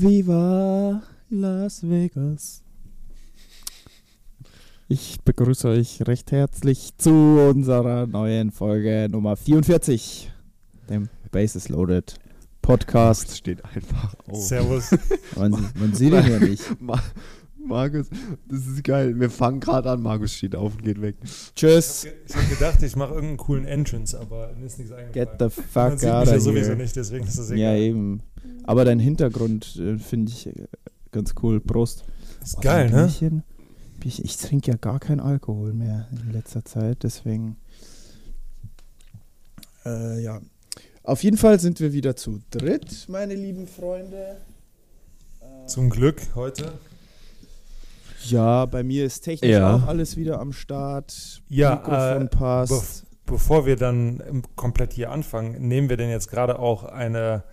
Viva 0.00 1.02
Las 1.28 1.82
Vegas. 1.82 2.62
Ich 4.88 5.18
begrüße 5.22 5.68
euch 5.68 6.00
recht 6.08 6.32
herzlich 6.32 6.96
zu 6.96 7.10
unserer 7.10 8.06
neuen 8.06 8.50
Folge 8.50 9.08
Nummer 9.10 9.36
44, 9.36 10.32
dem 10.88 11.10
Bases 11.30 11.68
Loaded 11.68 12.14
Podcast. 12.62 13.24
Das 13.28 13.36
steht 13.36 13.62
einfach 13.62 14.14
auf. 14.26 14.42
Servus. 14.42 14.90
Man, 15.36 15.50
man 15.74 15.92
sieht 15.94 16.14
ihn 16.14 16.30
ja 16.30 16.38
nicht. 16.38 16.80
Ma 16.80 16.98
Markus, 17.62 18.08
das 18.48 18.66
ist 18.66 18.82
geil. 18.84 19.20
Wir 19.20 19.28
fangen 19.28 19.60
gerade 19.60 19.90
an. 19.90 20.00
Markus 20.00 20.32
steht 20.32 20.56
auf 20.56 20.76
und 20.76 20.82
geht 20.82 21.02
weg. 21.02 21.16
Tschüss. 21.54 22.06
Ich 22.26 22.34
habe 22.34 22.46
gedacht, 22.46 22.82
ich 22.82 22.96
mache 22.96 23.10
irgendeinen 23.12 23.36
coolen 23.36 23.64
Entrance, 23.66 24.18
aber 24.18 24.54
mir 24.58 24.64
ist 24.64 24.78
nichts 24.78 24.92
eingefallen. 24.94 25.12
Get 25.12 25.38
the 25.38 25.60
Man 25.76 25.90
fuck 25.90 26.00
sieht 26.00 26.08
out 26.10 26.20
mich 26.22 26.30
ja 26.30 26.36
of 26.38 26.42
sowieso 26.42 26.66
here. 26.68 26.76
nicht, 26.76 26.96
deswegen 26.96 27.26
ist 27.26 27.38
das 27.38 27.50
Ja, 27.50 27.56
egal. 27.74 27.78
eben. 27.80 28.22
Aber 28.64 28.84
dein 28.84 28.98
Hintergrund 28.98 29.76
äh, 29.76 29.98
finde 29.98 30.30
ich 30.32 30.46
äh, 30.46 30.52
ganz 31.12 31.34
cool. 31.42 31.60
Prost. 31.60 32.04
Ist 32.42 32.58
Oh, 32.58 32.60
geil, 32.60 32.90
ne? 32.90 33.04
Bierchen. 33.06 33.42
Ich, 34.04 34.24
ich 34.24 34.36
trinke 34.38 34.70
ja 34.70 34.76
gar 34.76 34.98
keinen 34.98 35.20
Alkohol 35.20 35.72
mehr 35.74 36.08
in 36.12 36.32
letzter 36.32 36.64
Zeit, 36.64 37.02
deswegen. 37.02 37.56
Äh, 39.84 40.22
ja. 40.22 40.40
Auf 41.02 41.22
jeden 41.22 41.36
Fall 41.36 41.58
sind 41.60 41.80
wir 41.80 41.92
wieder 41.92 42.16
zu 42.16 42.40
dritt, 42.50 43.06
meine 43.08 43.34
lieben 43.34 43.66
Freunde. 43.66 44.36
Zum 45.66 45.90
Glück 45.90 46.20
heute. 46.34 46.72
Ja, 48.26 48.66
bei 48.66 48.82
mir 48.82 49.06
ist 49.06 49.22
technisch 49.22 49.50
Ja. 49.50 49.76
auch 49.76 49.86
alles 49.86 50.16
wieder 50.16 50.40
am 50.40 50.52
Start. 50.52 51.40
Ja, 51.48 51.76
Mikrofon 51.76 52.22
äh, 52.22 52.28
passt. 52.28 52.70
Bef 52.70 53.02
bevor 53.26 53.64
wir 53.64 53.76
dann 53.76 54.42
komplett 54.56 54.92
hier 54.92 55.10
anfangen, 55.12 55.68
nehmen 55.68 55.88
wir 55.88 55.96
denn 55.96 56.10
jetzt 56.10 56.28
gerade 56.28 56.58
auch 56.58 56.82
eine 56.84 57.44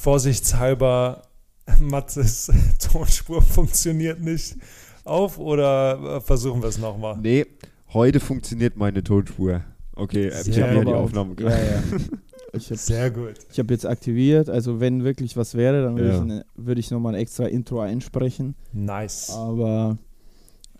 vorsichtshalber 0.00 1.22
Matzes 1.80 2.50
Tonspur 2.78 3.42
funktioniert 3.42 4.20
nicht 4.20 4.56
auf 5.04 5.38
oder 5.38 6.16
äh, 6.16 6.20
versuchen 6.20 6.62
wir 6.62 6.68
es 6.68 6.78
nochmal? 6.78 7.18
Nee, 7.20 7.46
heute 7.92 8.20
funktioniert 8.20 8.76
meine 8.76 9.02
Tonspur. 9.02 9.62
Okay, 9.94 10.28
äh, 10.28 10.40
ich 10.40 10.54
Sehr 10.54 10.66
habe 10.68 10.76
ja 10.78 10.84
die. 10.84 10.92
Aufnahme 10.92 11.34
ja, 11.40 11.50
ja. 11.50 11.82
Ich 12.54 12.66
habe 12.70 12.76
Sehr 12.78 13.10
gut. 13.10 13.34
ich 13.52 13.58
hab 13.58 13.70
jetzt 13.70 13.84
aktiviert, 13.84 14.48
also 14.48 14.80
wenn 14.80 15.04
wirklich 15.04 15.36
was 15.36 15.54
wäre, 15.54 15.82
dann 15.82 15.96
würde 15.98 16.08
Ja. 16.08 16.18
ich, 16.18 16.24
ne- 16.24 16.46
würd 16.56 16.78
ich 16.78 16.90
nochmal 16.90 17.14
ein 17.14 17.20
extra 17.20 17.44
Intro 17.44 17.80
einsprechen. 17.80 18.54
Nice. 18.72 19.28
Aber 19.30 19.98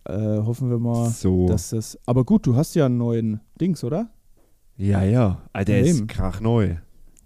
äh, 0.04 0.14
hoffen 0.16 0.70
wir 0.70 0.78
mal, 0.78 1.10
So. 1.10 1.46
dass 1.46 1.68
das. 1.70 1.98
Aber 2.06 2.24
gut, 2.24 2.46
du 2.46 2.56
hast 2.56 2.74
ja 2.74 2.86
einen 2.86 2.96
neuen 2.96 3.40
Dings, 3.60 3.84
oder? 3.84 4.08
ja, 4.78 5.02
ja. 5.02 5.42
Alter, 5.52 5.72
der 5.72 5.84
Eben. 5.84 5.88
ist 5.90 6.08
krachneu. 6.08 6.76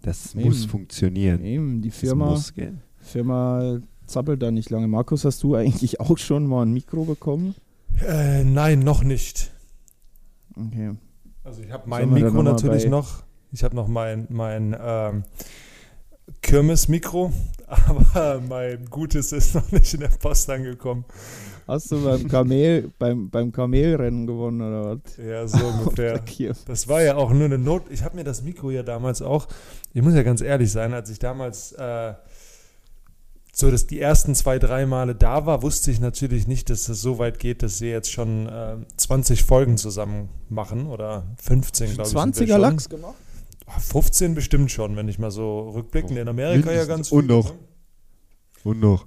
Das 0.02 0.34
Eben. 0.34 0.44
muss 0.44 0.64
funktionieren. 0.64 1.44
Eben, 1.44 1.80
die 1.80 1.90
Firma. 1.90 2.40
Firma 2.98 3.80
zappelt 4.06 4.42
da 4.42 4.50
nicht 4.50 4.70
lange. 4.70 4.88
Markus, 4.88 5.24
hast 5.24 5.42
du 5.42 5.54
eigentlich 5.54 6.00
auch 6.00 6.18
schon 6.18 6.46
mal 6.46 6.62
ein 6.62 6.72
Mikro 6.72 7.04
bekommen? 7.04 7.54
Äh, 8.06 8.44
nein, 8.44 8.80
noch 8.80 9.02
nicht. 9.02 9.52
Okay. 10.56 10.92
Also 11.44 11.62
ich 11.62 11.72
habe 11.72 11.88
mein 11.88 12.12
Mikro 12.12 12.42
natürlich 12.42 12.86
noch. 12.86 13.22
Ich 13.52 13.64
habe 13.64 13.76
noch 13.76 13.88
mein, 13.88 14.26
mein 14.30 14.76
ähm, 14.80 15.24
Kirmes-Mikro, 16.40 17.32
aber 17.66 18.40
mein 18.48 18.86
gutes 18.86 19.32
ist 19.32 19.54
noch 19.54 19.70
nicht 19.72 19.92
in 19.94 20.00
der 20.00 20.08
Post 20.08 20.48
angekommen. 20.50 21.04
Hast 21.66 21.92
du 21.92 22.04
beim 22.04 22.28
Kamel, 22.28 22.90
beim, 22.98 23.30
beim 23.30 23.52
Kamelrennen 23.52 24.26
gewonnen 24.26 24.60
oder 24.60 24.96
was? 24.96 25.16
Ja, 25.16 25.46
so 25.46 25.64
ungefähr. 25.78 26.22
Das 26.66 26.88
war 26.88 27.02
ja 27.02 27.16
auch 27.16 27.32
nur 27.32 27.44
eine 27.44 27.58
Not. 27.58 27.84
Ich 27.90 28.02
habe 28.02 28.16
mir 28.16 28.24
das 28.24 28.42
Mikro 28.42 28.70
ja 28.70 28.82
damals 28.82 29.22
auch, 29.22 29.48
ich 29.92 30.02
muss 30.02 30.14
ja 30.14 30.22
ganz 30.22 30.40
ehrlich 30.40 30.72
sein, 30.72 30.92
als 30.92 31.10
ich 31.10 31.18
damals 31.18 31.72
äh, 31.72 32.14
so 33.54 33.70
dass 33.70 33.86
die 33.86 34.00
ersten 34.00 34.34
zwei, 34.34 34.58
drei 34.58 34.86
Male 34.86 35.14
da 35.14 35.44
war, 35.44 35.62
wusste 35.62 35.90
ich 35.90 36.00
natürlich 36.00 36.46
nicht, 36.46 36.70
dass 36.70 36.88
es 36.88 37.02
so 37.02 37.18
weit 37.18 37.38
geht, 37.38 37.62
dass 37.62 37.82
wir 37.82 37.90
jetzt 37.90 38.10
schon 38.10 38.48
äh, 38.48 38.76
20 38.96 39.44
Folgen 39.44 39.76
zusammen 39.76 40.30
machen 40.48 40.86
oder 40.86 41.26
15, 41.36 41.94
glaube 41.94 42.08
ich. 42.08 42.08
sind 42.08 42.36
wir 42.38 42.46
20er 42.46 42.48
schon. 42.48 42.60
Lachs 42.60 42.88
gemacht? 42.88 43.14
Oh, 43.66 43.78
15 43.78 44.34
bestimmt 44.34 44.70
schon, 44.70 44.96
wenn 44.96 45.06
ich 45.06 45.18
mal 45.18 45.30
so 45.30 45.68
rückblickend 45.70 46.18
in 46.18 46.28
Amerika 46.28 46.72
ja 46.72 46.86
ganz 46.86 47.12
Mindestens. 47.12 47.12
Und 47.12 47.26
viel, 47.26 47.36
noch. 47.36 47.52
ne? 47.52 47.58
Und 48.64 48.80
noch. 48.80 49.06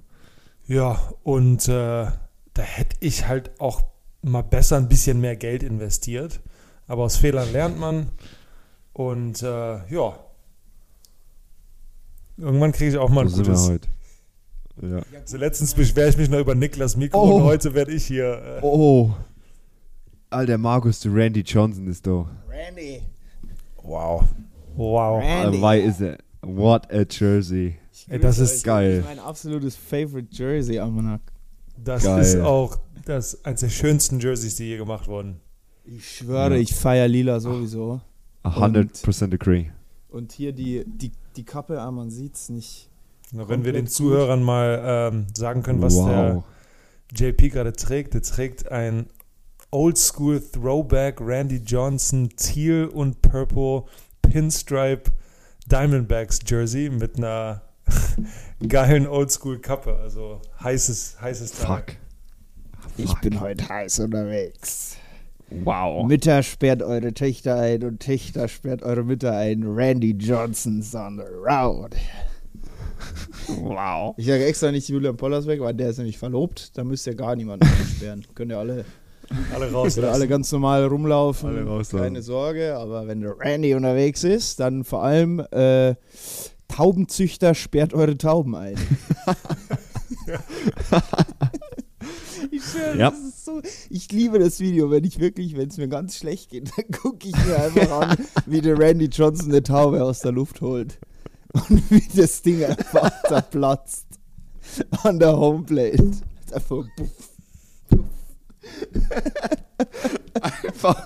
Ja, 0.68 1.12
und 1.24 1.68
äh, 1.68 2.06
da 2.56 2.62
hätte 2.62 2.96
ich 3.00 3.26
halt 3.28 3.50
auch 3.60 3.82
mal 4.22 4.42
besser 4.42 4.76
ein 4.76 4.88
bisschen 4.88 5.20
mehr 5.20 5.36
Geld 5.36 5.62
investiert. 5.62 6.40
Aber 6.86 7.04
aus 7.04 7.16
Fehlern 7.16 7.50
lernt 7.52 7.78
man. 7.78 8.08
Und 8.92 9.42
äh, 9.42 9.46
ja. 9.92 10.18
Irgendwann 12.38 12.72
kriege 12.72 12.90
ich 12.90 12.96
auch 12.98 13.08
mal 13.08 13.22
ein 13.22 13.26
Wo 13.32 13.34
sind 13.36 13.46
wir 13.46 13.54
gutes. 13.54 13.68
heute? 13.70 13.88
Ja. 14.82 15.00
So 15.24 15.36
letztens 15.38 15.74
beschwere 15.74 16.10
ich 16.10 16.16
mich 16.18 16.28
noch 16.28 16.38
über 16.38 16.54
Niklas 16.54 16.96
Mikro 16.96 17.18
Oh. 17.22 17.36
und 17.36 17.42
heute 17.44 17.72
werde 17.74 17.92
ich 17.92 18.06
hier. 18.06 18.58
Äh, 18.58 18.60
Oh. 18.62 19.14
Alter, 20.28 20.58
Markus, 20.58 21.00
der 21.00 21.14
Randy 21.14 21.40
Johnson 21.40 21.86
ist 21.86 22.06
da. 22.06 22.26
Randy. 22.48 23.02
wow. 23.82 24.24
Wow. 24.74 25.22
Randy. 25.22 25.60
Why 25.62 25.80
is 25.80 26.00
it? 26.00 26.18
What 26.42 26.92
a 26.92 27.04
Jersey. 27.08 27.78
Ey, 28.08 28.18
das 28.20 28.38
ist 28.38 28.62
geil. 28.64 29.00
Das 29.02 29.10
ist 29.10 29.16
mein 29.16 29.24
absolutes 29.26 29.76
Favorite 29.76 30.28
Jersey, 30.30 30.78
Almanak. 30.78 31.20
Das 31.84 32.04
Geil. 32.04 32.20
ist 32.20 32.36
auch 32.40 32.78
das 33.04 33.44
eines 33.44 33.60
der 33.60 33.68
schönsten 33.68 34.18
Jerseys, 34.20 34.56
die 34.56 34.64
je 34.64 34.76
gemacht 34.78 35.06
wurden. 35.08 35.40
Ich 35.84 36.16
schwöre, 36.18 36.54
Ja. 36.54 36.60
ich 36.60 36.74
feiere 36.74 37.06
Lila 37.08 37.38
sowieso. 37.40 38.00
100% 38.44 39.32
agree. 39.34 39.66
Und 40.08 40.32
hier 40.32 40.52
die, 40.52 40.84
die, 40.86 41.12
die 41.36 41.44
Kappe, 41.44 41.80
ah, 41.80 41.90
man 41.90 42.10
sieht's 42.10 42.48
nicht. 42.48 42.88
Na, 43.32 43.48
wenn 43.48 43.64
wir 43.64 43.72
den 43.72 43.84
gut. 43.86 43.92
Zuhörern 43.92 44.42
mal 44.42 44.82
ähm, 45.12 45.26
sagen 45.34 45.62
können, 45.62 45.82
was 45.82 45.94
der 45.96 46.36
Wow. 46.36 46.44
JP 47.14 47.50
gerade 47.50 47.72
trägt. 47.72 48.14
Der 48.14 48.22
trägt 48.22 48.70
ein 48.70 49.06
Oldschool 49.70 50.40
Throwback 50.40 51.20
Randy 51.20 51.56
Johnson 51.58 52.30
Teal 52.36 52.86
und 52.86 53.20
Purple 53.22 53.84
Pinstripe 54.22 55.10
Diamondbacks 55.66 56.38
Jersey 56.46 56.88
mit 56.88 57.16
einer 57.18 57.62
geilen 58.68 59.06
Oldschool 59.06 59.58
Kappe. 59.60 59.96
Also 59.96 60.40
heißes, 60.62 61.20
heißes. 61.20 61.52
Fuck. 61.52 61.84
Ich 62.96 63.12
bin 63.20 63.40
heute 63.40 63.68
heiß 63.68 64.00
unterwegs. 64.00 64.96
Wow. 65.50 66.06
Mütter 66.06 66.42
sperrt 66.42 66.82
eure 66.82 67.14
Töchter 67.14 67.56
ein 67.56 67.84
und 67.84 68.00
Töchter 68.00 68.48
sperrt 68.48 68.82
eure 68.82 69.04
Mütter 69.04 69.36
ein. 69.36 69.62
Randy 69.64 70.12
Johnson's 70.12 70.94
on 70.94 71.18
the 71.18 71.24
road. 71.24 71.94
Wow. 73.48 74.14
Ich 74.16 74.26
sage 74.26 74.44
extra 74.44 74.72
nicht 74.72 74.88
Julian 74.88 75.16
Pollersbeck, 75.16 75.60
weil 75.60 75.74
der 75.74 75.90
ist 75.90 75.98
nämlich 75.98 76.18
verlobt. 76.18 76.76
Da 76.76 76.82
müsst 76.82 77.06
ihr 77.06 77.14
gar 77.14 77.36
niemanden 77.36 77.66
einsperren. 77.66 78.24
Könnt 78.34 78.50
ihr 78.50 78.58
alle, 78.58 78.84
Alle 79.54 79.70
raus. 79.70 79.98
alle 79.98 80.26
ganz 80.26 80.50
normal 80.50 80.84
rumlaufen. 80.86 81.48
Alle 81.50 81.64
rauslassen. 81.64 82.04
Keine 82.04 82.22
Sorge. 82.22 82.76
Aber 82.76 83.06
wenn 83.06 83.20
der 83.20 83.38
Randy 83.38 83.74
unterwegs 83.74 84.24
ist, 84.24 84.58
dann 84.58 84.82
vor 84.82 85.04
allem 85.04 85.40
äh, 85.52 85.94
Taubenzüchter 86.68 87.54
sperrt 87.54 87.94
eure 87.94 88.16
Tauben 88.18 88.54
ein. 88.54 88.76
Ich 92.50 92.62
schwöre, 92.64 92.96
Ja. 92.96 93.10
das 93.10 93.18
ist 93.20 93.44
so. 93.44 93.60
Ich 93.90 94.12
liebe 94.12 94.38
das 94.38 94.60
Video, 94.60 94.90
wenn 94.90 95.04
ich 95.04 95.18
wirklich, 95.18 95.56
wenn 95.56 95.68
es 95.68 95.78
mir 95.78 95.88
ganz 95.88 96.16
schlecht 96.16 96.50
geht, 96.50 96.70
dann 96.76 96.86
gucke 97.00 97.28
ich 97.28 97.36
mir 97.46 97.56
einfach 97.60 97.90
an, 98.10 98.16
wie 98.46 98.60
der 98.60 98.78
Randy 98.78 99.06
Johnson 99.06 99.50
eine 99.50 99.62
Taube 99.62 100.02
aus 100.04 100.20
der 100.20 100.32
Luft 100.32 100.60
holt. 100.60 100.98
Und 101.52 101.90
wie 101.90 102.06
das 102.14 102.42
Ding 102.42 102.64
einfach 102.64 103.10
zerplatzt. 103.26 104.06
An 105.02 105.18
der 105.18 105.36
Homeplate. 105.36 106.10
Einfach 106.52 106.84
puff. 106.96 107.30
Einfach. 110.40 111.04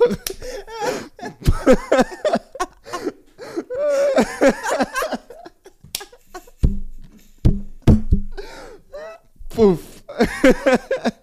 Puff. 9.51 9.79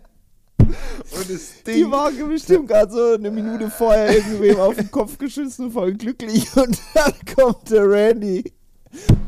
Und 0.60 1.30
das 1.30 1.64
Die 1.66 1.72
Ding. 1.72 1.92
war 1.92 2.12
bestimmt 2.12 2.68
gerade 2.68 2.92
so 2.92 3.14
eine 3.14 3.32
Minute 3.32 3.70
vorher 3.70 4.16
irgendwem 4.16 4.60
auf 4.60 4.76
den 4.76 4.92
Kopf 4.92 5.18
geschissen, 5.18 5.72
voll 5.72 5.94
glücklich. 5.94 6.46
Und 6.56 6.78
dann 6.94 7.14
kommt 7.36 7.72
der 7.72 7.90
Randy. 7.90 8.54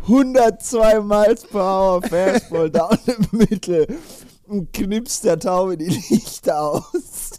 102 0.04 1.01
Miles 1.01 1.46
per 1.46 1.62
Hour 1.62 2.01
Fastball 2.01 2.69
down 2.72 2.98
im 3.06 3.38
Mittel 3.38 3.88
und 4.48 4.74
knipst 4.74 5.25
der 5.25 5.38
Taube 5.38 5.78
die 5.78 5.90
Lichter 5.90 6.60
aus. 6.60 7.31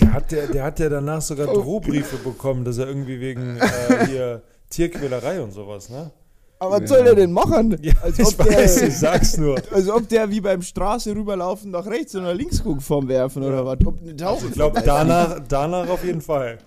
Der 0.00 0.12
hat, 0.12 0.32
der, 0.32 0.46
der 0.46 0.64
hat 0.64 0.78
ja 0.78 0.88
danach 0.88 1.20
sogar 1.20 1.46
Drohbriefe 1.48 2.16
bekommen, 2.18 2.64
dass 2.64 2.78
er 2.78 2.86
irgendwie 2.86 3.20
wegen 3.20 3.58
äh, 3.58 4.06
hier 4.06 4.42
Tierquälerei 4.70 5.42
und 5.42 5.52
sowas, 5.52 5.90
ne? 5.90 6.10
Aber 6.58 6.80
was 6.80 6.88
soll 6.88 7.04
der 7.04 7.14
denn 7.14 7.32
machen? 7.32 7.76
Ja, 7.82 7.92
als, 8.02 8.18
ich 8.18 8.26
ob 8.26 8.38
der, 8.38 8.56
weiß, 8.56 8.82
ich 8.82 8.96
sag's 8.96 9.36
nur. 9.36 9.60
als 9.70 9.90
ob 9.90 10.08
der 10.08 10.30
wie 10.30 10.40
beim 10.40 10.62
Straße 10.62 11.14
rüberlaufen 11.14 11.70
nach 11.70 11.84
rechts 11.86 12.14
oder 12.14 12.32
links 12.32 12.64
guckt 12.64 12.82
vom 12.82 13.06
Werfen 13.08 13.42
oder 13.42 13.66
was. 13.66 13.78
Ob 13.84 14.00
eine 14.00 14.16
Taube 14.16 14.46
Ich 14.46 14.52
glaube, 14.52 14.80
danach, 14.82 15.38
danach 15.46 15.86
auf 15.88 16.02
jeden 16.04 16.22
Fall. 16.22 16.58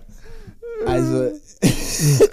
Also, 0.86 1.32
so 1.60 2.24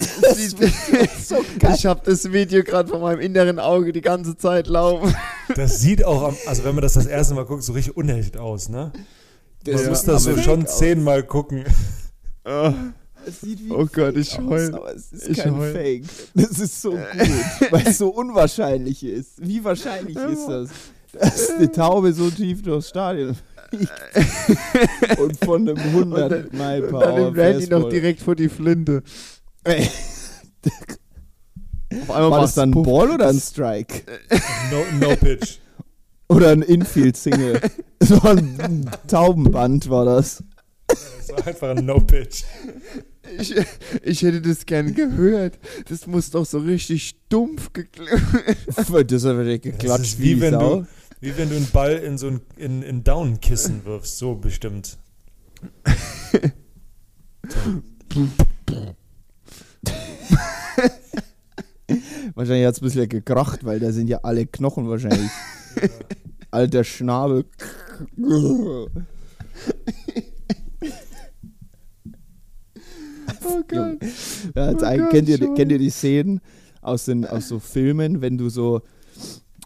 ich 1.74 1.86
habe 1.86 2.02
das 2.06 2.32
Video 2.32 2.64
gerade 2.64 2.88
vor 2.90 3.00
meinem 3.00 3.20
inneren 3.20 3.60
Auge 3.60 3.92
die 3.92 4.00
ganze 4.02 4.38
Zeit 4.38 4.68
laufen. 4.68 5.14
Das 5.56 5.82
sieht 5.82 6.06
auch, 6.06 6.30
am, 6.30 6.38
also 6.46 6.64
wenn 6.64 6.76
man 6.76 6.84
das 6.84 6.94
das 6.94 7.08
erste 7.08 7.34
Mal 7.34 7.46
guckt, 7.46 7.64
so 7.64 7.74
richtig 7.74 7.98
unecht 7.98 8.38
aus, 8.38 8.70
ne? 8.70 8.92
Man 9.66 9.76
das 9.76 9.88
muss 9.88 10.02
sieht 10.02 10.10
das 10.10 10.24
so 10.24 10.38
schon 10.38 10.68
zehnmal 10.68 11.24
gucken. 11.24 11.66
Oh, 12.46 12.72
Es 13.28 13.42
sieht 13.42 13.64
wie 13.66 13.72
Oh 13.72 13.86
Gott, 13.92 14.14
Fake 14.14 14.18
ich 14.18 14.40
aus, 14.40 14.46
heul. 14.46 14.74
Aber 14.76 14.96
es 14.96 15.12
ist 15.12 15.28
Ich 15.28 15.38
kein 15.38 15.58
heul. 15.58 15.72
Fake. 15.74 16.04
Das 16.34 16.60
ist 16.60 16.82
so 16.82 16.92
gut, 16.92 17.00
weil 17.72 17.88
es 17.88 17.98
so 17.98 18.10
unwahrscheinlich 18.10 19.04
ist. 19.04 19.46
Wie 19.46 19.64
wahrscheinlich 19.64 20.16
ist 20.16 20.48
das, 20.48 20.70
dass 21.12 21.50
eine 21.52 21.72
Taube 21.72 22.14
so 22.14 22.30
tief 22.30 22.62
durchs 22.62 22.90
Stadion 22.90 23.36
fliegt 23.70 23.92
und 25.20 25.44
von 25.44 25.68
einem 25.68 25.78
100 25.78 26.54
Mile 26.54 26.84
und 26.84 26.90
per 26.90 27.00
dann 27.00 27.12
Hour 27.14 27.20
nimmt 27.20 27.38
Randy 27.38 27.68
noch 27.68 27.90
direkt 27.90 28.22
vor 28.22 28.36
die 28.36 28.48
Flinte. 28.50 29.04
Ey, 29.66 29.90
Auf 32.02 32.12
einmal 32.12 32.32
War 32.32 32.42
das 32.42 32.56
dann 32.56 32.74
ein. 32.74 32.84
Ball 32.84 33.12
oder 33.12 33.28
ein 33.28 33.40
Strike? 33.40 34.04
No, 34.72 35.08
no 35.08 35.16
pitch. 35.16 35.58
Oder 36.30 36.50
ein 36.52 36.62
Infield-Single? 36.62 37.62
so 38.02 38.20
ein 38.24 38.92
Taubenband 39.08 39.90
war 39.90 40.04
das. 40.04 40.44
Das 40.88 41.30
war 41.30 41.48
einfach 41.48 41.70
ein 41.70 41.86
No 41.86 42.02
pitch. 42.02 42.44
Ich, 43.38 43.56
ich 44.04 44.22
hätte 44.22 44.42
das 44.42 44.66
gern 44.66 44.94
gehört. 44.94 45.60
Das 45.90 46.08
muss 46.08 46.32
doch 46.32 46.46
so 46.46 46.60
richtig 46.60 47.08
stumpf 47.10 47.74
geklungen. 47.74 48.22
Das 48.68 48.92
Das 49.62 49.72
geklatscht 49.72 50.06
ist 50.14 50.22
wie, 50.22 50.40
wenn 50.42 50.54
Sau. 50.54 50.76
du, 50.82 50.88
wie 51.22 51.38
wenn 51.38 51.50
du 51.50 51.56
einen 51.56 51.70
Ball 51.72 51.94
in 51.98 52.18
so 52.18 52.28
ein 52.28 52.42
in, 52.58 52.82
in 52.84 53.04
Down-Kissen 53.04 53.86
wirfst, 53.86 54.18
so 54.18 54.36
bestimmt. 54.36 54.98
Wahrscheinlich 62.36 62.66
hat 62.66 62.76
es 62.76 62.82
ein 62.82 62.86
bisschen 62.86 63.10
gekracht, 63.10 63.66
weil 63.66 63.80
da 63.80 63.92
sind 63.92 64.08
ja 64.08 64.20
alle 64.24 64.46
Knochen 64.46 64.90
wahrscheinlich. 64.90 65.32
Alter 66.52 66.84
Schnabel. 66.84 67.46
Oh 73.48 73.64
Gott. 73.68 73.98
Ja, 74.56 74.72
jetzt 74.72 74.84
Oh 74.84 74.86
ein, 74.86 75.00
Gott, 75.00 75.10
kennt, 75.12 75.30
ihr, 75.30 75.54
kennt 75.54 75.72
ihr 75.72 75.80
die 75.80 75.90
Szenen 75.90 76.42
aus, 76.82 77.06
den, 77.06 77.26
aus 77.26 77.48
so 77.48 77.60
Filmen, 77.60 78.22
wenn 78.22 78.38
du 78.38 78.50
so 78.50 78.82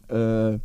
äh, 0.08 0.58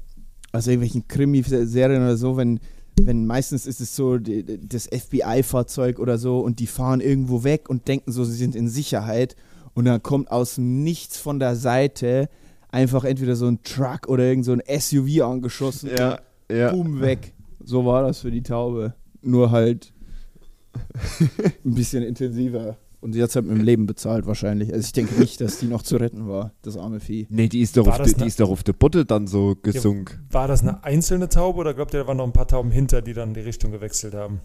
aus 0.53 0.67
irgendwelchen 0.67 1.07
Krimi-Serien 1.09 2.03
oder 2.03 2.17
so, 2.17 2.37
wenn, 2.37 2.61
wenn 3.01 3.27
meistens 3.27 3.67
ist 3.67 3.81
es 3.81 3.95
so 3.95 4.19
die, 4.19 4.45
das 4.67 4.87
FBI-Fahrzeug 4.87 5.99
oder 5.99 6.19
so 6.19 6.41
und 6.41 6.61
die 6.61 6.67
fahren 6.67 7.01
irgendwo 7.01 7.45
weg 7.45 7.69
und 7.69 7.89
denken 7.89 8.13
so, 8.13 8.25
sie 8.25 8.37
sind 8.37 8.57
in 8.57 8.69
Sicherheit 8.69 9.37
und 9.75 9.85
dann 9.85 10.03
kommt 10.03 10.31
aus 10.31 10.57
Nichts 10.59 11.19
von 11.19 11.39
der 11.39 11.57
Seite 11.57 12.29
einfach 12.71 13.05
entweder 13.05 13.37
so 13.37 13.47
ein 13.47 13.63
Truck 13.63 14.09
oder 14.09 14.25
irgend 14.25 14.45
so 14.45 14.53
ein 14.53 14.63
SUV 14.67 15.23
angeschossen 15.23 15.91
Ja, 15.97 16.19
ja. 16.51 16.73
boom, 16.73 17.01
weg. 17.01 17.33
So 17.63 17.85
war 17.85 18.03
das 18.03 18.21
für 18.21 18.31
die 18.31 18.43
Taube. 18.43 18.95
Nur 19.23 19.51
halt 19.51 19.93
ein 21.65 21.75
bisschen 21.75 22.03
intensiver. 22.03 22.77
Und 23.01 23.13
sie 23.13 23.23
hat 23.23 23.31
es 23.31 23.37
halt 23.37 23.47
mit 23.47 23.57
dem 23.57 23.65
Leben 23.65 23.87
bezahlt 23.87 24.27
wahrscheinlich. 24.27 24.73
Also 24.73 24.87
ich 24.87 24.93
denke 24.93 25.21
nicht, 25.21 25.41
dass 25.41 25.59
die 25.59 25.67
noch 25.67 25.83
zu 25.83 25.97
retten 25.97 26.29
war, 26.29 26.53
das 26.63 26.77
arme 26.77 26.99
Vieh. 27.01 27.27
Nee, 27.31 27.49
die 27.49 27.61
ist 27.61 27.77
doch, 27.77 27.87
auf, 27.87 28.03
die, 28.03 28.15
die 28.15 28.27
ist 28.27 28.41
doch 28.41 28.51
auf 28.51 28.65
der 28.65 28.73
Butte 28.73 29.05
dann 29.05 29.27
so 29.27 29.55
gesunken. 29.61 30.27
War 30.31 30.49
das 30.49 30.63
eine 30.63 30.83
einzelne 30.83 31.29
Taube 31.29 31.59
oder 31.59 31.75
glaubt 31.75 31.95
ihr, 31.95 32.01
da 32.01 32.07
waren 32.07 32.17
noch 32.17 32.27
ein 32.27 32.33
paar 32.33 32.49
Tauben 32.49 32.71
hinter, 32.71 33.03
die 33.03 33.13
dann 33.13 33.35
die 33.35 33.41
Richtung 33.41 33.71
gewechselt 33.71 34.15
haben? 34.15 34.41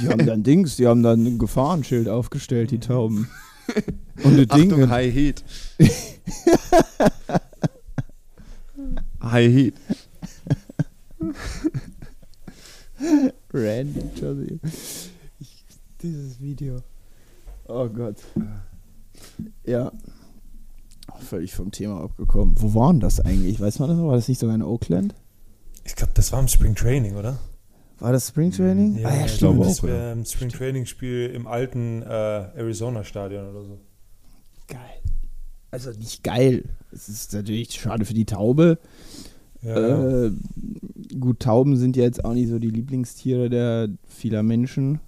Die 0.00 0.08
haben 0.08 0.24
dann 0.26 0.42
Dings, 0.42 0.76
die 0.76 0.86
haben 0.86 1.02
dann 1.02 1.24
ein 1.24 1.38
Gefahrenschild 1.38 2.08
aufgestellt, 2.08 2.70
die 2.70 2.78
Tauben. 2.78 3.28
Und 4.22 4.36
die 4.36 4.50
Achtung, 4.50 4.68
Dinge. 4.68 4.90
High 4.90 5.12
Heat. 5.12 5.44
High 9.22 9.52
Heat. 9.52 9.74
Randy 13.52 14.00
Johnson. 14.20 14.60
Dieses 16.04 16.38
Video. 16.38 16.76
Oh 17.66 17.88
Gott. 17.88 18.16
Ja. 19.64 19.90
Völlig 21.20 21.54
vom 21.54 21.70
Thema 21.70 22.02
abgekommen. 22.02 22.54
Wo 22.58 22.74
waren 22.74 23.00
das 23.00 23.20
eigentlich? 23.20 23.58
Weiß 23.58 23.78
man 23.78 23.88
das 23.88 23.96
noch? 23.96 24.08
War 24.08 24.16
das 24.16 24.28
nicht 24.28 24.38
sogar 24.38 24.54
in 24.54 24.62
Oakland? 24.62 25.14
Ich 25.84 25.96
glaube, 25.96 26.12
das 26.14 26.30
war 26.30 26.40
im 26.40 26.48
Spring 26.48 26.74
Training, 26.74 27.16
oder? 27.16 27.38
War 28.00 28.12
das 28.12 28.28
Spring 28.28 28.50
Training? 28.52 28.98
ah, 29.02 29.14
ja, 29.16 29.24
ich 29.24 29.32
stimmt. 29.36 29.38
glaube, 29.54 29.60
auch, 29.62 29.66
das 29.66 29.82
wäre 29.82 30.12
ein 30.12 30.26
Spring 30.26 30.50
Training 30.50 30.84
Spiel 30.84 31.30
im 31.34 31.46
alten 31.46 32.02
äh, 32.02 32.06
Arizona 32.06 33.02
Stadion 33.02 33.48
oder 33.48 33.64
so. 33.64 33.78
Geil. 34.68 34.80
Also 35.70 35.90
nicht 35.92 36.22
geil. 36.22 36.64
Es 36.92 37.08
ist 37.08 37.32
natürlich 37.32 37.72
schade 37.72 38.04
für 38.04 38.12
die 38.14 38.26
Taube. 38.26 38.78
Ja, 39.62 40.26
Äh, 40.26 40.32
gut, 41.18 41.40
Tauben 41.40 41.78
sind 41.78 41.96
ja 41.96 42.02
jetzt 42.02 42.22
auch 42.26 42.34
nicht 42.34 42.50
so 42.50 42.58
die 42.58 42.68
Lieblingstiere 42.68 43.48
der 43.48 43.88
vieler 44.06 44.42
Menschen. 44.42 45.00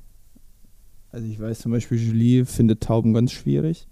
Also 1.16 1.28
ich 1.28 1.40
weiß 1.40 1.60
zum 1.60 1.72
Beispiel, 1.72 1.96
Julie 1.96 2.44
findet 2.44 2.82
Tauben 2.82 3.14
ganz 3.14 3.32
schwierig. 3.32 3.88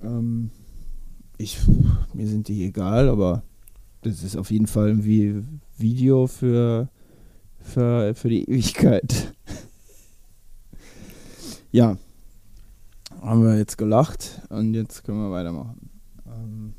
Ähm, 0.00 0.52
ich, 1.38 1.58
mir 2.14 2.28
sind 2.28 2.46
die 2.46 2.66
egal, 2.66 3.08
aber 3.08 3.42
das 4.02 4.22
ist 4.22 4.36
auf 4.36 4.52
jeden 4.52 4.68
Fall 4.68 4.90
ein 4.90 5.02
Vi- 5.02 5.42
Video 5.76 6.28
für, 6.28 6.88
für, 7.58 8.14
für 8.14 8.28
die 8.28 8.48
Ewigkeit. 8.48 9.34
ja, 11.72 11.98
haben 13.20 13.42
wir 13.42 13.58
jetzt 13.58 13.76
gelacht 13.76 14.42
und 14.50 14.72
jetzt 14.72 15.02
können 15.02 15.18
wir 15.18 15.32
weitermachen. 15.32 15.90
Ähm, 16.28 16.74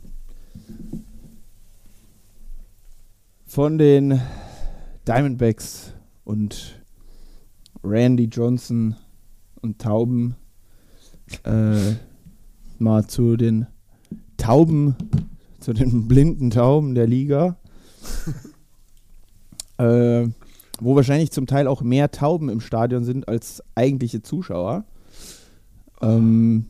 von 3.45 3.77
den 3.77 4.21
Diamondbacks 5.05 5.91
und 6.23 6.81
Randy 7.87 8.25
Johnson 8.25 8.95
und 9.61 9.79
Tauben 9.79 10.35
äh, 11.43 11.95
mal 12.79 13.07
zu 13.07 13.37
den 13.37 13.67
Tauben, 14.37 14.95
zu 15.59 15.73
den 15.73 16.07
blinden 16.07 16.51
Tauben 16.51 16.95
der 16.95 17.07
Liga. 17.07 17.57
äh, 19.77 20.27
wo 20.79 20.95
wahrscheinlich 20.95 21.31
zum 21.31 21.47
Teil 21.47 21.67
auch 21.67 21.81
mehr 21.81 22.11
Tauben 22.11 22.49
im 22.49 22.61
Stadion 22.61 23.03
sind 23.03 23.27
als 23.27 23.63
eigentliche 23.75 24.21
Zuschauer. 24.21 24.85
Ähm, 26.01 26.67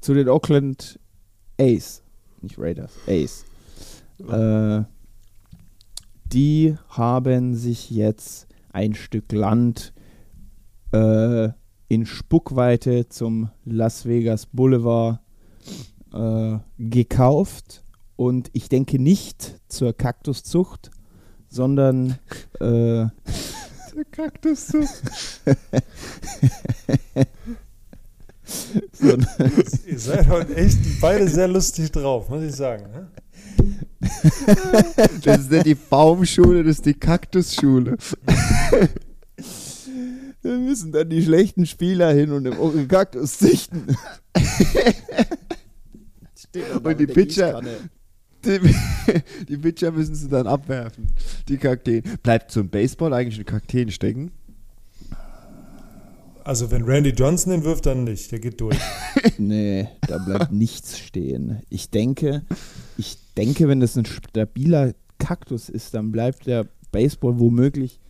zu 0.00 0.14
den 0.14 0.28
Oakland 0.28 1.00
Ace, 1.60 2.02
nicht 2.40 2.58
Raiders, 2.58 2.92
Ace. 3.06 3.44
Äh, 4.28 4.84
die 6.32 6.76
haben 6.88 7.54
sich 7.54 7.90
jetzt 7.90 8.46
ein 8.72 8.94
Stück 8.94 9.32
Land 9.32 9.92
äh, 10.92 11.48
in 11.88 12.06
Spuckweite 12.06 13.08
zum 13.08 13.50
Las 13.64 14.06
Vegas 14.06 14.46
Boulevard 14.46 15.20
äh, 16.12 16.58
gekauft 16.78 17.84
und 18.16 18.50
ich 18.52 18.68
denke 18.68 18.98
nicht 18.98 19.60
zur 19.68 19.92
Kaktuszucht, 19.92 20.90
sondern 21.48 22.18
äh, 22.60 23.06
Kaktus 24.10 24.68
so. 24.68 24.78
sondern 28.92 29.52
Ihr 29.86 29.98
seid 29.98 30.28
heute 30.28 30.56
echt 30.56 30.78
beide 31.00 31.28
sehr 31.28 31.48
lustig 31.48 31.90
drauf, 31.92 32.28
muss 32.28 32.42
ich 32.42 32.54
sagen. 32.54 32.90
Ne? 32.90 33.10
Das 35.24 35.40
ist 35.42 35.50
nicht 35.50 35.66
die 35.66 35.74
Baumschule, 35.74 36.64
das 36.64 36.76
ist 36.76 36.86
die 36.86 36.94
Kaktusschule. 36.94 37.96
wir 40.42 40.58
müssen 40.58 40.92
dann 40.92 41.08
die 41.08 41.22
schlechten 41.22 41.66
Spieler 41.66 42.12
hin 42.12 42.32
und 42.32 42.46
im 42.46 42.88
Kaktus 42.88 43.38
da 46.52 46.60
Und 46.82 47.00
die 47.00 47.06
Pitcher-. 47.06 47.62
Die, 48.44 48.60
die 49.48 49.56
Pitcher 49.56 49.92
müssen 49.92 50.14
sie 50.14 50.28
dann 50.28 50.46
abwerfen. 50.46 51.06
Die 51.48 51.58
Kakteen. 51.58 52.02
Bleibt 52.22 52.50
zum 52.50 52.68
Baseball 52.68 53.12
eigentlich 53.12 53.36
eine 53.36 53.44
Kakteen 53.44 53.90
stecken? 53.90 54.32
Also 56.44 56.72
wenn 56.72 56.82
Randy 56.82 57.10
Johnson 57.10 57.52
den 57.52 57.62
wirft, 57.64 57.86
dann 57.86 58.02
nicht. 58.02 58.32
Der 58.32 58.40
geht 58.40 58.60
durch. 58.60 58.76
Nee, 59.38 59.88
da 60.08 60.18
bleibt 60.18 60.50
nichts 60.50 60.98
stehen. 60.98 61.62
Ich 61.68 61.90
denke, 61.90 62.42
ich 62.96 63.18
denke, 63.34 63.68
wenn 63.68 63.80
das 63.80 63.96
ein 63.96 64.06
stabiler 64.06 64.94
Kaktus 65.18 65.68
ist, 65.68 65.94
dann 65.94 66.12
bleibt 66.12 66.46
der 66.46 66.66
Baseball 66.90 67.38
womöglich 67.38 68.00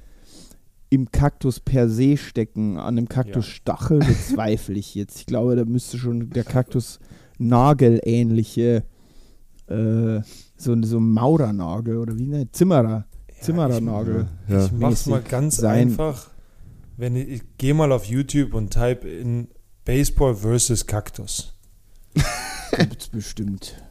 im 0.91 1.11
Kaktus 1.11 1.61
per 1.61 1.89
se 1.89 2.17
stecken. 2.17 2.79
An 2.79 2.97
dem 2.97 3.09
Kaktusstachel 3.09 3.99
bezweifle 4.07 4.79
ich 4.79 4.95
jetzt. 4.95 5.19
Ich 5.19 5.27
glaube, 5.27 5.57
da 5.57 5.65
müsste 5.65 5.99
schon 5.99 6.31
der 6.31 6.45
Kaktus 6.45 7.01
nagelähnliche 7.39 8.85
äh, 9.69 10.21
so, 10.57 10.81
so 10.83 10.99
ein 10.99 11.11
Maurernagel 11.11 11.97
oder 11.97 12.19
wie 12.19 12.27
ne 12.27 12.51
Zimmerer. 12.53 13.07
Zimmerernagel. 13.41 14.29
Ja. 14.49 14.67
Ich 14.67 14.73
mach's 14.73 15.07
mal 15.07 15.23
ganz 15.23 15.57
sein. 15.57 15.89
einfach. 15.89 16.31
Wenn 16.97 17.17
ich, 17.17 17.29
ich 17.29 17.43
gehe 17.59 17.75
mal 17.75 17.91
auf 17.91 18.05
YouTube 18.05 18.55
und 18.55 18.71
type 18.71 19.09
in 19.09 19.49
Baseball 19.85 20.35
versus 20.35 20.87
Kaktus. 20.87 21.55
Gibt's 22.77 23.09
bestimmt. 23.09 23.83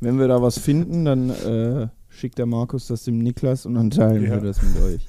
Wenn 0.00 0.18
wir 0.18 0.28
da 0.28 0.42
was 0.42 0.58
finden, 0.58 1.04
dann 1.04 1.30
äh, 1.30 1.88
schickt 2.08 2.38
der 2.38 2.46
Markus 2.46 2.86
das 2.86 3.04
dem 3.04 3.18
Niklas 3.18 3.66
und 3.66 3.74
dann 3.74 3.90
teilen 3.90 4.24
Ja. 4.24 4.30
wir 4.32 4.40
das 4.40 4.62
mit 4.62 4.82
euch. 4.82 5.06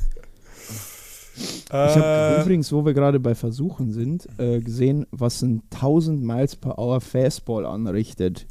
Ich 1.37 1.71
habe 1.73 2.37
Äh, 2.37 2.41
übrigens, 2.41 2.71
wo 2.71 2.85
wir 2.85 2.93
gerade 2.93 3.19
bei 3.19 3.35
Versuchen 3.35 3.91
sind, 3.91 4.27
äh, 4.39 4.59
gesehen, 4.61 5.05
was 5.11 5.41
ein 5.41 5.63
1000 5.69 6.23
Miles 6.23 6.55
per 6.55 6.77
Hour 6.79 7.01
Fastball 7.01 7.65
anrichtet. 7.65 8.47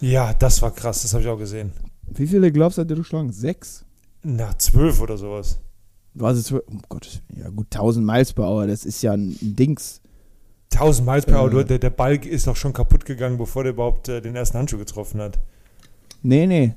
ja, 0.00 0.32
das 0.34 0.62
war 0.62 0.70
krass. 0.70 1.02
Das 1.02 1.12
habe 1.12 1.22
ich 1.24 1.28
auch 1.28 1.38
gesehen. 1.38 1.72
Wie 2.08 2.26
viele 2.26 2.52
Gloves 2.52 2.78
hat 2.78 2.88
der 2.88 2.96
geschlagen? 2.96 3.32
Sechs? 3.32 3.84
Na, 4.22 4.56
zwölf 4.58 5.00
oder 5.00 5.16
sowas. 5.16 5.58
War 6.14 6.32
es 6.32 6.42
zwölf? 6.44 6.62
Oh 6.70 6.78
Gott, 6.88 7.20
ja 7.36 7.48
gut, 7.50 7.66
1000 7.74 8.04
Miles 8.06 8.32
per 8.32 8.48
Hour, 8.48 8.66
das 8.66 8.84
ist 8.84 9.02
ja 9.02 9.12
ein 9.12 9.36
Dings. 9.40 10.00
1000 10.72 11.06
Miles 11.06 11.26
per 11.26 11.40
Hour. 11.42 11.52
Äh. 11.60 11.64
Der, 11.64 11.78
der 11.78 11.90
Ball 11.90 12.16
ist 12.24 12.46
doch 12.46 12.56
schon 12.56 12.72
kaputt 12.72 13.04
gegangen, 13.04 13.38
bevor 13.38 13.64
der 13.64 13.72
überhaupt 13.72 14.08
äh, 14.08 14.20
den 14.20 14.36
ersten 14.36 14.58
Handschuh 14.58 14.78
getroffen 14.78 15.20
hat. 15.20 15.40
Nee, 16.22 16.46
nee. 16.46 16.74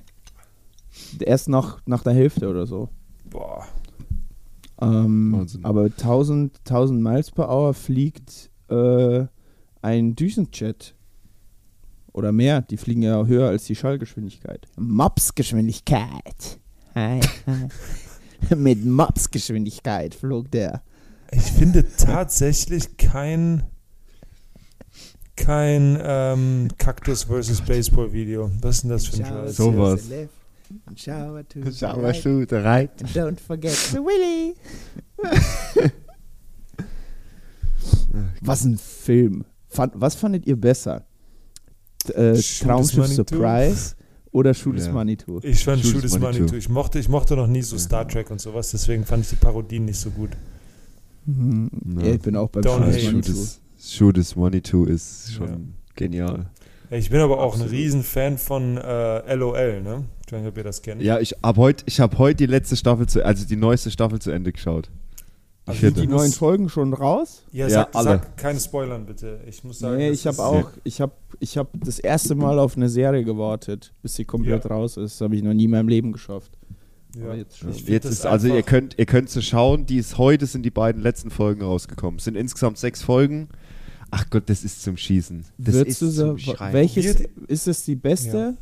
Erst 1.20 1.50
nach, 1.50 1.80
nach 1.86 2.04
der 2.04 2.14
Hälfte 2.14 2.50
oder 2.50 2.66
so. 2.66 2.90
Boah. 3.26 3.66
Ähm, 4.82 5.34
Wahnsinn. 5.34 5.66
aber 5.66 5.84
1000, 5.84 6.60
1000 6.60 7.02
Miles 7.02 7.32
per 7.32 7.50
Hour 7.50 7.74
fliegt 7.74 8.50
äh, 8.70 9.26
ein 9.82 10.16
Düsenjet. 10.16 10.96
Oder 12.12 12.32
mehr. 12.32 12.62
Die 12.62 12.78
fliegen 12.78 13.02
ja 13.02 13.26
höher 13.26 13.50
als 13.50 13.66
die 13.66 13.76
Schallgeschwindigkeit. 13.76 14.68
Mopsgeschwindigkeit. 14.78 16.60
Hi, 16.94 17.20
hi. 17.48 18.56
Mit 18.56 18.86
Mopsgeschwindigkeit 18.86 20.14
flog 20.14 20.52
der. 20.52 20.84
Ich 21.32 21.42
finde 21.42 21.86
tatsächlich 21.98 22.98
kein 22.98 23.64
kein 25.36 25.98
ähm, 26.02 26.68
Kaktus 26.78 27.24
versus 27.24 27.62
Baseball 27.62 28.12
Video. 28.12 28.52
Was 28.62 28.75
ist 28.78 28.82
denn 28.84 28.90
das 28.92 29.08
für 29.08 29.18
ein 29.18 29.25
Scheiß? 29.25 29.56
Sowas. 29.56 30.02
Shower 30.96 31.48
to 31.48 31.60
Schau 31.72 32.02
mal, 32.02 32.13
du, 32.13 32.46
der 32.46 32.63
Reit. 32.63 33.04
Don't 33.13 33.40
forget 33.40 33.74
the 33.74 33.98
Willy. 33.98 34.56
Was 38.42 38.63
ein 38.63 38.78
Film. 38.78 39.46
Fand, 39.68 39.94
was 39.96 40.16
fandet 40.16 40.46
ihr 40.46 40.56
besser? 40.56 41.06
Äh, 42.13 42.34
Traumschiff? 42.34 43.08
Surprise 43.08 43.96
oder 44.32 44.54
Shoot 44.54 44.80
Ja. 44.80 44.92
Money 44.92 45.16
Too? 45.16 45.40
Ich 45.44 45.63
fand 45.63 45.84
Shoot 45.84 46.02
Too. 46.02 46.46
Too. 46.48 46.56
Ich 46.56 46.70
mochte, 46.70 47.00
ich 47.00 47.08
mochte 47.08 47.36
noch 47.36 47.48
nie 47.48 47.62
so 47.62 47.78
Star 47.78 48.08
Trek 48.08 48.30
und 48.32 48.42
sowas, 48.42 48.72
deswegen 48.72 49.06
fand 49.06 49.24
ich 49.24 49.30
die 49.30 49.36
Parodien 49.36 49.86
nicht 49.86 50.00
so 50.00 50.10
gut. 50.10 50.32
Mhm. 51.25 51.70
Ja. 52.00 52.13
Ich 52.13 52.20
bin 52.20 52.36
auch 52.36 52.50
beim 52.50 52.63
Shoot 52.63 53.25
Too. 53.25 53.32
is, 53.32 53.62
Shoot 53.86 54.18
is 54.18 54.36
Money 54.36 54.62
Too 54.62 54.86
ist 54.86 55.34
schon 55.34 55.48
Ja. 55.50 55.58
genial. 55.96 56.46
Ja, 56.90 56.98
Ich 56.98 57.10
bin 57.10 57.20
aber 57.20 57.40
auch 57.40 57.54
Absolut. 57.54 57.72
ein 57.72 57.75
Riesenfan 57.75 58.38
von 58.38 58.78
äh, 58.78 59.36
LOL, 59.36 59.82
ne? 59.82 60.06
Ich 60.25 60.32
weiß 60.32 60.42
nicht, 60.42 60.50
ob 60.50 60.58
ihr 60.58 60.63
das 60.63 60.82
kennt. 60.82 61.02
Ja, 61.02 61.20
ich 61.20 61.36
habe 61.44 61.60
heute 61.60 61.84
ich 61.88 62.00
hab 62.00 62.18
heut 62.18 62.40
die 62.40 62.46
letzte 62.46 62.75
Staffel, 62.75 63.08
zu, 63.08 63.25
also 63.25 63.46
die 63.46 63.56
neueste 63.56 63.92
Staffel 63.92 64.20
zu 64.20 64.32
Ende 64.32 64.52
geschaut. 64.52 64.90
Also 65.66 65.80
vierte. 65.80 66.02
Die 66.02 66.08
neuen 66.08 66.32
Folgen 66.32 66.68
schon 66.70 66.94
raus? 66.94 67.44
Ja, 67.52 67.68
Ja, 67.68 67.74
sag, 67.74 67.96
alle. 67.96 68.06
sag 68.10 68.38
keine 68.38 68.60
Spoilern 68.60 69.06
bitte. 69.06 69.40
Ich 69.48 69.63
muss 69.63 69.80
sagen, 69.80 69.98
nee, 69.98 70.10
ich 70.10 70.28
habe 70.28 70.40
auch, 70.40 70.70
ich 70.84 71.00
habe 71.00 71.13
ich 71.40 71.58
hab 71.58 71.70
das 71.80 72.00
erste 72.00 72.36
Mal 72.36 72.60
auf 72.60 72.75
eine 72.75 72.90
Serie 72.90 73.24
gewartet, 73.24 73.94
bis 74.02 74.16
sie 74.16 74.25
komplett 74.25 74.66
Ja. 74.66 74.72
raus 74.72 74.98
ist. 74.98 75.16
Das 75.16 75.22
habe 75.22 75.36
ich 75.38 75.44
noch 75.44 75.54
nie 75.54 75.66
in 75.66 75.72
meinem 75.72 75.88
Leben 75.88 76.12
geschafft. 76.12 76.52
Ja. 77.16 77.25
Aber 77.25 77.36
jetzt 77.36 77.58
schon. 77.60 77.72
Jetzt 77.72 78.06
ist, 78.06 78.25
also 78.25 78.48
ihr 78.48 78.63
könnt, 78.63 78.98
ihr 79.00 79.06
könnt 79.06 79.30
sie 79.30 79.42
schauen, 79.42 79.86
die 79.86 79.98
ist 79.98 80.18
heute 80.18 80.48
sind 80.48 80.63
die 80.63 80.72
beiden 80.72 81.02
letzten 81.02 81.30
Folgen 81.30 81.62
rausgekommen. 81.62 82.18
Es 82.18 82.25
sind 82.25 82.36
insgesamt 82.36 82.78
sechs 82.78 83.02
Folgen. 83.02 83.48
Ach 84.15 84.29
Gott, 84.29 84.43
das 84.48 84.63
ist 84.63 84.84
zum 84.84 84.96
Schießen. 84.96 85.43
Das 85.58 85.74
Würdest 85.75 86.01
ist 86.03 86.12
du 86.13 86.15
zum 86.15 86.38
so, 86.38 86.53
Schreien. 86.53 86.74
welches 86.74 87.17
ist 87.48 87.67
es 87.67 87.84
die 87.86 87.96
beste 87.96 88.38
Ja. 88.38 88.53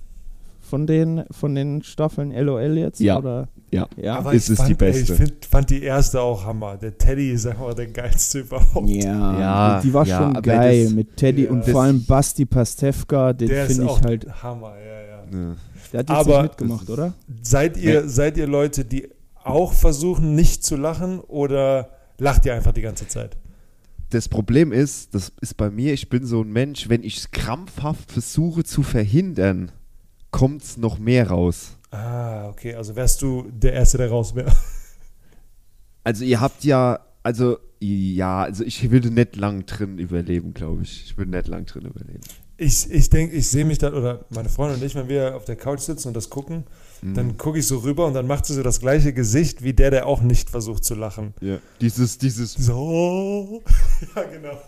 von 0.61 0.87
den 0.87 1.23
von 1.31 1.53
den 1.55 1.83
Staffeln 1.83 2.31
LOL 2.31 2.77
jetzt? 2.77 2.99
Ja. 3.01 3.17
Oder? 3.17 3.49
Ja. 3.69 3.87
Ja. 3.97 4.17
Aber 4.17 4.33
ist 4.33 4.45
ich 4.45 4.51
es 4.51 4.57
fand, 4.57 4.69
die 4.69 4.73
beste. 4.75 5.13
Ey, 5.13 5.19
ich 5.19 5.29
find, 5.29 5.45
fand 5.45 5.69
die 5.69 5.83
erste 5.83 6.21
auch 6.21 6.45
Hammer. 6.45 6.77
Der 6.77 6.97
Teddy 6.97 7.31
ist 7.31 7.45
einfach 7.47 7.73
der 7.73 7.87
geilste 7.87 8.39
überhaupt. 8.39 8.87
Ja, 8.89 9.39
Ja, 9.39 9.81
die 9.81 9.93
war 9.93 10.05
ja, 10.05 10.17
schon 10.17 10.41
geil 10.41 10.85
das- 10.85 10.93
mit 10.93 11.17
Teddy 11.17 11.43
Ja. 11.45 11.51
und 11.51 11.59
Das- 11.61 11.71
vor 11.71 11.81
allem 11.83 12.05
Basti 12.05 12.45
Pastewka, 12.45 13.33
den 13.33 13.49
finde 13.67 13.85
ich 13.91 14.01
halt. 14.03 14.43
Hammer, 14.43 14.73
ja, 14.77 15.01
ja. 15.01 15.39
Ja. 15.39 15.55
Der 15.91 15.99
hat 15.99 16.09
jetzt 16.09 16.11
Aber- 16.11 16.41
nicht 16.43 16.51
mitgemacht, 16.51 16.89
oder? 16.89 17.13
Seid 17.41 17.75
ihr, 17.77 18.07
seid 18.07 18.37
ihr 18.37 18.47
Leute, 18.47 18.85
die 18.85 19.09
auch 19.43 19.73
versuchen, 19.73 20.35
nicht 20.35 20.63
zu 20.63 20.75
lachen 20.77 21.19
oder 21.19 21.89
lacht 22.19 22.45
ihr 22.45 22.53
einfach 22.53 22.71
die 22.71 22.81
ganze 22.81 23.07
Zeit? 23.09 23.35
Das 24.11 24.27
Problem 24.27 24.73
ist, 24.73 25.15
das 25.15 25.31
ist 25.39 25.55
bei 25.55 25.69
mir, 25.69 25.93
ich 25.93 26.09
bin 26.09 26.25
so 26.25 26.41
ein 26.41 26.51
Mensch, 26.51 26.89
wenn 26.89 27.01
ich 27.01 27.17
es 27.17 27.31
krampfhaft 27.31 28.11
versuche 28.11 28.65
zu 28.65 28.83
verhindern, 28.83 29.71
kommt 30.31 30.63
es 30.63 30.75
noch 30.75 30.99
mehr 30.99 31.29
raus. 31.29 31.77
Ah, 31.91 32.49
okay, 32.49 32.75
also 32.75 32.95
wärst 32.97 33.21
du 33.21 33.49
der 33.49 33.71
Erste, 33.71 33.97
der 33.97 34.09
raus 34.09 34.35
wäre. 34.35 34.51
Also 36.03 36.25
ihr 36.25 36.41
habt 36.41 36.63
ja, 36.63 36.99
also 37.21 37.59
ja, 37.79 38.41
also 38.41 38.63
ich 38.63 38.89
würde 38.89 39.11
nicht 39.11 39.35
lang 39.35 39.67
drin 39.67 39.99
überleben, 39.99 40.55
glaube 40.55 40.81
ich. 40.81 41.05
Ich 41.05 41.15
würde 41.15 41.29
nicht 41.29 41.47
lang 41.47 41.67
drin 41.67 41.85
überleben. 41.85 42.21
Ich, 42.57 42.89
ich 42.89 43.11
denke, 43.11 43.35
ich 43.35 43.47
sehe 43.47 43.65
mich 43.65 43.77
dann, 43.77 43.93
oder 43.93 44.25
meine 44.29 44.49
Freundin 44.49 44.79
und 44.79 44.85
ich, 44.85 44.95
wenn 44.95 45.09
wir 45.09 45.35
auf 45.35 45.45
der 45.45 45.57
Couch 45.57 45.81
sitzen 45.81 46.07
und 46.07 46.15
das 46.15 46.31
gucken, 46.31 46.63
Mhm. 47.01 47.13
dann 47.15 47.37
gucke 47.37 47.59
ich 47.59 47.67
so 47.67 47.79
rüber 47.79 48.05
und 48.05 48.13
dann 48.13 48.27
macht 48.27 48.45
sie 48.45 48.53
so 48.53 48.61
das 48.63 48.79
gleiche 48.79 49.11
Gesicht 49.13 49.63
wie 49.63 49.73
der, 49.73 49.89
der 49.91 50.05
auch 50.05 50.21
nicht 50.21 50.49
versucht 50.49 50.83
zu 50.85 50.93
lachen. 50.95 51.33
Ja. 51.41 51.57
Dieses, 51.81 52.17
dieses, 52.17 52.53
So. 52.53 53.63
ja, 54.15 54.23
genau. 54.23 54.61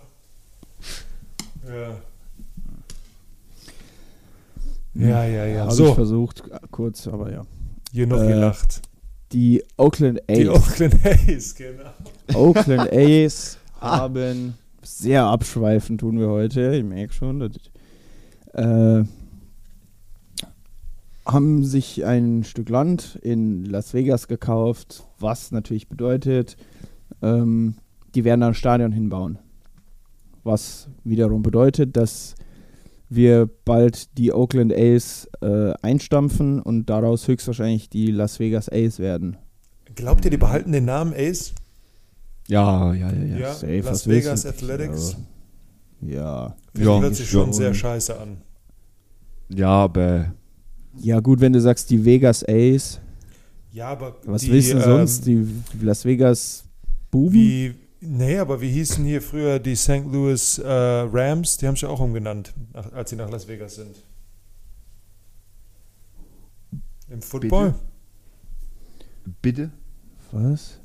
Ja. 1.68 1.96
Ja, 4.96 5.26
ja, 5.26 5.46
ja. 5.46 5.60
Habe 5.62 5.72
ich 5.72 5.78
So, 5.78 5.94
versucht, 5.96 6.44
äh, 6.52 6.60
kurz, 6.72 7.08
aber 7.08 7.32
ja. 7.32 7.42
hier 7.92 8.08
noch 8.08 8.22
Äh, 8.22 8.28
gelacht. 8.28 8.82
Die 9.32 9.64
Oakland 9.78 10.22
Die 10.30 10.48
A's. 10.50 10.56
Oakland 10.56 10.96
A's, 11.06 11.56
genau. 11.56 11.90
Oakland 12.36 12.90
A's 12.94 13.58
haben 13.82 14.54
sehr 14.84 15.24
abschweifend 15.24 16.00
tun 16.02 16.20
wir 16.20 16.28
heute, 16.30 16.76
ich 16.76 16.84
merke 16.84 17.14
schon, 17.14 17.40
das, 17.40 17.52
äh, 18.54 19.04
haben 21.26 21.64
sich 21.64 22.06
ein 22.06 22.44
Stück 22.44 22.70
Land 22.70 23.18
in 23.22 23.66
Las 23.66 23.94
Vegas 23.94 24.28
gekauft, 24.28 25.06
was 25.20 25.52
natürlich 25.52 25.88
bedeutet, 25.88 26.58
ähm, 27.22 27.76
die 28.14 28.24
werden 28.24 28.42
da 28.42 28.48
ein 28.48 28.54
Stadion 28.54 28.92
hinbauen. 28.92 29.40
Was 30.44 30.90
wiederum 31.04 31.42
bedeutet, 31.42 31.96
dass 31.96 32.36
wir 33.10 33.50
bald 33.66 34.18
die 34.18 34.34
Oakland 34.34 34.74
A's 34.74 35.30
äh, 35.42 35.74
einstampfen 35.82 36.60
und 36.60 36.90
daraus 36.90 37.28
höchstwahrscheinlich 37.28 37.90
die 37.90 38.12
Las 38.12 38.40
Vegas 38.40 38.70
A's 38.70 39.00
werden. 39.00 39.38
Glaubt 39.96 40.26
ihr, 40.26 40.32
die 40.32 40.38
behalten 40.38 40.72
den 40.72 40.86
Namen 40.86 41.14
Ace? 41.14 41.54
ja, 42.48 42.94
ja, 42.94 43.12
ja, 43.12 43.24
ja. 43.24 43.38
Ja, 43.38 43.54
safe, 43.54 43.80
Las 43.80 44.08
Vegas? 44.08 44.46
Athletics. 44.46 45.16
Ja. 46.02 46.56
Das 46.74 46.84
Ja, 46.84 47.00
hört 47.00 47.16
sich 47.16 47.30
schon 47.30 47.54
sehr 47.54 47.74
scheiße 47.74 48.20
an. 48.20 48.42
Ja, 49.50 49.70
aber 49.70 50.34
Ja, 51.00 51.20
gut, 51.20 51.40
wenn 51.40 51.54
du 51.54 51.60
sagst, 51.60 51.90
die 51.90 52.04
Vegas 52.04 52.44
Ace, 52.48 53.00
Ja, 53.72 53.90
aber 53.90 54.16
was 54.26 54.44
die, 54.44 54.52
willst 54.52 54.74
du 54.74 54.78
ähm, 54.78 54.84
sonst? 54.84 55.26
Die 55.26 55.48
Las 55.82 56.06
Vegas 56.06 56.64
Buben? 57.10 57.34
Wie, 57.34 57.74
nee, 58.00 58.38
aber 58.38 58.62
wie 58.62 58.70
hießen 58.70 59.04
hier 59.04 59.22
früher 59.22 59.60
die 59.60 59.76
St. 59.76 60.06
Louis 60.12 60.60
äh, 60.60 60.68
Rams? 60.68 61.58
Die 61.58 61.68
haben 61.68 61.76
sich 61.76 61.86
auch 61.86 62.00
umgenannt, 62.00 62.54
nach, 62.74 62.92
als 62.94 63.10
sie 63.10 63.16
nach 63.16 63.30
Las 63.30 63.48
Vegas 63.48 63.76
sind. 63.76 63.96
Im 67.10 67.22
Football? 67.22 67.76
bitte? 69.42 69.72
Was? 70.32 70.80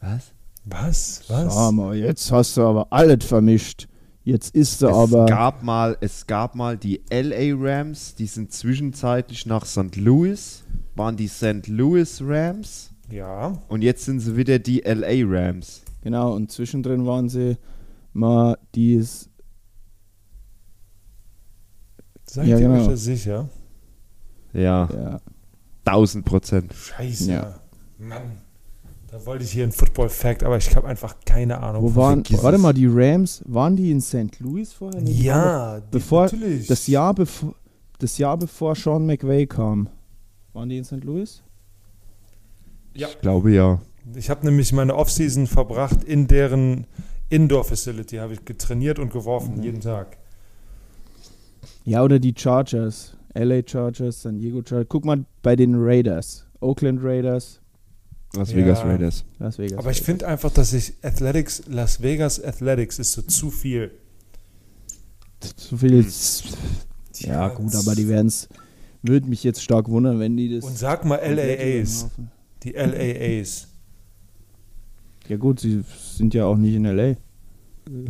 Was? 0.00 0.32
Was? 0.64 1.22
Was? 1.28 1.54
Sag 1.54 1.72
mal, 1.72 1.96
jetzt 1.96 2.30
hast 2.30 2.56
du 2.56 2.62
aber 2.62 2.86
alles 2.90 3.24
vermischt. 3.24 3.88
Jetzt 4.26 4.56
ist 4.56 4.80
sie 4.80 4.86
Es 4.88 4.92
aber. 4.92 5.26
gab 5.26 5.62
mal, 5.62 5.96
es 6.00 6.26
gab 6.26 6.56
mal 6.56 6.76
die 6.76 7.00
LA 7.10 7.54
Rams, 7.56 8.16
die 8.16 8.26
sind 8.26 8.52
zwischenzeitlich 8.52 9.46
nach 9.46 9.64
St. 9.64 9.94
Louis, 9.94 10.64
waren 10.96 11.16
die 11.16 11.28
St. 11.28 11.68
Louis 11.68 12.20
Rams 12.24 12.90
Ja. 13.08 13.62
und 13.68 13.82
jetzt 13.82 14.04
sind 14.04 14.18
sie 14.18 14.36
wieder 14.36 14.58
die 14.58 14.80
LA 14.80 15.24
Rams. 15.24 15.82
Genau, 16.02 16.34
und 16.34 16.50
zwischendrin 16.50 17.06
waren 17.06 17.28
sie 17.28 17.56
mal 18.14 18.58
die. 18.74 19.00
Seid 22.24 22.48
Ja, 22.48 22.58
ihr 22.58 22.68
genau. 22.68 22.88
euch 22.90 22.98
sicher? 22.98 23.48
Ja, 24.52 24.88
Ja, 24.92 25.20
1000 25.84 26.24
Prozent. 26.24 26.74
Scheiße. 26.74 27.30
Ja. 27.30 27.60
Mann. 27.98 28.38
Da 29.16 29.24
wollte 29.24 29.44
ich 29.44 29.52
hier 29.52 29.62
einen 29.62 29.72
Football-Fact, 29.72 30.42
aber 30.44 30.58
ich 30.58 30.76
habe 30.76 30.86
einfach 30.86 31.16
keine 31.24 31.62
Ahnung. 31.62 31.82
wo 31.84 31.94
waren. 31.96 32.22
Warte 32.42 32.58
mal, 32.58 32.74
die 32.74 32.86
Rams, 32.86 33.42
waren 33.46 33.74
die 33.74 33.90
in 33.90 34.02
St. 34.02 34.38
Louis 34.40 34.74
vorher? 34.74 35.00
Nee, 35.00 35.10
Ja, 35.10 35.80
die- 35.80 35.86
bevor- 35.90 36.24
natürlich. 36.24 36.66
Das 36.66 36.86
Jahr, 36.86 37.14
bevor, 37.14 37.54
das 37.98 38.18
Jahr 38.18 38.36
bevor 38.36 38.74
Sean 38.76 39.06
McVay 39.06 39.46
kam. 39.46 39.88
Waren 40.52 40.68
die 40.68 40.76
in 40.76 40.84
St. 40.84 41.02
Louis? 41.02 41.42
Ja. 42.94 43.08
Ich 43.08 43.18
glaube 43.22 43.52
ja. 43.52 43.80
Ich 44.14 44.28
habe 44.28 44.44
nämlich 44.44 44.70
meine 44.74 44.94
Offseason 44.94 45.46
verbracht 45.46 46.04
in 46.04 46.26
deren 46.26 46.86
Indoor-Facility. 47.30 48.16
Habe 48.18 48.34
ich 48.34 48.44
getrainiert 48.44 48.98
und 48.98 49.10
geworfen, 49.14 49.56
Mhm. 49.56 49.62
jeden 49.62 49.80
Tag. 49.80 50.18
Ja, 51.86 52.02
oder 52.04 52.18
die 52.18 52.34
Chargers. 52.36 53.16
LA 53.32 53.62
Chargers, 53.66 54.20
San 54.20 54.38
Diego 54.38 54.60
Chargers. 54.62 54.88
Guck 54.90 55.06
mal 55.06 55.24
bei 55.42 55.56
den 55.56 55.74
Raiders. 55.74 56.46
Oakland 56.60 57.00
Raiders, 57.02 57.60
Las 58.34 58.50
Ja. 58.50 58.56
Vegas 58.56 58.80
Raiders. 58.84 59.24
Las 59.38 59.58
Vegas. 59.58 59.78
Aber 59.78 59.90
ich 59.90 60.02
finde 60.02 60.26
einfach, 60.26 60.50
dass 60.52 60.72
ich 60.72 60.94
Athletics, 61.02 61.62
Las 61.68 62.02
Vegas 62.02 62.42
Athletics 62.42 62.98
ist 62.98 63.12
so 63.12 63.22
zu 63.22 63.50
viel. 63.50 63.90
so 65.56 65.76
viel. 65.76 66.02
Hm. 66.02 66.10
Ja, 67.20 67.48
gut, 67.48 67.74
aber 67.74 67.94
die 67.94 68.08
werden 68.08 68.26
es. 68.28 68.48
Würde 69.02 69.28
mich 69.28 69.44
jetzt 69.44 69.62
stark 69.62 69.88
wundern, 69.88 70.18
wenn 70.18 70.36
die 70.36 70.56
das. 70.56 70.64
Und 70.64 70.76
sag 70.76 71.04
mal 71.04 71.16
LAAs. 71.18 72.08
Die 72.64 72.72
LAAs. 72.72 73.68
Ja, 75.28 75.36
gut, 75.36 75.60
sie 75.60 75.82
sind 76.16 76.34
ja 76.34 76.44
auch 76.44 76.56
nicht 76.56 76.74
in 76.74 76.84
LA. 76.84 77.16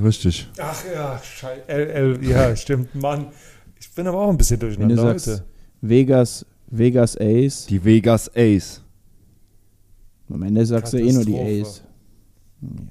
Richtig. 0.02 0.48
Ach 0.58 0.82
ja, 0.92 1.20
scheiße. 1.22 1.62
LL, 1.68 2.18
ja, 2.26 2.54
stimmt, 2.56 2.94
Mann. 2.94 3.28
Ich 3.78 3.90
bin 3.92 4.06
aber 4.06 4.18
auch 4.20 4.30
ein 4.30 4.36
bisschen 4.38 4.60
Wenn 4.60 4.70
du 4.70 4.76
durcheinander 4.76 5.18
sagst, 5.18 5.26
heute. 5.28 5.44
Vegas, 5.82 6.46
Vegas 6.68 7.16
Ace. 7.20 7.66
Die 7.66 7.82
Vegas 7.84 8.30
Ace. 8.34 8.82
Am 10.30 10.42
Ende 10.42 10.66
sagst 10.66 10.92
du 10.92 10.98
eh 10.98 11.12
nur 11.12 11.24
die. 11.24 11.38
Ace. 11.38 11.82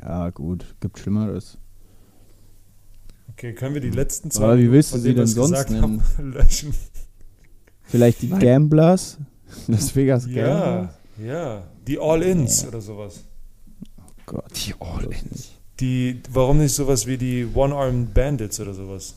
Ja, 0.01 0.29
gut, 0.29 0.75
gibt 0.79 0.99
Schlimmeres. 0.99 1.57
Okay, 3.31 3.53
können 3.53 3.73
wir 3.73 3.81
die 3.81 3.89
letzten 3.89 4.31
zwei 4.31 4.45
Aber 4.45 4.57
wie 4.59 4.71
willst 4.71 4.93
du 4.93 4.99
sie 4.99 5.13
denn 5.13 5.27
sonst 5.27 5.69
nennen? 5.69 5.81
haben, 5.81 6.01
löschen? 6.33 6.73
Vielleicht 7.83 8.21
die 8.21 8.29
Gamblers? 8.29 9.17
Las 9.67 9.95
Vegas 9.95 10.25
Ja, 10.27 10.45
Gamblers? 10.87 10.95
ja. 11.23 11.63
Die 11.87 11.99
All-Ins 11.99 12.65
oder 12.67 12.81
sowas. 12.81 13.23
Gott, 14.25 14.45
Die 14.55 14.73
All 14.79 14.99
bloß 14.99 15.21
In. 15.21 15.29
nicht. 15.31 15.51
Die, 15.81 16.21
warum 16.31 16.59
nicht 16.59 16.73
sowas 16.73 17.05
wie 17.05 17.17
die 17.17 17.45
One-Armed 17.53 18.13
Bandits 18.13 18.59
oder 18.61 18.73
sowas? 18.73 19.15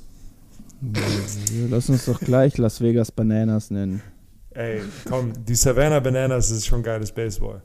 Lass 1.70 1.88
uns 1.88 2.04
doch 2.06 2.20
gleich 2.20 2.58
Las 2.58 2.80
Vegas 2.80 3.12
Bananas 3.12 3.70
nennen. 3.70 4.02
Ey, 4.50 4.80
komm, 5.08 5.32
die 5.46 5.54
Savannah 5.54 6.00
Bananas 6.00 6.50
ist 6.50 6.66
schon 6.66 6.82
geiles 6.82 7.12
Baseball. 7.12 7.62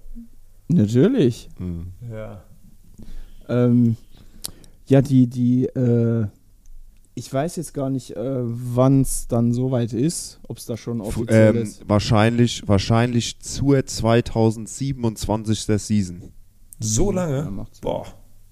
Natürlich. 0.67 1.49
Mhm. 1.59 1.87
Ja. 2.11 2.43
Ähm, 3.49 3.95
ja, 4.85 5.01
die, 5.01 5.27
die, 5.27 5.65
äh, 5.67 6.25
ich 7.15 7.31
weiß 7.31 7.57
jetzt 7.57 7.73
gar 7.73 7.89
nicht, 7.89 8.15
äh, 8.15 8.39
wann 8.43 9.01
es 9.01 9.27
dann 9.27 9.53
soweit 9.53 9.93
ist, 9.93 10.39
ob 10.47 10.57
es 10.57 10.65
da 10.65 10.77
schon 10.77 10.99
offiziell 11.01 11.55
Ähm, 11.55 11.63
ist. 11.63 11.87
wahrscheinlich, 11.87 12.67
wahrscheinlich 12.67 13.39
zur 13.39 13.85
2027. 13.85 15.65
der 15.67 15.79
Season. 15.79 16.21
So 16.79 17.11
Ja, 17.11 17.15
lange? 17.27 17.43
Sinn. 17.43 17.65
Boah. 17.81 18.05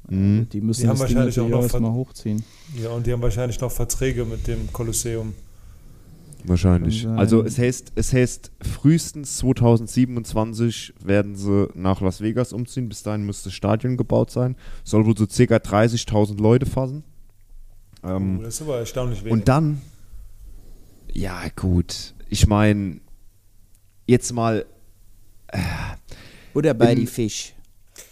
Mhm. 0.10 0.48
Die 0.52 0.62
müssen 0.62 0.82
Die 0.82 0.88
haben 0.88 1.00
das 1.00 1.08
Ding 1.08 1.18
wahrscheinlich 1.18 1.40
auch 1.40 1.50
noch 1.74 1.80
mal 1.80 1.94
hochziehen. 1.94 2.44
Ja, 2.82 2.90
und 2.92 3.08
die 3.08 3.14
haben 3.14 3.22
wahrscheinlich 3.22 3.60
noch 3.60 3.72
Verträge 3.72 4.26
mit 4.26 4.46
dem 4.48 4.72
Kolosseum. 4.72 5.34
Wahrscheinlich. 6.46 7.08
Also 7.08 7.44
es 7.44 7.58
heißt, 7.58 7.92
es 7.96 8.14
heißt, 8.14 8.52
frühestens 8.62 9.38
2027 9.38 10.94
werden 11.04 11.36
sie 11.36 11.68
nach 11.76 12.02
Las 12.02 12.22
Vegas 12.22 12.54
umziehen. 12.54 12.90
Bis 12.90 13.04
dahin 13.04 13.26
muss 13.26 13.44
das 13.44 13.54
Stadion 13.54 13.98
gebaut 13.98 14.32
sein. 14.32 14.56
Soll 14.84 15.06
wohl 15.06 15.18
so 15.18 15.28
circa 15.28 15.58
30.000 15.58 16.42
Leute 16.42 16.66
fassen. 16.66 17.04
Ähm, 18.04 18.40
oh, 18.40 18.44
das 18.44 18.56
ist 18.56 18.62
aber 18.64 18.80
erstaunlich 18.80 19.20
wenig. 19.22 19.34
und 19.34 19.48
dann, 19.48 19.82
ja 21.14 21.40
gut, 21.56 22.16
ich 22.30 22.48
meine, 22.48 23.00
jetzt 24.08 24.34
mal 24.34 24.66
Oder 26.54 26.74
bei 26.74 26.96
die 26.96 27.06
Fisch. 27.08 27.54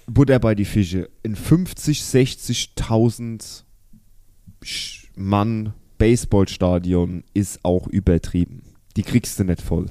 Butter 0.05 0.39
bei 0.39 0.53
die 0.55 0.65
Fische. 0.65 1.09
In 1.23 1.35
50, 1.35 2.01
60.000 2.01 3.63
Sch- 4.63 5.05
Mann 5.15 5.73
Baseballstadion 5.99 7.23
ist 7.35 7.59
auch 7.63 7.87
übertrieben. 7.87 8.63
Die 8.97 9.03
kriegst 9.03 9.37
du 9.37 9.43
nicht 9.43 9.61
voll. 9.61 9.85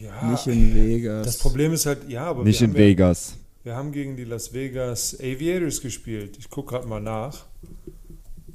ja, 0.00 0.30
Nicht 0.30 0.46
in 0.48 0.74
Vegas. 0.74 1.24
das 1.26 1.38
Problem 1.38 1.72
ist 1.72 1.86
halt, 1.86 2.08
ja, 2.08 2.24
aber 2.26 2.42
Nicht 2.42 2.60
wir 2.60 2.64
in 2.66 2.72
haben 2.72 2.80
ja, 2.80 2.86
Vegas. 2.86 3.36
wir 3.62 3.76
haben 3.76 3.92
gegen 3.92 4.16
die 4.16 4.24
Las 4.24 4.52
Vegas 4.52 5.16
Aviators 5.20 5.80
gespielt. 5.80 6.36
Ich 6.38 6.50
gucke 6.50 6.70
gerade 6.74 6.88
mal 6.88 7.00
nach. 7.00 7.44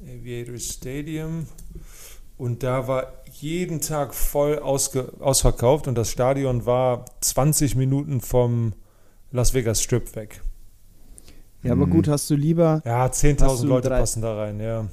Aviators 0.05 0.65
Stadium. 0.73 1.47
Und 2.37 2.63
da 2.63 2.87
war 2.87 3.13
jeden 3.31 3.81
Tag 3.81 4.13
voll 4.13 4.59
ausge 4.59 5.11
ausverkauft 5.19 5.87
und 5.87 5.95
das 5.95 6.11
Stadion 6.11 6.65
war 6.65 7.05
20 7.21 7.75
Minuten 7.75 8.21
vom 8.21 8.73
Las 9.31 9.53
Vegas 9.53 9.81
Strip 9.81 10.15
weg. 10.15 10.41
Ja, 11.63 11.71
aber 11.73 11.87
Mhm. 11.87 11.91
gut, 11.91 12.07
hast 12.07 12.29
du 12.29 12.35
lieber, 12.35 12.81
Ja, 12.85 12.99
Hast 13.09 13.19
10.000 13.19 13.63
du 13.67 13.73
Leute 13.75 13.89
drei- 13.89 13.99
passen 13.99 14.21
da 14.21 14.35
rein, 14.35 14.59
ja. 14.59 14.87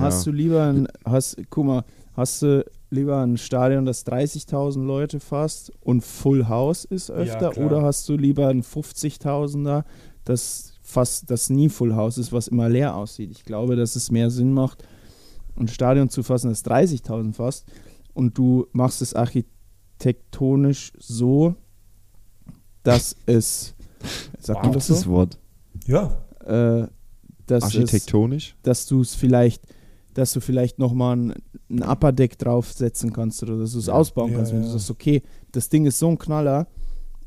Hast 0.00 0.26
du 0.26 0.30
lieber 0.32 0.64
ein, 0.64 0.88
hast, 1.04 1.36
guck 1.50 1.64
mal, 1.66 1.84
hast 2.14 2.42
du 2.42 2.64
lieber 2.90 3.20
ein 3.20 3.36
Stadion, 3.36 3.84
das 3.84 4.06
30.000 4.06 4.84
Leute 4.84 5.20
fasst 5.20 5.72
und 5.80 6.02
Full 6.02 6.48
House 6.48 6.84
ist 6.84 7.10
öfter, 7.10 7.50
oder 7.58 7.82
hast 7.82 8.08
du 8.08 8.16
lieber 8.16 8.48
ein 8.48 8.62
50.000er, 8.62 9.84
das 10.24 10.74
fast, 10.82 11.30
das 11.30 11.50
nie 11.50 11.68
Full 11.68 11.94
House 11.94 12.16
ist, 12.18 12.32
was 12.32 12.48
immer 12.48 12.68
leer 12.68 12.94
aussieht? 12.94 13.30
Ich 13.32 13.44
glaube, 13.44 13.74
dass 13.76 13.96
es 13.96 14.10
mehr 14.10 14.30
Sinn 14.30 14.52
macht, 14.52 14.84
ein 15.56 15.68
Stadion 15.68 16.08
zu 16.08 16.22
fassen, 16.22 16.48
das 16.50 16.64
30.000 16.64 17.32
fasst 17.34 17.66
und 18.14 18.38
du 18.38 18.66
machst 18.72 19.02
es 19.02 19.14
architektonisch 19.14 20.92
so, 20.98 21.54
dass 22.82 23.16
es, 23.26 23.74
sagt 24.38 24.60
man 24.62 24.68
Wow. 24.68 24.74
das 24.76 24.86
Das 24.88 25.00
so? 25.02 25.10
Wort. 25.10 25.38
Ja, 25.86 26.22
Äh, 26.44 26.86
dass 27.48 27.64
es 27.64 27.74
Architektonisch? 27.76 28.54
dass 28.62 28.86
du 28.86 29.00
es 29.00 29.14
vielleicht, 29.14 29.62
dass 30.16 30.32
du 30.32 30.40
vielleicht 30.40 30.78
nochmal 30.78 31.14
ein, 31.14 31.34
ein 31.68 31.82
Upper 31.82 32.10
Deck 32.10 32.38
draufsetzen 32.38 33.12
kannst 33.12 33.42
oder 33.42 33.58
dass 33.58 33.72
du 33.72 33.78
es 33.78 33.90
ausbauen 33.90 34.30
Ja, 34.30 34.38
kannst, 34.38 34.52
wenn 34.52 34.62
du 34.62 34.68
sagst, 34.68 34.90
okay, 34.90 35.22
das 35.52 35.68
Ding 35.68 35.84
ist 35.84 35.98
so 35.98 36.08
ein 36.08 36.16
Knaller, 36.16 36.68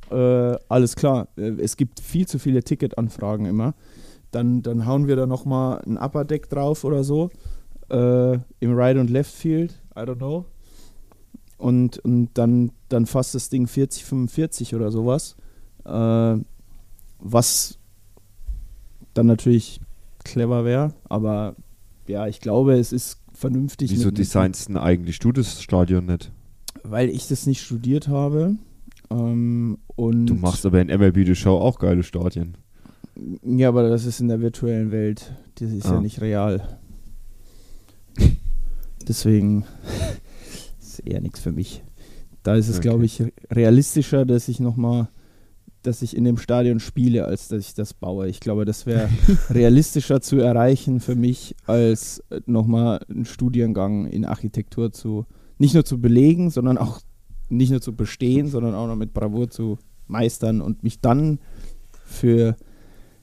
äh, 0.09 0.55
alles 0.69 0.95
klar, 0.95 1.27
äh, 1.37 1.51
es 1.61 1.77
gibt 1.77 1.99
viel 1.99 2.27
zu 2.27 2.39
viele 2.39 2.63
Ticketanfragen 2.63 3.45
immer, 3.45 3.75
dann, 4.31 4.63
dann 4.63 4.87
hauen 4.87 5.07
wir 5.07 5.15
da 5.15 5.27
nochmal 5.27 5.83
ein 5.85 5.97
Upper 5.99 6.25
Deck 6.25 6.49
drauf 6.49 6.83
oder 6.83 7.03
so, 7.03 7.29
äh, 7.91 8.33
im 8.59 8.73
Right 8.73 8.97
und 8.97 9.11
Left 9.11 9.31
Field, 9.31 9.79
I 9.95 9.99
don't 9.99 10.15
know, 10.15 10.45
und, 11.59 11.99
und 11.99 12.29
dann, 12.33 12.71
dann 12.89 13.05
fasst 13.05 13.35
das 13.35 13.49
Ding 13.49 13.67
40, 13.67 14.03
45 14.03 14.73
oder 14.73 14.89
sowas, 14.89 15.35
äh, 15.85 16.37
was 17.19 17.77
dann 19.13 19.27
natürlich 19.27 19.79
clever 20.23 20.65
wäre, 20.65 20.95
aber 21.07 21.55
ja, 22.09 22.27
ich 22.27 22.41
glaube, 22.41 22.73
es 22.77 22.91
ist 22.91 23.19
vernünftig. 23.33 23.91
Wieso 23.91 24.11
designst 24.11 24.67
du 24.69 24.73
denn 24.73 24.81
eigentlich 24.81 25.19
du 25.19 25.31
das 25.31 25.61
Stadion 25.61 26.05
nicht? 26.07 26.31
Weil 26.83 27.09
ich 27.09 27.27
das 27.27 27.45
nicht 27.45 27.61
studiert 27.61 28.07
habe. 28.07 28.55
Ähm, 29.11 29.77
und 29.95 30.25
Du 30.27 30.35
machst 30.35 30.65
aber 30.65 30.81
in 30.81 30.87
MLB 30.87 31.25
The 31.25 31.35
Show 31.35 31.57
auch 31.57 31.79
geile 31.79 32.03
Stadien. 32.03 32.57
Ja, 33.43 33.69
aber 33.69 33.89
das 33.89 34.05
ist 34.05 34.19
in 34.21 34.27
der 34.27 34.39
virtuellen 34.41 34.91
Welt. 34.91 35.33
Das 35.55 35.71
ist 35.71 35.85
ja 35.85 35.97
Ah. 35.97 36.01
nicht 36.01 36.21
real. 36.21 36.77
Deswegen 39.07 39.65
ist 40.81 40.99
eher 40.99 41.21
nichts 41.21 41.39
für 41.39 41.51
mich. 41.51 41.83
Da 42.43 42.55
ist 42.55 42.67
es, 42.69 42.77
Okay. 42.77 42.89
glaube 42.89 43.05
ich, 43.05 43.23
realistischer, 43.51 44.25
dass 44.25 44.47
ich 44.47 44.59
nochmal, 44.59 45.09
dass 45.83 46.01
ich 46.01 46.15
in 46.15 46.23
dem 46.23 46.37
Stadion 46.37 46.79
spiele, 46.79 47.25
als 47.25 47.47
dass 47.47 47.67
ich 47.67 47.73
das 47.73 47.93
baue. 47.93 48.27
Ich 48.27 48.39
glaube, 48.39 48.65
das 48.65 48.85
wäre 48.85 49.09
realistischer 49.49 50.21
zu 50.21 50.37
erreichen 50.37 50.99
für 50.99 51.15
mich, 51.15 51.55
als 51.65 52.23
nochmal 52.45 53.05
einen 53.09 53.25
Studiengang 53.25 54.05
in 54.05 54.25
Architektur 54.25 54.91
zu, 54.91 55.25
nicht 55.57 55.73
nur 55.73 55.85
zu 55.85 55.99
belegen, 55.99 56.49
sondern 56.49 56.77
auch 56.77 56.99
nicht 57.49 57.71
nur 57.71 57.81
zu 57.81 57.95
bestehen, 57.95 58.47
sondern 58.47 58.75
auch 58.75 58.87
noch 58.87 58.95
mit 58.95 59.13
Bravour 59.13 59.49
zu 59.49 59.77
meistern 60.07 60.61
und 60.61 60.83
mich 60.83 60.99
dann 60.99 61.39
für 62.05 62.55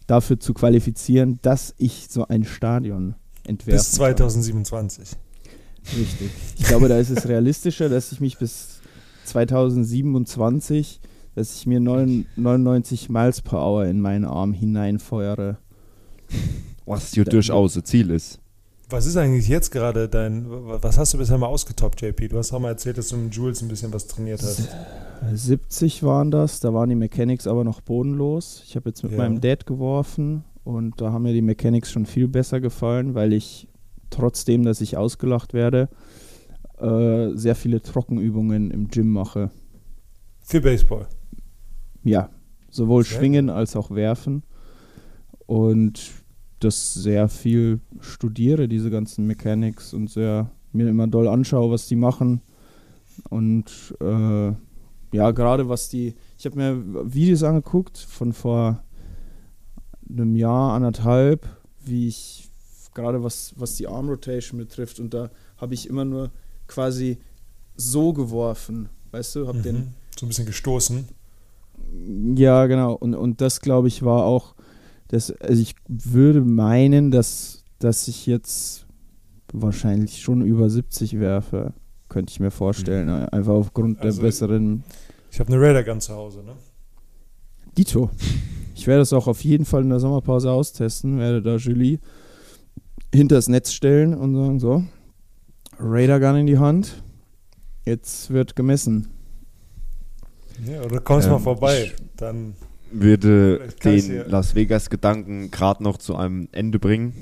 dafür 0.06 0.38
zu 0.38 0.54
qualifizieren, 0.54 1.38
dass 1.42 1.74
ich 1.78 2.06
so 2.08 2.26
ein 2.26 2.44
Stadion 2.44 3.16
entwerfen. 3.44 3.78
Bis 3.78 3.92
2027. 3.92 5.10
Kann. 5.10 5.18
Richtig. 5.98 6.30
Ich 6.58 6.64
glaube, 6.64 6.88
da 6.88 6.98
ist 6.98 7.10
es 7.10 7.28
realistischer, 7.28 7.88
dass 7.88 8.12
ich 8.12 8.20
mich 8.20 8.38
bis 8.38 8.80
2027, 9.24 11.00
dass 11.36 11.54
ich 11.54 11.66
mir 11.66 11.78
9 11.78 12.26
99 12.36 13.08
Miles 13.08 13.42
per 13.42 13.60
Hour 13.64 13.84
in 13.86 14.00
meinen 14.00 14.24
Arm 14.24 14.52
hineinfeuere. 14.52 15.58
Was 16.86 17.12
hier 17.12 17.24
durchaus 17.24 17.76
ein 17.76 17.84
Ziel 17.84 18.10
ist. 18.10 18.40
Was 18.88 19.06
ist 19.06 19.16
eigentlich 19.16 19.48
jetzt 19.48 19.70
gerade 19.70 20.08
dein, 20.08 20.46
was 20.48 20.96
hast 20.96 21.12
du 21.12 21.18
bisher 21.18 21.38
mal 21.38 21.46
ausgetoppt, 21.46 22.00
JP? 22.02 22.28
Du 22.28 22.38
hast 22.38 22.52
auch 22.52 22.60
mal 22.60 22.68
erzählt, 22.70 22.96
dass 22.98 23.08
du 23.08 23.16
mit 23.16 23.34
Jules 23.34 23.60
ein 23.60 23.68
bisschen 23.68 23.92
was 23.92 24.06
trainiert 24.06 24.40
hast. 24.42 24.68
70 25.32 26.02
waren 26.04 26.30
das, 26.30 26.60
da 26.60 26.72
waren 26.72 26.88
die 26.88 26.94
Mechanics 26.94 27.46
aber 27.46 27.64
noch 27.64 27.80
bodenlos. 27.80 28.62
Ich 28.64 28.76
habe 28.76 28.88
jetzt 28.90 29.02
mit 29.02 29.12
Ja. 29.12 29.18
meinem 29.18 29.40
Dad 29.40 29.66
geworfen 29.66 30.44
und 30.62 31.00
da 31.00 31.12
haben 31.12 31.22
mir 31.24 31.32
die 31.32 31.42
Mechanics 31.42 31.90
schon 31.90 32.06
viel 32.06 32.28
besser 32.28 32.60
gefallen, 32.60 33.14
weil 33.14 33.32
ich 33.32 33.66
trotzdem, 34.10 34.64
dass 34.64 34.80
ich 34.80 34.96
ausgelacht 34.96 35.52
werde, 35.52 35.88
äh, 36.78 37.30
sehr 37.34 37.56
viele 37.56 37.82
Trockenübungen 37.82 38.70
im 38.70 38.86
Gym 38.88 39.10
mache. 39.10 39.50
Für 40.42 40.60
Baseball. 40.60 41.08
Ja, 42.06 42.30
sowohl 42.70 43.04
Sehr 43.04 43.18
schwingen 43.18 43.50
als 43.50 43.76
auch 43.76 43.90
werfen. 43.90 44.42
Und 45.46 46.00
das 46.60 46.94
sehr 46.94 47.28
viel 47.28 47.80
studiere, 48.00 48.68
diese 48.68 48.90
ganzen 48.90 49.26
Mechanics 49.26 49.92
und 49.92 50.08
sehr 50.10 50.50
mir 50.72 50.88
immer 50.88 51.06
doll 51.06 51.28
anschaue, 51.28 51.70
was 51.70 51.86
die 51.86 51.96
machen. 51.96 52.40
Und 53.28 53.94
äh, 54.00 54.52
ja, 55.12 55.30
gerade 55.30 55.68
was 55.68 55.88
die, 55.88 56.14
ich 56.38 56.46
habe 56.46 56.56
mir 56.56 57.12
Videos 57.14 57.42
angeguckt 57.42 57.98
von 57.98 58.32
vor 58.32 58.82
einem 60.08 60.36
Jahr, 60.36 60.74
anderthalb, 60.74 61.48
wie 61.84 62.08
ich 62.08 62.48
gerade 62.94 63.22
was, 63.22 63.54
was 63.56 63.74
die 63.74 63.86
Arm 63.86 64.08
Rotation 64.08 64.58
betrifft. 64.58 65.00
Und 65.00 65.12
da 65.12 65.30
habe 65.56 65.74
ich 65.74 65.88
immer 65.88 66.04
nur 66.04 66.30
quasi 66.66 67.18
so 67.76 68.12
geworfen, 68.12 68.88
weißt 69.10 69.36
du, 69.36 69.48
habe 69.48 69.60
den 69.60 69.76
Mhm. 69.76 69.94
So 70.18 70.24
ein 70.24 70.28
bisschen 70.30 70.46
gestoßen. 70.46 71.08
Ja, 72.36 72.66
genau. 72.66 72.94
Und, 72.94 73.14
und 73.14 73.40
das, 73.40 73.60
glaube 73.60 73.88
ich, 73.88 74.02
war 74.02 74.24
auch, 74.24 74.54
das, 75.08 75.30
also 75.32 75.60
ich 75.60 75.74
würde 75.88 76.40
meinen, 76.42 77.10
dass, 77.10 77.64
dass 77.78 78.08
ich 78.08 78.26
jetzt 78.26 78.86
wahrscheinlich 79.52 80.20
schon 80.20 80.42
über 80.42 80.68
70 80.70 81.18
werfe. 81.20 81.72
Könnte 82.08 82.30
ich 82.30 82.40
mir 82.40 82.50
vorstellen. 82.50 83.08
Einfach 83.08 83.54
aufgrund 83.54 84.00
Also- 84.00 84.20
der 84.20 84.26
besseren 84.28 84.84
Ich 85.30 85.40
habe 85.40 85.52
eine 85.52 85.60
Raider 85.62 85.82
Gun 85.84 86.00
zu 86.00 86.14
Hause, 86.14 86.42
ne? 86.44 86.52
Dito. 87.76 88.10
Ich 88.74 88.86
werde 88.86 89.00
das 89.00 89.12
auch 89.12 89.26
auf 89.26 89.42
jeden 89.44 89.64
Fall 89.64 89.82
in 89.82 89.90
der 89.90 90.00
Sommerpause 90.00 90.50
austesten. 90.50 91.18
Werde 91.18 91.42
da 91.42 91.56
Julie 91.56 91.98
hinters 93.14 93.48
Netz 93.48 93.72
stellen 93.72 94.14
und 94.14 94.34
sagen: 94.34 94.60
So, 94.60 94.84
Radar 95.78 96.20
Gun 96.20 96.36
in 96.40 96.46
die 96.46 96.58
Hand. 96.58 97.02
Jetzt 97.84 98.30
wird 98.30 98.56
gemessen. 98.56 99.08
Ja, 100.64 100.82
oder 100.82 101.00
kommst 101.00 101.26
Ähm, 101.26 101.32
mal 101.34 101.38
vorbei. 101.38 101.92
Dann 102.16 102.54
Würde 102.90 103.68
den 103.84 104.28
Las 104.28 104.54
Vegas-Gedanken 104.54 105.50
gerade 105.50 105.82
noch 105.82 105.98
zu 105.98 106.16
einem 106.16 106.48
Ende 106.52 106.78
bringen. 106.78 107.12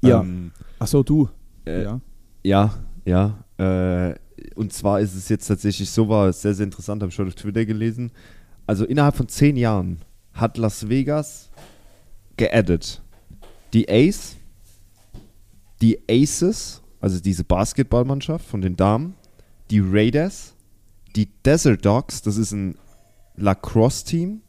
Ja. 0.00 0.20
Ähm, 0.20 0.52
Achso, 0.78 1.02
du. 1.02 1.28
Äh, 1.66 1.84
ja. 1.84 2.00
Ja, 2.42 2.74
ja. 3.04 3.44
Äh, 3.58 4.14
und 4.54 4.72
zwar 4.72 5.00
ist 5.00 5.14
es 5.14 5.28
jetzt 5.28 5.46
tatsächlich 5.46 5.90
so, 5.90 6.08
war 6.08 6.28
es 6.28 6.42
sehr, 6.42 6.54
sehr 6.54 6.64
interessant, 6.64 7.02
habe 7.02 7.10
ich 7.10 7.14
schon 7.14 7.28
auf 7.28 7.34
Twitter 7.34 7.64
gelesen. 7.64 8.10
Also 8.66 8.84
innerhalb 8.84 9.16
von 9.16 9.28
zehn 9.28 9.56
Jahren 9.56 9.98
hat 10.32 10.58
Las 10.58 10.88
Vegas 10.88 11.50
geaddet. 12.36 13.00
Die 13.72 13.88
Ace, 13.88 14.36
die 15.80 15.98
Aces, 16.08 16.82
also 17.00 17.20
diese 17.20 17.44
Basketballmannschaft 17.44 18.46
von 18.46 18.60
den 18.60 18.76
Damen, 18.76 19.14
die 19.70 19.80
Raiders, 19.80 20.51
die 21.16 21.28
Desert 21.44 21.84
Dogs, 21.84 22.22
das 22.22 22.36
ist 22.36 22.52
ein 22.52 22.76
Lacrosse-Team, 23.36 24.42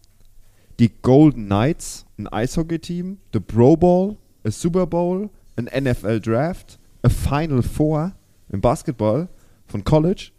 die 0.79 0.91
Golden 1.01 1.45
Knights, 1.45 2.05
ein 2.17 2.27
Eishockey-Team, 2.27 3.19
the 3.33 3.39
Pro 3.39 3.77
Bowl, 3.77 4.17
a 4.43 4.51
Super 4.51 4.87
Bowl, 4.87 5.29
ein 5.55 5.65
NFL 5.65 6.19
Draft, 6.19 6.79
a 7.01 7.09
Final 7.09 7.61
Four 7.61 8.13
im 8.49 8.61
Basketball 8.61 9.29
von 9.65 9.83
College, 9.83 10.31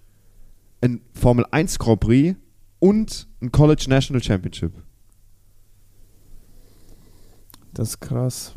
ein 0.80 1.00
Formel 1.12 1.46
1 1.50 1.78
Grand 1.78 2.00
Prix 2.00 2.36
und 2.78 3.28
ein 3.40 3.50
College 3.52 3.86
National 3.88 4.22
Championship. 4.22 4.72
Das 7.72 7.90
ist 7.90 8.00
krass. 8.00 8.54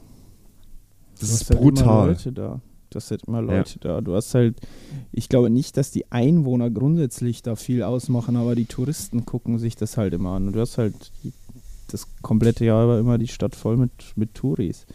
Das 1.19 1.31
ist 1.31 1.49
brutal. 1.49 2.15
Da. 2.31 2.61
Du 2.89 2.95
hast 2.95 3.11
halt 3.11 3.23
immer 3.25 3.41
Leute 3.41 3.79
da. 3.79 4.01
Du 4.01 4.15
hast 4.15 4.33
halt, 4.33 4.59
ich 5.11 5.29
glaube 5.29 5.49
nicht, 5.49 5.77
dass 5.77 5.91
die 5.91 6.11
Einwohner 6.11 6.69
grundsätzlich 6.69 7.41
da 7.41 7.55
viel 7.55 7.83
ausmachen, 7.83 8.35
aber 8.35 8.55
die 8.55 8.65
Touristen 8.65 9.25
gucken 9.25 9.59
sich 9.59 9.75
das 9.75 9.97
halt 9.97 10.13
immer 10.13 10.31
an. 10.31 10.47
Und 10.47 10.55
du 10.55 10.61
hast 10.61 10.77
halt 10.77 11.11
das 11.87 12.07
komplette 12.21 12.65
Jahr 12.65 12.83
über 12.85 12.99
immer 12.99 13.17
die 13.17 13.27
Stadt 13.27 13.55
voll 13.55 13.77
mit, 13.77 13.91
mit 14.15 14.33
Touris. 14.33 14.85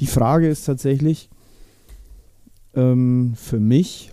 Die 0.00 0.06
Frage 0.06 0.48
ist 0.48 0.64
tatsächlich 0.64 1.30
ähm, 2.74 3.34
für 3.36 3.60
mich, 3.60 4.12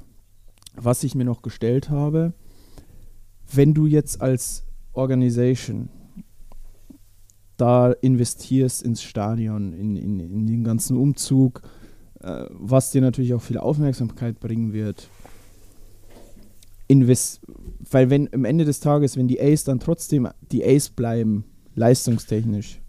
was 0.76 1.04
ich 1.04 1.16
mir 1.16 1.26
noch 1.26 1.42
gestellt 1.42 1.90
habe, 1.90 2.34
wenn 3.52 3.74
du 3.74 3.86
jetzt 3.86 4.22
als 4.22 4.64
Organisation 4.94 5.90
da 7.56 7.92
investierst 7.92 8.84
ins 8.84 9.02
Stadion, 9.02 9.74
in, 9.74 9.96
in, 9.96 10.20
in 10.20 10.46
den 10.46 10.64
ganzen 10.64 10.96
Umzug, 10.96 11.62
was 12.20 12.92
dir 12.92 13.02
natürlich 13.02 13.34
auch 13.34 13.42
viel 13.42 13.58
Aufmerksamkeit 13.58 14.40
bringen 14.40 14.74
wird. 14.74 15.10
Invest 16.88 17.42
weil 17.90 18.10
wenn 18.10 18.34
am 18.34 18.44
Ende 18.46 18.66
des 18.66 18.80
Tages, 18.80 19.16
wenn 19.18 19.28
die 19.28 19.40
Ace 19.42 19.64
dann 19.64 19.80
trotzdem 19.80 20.28
die 20.52 20.64
Ace 20.66 20.90
bleiben, 20.90 21.46
leistungstechnisch, 21.76 22.82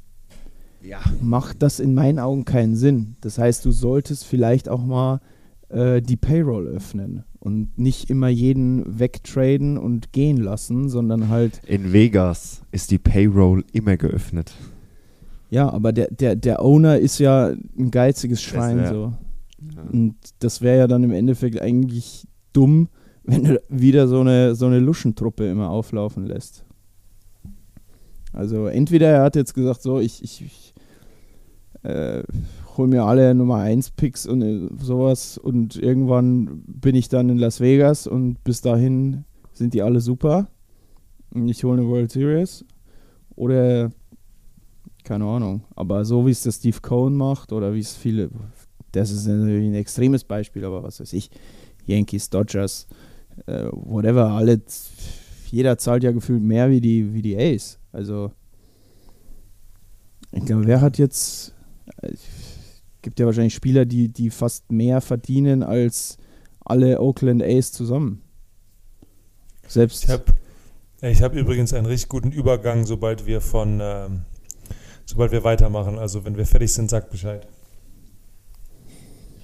Ja. 0.83 1.01
macht 1.21 1.63
das 1.63 1.79
in 1.79 1.95
meinen 1.95 2.19
Augen 2.19 2.45
keinen 2.45 2.75
Sinn. 2.75 3.17
Das 3.21 3.39
heißt, 3.39 3.65
du 3.65 3.71
solltest 3.71 4.25
vielleicht 4.25 4.69
auch 4.69 4.85
mal 4.85 5.21
äh, 5.69 6.01
die 6.03 6.17
Payroll 6.17 6.67
öffnen 6.67 7.25
und 7.39 7.79
nicht 7.79 8.11
immer 8.11 8.29
jeden 8.29 8.99
wegtraden 8.99 9.79
und 9.79 10.13
gehen 10.13 10.39
lassen, 10.39 10.89
sondern 10.89 11.29
halt 11.29 11.61
In 11.67 11.93
Vegas 11.93 12.63
ist 12.73 12.91
die 12.91 12.99
Payroll 12.99 13.65
immer 13.73 13.97
geöffnet. 13.97 14.53
Ja, 15.51 15.71
aber 15.71 15.93
der, 15.93 16.09
der, 16.11 16.37
der 16.37 16.63
Owner 16.63 16.99
ist 16.99 17.19
ja 17.19 17.49
ein 17.79 17.91
geiziges 17.91 18.43
Schwein 18.43 18.77
wär- 18.79 18.89
so. 18.93 19.13
Und 19.93 20.15
das 20.41 20.61
wäre 20.63 20.79
ja 20.79 20.87
dann 20.87 21.03
im 21.03 21.11
Endeffekt 21.13 21.61
eigentlich 21.61 22.27
dumm, 22.53 22.89
wenn 23.25 23.45
du 23.45 23.61
wieder 23.69 24.07
so 24.09 24.21
eine, 24.21 24.55
so 24.55 24.67
eine 24.67 24.79
Luschentruppe 24.79 25.49
immer 25.51 25.71
auflaufen 25.71 26.27
lässt. 26.27 26.65
Also 28.33 28.67
entweder 28.67 29.09
er 29.09 29.23
hat 29.23 29.37
jetzt 29.37 29.55
gesagt, 29.55 29.83
so, 29.83 29.99
ich, 30.01 30.23
ich, 30.23 30.43
ich 30.45 30.75
äh, 31.83 32.23
hol 32.77 32.87
mir 32.87 33.05
alle 33.05 33.35
Nummer 33.35 33.57
1 33.57 33.91
Picks 33.93 34.27
und 34.27 34.43
äh, 34.43 34.69
sowas 34.81 35.39
und 35.39 35.77
irgendwann 35.77 36.63
bin 36.67 36.95
ich 36.95 37.09
dann 37.09 37.29
in 37.31 37.39
Las 37.39 37.61
Vegas 37.61 38.07
und 38.07 38.43
bis 38.45 38.61
dahin 38.61 39.25
sind 39.53 39.75
die 39.75 39.83
alle 39.83 40.01
super 40.01 40.49
und 41.35 41.49
ich 41.49 41.65
hole 41.65 41.81
eine 41.81 41.89
World 41.89 42.13
Series. 42.13 42.65
Oder 43.35 43.91
keine 45.09 45.25
Ahnung. 45.25 45.65
Aber 45.75 46.05
so 46.05 46.27
wie 46.27 46.31
es 46.31 46.43
der 46.43 46.53
Steve 46.53 46.79
Cohen 46.83 47.17
macht 47.17 47.53
oder 47.53 47.73
wie 47.73 47.81
es 47.81 47.97
viele, 47.97 48.29
das 48.93 49.11
ist 49.11 49.27
natürlich 49.27 49.67
ein 49.67 49.75
extremes 49.75 50.23
Beispiel, 50.23 50.67
aber 50.67 50.83
was 50.83 51.01
weiß 51.01 51.15
ich, 51.15 51.31
Yankees, 51.87 52.29
Dodgers, 52.29 52.87
äh, 53.47 53.69
whatever, 53.73 54.33
alle, 54.33 54.61
jeder 55.51 55.79
zahlt 55.79 56.03
ja 56.03 56.13
gefühlt 56.13 56.43
mehr 56.43 56.69
wie 56.69 56.83
die, 56.83 57.15
wie 57.15 57.23
die 57.23 57.39
Ace. 57.39 57.79
Also 57.91 58.33
ich 60.31 60.45
glaube, 60.45 60.67
wer 60.67 60.83
hat 60.83 60.99
jetzt, 60.99 61.55
äh, 62.03 62.13
gibt 63.01 63.19
ja 63.19 63.25
wahrscheinlich 63.25 63.55
Spieler, 63.55 63.87
die, 63.87 64.09
die 64.09 64.29
fast 64.29 64.71
mehr 64.71 65.01
verdienen 65.01 65.63
als 65.63 66.19
alle 66.61 67.01
Oakland 67.01 67.43
Ace 67.43 67.73
zusammen. 67.73 68.21
Selbst 69.67 70.05
Ich 70.05 70.11
habe 70.11 70.25
ich 71.01 71.23
hab 71.23 71.35
übrigens 71.35 71.73
einen 71.73 71.87
richtig 71.87 72.11
guten 72.11 72.33
Übergang, 72.33 72.85
sobald 72.85 73.25
wir 73.25 73.41
von, 73.41 73.79
ähm, 73.81 74.23
sobald 75.09 75.33
wir 75.33 75.43
weitermachen. 75.43 75.99
Also 75.99 76.25
wenn 76.25 76.37
wir 76.37 76.45
fertig 76.45 76.73
sind, 76.73 76.91
sagt 76.91 77.11
Bescheid. 77.11 77.47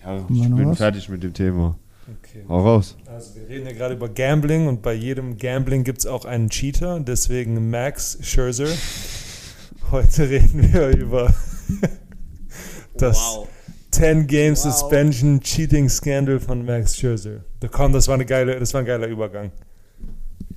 Ja, 0.05 0.18
ich 0.29 0.48
noch 0.48 0.57
bin 0.59 0.68
was? 0.68 0.79
fertig 0.79 1.09
mit 1.09 1.22
dem 1.22 1.33
Thema. 1.33 1.79
Okay. 2.03 2.44
Hau 2.46 2.61
raus. 2.61 2.98
Also 3.07 3.35
wir 3.37 3.48
reden 3.48 3.66
ja 3.66 3.72
gerade 3.72 3.94
über 3.94 4.11
Gambling 4.11 4.66
und 4.66 4.83
bei 4.83 4.92
jedem 4.92 5.38
Gambling 5.38 5.83
gibt 5.83 6.00
es 6.00 6.07
auch 6.07 6.27
einen 6.27 6.50
Cheater, 6.50 7.00
deswegen 7.00 7.70
Max 7.70 8.18
Scherzer. 8.20 8.68
Heute 9.90 10.29
reden 10.29 10.70
wir 10.70 10.88
über 10.88 11.33
das 12.98 13.38
10 13.92 14.27
Game 14.27 14.57
Suspension 14.57 15.40
Cheating 15.40 15.88
Scandal 15.88 16.40
von 16.40 16.66
Max 16.66 16.94
Scherzer. 16.94 17.42
Da 17.61 17.68
komm, 17.68 17.94
das 17.94 18.07
war 18.07 18.16
eine 18.16 18.27
geile, 18.27 18.61
das 18.61 18.74
war 18.74 18.81
ein 18.81 18.87
geiler 18.87 19.07
Übergang. 19.07 19.50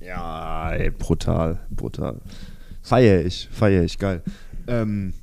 Ja, 0.00 0.70
ey, 0.72 0.90
brutal, 0.90 1.60
brutal. 1.70 2.20
Feier 2.82 3.24
ich, 3.24 3.48
feier 3.50 3.82
ich, 3.84 3.98
geil. 3.98 4.22
Ähm, 4.68 5.14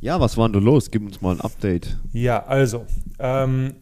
Ja, 0.00 0.20
was 0.20 0.36
war 0.36 0.48
denn 0.48 0.54
da 0.54 0.58
los? 0.58 0.90
Gib 0.90 1.02
uns 1.04 1.20
mal 1.20 1.34
ein 1.34 1.40
Update. 1.40 1.98
Ja, 2.12 2.44
also, 2.46 2.86
ähm, 3.18 3.74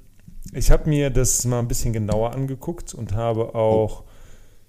ich 0.52 0.70
habe 0.70 0.88
mir 0.88 1.10
das 1.10 1.44
mal 1.44 1.60
ein 1.60 1.68
bisschen 1.68 1.92
genauer 1.92 2.32
angeguckt 2.32 2.94
und 2.94 3.12
habe 3.14 3.54
auch 3.54 4.04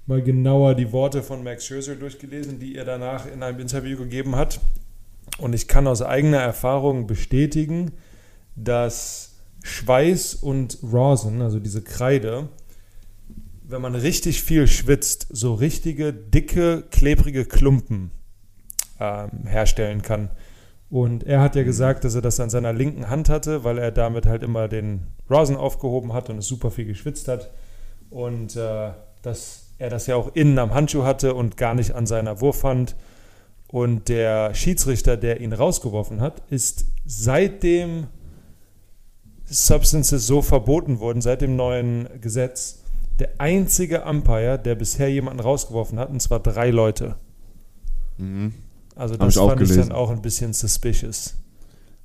mal 0.06 0.22
genauer 0.22 0.76
die 0.76 0.92
Worte 0.92 1.24
von 1.24 1.44
Max 1.44 1.66
Scherzer 1.66 1.96
durchgelesen, 1.96 2.60
die 2.60 2.76
er 2.76 2.86
danach 2.86 3.26
in 3.26 3.44
einem 3.44 3.60
Interview 3.60 3.98
gegeben 3.98 4.36
hat. 4.36 4.60
Und 5.38 5.54
ich 5.54 5.68
kann 5.68 5.88
aus 5.88 6.02
eigener 6.02 6.40
Erfahrung 6.40 7.08
bestätigen, 7.08 7.92
dass 8.56 9.36
Schweiß 9.64 10.36
und 10.36 10.80
Rosin, 10.84 11.42
also 11.42 11.60
diese 11.60 11.82
Kreide, 11.82 12.50
wenn 13.68 13.82
man 13.82 13.96
richtig 13.96 14.42
viel 14.44 14.68
schwitzt, 14.68 15.28
so 15.30 15.54
richtige, 15.54 16.12
dicke, 16.12 16.84
klebrige 16.92 17.46
Klumpen 17.46 18.12
ähm, 19.00 19.46
herstellen 19.46 20.02
kann. 20.02 20.30
Und 20.90 21.24
er 21.24 21.42
hat 21.42 21.56
ja 21.56 21.64
gesagt, 21.64 22.04
dass 22.04 22.16
er 22.16 22.22
das 22.22 22.40
an 22.40 22.50
seiner 22.50 22.74
linken 22.74 23.10
Hand 23.10 23.30
hatte, 23.30 23.64
weil 23.64 23.78
er 23.78 23.92
damit 23.92 24.26
halt 24.26 24.42
immer 24.42 24.68
den 24.68 25.08
Rosin 25.30 25.56
aufgehoben 25.56 26.14
hat 26.14 26.30
und 26.30 26.40
es 26.40 26.48
super 26.48 26.72
viel 26.72 26.86
geschwitzt 26.86 27.28
hat. 27.28 27.52
Und 28.10 28.56
äh, 28.56 28.92
dass 29.22 29.68
er 29.78 29.90
das 29.90 30.08
ja 30.08 30.16
auch 30.16 30.36
innen 30.36 30.58
am 30.58 30.74
Handschuh 30.74 31.04
hatte 31.04 31.36
und 31.36 31.58
gar 31.58 31.76
nicht 31.76 31.94
an 31.94 32.08
seiner 32.08 32.42
Wurfhand. 32.42 32.96
Und 33.68 34.10
der 34.10 34.56
Schiedsrichter, 34.56 35.16
der 35.16 35.42
ihn 35.42 35.54
rausgeworfen 35.54 36.22
hat, 36.22 36.42
ist 36.50 36.86
seitdem 37.06 38.08
Substances 39.46 40.26
so 40.26 40.42
verboten 40.42 41.00
wurden, 41.00 41.22
seit 41.22 41.42
dem 41.42 41.56
neuen 41.56 42.10
Gesetz, 42.20 42.84
der 43.20 43.30
einzige 43.38 44.06
Umpire, 44.06 44.58
der 44.58 44.76
bisher 44.76 45.12
jemanden 45.12 45.40
rausgeworfen 45.40 46.00
hat, 46.00 46.10
und 46.10 46.22
zwar 46.22 46.40
drei 46.40 46.72
Leute. 46.72 47.16
Mhm. 48.18 48.54
Also 49.00 49.16
das 49.16 49.36
ich 49.36 49.42
fand 49.42 49.62
ich 49.62 49.70
gelesen. 49.70 49.90
dann 49.90 49.98
auch 49.98 50.10
ein 50.12 50.22
bisschen 50.22 50.54
suspicious. 50.54 51.36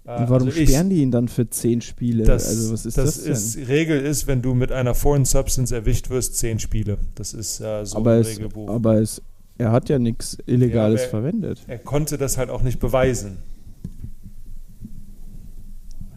Äh, 0.06 0.18
Und 0.20 0.30
warum 0.30 0.48
also 0.48 0.60
ich- 0.60 0.68
sperren 0.68 0.90
die 0.90 1.02
ihn 1.02 1.10
dann 1.10 1.28
für 1.28 1.48
zehn 1.50 1.80
Spiele? 1.80 2.24
Das, 2.24 2.46
also 2.46 2.72
was 2.72 2.86
ist 2.86 2.96
das, 2.98 3.04
das, 3.16 3.22
denn? 3.24 3.32
ist, 3.32 3.68
Regel 3.68 4.00
ist, 4.00 4.26
wenn 4.26 4.42
du 4.42 4.54
mit 4.54 4.70
einer 4.70 4.94
Foreign 4.94 5.24
Substance 5.24 5.74
erwischt 5.74 6.10
wirst, 6.10 6.36
zehn 6.36 6.58
Spiele. 6.58 6.98
Das 7.14 7.32
ist 7.34 7.60
äh, 7.60 7.84
so 7.84 7.96
aber 7.96 8.16
im 8.16 8.20
es, 8.22 8.28
Regelbuch. 8.28 8.68
aber 8.70 9.00
es, 9.00 9.20
er 9.58 9.72
hat 9.72 9.88
ja 9.88 9.98
nichts 9.98 10.36
Illegales 10.46 11.02
Ja, 11.02 11.08
verwendet. 11.08 11.60
er 11.66 11.78
konnte 11.78 12.16
das 12.18 12.36
halt 12.38 12.50
auch 12.50 12.62
nicht 12.62 12.78
beweisen. 12.80 13.38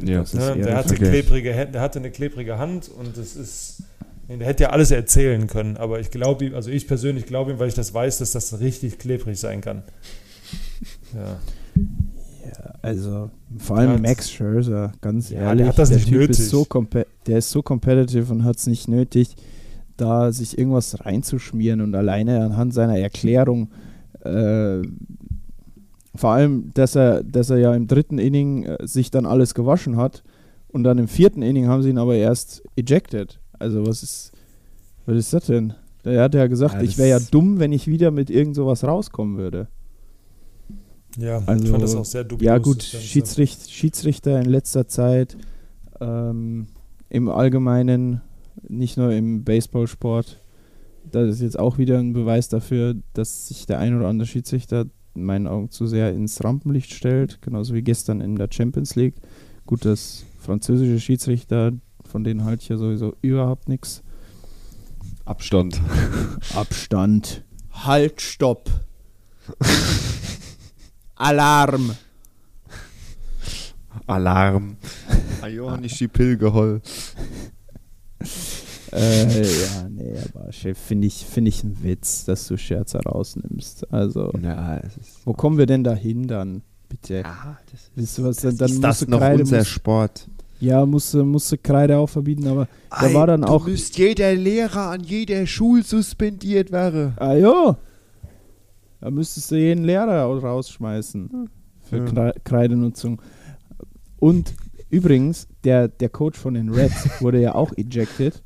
Ja. 0.04 0.20
Das 0.20 0.34
ist 0.34 0.40
Ne? 0.40 0.58
Der, 0.64 0.76
hatte 0.78 0.96
klebrige, 0.96 1.68
der 1.74 1.82
hatte 1.82 2.00
eine 2.00 2.12
klebrige 2.12 2.58
Hand 2.58 2.90
und 2.90 3.18
das 3.18 3.36
ist. 3.36 3.84
Der 4.30 4.46
hätte 4.46 4.64
ja 4.64 4.70
alles 4.72 4.92
erzählen 4.92 5.48
können, 5.48 5.78
aber 5.78 6.02
ich 6.02 6.12
glaube 6.12 6.44
ihm, 6.46 6.54
also 6.54 6.70
ich 6.70 6.86
persönlich 6.86 7.26
glaube 7.28 7.52
ihm, 7.52 7.60
weil 7.60 7.70
ich 7.70 7.76
das 7.76 7.94
weiß, 7.94 8.18
dass 8.18 8.32
das 8.34 8.60
richtig 8.60 9.00
klebrig 9.00 9.40
sein 9.40 9.62
kann. 9.62 9.84
Ja. 11.14 11.38
Ja, 12.46 12.74
also 12.82 13.30
vor 13.58 13.78
allem 13.78 13.92
Hat- 13.92 14.02
Max 14.02 14.32
Scherzer, 14.32 14.94
ganz 15.02 15.30
Ja, 15.30 15.40
ehrlich, 15.42 15.68
der 15.90 15.98
nicht 15.98 16.08
Typ 16.08 16.18
nötig. 16.20 16.40
ist 16.40 16.50
so 16.50 16.66
der 17.28 17.38
ist 17.40 17.50
so 17.52 17.62
competitive 17.62 18.32
und 18.32 18.44
hat 18.46 18.58
es 18.58 18.68
nicht 18.68 18.88
nötig, 18.88 19.36
da 19.98 20.32
sich 20.32 20.58
irgendwas 20.58 21.06
reinzuschmieren 21.06 21.82
und 21.82 21.94
alleine 21.96 22.44
anhand 22.46 22.74
seiner 22.74 22.98
Erklärung, 22.98 23.70
äh, 24.24 24.82
vor 26.16 26.32
allem, 26.32 26.72
dass 26.74 26.96
er, 26.96 27.24
dass 27.24 27.50
er 27.50 27.58
ja 27.58 27.76
im 27.76 27.88
dritten 27.88 28.18
Inning 28.18 28.64
äh, 28.64 28.78
sich 28.88 29.12
dann 29.12 29.26
alles 29.26 29.54
gewaschen 29.54 29.98
hat 29.98 30.24
und 30.70 30.84
dann 30.84 30.98
im 30.98 31.08
vierten 31.08 31.42
Inning 31.42 31.68
haben 31.68 31.84
sie 31.84 31.90
ihn 31.90 31.98
aber 31.98 32.16
erst 32.16 32.64
ejected. 32.76 33.40
Also 33.60 33.86
was 33.86 34.04
ist, 34.04 34.32
was 35.06 35.18
ist 35.18 35.34
das 35.34 35.46
denn? 35.46 35.74
Er 36.04 36.24
hat 36.24 36.34
ja 36.34 36.48
gesagt, 36.48 36.76
Ja, 36.76 36.82
ich 36.82 36.98
wäre 36.98 37.10
ja 37.10 37.20
dumm, 37.20 37.60
wenn 37.60 37.74
ich 37.74 37.88
wieder 37.88 38.12
mit 38.12 38.30
irgend 38.30 38.56
sowas 38.56 38.84
rauskommen 38.86 39.38
würde. 39.38 39.68
Ja, 41.18 41.42
Also, 41.46 41.66
ich 41.66 41.72
fand 41.72 41.84
das 41.84 41.96
auch 41.96 42.06
sehr 42.06 42.24
dubios. 42.24 42.46
Ja 42.46 42.58
gut, 42.58 42.78
das 42.78 42.92
Ganze. 42.92 43.08
Schiedsricht, 43.08 43.72
Schiedsrichter 43.72 44.40
in 44.40 44.46
letzter 44.46 44.88
Zeit 44.88 45.38
ähm, 46.00 46.68
im 47.10 47.30
Allgemeinen, 47.30 48.22
nicht 48.68 48.98
nur 48.98 49.12
im 49.12 49.44
Baseballsport, 49.44 50.42
das 51.12 51.30
ist 51.30 51.42
jetzt 51.42 51.60
auch 51.60 51.78
wieder 51.78 52.00
ein 52.00 52.14
Beweis 52.14 52.50
dafür, 52.50 52.96
dass 53.14 53.48
sich 53.48 53.66
der 53.66 53.80
ein 53.80 53.98
oder 53.98 54.08
andere 54.08 54.28
Schiedsrichter 54.28 54.86
in 55.16 55.24
meinen 55.24 55.48
Augen 55.48 55.72
zu 55.72 55.88
sehr 55.88 56.12
ins 56.12 56.44
Rampenlicht 56.44 56.94
stellt, 56.94 57.42
genauso 57.42 57.74
wie 57.74 57.82
gestern 57.82 58.22
in 58.22 58.36
der 58.36 58.50
Champions 58.52 58.96
League. 58.96 59.16
Gut, 59.66 59.86
dass 59.86 60.26
französische 60.40 61.00
Schiedsrichter, 61.00 61.72
von 62.06 62.24
denen 62.24 62.44
halte 62.44 62.64
ich 62.64 62.70
ja 62.70 62.78
sowieso 62.78 63.16
überhaupt 63.22 63.68
nichts. 63.70 64.04
Abstand. 65.26 65.82
Abstand. 66.56 67.44
Halt, 67.72 68.22
stopp. 68.22 68.70
Alarm. 71.18 71.96
Alarm. 74.06 74.78
Ah, 75.42 75.48
ist 75.82 75.98
Pill 76.08 76.38
geholt. 76.38 76.84
Äh, 78.92 79.42
ja, 79.44 79.90
nee, 79.90 80.14
aber 80.34 80.52
Chef, 80.54 80.78
finde 80.78 81.08
ich, 81.08 81.26
find 81.26 81.48
ich 81.48 81.64
ein 81.64 81.84
Witz, 81.84 82.24
dass 82.26 82.48
du 82.48 82.58
Scherzer 82.58 83.02
rausnimmst. 83.02 83.92
Also, 83.92 84.32
Ja, 84.42 84.78
es 84.78 84.96
ist. 84.98 85.26
wo 85.26 85.34
kommen 85.34 85.58
wir 85.58 85.66
denn 85.66 85.84
da 85.84 85.94
hin 85.94 86.28
dann? 86.28 86.62
Bitte. 86.88 87.16
Ja, 87.16 87.58
das 87.70 87.92
Wisst 87.96 88.18
ihr 88.20 88.24
was, 88.24 88.38
dann, 88.38 88.58
dann 88.58 88.70
ist 88.70 88.82
das 88.82 89.08
noch 89.08 89.20
Kreide, 89.20 89.42
unser 89.42 89.58
musst, 89.58 89.70
Sport. 89.72 90.28
ja, 90.62 90.86
musst 90.86 91.14
du, 91.14 91.26
musst 91.26 91.52
du 91.52 91.58
Kreide 91.58 91.98
auch 91.98 92.08
verbieten, 92.08 92.48
aber 92.48 92.70
da 92.90 93.08
Ei, 93.08 93.14
war 93.14 93.28
dann 93.28 93.42
du 93.42 93.48
auch, 93.50 93.68
müsst 93.68 93.98
jeder 93.98 94.34
Lehrer 94.34 94.92
an 94.92 95.04
jeder 95.04 95.46
Schule 95.48 95.84
suspendiert 95.84 96.72
werden. 96.72 97.14
ah 97.18 97.34
ja, 97.34 97.78
da 99.00 99.12
müsstest 99.12 99.52
du 99.52 99.56
jeden 99.56 99.84
Lehrer 99.84 100.26
auch 100.26 100.42
rausschmeißen 100.42 101.50
für 101.82 101.98
Ja. 101.98 102.06
Kre 102.06 102.34
Kreidenutzung. 102.44 103.22
Und 104.20 104.54
übrigens, 104.90 105.48
der, 105.64 105.88
der 105.88 106.10
Coach 106.10 106.40
von 106.40 106.54
den 106.56 106.70
Reds 106.70 107.08
wurde 107.22 107.40
ja 107.42 107.56
auch 107.56 107.72
ejected. 107.78 108.42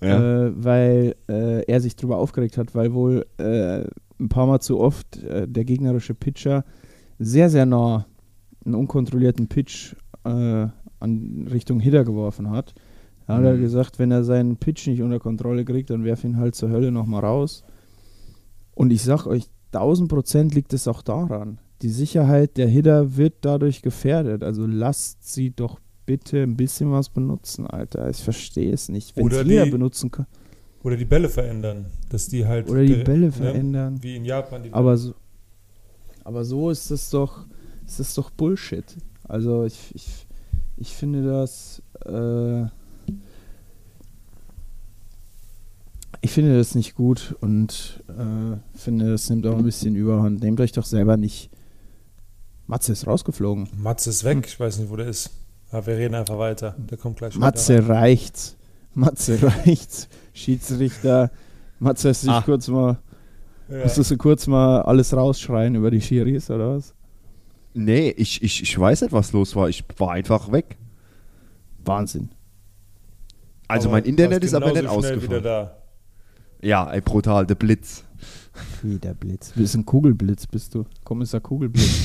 äh, 0.00 0.06
weil 0.54 1.16
äh, 1.28 1.64
er 1.64 1.80
sich 1.80 1.96
darüber 1.96 2.18
aufgeregt 2.18 2.58
hat, 2.58 2.74
weil 2.74 2.92
wohl 2.92 3.26
äh, 3.38 3.84
ein 4.20 4.28
paar 4.28 4.46
Mal 4.46 4.60
zu 4.60 4.78
oft 4.78 5.22
äh, 5.22 5.48
der 5.48 5.64
gegnerische 5.64 6.14
Pitcher 6.14 6.64
sehr, 7.18 7.48
sehr 7.48 7.64
nah 7.66 8.06
einen 8.64 8.74
unkontrollierten 8.74 9.48
Pitch 9.48 9.94
äh, 10.24 10.66
an 11.00 11.48
Richtung 11.50 11.80
Hitter 11.80 12.04
geworfen 12.04 12.50
hat. 12.50 12.74
Da 13.26 13.36
hat 13.38 13.44
er 13.44 13.54
Mhm. 13.54 13.60
gesagt, 13.62 13.98
wenn 13.98 14.10
er 14.10 14.22
seinen 14.22 14.56
Pitch 14.58 14.86
nicht 14.86 15.00
unter 15.02 15.18
Kontrolle 15.18 15.64
kriegt, 15.64 15.88
dann 15.90 16.04
werf 16.04 16.24
ihn 16.24 16.36
halt 16.36 16.54
zur 16.54 16.68
Hölle 16.70 16.92
nochmal 16.92 17.24
raus. 17.24 17.64
Und 18.74 18.92
ich 18.92 19.02
sag 19.02 19.26
euch, 19.26 19.48
1000 19.76 20.08
Prozent 20.08 20.54
liegt 20.54 20.72
es 20.72 20.88
auch 20.88 21.02
daran. 21.02 21.58
Die 21.82 21.90
Sicherheit 21.90 22.56
der 22.56 22.68
Hitter 22.68 23.16
wird 23.16 23.34
dadurch 23.42 23.82
gefährdet. 23.82 24.42
Also 24.42 24.66
lasst 24.66 25.32
sie 25.32 25.50
doch 25.50 25.78
bitte 26.06 26.42
ein 26.42 26.56
bisschen 26.56 26.90
was 26.92 27.08
benutzen, 27.08 27.66
Alter. 27.66 28.08
Ich 28.08 28.22
verstehe 28.22 28.72
es 28.72 28.88
nicht. 28.88 29.16
Wenn 29.16 29.24
Oder 29.24 29.42
es 29.42 29.46
jeder 29.48 29.64
die- 29.64 29.70
benutzen 29.70 30.10
kann. 30.10 30.26
Oder 30.82 30.96
die 30.96 31.04
Bälle 31.04 31.28
verändern. 31.28 31.86
Dass 32.08 32.28
die 32.28 32.46
halt. 32.46 32.70
Oder 32.70 32.84
die 32.84 32.94
Bälle 33.02 33.26
ne, 33.26 33.32
verändern. 33.32 33.98
Wie 34.02 34.16
in 34.16 34.24
Japan. 34.24 34.62
Die 34.62 34.72
Aber 34.72 34.96
so, 34.96 35.14
aber 36.24 36.44
so 36.44 36.70
ist 36.70 36.90
das 36.90 37.10
doch, 37.10 37.44
ist 37.84 37.98
das 38.00 38.14
doch 38.14 38.30
Bullshit. 38.30 38.84
Also 39.24 39.64
ich, 39.64 39.92
ich, 39.94 40.26
ich 40.76 40.94
finde 40.94 41.24
das, 41.26 41.82
äh, 42.04 42.66
ich 46.26 46.32
finde 46.32 46.58
das 46.58 46.74
nicht 46.74 46.94
gut 46.96 47.36
und 47.40 48.02
äh, 48.08 48.56
finde, 48.76 49.12
das 49.12 49.30
nimmt 49.30 49.46
auch 49.46 49.56
ein 49.56 49.62
bisschen 49.64 49.94
Überhand. 49.94 50.42
Nehmt 50.42 50.60
euch 50.60 50.72
doch 50.72 50.84
selber 50.84 51.16
nicht. 51.16 51.50
Matze 52.66 52.90
ist 52.92 53.06
rausgeflogen. 53.06 53.68
Matze 53.76 54.10
ist 54.10 54.24
weg. 54.24 54.44
Ich 54.46 54.58
weiß 54.58 54.78
nicht, 54.80 54.90
wo 54.90 54.96
der 54.96 55.06
ist. 55.06 55.30
Aber 55.70 55.86
wir 55.86 55.96
reden 55.96 56.16
einfach 56.16 56.36
weiter. 56.38 56.74
Der 56.90 56.98
kommt 56.98 57.16
gleich. 57.18 57.36
Matze 57.36 57.88
reicht's. 57.88 58.56
Matze 58.92 59.38
reicht's. 59.64 60.08
Schiedsrichter. 60.34 61.30
Matze 61.78 62.08
lässt 62.08 62.22
sich 62.22 62.30
Ah. 62.30 62.42
kurz 62.42 62.66
mal, 62.66 62.98
Ja. 63.70 63.84
musstest 63.84 64.10
du 64.10 64.16
kurz 64.16 64.48
mal 64.48 64.82
alles 64.82 65.14
rausschreien 65.14 65.76
über 65.76 65.90
die 65.92 66.00
Schiris 66.00 66.50
oder 66.50 66.76
was? 66.76 66.92
Nee, 67.74 68.10
ich, 68.16 68.42
ich, 68.42 68.62
ich 68.62 68.78
weiß 68.78 69.02
nicht, 69.02 69.12
was 69.12 69.32
los 69.32 69.54
war. 69.54 69.68
Ich 69.68 69.84
war 69.98 70.10
einfach 70.12 70.50
weg. 70.50 70.76
Wahnsinn. 71.84 72.30
Also 73.68 73.88
Aber 73.88 73.98
mein 73.98 74.04
Internet 74.06 74.42
ist 74.44 74.54
aber 74.54 74.72
nicht 74.72 74.86
ausgefallen. 74.86 75.68
Ja, 76.66 76.92
ey, 76.92 77.00
brutal, 77.00 77.46
der 77.46 77.54
Blitz. 77.54 78.02
Wie 78.82 78.98
der 78.98 79.14
Blitz. 79.14 79.52
Du 79.52 79.60
bist 79.60 79.76
ein 79.76 79.86
Kugelblitz, 79.86 80.48
bist 80.48 80.74
du. 80.74 80.84
Kommissar 81.04 81.40
Kugelblitz. 81.40 81.92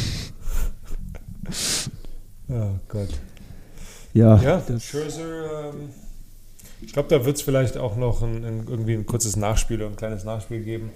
Oh 2.54 2.78
Gott. 2.90 3.08
Ja, 4.14 4.42
Ja, 4.42 4.62
das, 4.68 4.84
Scherzer, 4.84 5.70
ähm, 5.70 5.90
ich 6.82 6.92
glaube, 6.92 7.08
da 7.08 7.24
wird 7.24 7.38
es 7.38 7.42
vielleicht 7.42 7.78
auch 7.78 7.96
noch 7.96 8.22
ein, 8.22 8.44
ein, 8.44 8.68
irgendwie 8.70 8.94
ein 8.94 9.06
kurzes 9.06 9.38
Nachspiel 9.38 9.78
oder 9.78 9.88
ein 9.88 9.96
kleines 9.96 10.26
Nachspiel 10.26 10.62
geben. 10.62 10.90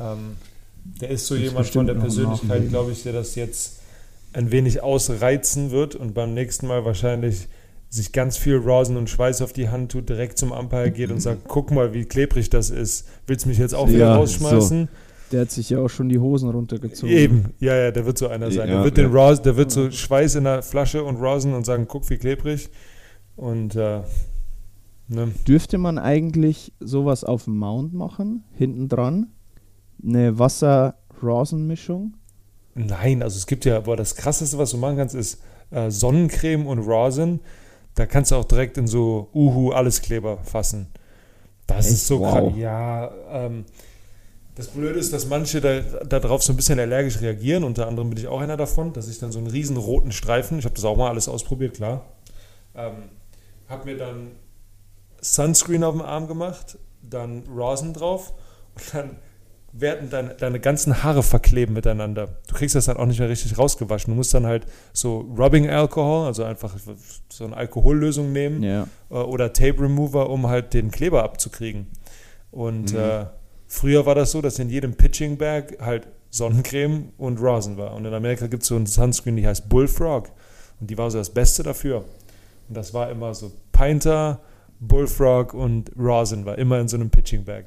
Ähm, 0.00 0.36
der 1.00 1.10
ist 1.10 1.26
so 1.26 1.34
Ist 1.34 1.42
jemand 1.42 1.68
von 1.68 1.86
der 1.86 1.94
Persönlichkeit, 1.94 2.70
glaube 2.70 2.92
ich, 2.92 3.02
der 3.02 3.12
das 3.12 3.34
jetzt 3.34 3.80
ein 4.32 4.50
wenig 4.50 4.82
ausreizen 4.82 5.70
wird 5.70 5.94
und 5.94 6.14
beim 6.14 6.32
nächsten 6.32 6.66
Mal 6.66 6.86
wahrscheinlich 6.86 7.48
sich 7.90 8.12
ganz 8.12 8.36
viel 8.36 8.56
Rosen 8.56 8.96
und 8.96 9.08
Schweiß 9.08 9.40
auf 9.42 9.52
die 9.52 9.70
Hand 9.70 9.92
tut, 9.92 10.08
direkt 10.08 10.38
zum 10.38 10.52
Umpire 10.52 10.90
geht 10.90 11.10
und 11.10 11.20
sagt, 11.20 11.48
guck 11.48 11.70
mal, 11.70 11.94
wie 11.94 12.04
klebrig 12.04 12.50
das 12.50 12.70
ist. 12.70 13.08
Willst 13.26 13.44
du 13.44 13.48
mich 13.48 13.58
jetzt 13.58 13.74
auch 13.74 13.88
wieder 13.88 13.98
Ja, 13.98 14.16
rausschmeißen? 14.16 14.88
Der 15.32 15.42
hat 15.42 15.50
sich 15.50 15.70
ja 15.70 15.78
auch 15.80 15.88
schon 15.88 16.08
die 16.08 16.18
Hosen 16.18 16.50
runtergezogen. 16.50 17.14
Eben, 17.14 17.44
ja, 17.60 17.76
ja, 17.76 17.90
der 17.90 18.06
wird 18.06 18.16
so 18.16 18.28
einer 18.28 18.50
sein. 18.50 18.68
Ja, 18.68 18.76
der 18.76 18.84
wird 18.84 18.98
ja. 18.98 19.04
den 19.04 19.12
Ros 19.12 19.42
der 19.42 19.56
wird 19.56 19.70
so 19.70 19.90
Schweiß 19.90 20.36
in 20.36 20.44
der 20.44 20.62
Flasche 20.62 21.04
und 21.04 21.16
rosen 21.16 21.54
und 21.54 21.64
sagen, 21.64 21.86
guck, 21.86 22.08
wie 22.10 22.16
klebrig. 22.16 22.70
Und 23.36 23.74
äh, 23.76 24.00
ne? 25.08 25.32
Dürfte 25.46 25.78
man 25.78 25.98
eigentlich 25.98 26.72
sowas 26.80 27.24
auf 27.24 27.44
dem 27.44 27.58
Mount 27.58 27.92
machen, 27.94 28.44
hinten 28.54 28.88
dran? 28.88 29.28
Eine 30.02 30.38
Wasser-Rosin-Mischung? 30.38 32.14
Nein, 32.74 33.22
also 33.22 33.36
es 33.36 33.46
gibt 33.46 33.64
ja, 33.64 33.80
boah, 33.80 33.96
das 33.96 34.14
krasseste, 34.14 34.56
was 34.56 34.70
du 34.70 34.76
machen 34.76 34.96
kannst, 34.96 35.14
ist 35.14 35.42
äh, 35.70 35.90
Sonnencreme 35.90 36.66
und 36.66 36.78
Rosin. 36.80 37.40
Da 37.98 38.06
kannst 38.06 38.30
du 38.30 38.36
auch 38.36 38.44
direkt 38.44 38.78
in 38.78 38.86
so 38.86 39.28
Uhu 39.34 39.72
Alleskleber 39.72 40.38
fassen. 40.44 40.86
Das 41.66 41.86
Echt? 41.86 41.94
ist 41.96 42.06
so 42.06 42.20
Wow. 42.20 42.32
krass. 42.32 42.52
Ja, 42.56 43.10
ähm, 43.28 43.64
das 44.54 44.68
Blöde 44.68 45.00
ist, 45.00 45.12
dass 45.12 45.26
manche 45.26 45.60
da, 45.60 45.80
darauf 46.04 46.44
so 46.44 46.52
ein 46.52 46.56
bisschen 46.56 46.78
allergisch 46.78 47.20
reagieren. 47.20 47.64
Unter 47.64 47.88
anderem 47.88 48.10
bin 48.10 48.18
ich 48.20 48.28
auch 48.28 48.40
einer 48.40 48.56
davon, 48.56 48.92
dass 48.92 49.08
ich 49.08 49.18
dann 49.18 49.32
so 49.32 49.40
einen 49.40 49.48
riesen 49.48 49.76
roten 49.76 50.12
Streifen, 50.12 50.60
ich 50.60 50.64
habe 50.64 50.76
das 50.76 50.84
auch 50.84 50.96
mal 50.96 51.08
alles 51.08 51.28
ausprobiert, 51.28 51.74
klar. 51.74 52.04
Ähm, 52.76 52.92
habe 53.68 53.86
mir 53.86 53.96
dann 53.96 54.30
Sunscreen 55.20 55.82
auf 55.82 55.94
dem 55.94 56.02
Arm 56.02 56.28
gemacht, 56.28 56.78
dann 57.02 57.42
Rosin 57.48 57.94
drauf 57.94 58.32
und 58.76 58.94
dann 58.94 59.16
werden 59.80 60.10
deine, 60.10 60.34
deine 60.34 60.60
ganzen 60.60 61.02
Haare 61.02 61.22
verkleben 61.22 61.74
miteinander. 61.74 62.28
Du 62.48 62.54
kriegst 62.54 62.74
das 62.74 62.86
dann 62.86 62.96
auch 62.96 63.06
nicht 63.06 63.18
mehr 63.20 63.28
richtig 63.28 63.58
rausgewaschen. 63.58 64.12
Du 64.12 64.16
musst 64.16 64.32
dann 64.34 64.46
halt 64.46 64.66
so 64.92 65.20
Rubbing 65.38 65.68
Alcohol, 65.68 66.26
also 66.26 66.44
einfach 66.44 66.74
so 67.28 67.44
eine 67.44 67.56
Alkohollösung 67.56 68.32
nehmen 68.32 68.62
Ja. 68.62 68.86
äh, 69.10 69.14
oder 69.14 69.52
Tape 69.52 69.80
Remover, 69.80 70.30
um 70.30 70.46
halt 70.48 70.74
den 70.74 70.90
Kleber 70.90 71.22
abzukriegen. 71.24 71.86
Und 72.50 72.94
äh, 72.94 73.26
früher 73.66 74.06
war 74.06 74.14
das 74.14 74.30
so, 74.32 74.40
dass 74.40 74.58
in 74.58 74.70
jedem 74.70 74.94
Pitching 74.94 75.36
Bag 75.36 75.78
halt 75.80 76.08
Sonnencreme 76.30 77.12
und 77.18 77.40
Rosin 77.40 77.76
war. 77.76 77.94
Und 77.94 78.04
in 78.04 78.12
Amerika 78.14 78.46
gibt 78.46 78.62
es 78.62 78.68
so 78.68 78.76
eine 78.76 78.86
Sunscreen, 78.86 79.36
die 79.36 79.46
heißt 79.46 79.68
Bullfrog. 79.68 80.30
Und 80.80 80.90
die 80.90 80.96
war 80.98 81.10
so 81.10 81.18
das 81.18 81.30
Beste 81.30 81.62
dafür. 81.62 82.04
Und 82.68 82.76
das 82.76 82.92
war 82.94 83.10
immer 83.10 83.34
so 83.34 83.50
Pinter, 83.72 84.40
Bullfrog 84.80 85.54
und 85.54 85.90
Rosin 85.98 86.44
war 86.44 86.58
immer 86.58 86.78
in 86.80 86.88
so 86.88 86.96
einem 86.96 87.10
Pitching 87.10 87.44
Bag. 87.44 87.64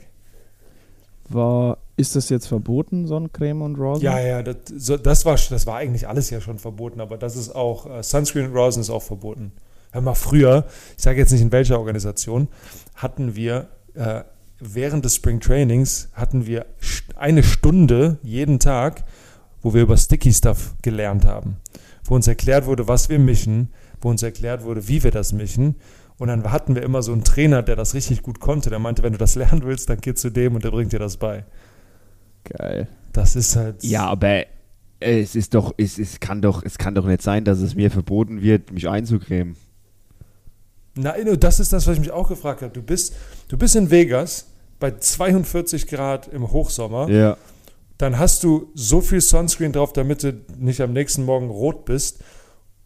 War, 1.33 1.77
ist 1.97 2.15
das 2.15 2.29
jetzt 2.29 2.47
verboten, 2.47 3.07
Sonnencreme 3.07 3.61
und 3.61 3.75
Rosin? 3.75 4.03
Ja, 4.03 4.19
ja, 4.19 4.43
das, 4.43 4.55
das, 5.01 5.25
war, 5.25 5.35
das 5.35 5.67
war 5.67 5.77
eigentlich 5.77 6.07
alles 6.07 6.29
ja 6.29 6.41
schon 6.41 6.57
verboten, 6.57 7.01
aber 7.01 7.17
das 7.17 7.35
ist 7.35 7.55
auch, 7.55 7.85
äh, 7.89 8.03
Sunscreen 8.03 8.47
und 8.47 8.55
Rosin 8.55 8.81
ist 8.81 8.89
auch 8.89 9.03
verboten. 9.03 9.51
Hör 9.91 10.01
mal, 10.01 10.15
früher, 10.15 10.65
ich 10.97 11.03
sage 11.03 11.19
jetzt 11.19 11.31
nicht 11.31 11.41
in 11.41 11.51
welcher 11.51 11.77
Organisation, 11.77 12.47
hatten 12.95 13.35
wir 13.35 13.67
äh, 13.93 14.23
während 14.61 15.03
des 15.03 15.15
Spring 15.15 15.39
Trainings 15.39 16.09
hatten 16.13 16.45
wir 16.45 16.65
eine 17.15 17.43
Stunde 17.43 18.19
jeden 18.23 18.59
Tag, 18.59 19.03
wo 19.61 19.73
wir 19.73 19.81
über 19.81 19.97
Sticky 19.97 20.31
Stuff 20.31 20.75
gelernt 20.81 21.25
haben, 21.25 21.57
wo 22.05 22.15
uns 22.15 22.27
erklärt 22.27 22.65
wurde, 22.65 22.87
was 22.87 23.09
wir 23.09 23.19
mischen, 23.19 23.69
wo 23.99 24.09
uns 24.09 24.23
erklärt 24.23 24.63
wurde, 24.63 24.87
wie 24.87 25.03
wir 25.03 25.11
das 25.11 25.33
mischen. 25.33 25.75
Und 26.21 26.27
dann 26.27 26.51
hatten 26.51 26.75
wir 26.75 26.83
immer 26.83 27.01
so 27.01 27.13
einen 27.13 27.23
Trainer, 27.23 27.63
der 27.63 27.75
das 27.75 27.95
richtig 27.95 28.21
gut 28.21 28.39
konnte. 28.39 28.69
Der 28.69 28.77
meinte, 28.77 29.01
wenn 29.01 29.11
du 29.11 29.17
das 29.17 29.33
lernen 29.33 29.63
willst, 29.63 29.89
dann 29.89 29.99
geh 29.99 30.13
zu 30.13 30.29
dem 30.29 30.53
und 30.53 30.63
der 30.63 30.69
bringt 30.69 30.93
dir 30.93 30.99
das 30.99 31.17
bei. 31.17 31.45
Geil. 32.43 32.87
Das 33.11 33.35
ist 33.35 33.55
halt. 33.55 33.83
Ja, 33.83 34.05
aber 34.05 34.43
es 34.99 35.35
ist 35.35 35.55
doch, 35.55 35.73
es, 35.77 35.97
es 35.97 36.19
kann 36.19 36.43
doch, 36.43 36.61
es 36.63 36.77
kann 36.77 36.93
doch 36.93 37.07
nicht 37.07 37.23
sein, 37.23 37.43
dass 37.43 37.59
es 37.59 37.73
mir 37.73 37.89
verboten 37.89 38.43
wird, 38.43 38.71
mich 38.71 38.87
einzucremen. 38.87 39.55
Nein, 40.93 41.39
das 41.39 41.59
ist 41.59 41.73
das, 41.73 41.87
was 41.87 41.95
ich 41.95 42.01
mich 42.01 42.11
auch 42.11 42.29
gefragt 42.29 42.61
habe. 42.61 42.71
Du 42.71 42.83
bist, 42.83 43.15
du 43.47 43.57
bist 43.57 43.75
in 43.75 43.89
Vegas 43.89 44.45
bei 44.79 44.91
42 44.91 45.87
Grad 45.87 46.27
im 46.27 46.51
Hochsommer. 46.51 47.09
Ja. 47.09 47.35
Dann 47.97 48.19
hast 48.19 48.43
du 48.43 48.69
so 48.75 49.01
viel 49.01 49.21
Sunscreen 49.21 49.71
drauf, 49.71 49.91
damit 49.91 50.21
du 50.21 50.39
nicht 50.59 50.81
am 50.81 50.93
nächsten 50.93 51.25
Morgen 51.25 51.49
rot 51.49 51.83
bist. 51.85 52.23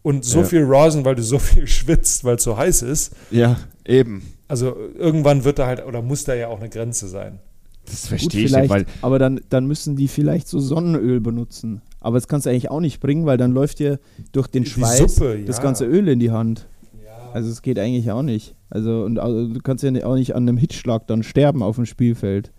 Und 0.06 0.24
so 0.24 0.38
Ja. 0.38 0.44
viel 0.44 0.62
Rosin, 0.62 1.04
weil 1.04 1.16
du 1.16 1.22
so 1.24 1.40
viel 1.40 1.66
schwitzt, 1.66 2.22
weil 2.22 2.36
es 2.36 2.44
so 2.44 2.56
heiß 2.56 2.82
ist. 2.82 3.12
Ja, 3.32 3.56
eben. 3.84 4.22
Also 4.46 4.76
irgendwann 4.96 5.42
wird 5.42 5.58
da 5.58 5.66
halt, 5.66 5.84
oder 5.84 6.00
muss 6.00 6.22
da 6.22 6.32
ja 6.34 6.46
auch 6.46 6.60
eine 6.60 6.68
Grenze 6.68 7.08
sein. 7.08 7.40
Das 7.86 8.02
Gut, 8.02 8.10
verstehe 8.10 8.44
ich 8.44 8.50
vielleicht, 8.50 8.70
nicht, 8.70 8.70
weil 8.70 8.86
aber 9.02 9.18
dann, 9.18 9.40
dann 9.48 9.66
müssen 9.66 9.96
die 9.96 10.06
vielleicht 10.06 10.46
so 10.46 10.60
Sonnenöl 10.60 11.18
benutzen. 11.18 11.82
Aber 11.98 12.18
das 12.18 12.28
kannst 12.28 12.46
du 12.46 12.50
eigentlich 12.50 12.70
auch 12.70 12.78
nicht 12.78 13.00
bringen, 13.00 13.26
weil 13.26 13.36
dann 13.36 13.50
läuft 13.50 13.80
dir 13.80 13.98
durch 14.30 14.46
den 14.46 14.64
Schweiß 14.64 15.16
Suppe, 15.16 15.42
das 15.44 15.56
ja. 15.56 15.62
ganze 15.64 15.86
Öl 15.86 16.06
in 16.06 16.20
die 16.20 16.30
Hand. 16.30 16.68
Ja. 17.04 17.32
Also 17.32 17.50
es 17.50 17.60
geht 17.60 17.76
eigentlich 17.76 18.08
auch 18.12 18.22
nicht. 18.22 18.54
Also 18.70 19.02
und 19.02 19.18
also, 19.18 19.48
du 19.48 19.60
kannst 19.60 19.82
ja 19.82 19.90
auch 20.06 20.14
nicht 20.14 20.36
an 20.36 20.44
einem 20.44 20.56
Hitzschlag 20.56 21.08
dann 21.08 21.24
sterben 21.24 21.64
auf 21.64 21.74
dem 21.74 21.84
Spielfeld. 21.84 22.52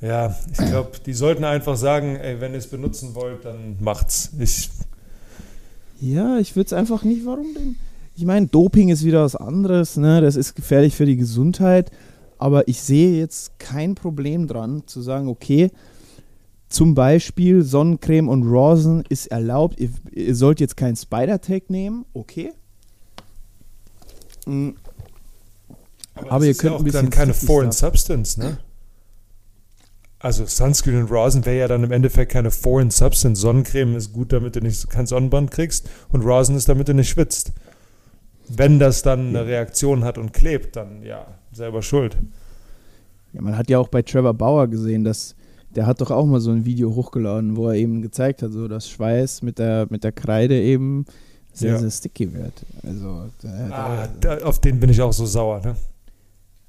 Ja, 0.00 0.36
ich 0.52 0.58
glaube, 0.58 0.92
die 1.04 1.14
sollten 1.14 1.42
einfach 1.42 1.76
sagen, 1.76 2.14
ey, 2.14 2.40
wenn 2.40 2.52
ihr 2.52 2.58
es 2.58 2.68
benutzen 2.68 3.16
wollt, 3.16 3.44
dann 3.44 3.76
macht's. 3.80 4.30
Ich, 4.38 4.70
Ja, 6.00 6.38
ich 6.38 6.54
würde 6.56 6.66
es 6.66 6.72
einfach 6.72 7.04
nicht. 7.04 7.26
Warum 7.26 7.54
denn? 7.54 7.76
Ich 8.14 8.24
meine, 8.24 8.46
Doping 8.46 8.88
ist 8.88 9.04
wieder 9.04 9.22
was 9.22 9.36
anderes, 9.36 9.96
ne? 9.96 10.20
Das 10.20 10.36
ist 10.36 10.54
gefährlich 10.54 10.94
für 10.94 11.06
die 11.06 11.16
Gesundheit. 11.16 11.90
Aber 12.38 12.68
ich 12.68 12.80
sehe 12.80 13.18
jetzt 13.18 13.58
kein 13.58 13.94
Problem 13.94 14.46
dran, 14.46 14.84
zu 14.86 15.02
sagen, 15.02 15.28
okay, 15.28 15.70
zum 16.68 16.94
Beispiel 16.94 17.62
Sonnencreme 17.62 18.28
und 18.28 18.44
Rosin 18.44 19.02
ist 19.08 19.26
erlaubt. 19.28 19.80
Ihr, 19.80 19.90
ihr 20.12 20.34
sollt 20.36 20.60
jetzt 20.60 20.76
keinen 20.76 20.96
Spider-Tag 20.96 21.70
nehmen, 21.70 22.04
okay. 22.12 22.52
Mm, 24.46 24.70
Aber 26.14 26.38
das 26.40 26.46
ihr 26.46 26.54
könnt 26.54 26.62
ja 26.62 26.70
ein 26.70 26.80
auch 26.80 26.84
bisschen 26.84 27.02
dann 27.02 27.10
keine 27.10 27.34
Foreign. 27.34 27.72
Substance, 27.72 28.38
ne? 28.38 28.58
Also 30.20 30.44
Sunscreen 30.46 31.02
und 31.02 31.10
Rosin 31.12 31.46
wäre 31.46 31.58
ja 31.58 31.68
dann 31.68 31.84
im 31.84 31.92
Endeffekt 31.92 32.32
keine 32.32 32.50
Foreign 32.50 32.90
Substance. 32.90 33.40
Sonnencreme 33.40 33.94
ist 33.96 34.12
gut, 34.12 34.32
damit 34.32 34.56
du 34.56 34.60
nicht 34.60 34.90
kein 34.90 35.06
Sonnenbrand 35.06 35.50
kriegst 35.52 35.88
und 36.10 36.22
Rosin 36.22 36.56
ist, 36.56 36.68
damit 36.68 36.88
du 36.88 36.94
nicht 36.94 37.08
schwitzt. 37.08 37.52
Wenn 38.48 38.78
das 38.78 39.02
dann 39.02 39.28
eine 39.28 39.46
Reaktion 39.46 40.02
hat 40.04 40.18
und 40.18 40.32
klebt, 40.32 40.74
dann 40.74 41.02
ja, 41.02 41.26
selber 41.52 41.82
schuld. 41.82 42.16
Ja, 43.32 43.42
man 43.42 43.56
hat 43.56 43.68
ja 43.70 43.78
auch 43.78 43.88
bei 43.88 44.02
Trevor 44.02 44.34
Bauer 44.34 44.66
gesehen, 44.68 45.04
dass 45.04 45.36
der 45.76 45.86
hat 45.86 46.00
doch 46.00 46.10
auch 46.10 46.24
mal 46.26 46.40
so 46.40 46.50
ein 46.50 46.64
Video 46.64 46.94
hochgeladen, 46.94 47.56
wo 47.56 47.68
er 47.68 47.74
eben 47.74 48.00
gezeigt 48.02 48.42
hat, 48.42 48.52
so 48.52 48.66
dass 48.68 48.88
Schweiß 48.88 49.42
mit 49.42 49.58
der, 49.58 49.86
mit 49.90 50.02
der 50.02 50.12
Kreide 50.12 50.58
eben 50.60 51.04
sehr, 51.52 51.72
Ja. 51.72 51.78
sehr 51.78 51.90
sticky 51.90 52.32
wird. 52.32 52.54
Also 52.82 53.26
da, 53.42 53.48
Ah, 53.70 54.08
da, 54.20 54.38
auf 54.38 54.60
den 54.60 54.80
bin 54.80 54.88
ich 54.90 55.00
auch 55.02 55.12
so 55.12 55.26
sauer, 55.26 55.60
ne? 55.60 55.76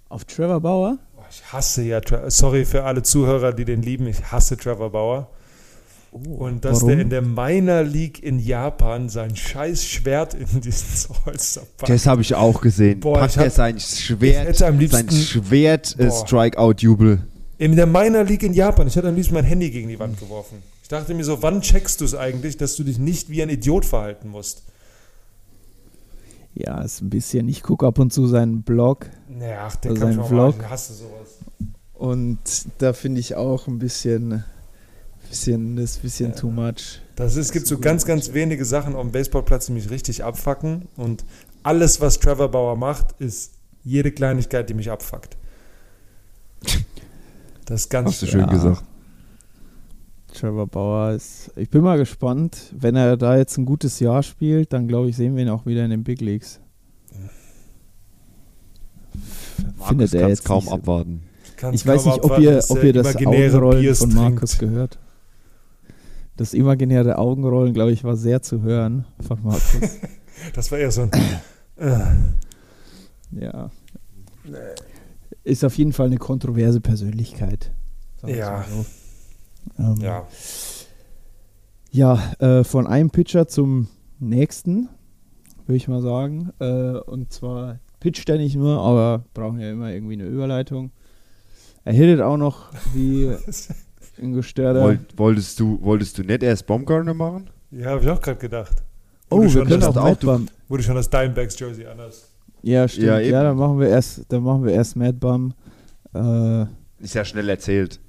auf 0.10 0.26
Trevor 0.26 0.60
Bauer? 0.60 0.98
Ich 1.32 1.54
hasse 1.54 1.84
ja, 1.84 2.02
sorry 2.28 2.66
für 2.66 2.84
alle 2.84 3.04
Zuhörer, 3.04 3.54
die 3.54 3.66
den 3.66 3.82
lieben, 3.82 4.08
ich 4.08 4.32
hasse 4.32 4.58
Trevor 4.58 4.92
Bauer. 4.92 5.30
Und 6.12 6.66
dass 6.66 6.78
warum? 6.78 6.88
der 6.90 7.00
in 7.02 7.10
der 7.12 7.22
Minor 7.22 7.84
League 7.84 8.24
in 8.24 8.40
Japan 8.40 9.10
sein 9.10 9.36
scheiß 9.36 9.86
Schwert 9.86 10.34
in 10.34 10.60
diesen 10.62 11.16
Holster 11.26 11.62
packt. 11.78 11.90
das 11.92 12.08
habe 12.08 12.24
ich 12.24 12.34
auch 12.34 12.62
gesehen. 12.62 13.00
Boah, 13.00 13.20
Packt 13.20 13.38
hab- 13.38 13.44
er 13.46 13.52
sein 13.52 13.80
Schwert, 13.80 14.56
sein 14.58 14.80
Schwert 15.12 15.96
äh. 16.00 16.10
In 17.60 17.76
der 17.76 17.86
Minor 17.86 18.24
League 18.24 18.42
in 18.44 18.54
Japan, 18.54 18.88
ich 18.88 18.96
hätte 18.96 19.10
am 19.10 19.16
liebsten 19.16 19.36
mein 19.36 19.44
Handy 19.44 19.70
gegen 19.70 19.88
die 19.90 20.00
Wand 20.00 20.20
geworfen. 20.20 20.64
Ich 20.82 20.88
dachte 20.90 21.14
mir 21.14 21.24
so, 21.24 21.44
wann 21.44 21.62
checkst 21.62 22.02
du 22.02 22.06
es 22.06 22.16
eigentlich, 22.16 22.58
dass 22.58 22.76
du 22.76 22.84
dich 22.84 22.98
nicht 22.98 23.30
wie 23.30 23.44
ein 23.44 23.50
Idiot 23.50 23.86
verhalten 23.86 24.30
musst? 24.30 24.64
Ja, 26.54 26.82
ist 26.82 27.02
ein 27.02 27.10
bisschen, 27.10 27.48
ich 27.48 27.64
gucke 27.64 27.86
ab 27.88 28.00
und 28.00 28.12
zu 28.12 28.28
seinen 28.28 28.64
Blog 28.64 29.10
Naja, 29.30 29.66
ach, 29.68 29.76
der 29.78 29.92
Also 29.92 30.02
kann 30.04 30.14
sein 30.14 30.26
schon 30.28 30.36
mal, 30.38 30.52
Vlog. 30.52 30.64
ich 30.66 30.70
hasse 30.70 30.94
sowas. 30.94 31.38
und 31.94 32.38
da 32.80 32.94
finde 32.94 33.20
ich 33.22 33.36
auch 33.36 33.68
ein 33.68 33.80
bisschen, 33.80 34.44
bisschen, 35.30 35.76
das 35.78 35.92
ist 35.92 35.98
ein 35.98 36.02
bisschen 36.02 36.36
too 36.36 36.50
much. 36.50 37.02
Das 37.16 37.34
ist, 37.34 37.48
es 37.48 37.52
gibt 37.52 37.68
so 37.68 37.78
ganz, 37.80 38.06
ganz 38.06 38.34
wenige 38.34 38.66
Sachen 38.66 38.96
auf 38.96 39.02
dem 39.04 39.12
Baseballplatz, 39.12 39.68
die 39.68 39.74
mich 39.74 39.90
richtig 39.90 40.24
abfacken. 40.24 40.88
Und 40.98 41.24
alles, 41.64 42.00
was 42.02 42.20
Trevor 42.20 42.50
Bauer 42.50 42.76
macht, 42.78 43.14
ist 43.20 43.52
jede 43.84 44.12
Kleinigkeit, 44.12 44.70
die 44.70 44.74
mich 44.74 44.90
abfuckt. 44.92 45.38
Das 47.66 47.82
ist 47.82 47.90
ganz 47.90 48.10
Hast 48.10 48.22
du 48.24 48.26
schön. 48.26 48.32
schön 48.32 48.40
Ja. 48.42 48.48
gesagt. 48.48 48.84
Trevor 50.40 50.68
Bauer 50.68 51.12
ist, 51.12 51.52
ich 51.56 51.70
bin 51.70 51.82
mal 51.82 51.98
gespannt, 51.98 52.74
wenn 52.78 52.96
er 52.96 53.18
da 53.18 53.38
jetzt 53.38 53.58
ein 53.58 53.66
gutes 53.66 54.00
Jahr 54.00 54.24
spielt, 54.24 54.72
dann 54.72 54.88
glaube 54.88 55.10
ich, 55.10 55.18
sehen 55.18 55.36
wir 55.36 55.44
ihn 55.44 55.50
auch 55.50 55.66
wieder 55.66 55.84
in 55.84 55.90
den 55.90 56.04
Big 56.04 56.22
Leagues. 56.22 56.60
Markus 59.78 60.14
er 60.14 60.22
kann 60.22 60.32
es 60.32 60.40
jetzt 60.40 60.46
kaum 60.46 60.70
abwarten. 60.70 61.24
Ich 61.74 61.86
weiß 61.86 62.06
nicht, 62.06 62.24
ob 62.24 62.40
ihr, 62.40 62.64
ob 62.70 62.84
ihr 62.84 62.94
das 62.94 63.16
imaginäre 63.16 63.58
Augenrollen 63.58 63.82
Biers 63.82 64.00
von 64.00 64.14
Markus 64.14 64.52
trinkt. 64.52 64.74
gehört. 64.74 65.00
Das 66.38 66.54
imaginäre 66.54 67.18
Augenrollen, 67.18 67.74
glaube 67.74 67.92
ich, 67.92 68.06
war 68.06 68.16
sehr 68.16 68.42
zu 68.42 68.62
hören 68.62 69.06
von 69.20 69.44
Markus. 69.44 69.74
Das 70.54 70.72
war 70.72 70.80
eher 70.80 70.90
so 70.90 71.02
ein. 71.02 71.12
Äh, 71.76 72.00
ja. 73.42 73.70
Ist 75.44 75.66
auf 75.66 75.78
jeden 75.78 75.92
Fall 75.92 76.08
eine 76.08 76.18
kontroverse 76.18 76.80
Persönlichkeit. 76.80 77.74
Ja. 78.26 78.64
so. 78.64 78.86
Ähm, 79.80 79.96
ja. 80.02 80.28
Ja, 81.92 82.20
äh, 82.40 82.64
von 82.64 82.86
einem 82.86 83.10
Pitcher 83.10 83.48
zum 83.48 83.88
nächsten, 84.20 84.90
würde 85.66 85.78
ich 85.78 85.88
mal 85.88 86.02
sagen. 86.02 86.52
Äh, 86.60 86.98
und 87.00 87.32
zwar 87.34 87.80
pitcht 88.00 88.30
er 88.30 88.38
nicht 88.38 88.56
nur, 88.56 88.80
aber 88.80 89.24
brauchen 89.34 89.60
ja 89.60 89.72
immer 89.72 89.92
irgendwie 89.92 90.14
eine 90.14 90.26
Überleitung. 90.26 90.92
Er 91.86 91.94
hittet 91.94 92.22
auch 92.22 92.38
noch 92.38 92.72
wie 92.94 93.34
Ingo 94.22 94.42
Sterder. 94.42 94.84
Woll, 94.84 95.00
wolltest, 95.18 95.60
du, 95.60 95.80
wolltest 95.82 96.18
du 96.18 96.24
nicht 96.24 96.44
erst 96.44 96.68
Baumgartner 96.68 97.14
machen? 97.14 97.50
Ja, 97.72 97.88
habe 97.92 98.04
ich 98.04 98.10
auch 98.10 98.22
gerade 98.22 98.40
gedacht. 98.40 98.84
oh, 99.30 99.38
Wurde 99.38 99.44
wir 99.46 99.52
schon 99.52 99.68
können 99.68 99.82
das 99.82 99.98
auch 99.98 100.16
Bum. 100.18 100.48
Du 100.70 100.82
schon 100.82 100.96
das 100.96 101.10
Dimebacks 101.10 101.60
Jersey 101.60 101.86
anhast. 101.88 102.30
Ja, 102.62 102.88
stimmt. 102.88 103.08
Ja, 103.08 103.20
Ja, 103.20 103.26
eben. 103.26 103.32
dann 103.32 103.58
machen 103.58 103.80
wir 103.80 103.88
erst, 103.88 104.26
dann 104.32 104.44
machen 104.44 104.64
wir 104.66 104.74
erst 104.74 104.96
Mad 104.96 105.14
Bum. 105.14 105.54
Äh, 106.14 106.64
Ist 107.00 107.14
ja 107.16 107.24
schnell 107.24 107.48
erzählt. 107.50 108.00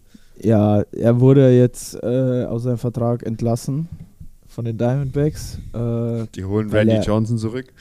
Ja, 0.43 0.83
er 0.93 1.21
wurde 1.21 1.57
jetzt 1.57 1.95
äh, 2.03 2.45
aus 2.45 2.63
seinem 2.65 2.79
Vertrag 2.79 3.25
entlassen 3.25 3.89
von 4.47 4.65
den 4.65 4.79
Diamondbacks. 4.79 5.59
Äh, 5.75 6.27
Die 6.35 6.45
holen 6.45 6.71
Randy 6.71 6.95
er- 6.95 7.03
Johnson 7.03 7.39
zurück. 7.39 7.73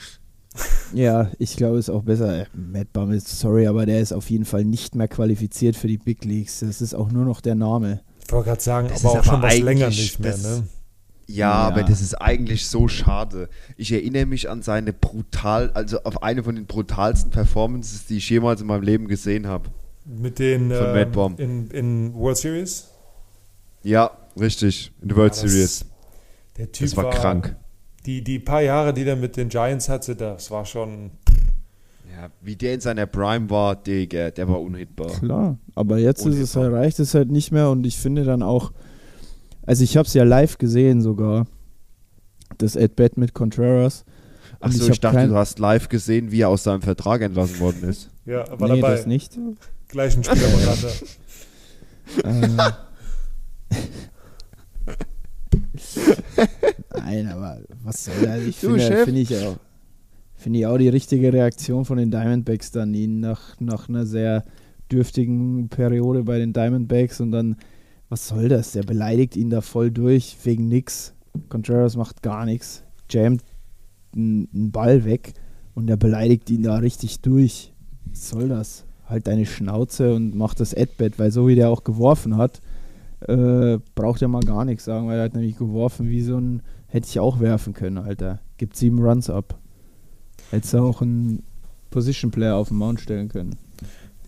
ja, 0.94 1.30
ich 1.38 1.56
glaube, 1.56 1.78
es 1.78 1.88
ist 1.88 1.94
auch 1.94 2.02
besser. 2.02 2.40
Äh, 2.42 2.46
Mad 2.54 2.88
Bum 2.92 3.12
ist, 3.12 3.28
sorry, 3.38 3.66
aber 3.66 3.86
der 3.86 4.00
ist 4.00 4.12
auf 4.12 4.28
jeden 4.30 4.44
Fall 4.44 4.64
nicht 4.64 4.94
mehr 4.94 5.08
qualifiziert 5.08 5.76
für 5.76 5.86
die 5.88 5.98
Big 5.98 6.24
Leagues. 6.24 6.60
Das 6.60 6.80
ist 6.82 6.94
auch 6.94 7.10
nur 7.12 7.24
noch 7.24 7.40
der 7.40 7.54
Name. 7.54 8.00
Ich 8.26 8.32
wollte 8.32 8.48
gerade 8.50 8.60
sagen, 8.62 8.88
Das 8.88 9.04
aber 9.04 9.14
ist 9.14 9.20
auch 9.20 9.24
schon 9.24 9.34
aber 9.36 9.48
was 9.48 9.58
länger 9.60 9.86
eigentlich 9.86 9.98
nicht 10.00 10.20
mehr. 10.20 10.32
das- 10.32 10.42
Ne? 10.60 10.62
Ja, 11.28 11.36
Ja. 11.36 11.52
aber 11.68 11.84
das 11.84 12.00
ist 12.00 12.14
eigentlich 12.20 12.66
so 12.66 12.88
schade. 12.88 13.48
Ich 13.76 13.92
erinnere 13.92 14.26
mich 14.26 14.50
an 14.50 14.62
seine 14.62 14.92
brutal, 14.92 15.70
also 15.74 16.02
auf 16.02 16.24
eine 16.24 16.42
von 16.42 16.56
den 16.56 16.66
brutalsten 16.66 17.30
Performances, 17.30 18.06
die 18.06 18.16
ich 18.16 18.28
jemals 18.28 18.60
in 18.60 18.66
meinem 18.66 18.82
Leben 18.82 19.06
gesehen 19.06 19.46
habe. 19.46 19.68
Mit 20.04 20.38
den 20.38 20.70
ähm, 20.70 21.12
Baum. 21.12 21.34
in, 21.38 21.68
in 21.70 22.14
World 22.14 22.36
Series. 22.38 22.88
Ja, 23.82 24.10
richtig. 24.38 24.92
In 25.02 25.08
der 25.08 25.16
World 25.16 25.36
Ja, 25.36 25.42
das- 25.42 25.52
Series. 25.52 25.84
Der 26.56 26.72
Typ 26.72 26.86
Das 26.88 26.96
war 26.96 27.10
krank. 27.10 27.56
Die, 28.06 28.22
die 28.24 28.38
paar 28.38 28.62
Jahre, 28.62 28.92
die 28.94 29.04
er 29.04 29.16
mit 29.16 29.36
den 29.36 29.48
Giants 29.48 29.88
hatte, 29.88 30.16
das 30.16 30.50
war 30.50 30.64
schon. 30.64 31.10
Ja, 32.10 32.30
wie 32.42 32.56
der 32.56 32.74
in 32.74 32.80
seiner 32.80 33.06
Prime 33.06 33.48
war, 33.50 33.76
Digga, 33.76 34.30
der 34.30 34.48
war 34.48 34.60
unhittbar. 34.60 35.08
Klar, 35.08 35.58
aber 35.74 35.98
jetzt 35.98 36.20
ist 36.26 36.34
es 36.38 36.56
Unhittbar. 36.56 36.64
halt, 36.64 36.72
reicht 36.86 36.98
es 36.98 37.14
halt 37.14 37.30
nicht 37.30 37.52
mehr 37.52 37.70
und 37.70 37.86
ich 37.86 37.96
finde 37.98 38.24
dann 38.24 38.42
auch, 38.42 38.72
also 39.64 39.84
ich 39.84 39.96
habe 39.96 40.06
es 40.06 40.12
ja 40.14 40.24
live 40.24 40.58
gesehen 40.58 41.00
sogar, 41.02 41.46
das 42.58 42.76
At-Bat 42.76 43.16
mit 43.16 43.32
Contreras. 43.32 44.04
Achso, 44.58 44.84
ich 44.84 44.90
ich, 44.90 45.00
dachte, 45.00 45.16
kein- 45.18 45.28
du 45.30 45.36
hast 45.36 45.58
live 45.58 45.88
gesehen, 45.88 46.30
wie 46.32 46.40
er 46.40 46.48
aus 46.48 46.64
seinem 46.64 46.82
Vertrag 46.82 47.22
entlassen 47.22 47.60
worden 47.60 47.88
ist. 47.88 48.10
Ja, 48.26 48.44
war 48.58 48.68
nee, 48.68 48.80
dabei. 48.80 48.96
das 48.96 49.06
nicht. 49.06 49.38
Gleichen 49.90 50.24
Spielerberater. 50.24 50.92
äh, 52.24 52.48
Nein, 56.96 57.28
aber 57.28 57.60
was 57.82 58.04
soll 58.04 58.14
das? 58.22 58.42
Ich 58.44 58.56
finde 58.56 59.04
finde 59.04 59.20
ich 59.20 59.36
auch. 59.36 59.56
Finde 60.36 60.58
ich 60.60 60.66
auch 60.66 60.78
die 60.78 60.88
richtige 60.88 61.32
Reaktion 61.32 61.84
von 61.84 61.98
den 61.98 62.10
Diamondbacks 62.10 62.70
dann, 62.70 62.94
ihn 62.94 63.20
nach, 63.20 63.60
nach 63.60 63.88
einer 63.88 64.06
sehr 64.06 64.44
dürftigen 64.90 65.68
Periode 65.68 66.22
bei 66.24 66.38
den 66.38 66.52
Diamondbacks 66.52 67.20
und 67.20 67.30
dann, 67.32 67.56
was 68.08 68.28
soll 68.28 68.48
das? 68.48 68.72
Der 68.72 68.82
beleidigt 68.82 69.36
ihn 69.36 69.50
da 69.50 69.60
voll 69.60 69.90
durch, 69.90 70.36
wegen 70.44 70.68
nix. 70.68 71.14
Contreras 71.48 71.96
macht 71.96 72.22
gar 72.22 72.44
nichts, 72.46 72.82
jammt 73.10 73.44
einen 74.14 74.48
einen 74.52 74.72
Ball 74.72 75.04
weg 75.04 75.34
und 75.74 75.86
der 75.86 75.96
beleidigt 75.96 76.50
ihn 76.50 76.62
da 76.62 76.76
richtig 76.76 77.20
durch. 77.20 77.72
Was 78.06 78.30
soll 78.30 78.48
das? 78.48 78.84
Halt 79.10 79.26
deine 79.26 79.44
Schnauze 79.46 80.14
und 80.14 80.34
mach 80.34 80.54
das 80.54 80.74
Ad-Bet, 80.74 81.18
weil 81.18 81.30
so 81.32 81.48
wie 81.48 81.54
der 81.56 81.68
auch 81.68 81.84
geworfen 81.84 82.36
hat, 82.36 82.60
äh, 83.26 83.78
braucht 83.94 84.22
er 84.22 84.28
mal 84.28 84.40
gar 84.42 84.64
nichts 84.64 84.84
sagen, 84.84 85.06
weil 85.08 85.18
er 85.18 85.24
hat 85.24 85.34
nämlich 85.34 85.56
geworfen 85.58 86.08
wie 86.08 86.22
so 86.22 86.38
ein, 86.38 86.62
hätte 86.88 87.08
ich 87.08 87.18
auch 87.20 87.40
werfen 87.40 87.74
können, 87.74 87.98
Alter. 87.98 88.38
Gibt 88.56 88.76
sieben 88.76 88.98
Runs 89.00 89.28
ab. 89.28 89.58
Hättest 90.50 90.72
du 90.74 90.78
auch 90.78 91.02
einen 91.02 91.42
Position 91.90 92.30
Player 92.30 92.56
auf 92.56 92.68
den 92.68 92.76
Mount 92.78 93.00
stellen 93.00 93.28
können. 93.28 93.56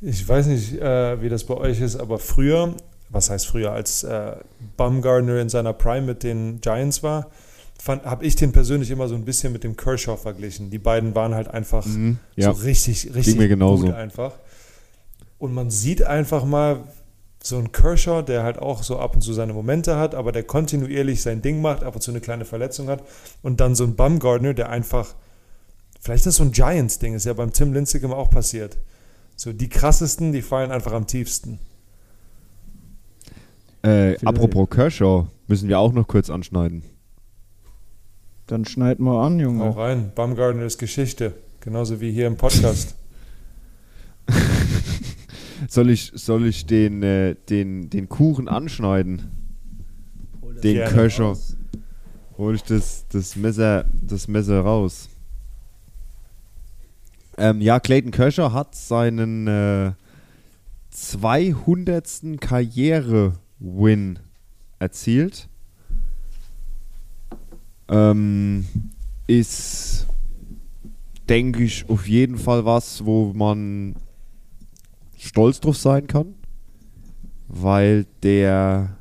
Ich 0.01 0.26
weiß 0.28 0.47
nicht, 0.49 0.80
äh, 0.80 1.22
wie 1.22 1.28
das 1.28 1.45
bei 1.45 1.55
euch 1.57 1.80
ist, 1.80 1.97
aber 1.97 2.18
früher, 2.18 2.74
was 3.09 3.30
heißt 3.30 3.47
früher, 3.47 3.72
als 3.72 4.03
äh, 4.03 4.33
Bumgarner 4.76 5.41
in 5.41 5.49
seiner 5.49 5.72
Prime 5.72 6.03
mit 6.07 6.22
den 6.24 6.61
Giants 6.61 7.03
war, 7.03 7.30
habe 7.87 8.24
ich 8.24 8.37
den 8.37 8.53
persönlich 8.53 8.91
immer 8.91 9.09
so 9.09 9.14
ein 9.14 9.24
bisschen 9.24 9.53
mit 9.53 9.64
dem 9.64 9.76
Kershaw 9.76 10.16
verglichen. 10.16 10.70
Die 10.70 10.78
beiden 10.78 11.14
waren 11.14 11.35
halt 11.35 11.49
einfach 11.49 11.85
Mhm, 11.87 12.18
ja. 12.37 12.53
so 12.53 12.62
richtig, 12.62 13.12
richtig 13.14 13.37
mir 13.37 13.49
genauso. 13.49 13.87
gut 13.87 13.95
einfach. 13.95 14.33
Und 15.43 15.55
man 15.55 15.70
sieht 15.70 16.05
einfach 16.05 16.45
mal 16.45 16.84
so 17.43 17.59
einen 17.59 17.72
Kershaw, 17.72 18.22
der 18.22 18.45
halt 18.45 18.61
auch 18.61 18.84
so 18.84 19.01
ab 19.01 19.16
und 19.16 19.22
zu 19.22 19.32
seine 19.32 19.53
Momente 19.53 19.97
hat, 19.97 20.14
aber 20.14 20.30
der 20.30 20.45
kontinuierlich 20.45 21.20
sein 21.20 21.43
Ding 21.43 21.61
macht, 21.61 21.82
ab 21.82 21.97
und 21.97 22.01
zu 22.01 22.12
eine 22.12 22.20
kleine 22.20 22.45
Verletzung 22.45 22.86
hat. 22.86 23.03
Und 23.43 23.59
dann 23.59 23.74
so 23.74 23.82
ein 23.82 23.97
Bumgarner, 23.97 24.55
der 24.55 24.68
einfach, 24.70 25.16
vielleicht 26.01 26.20
ist 26.20 26.26
das 26.26 26.36
so 26.36 26.45
ein 26.45 26.53
Giants-Ding, 26.53 27.14
ist 27.14 27.26
ja 27.26 27.32
beim 27.32 27.53
Tim 27.53 27.72
Lincecum 27.72 28.12
auch 28.12 28.30
passiert. 28.30 28.78
So 29.34 29.53
die 29.53 29.68
krassesten, 29.68 30.30
die 30.30 30.43
fallen 30.43 30.70
einfach 30.70 30.93
am 30.93 31.09
tiefsten. 31.09 31.59
Äh, 33.82 34.24
apropos 34.24 34.70
Kershaw, 34.70 35.26
müssen 35.49 35.68
wir 35.68 35.80
auch 35.80 35.93
noch 35.93 36.07
kurz 36.07 36.30
anschneiden. 36.30 36.84
Dann 38.47 38.64
schneid 38.64 39.01
mal 39.01 39.26
an, 39.26 39.40
Junge. 39.40 39.64
Auch 39.64 39.76
rein. 39.76 40.12
Bumgarner 40.14 40.66
ist 40.66 40.78
Geschichte. 40.78 41.32
Genauso 41.59 42.01
wie 42.01 42.12
hier 42.12 42.28
im 42.28 42.36
Podcast. 42.36 42.95
Soll 45.73 45.89
ich, 45.89 46.12
soll 46.14 46.45
ich 46.45 46.66
den, 46.66 47.03
äh, 47.03 47.35
den, 47.49 47.89
den 47.89 48.07
Kuchen 48.07 48.47
anschneiden? 48.47 49.31
Den 50.62 50.75
Gerne. 50.75 50.95
Kershaw. 50.95 51.35
Hol 52.37 52.57
ich 52.57 52.62
das, 52.64 53.07
das, 53.09 53.37
Messer, 53.37 53.87
das 54.03 54.29
Messer 54.29 54.61
raus. 54.61 55.09
Ähm, 57.39 57.62
ja, 57.62 57.81
Clayton 57.81 58.11
Kershaw 58.11 58.53
hat 58.53 58.75
seinen 58.75 59.47
äh, 59.47 59.93
200. 60.91 62.39
Karriere-Win 62.39 64.18
erzielt. 64.79 65.49
Ähm, 67.89 68.66
ist, 69.27 70.07
denke 71.31 71.64
ich, 71.64 71.89
auf 71.89 72.07
jeden 72.07 72.37
Fall 72.37 72.66
was, 72.66 73.07
wo 73.07 73.33
man 73.33 73.97
stolz 75.23 75.61
drauf 75.61 75.77
sein 75.77 76.07
kann, 76.07 76.35
weil 77.49 78.07
der 78.23 78.97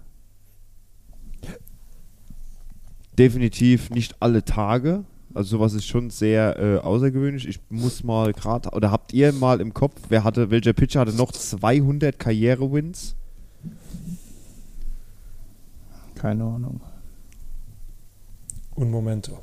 definitiv 3.18 3.90
nicht 3.90 4.16
alle 4.20 4.46
Tage, 4.46 5.04
also 5.34 5.58
sowas 5.58 5.74
ist 5.74 5.86
schon 5.86 6.10
sehr 6.10 6.60
äh, 6.60 6.78
außergewöhnlich. 6.78 7.48
Ich 7.48 7.60
muss 7.70 8.04
mal 8.04 8.34
gerade, 8.34 8.70
oder 8.72 8.92
habt 8.92 9.14
ihr 9.14 9.34
mal 9.34 9.62
im 9.62 9.74
Kopf, 9.74 10.00
wer 10.10 10.24
hatte, 10.24 10.52
welcher 10.52 10.74
Pitcher 10.74 11.02
hatte 11.02 11.14
noch 11.14 11.32
200 11.32 12.18
Karriere-Wins? 12.20 13.16
Keine 16.16 16.44
Ahnung. 16.44 16.82
Un 18.76 18.92
momento. 18.92 19.40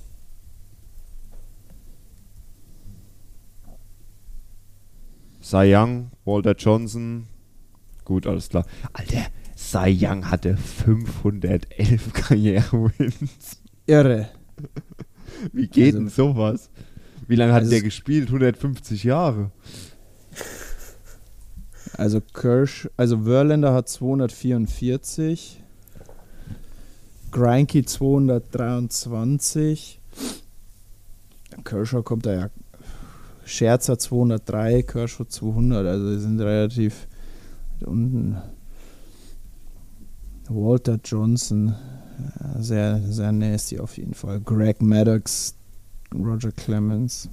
Cy 5.49 5.73
Young, 5.75 6.11
Walter 6.27 6.55
Johnson, 6.55 7.27
gut, 8.05 8.27
alles 8.27 8.51
klar. 8.51 8.67
Alter, 8.93 9.29
Cy 9.57 9.97
Young 9.99 10.31
hatte 10.31 10.59
511 10.59 12.13
Karriere-Wins. 12.13 13.63
Irre. 13.87 14.29
Wie 15.53 15.67
geht 15.69 15.95
Also- 15.95 15.99
denn 15.99 16.09
sowas? 16.11 16.69
Wie 17.29 17.37
lange 17.37 17.55
hat 17.55 17.61
Also 17.61 17.71
der 17.71 17.79
es- 17.79 17.85
gespielt? 17.85 18.29
150 18.29 19.05
Jahre. 19.05 19.51
Also 21.95 22.21
Kirsch, 22.21 22.87
also 22.99 23.23
Verlander 23.25 23.73
hat 23.73 23.89
244, 23.89 25.63
Greinke 27.31 27.87
223, 27.87 29.99
Kershaw 31.65 32.03
kommt 32.03 32.27
da 32.27 32.35
ja, 32.35 32.51
Scherzer 33.49 33.99
203, 33.99 34.83
Kershaw 34.83 35.25
200, 35.25 35.87
also 35.87 36.13
die 36.13 36.21
sind 36.21 36.41
relativ 36.41 37.09
unten. 37.81 38.37
Walter 40.49 40.99
Johnson, 41.05 41.75
sehr, 42.59 43.01
sehr 43.03 43.33
nasty 43.33 43.79
auf 43.79 43.97
jeden 43.97 44.15
Fall. 44.15 44.41
Greg 44.41 44.81
Maddox, 44.81 45.55
Roger 46.15 46.53
Clemens. 46.53 47.29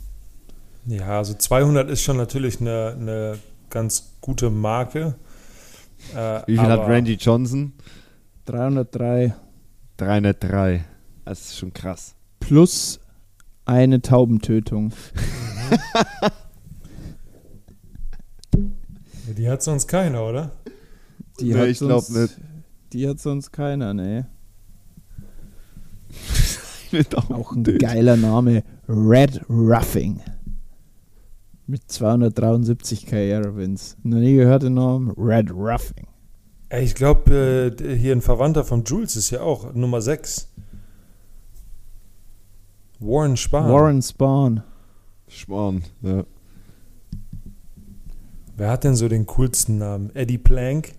Ja, 0.86 1.18
also 1.18 1.34
200 1.34 1.90
ist 1.90 2.02
schon 2.02 2.18
natürlich 2.18 2.62
eine, 2.62 2.96
eine 3.00 3.38
ganz 3.70 4.14
gute 4.22 4.50
Marke. 4.50 5.16
Äh, 6.16 6.42
Wie 6.46 6.58
viel 6.58 6.68
hat 6.68 6.88
Randy 6.88 7.14
Johnson? 7.14 7.74
303 8.46 9.34
303. 9.98 10.86
Das 11.24 11.42
ist 11.42 11.58
schon 11.58 11.74
krass. 11.74 12.16
plus 12.40 13.00
eine 13.66 14.02
Taubentötung. 14.02 14.94
Die 19.38 19.50
hat 19.50 19.64
sonst 19.64 19.88
keiner, 19.88 20.24
oder? 20.26 20.52
Die 21.40 21.54
Nee, 21.54 21.60
hat 21.60 21.68
ich 21.68 21.80
glaub 21.80 22.04
sonst, 22.04 22.18
nicht. 22.38 22.38
Die 22.94 23.08
hat 23.08 23.20
sonst 23.20 23.52
keiner, 23.52 23.94
ne? 23.94 24.28
Nicht 26.92 27.16
Auch 27.18 27.52
ein 27.52 27.64
geiler 27.64 28.16
Name. 28.16 28.64
Red 28.88 29.42
Ruffing. 29.50 30.22
Mit 31.68 31.92
273 31.92 33.06
Karriere-Wins. 33.08 33.98
Noch 34.04 34.20
nie 34.20 34.36
gehört 34.36 34.64
den 34.64 34.76
Namen? 34.76 35.12
Red 35.18 35.52
Ruffing. 35.52 36.08
Ich 36.70 36.96
glaube, 36.96 37.76
äh, 37.80 37.96
hier 37.98 38.14
ein 38.16 38.22
Verwandter 38.22 38.64
von 38.64 38.84
Jules 38.84 39.16
ist 39.16 39.32
ja 39.32 39.42
auch 39.42 39.74
Nummer 39.74 40.02
6. 40.02 40.48
Warren 43.00 43.36
Spahn. 43.36 43.72
Warren 43.72 44.02
Spahn. 44.02 44.64
Schmarrn, 45.36 45.84
ja. 46.02 46.26
Wer 48.58 48.70
hat 48.70 48.86
denn 48.86 48.96
so 48.96 49.10
den 49.10 49.26
coolsten 49.26 49.78
Namen? 49.78 50.16
Eddie 50.16 50.38
Plank? 50.38 50.94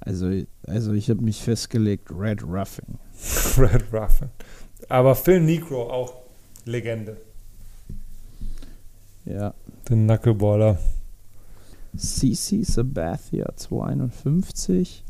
Also, 0.00 0.30
also 0.66 0.92
ich 0.92 1.08
habe 1.08 1.22
mich 1.22 1.42
festgelegt, 1.42 2.10
Red 2.10 2.42
Ruffin. 2.42 2.98
Red 3.56 3.92
Ruffin. 3.92 4.28
Aber 4.88 5.14
Phil 5.14 5.40
Negro 5.40 5.90
auch 5.90 6.14
Legende. 6.64 7.16
Ja. 9.24 9.54
Den 9.88 10.06
Knuckleballer. 10.06 10.78
CC 11.96 12.62
Sabathia 12.62 13.46
52. 13.56 15.04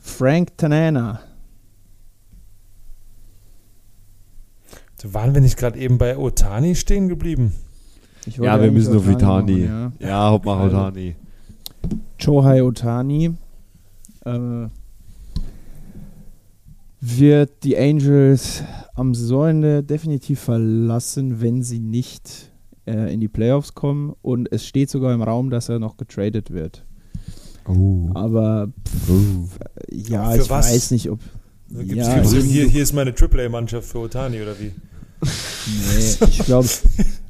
Frank 0.00 0.56
Tanana. 0.58 1.20
Waren 5.04 5.34
wir 5.34 5.40
nicht 5.40 5.56
gerade 5.56 5.78
eben 5.78 5.98
bei 5.98 6.16
Otani 6.16 6.74
stehen 6.74 7.08
geblieben? 7.08 7.52
Ja, 8.38 8.60
wir 8.60 8.70
müssen 8.70 8.96
auf 8.96 9.06
Vitani. 9.06 9.52
machen, 9.66 9.92
ja. 9.98 10.08
Ja, 10.08 10.30
Hauptmacher 10.30 10.60
Also. 10.62 10.76
Otani. 10.76 11.16
Shohei 12.18 12.62
Otani 12.62 13.34
äh, 14.24 14.66
wird 17.00 17.64
die 17.64 17.76
Angels 17.76 18.62
am 18.94 19.14
Saisonende 19.14 19.82
definitiv 19.82 20.38
verlassen, 20.40 21.40
wenn 21.40 21.62
sie 21.62 21.80
nicht 21.80 22.52
äh, 22.86 23.12
in 23.12 23.20
die 23.20 23.28
Playoffs 23.28 23.74
kommen. 23.74 24.14
Und 24.22 24.52
es 24.52 24.64
steht 24.66 24.90
sogar 24.90 25.12
im 25.12 25.22
Raum, 25.22 25.50
dass 25.50 25.68
er 25.68 25.80
noch 25.80 25.96
getradet 25.96 26.52
wird. 26.52 26.84
Oh. 27.66 28.10
Aber 28.14 28.68
pff, 28.86 29.58
ja, 29.90 30.30
Für 30.30 30.42
ich 30.42 30.50
was? 30.50 30.72
weiß 30.72 30.90
nicht, 30.92 31.10
ob. 31.10 31.18
Ja, 31.70 32.20
hier, 32.22 32.68
hier 32.68 32.82
ist 32.82 32.92
meine 32.92 33.14
AAA-Mannschaft 33.18 33.88
für 33.88 34.00
Otani 34.00 34.42
oder 34.42 34.58
wie? 34.60 34.72
Nee, 35.22 36.26
ich 36.28 36.38
glaube, 36.40 36.68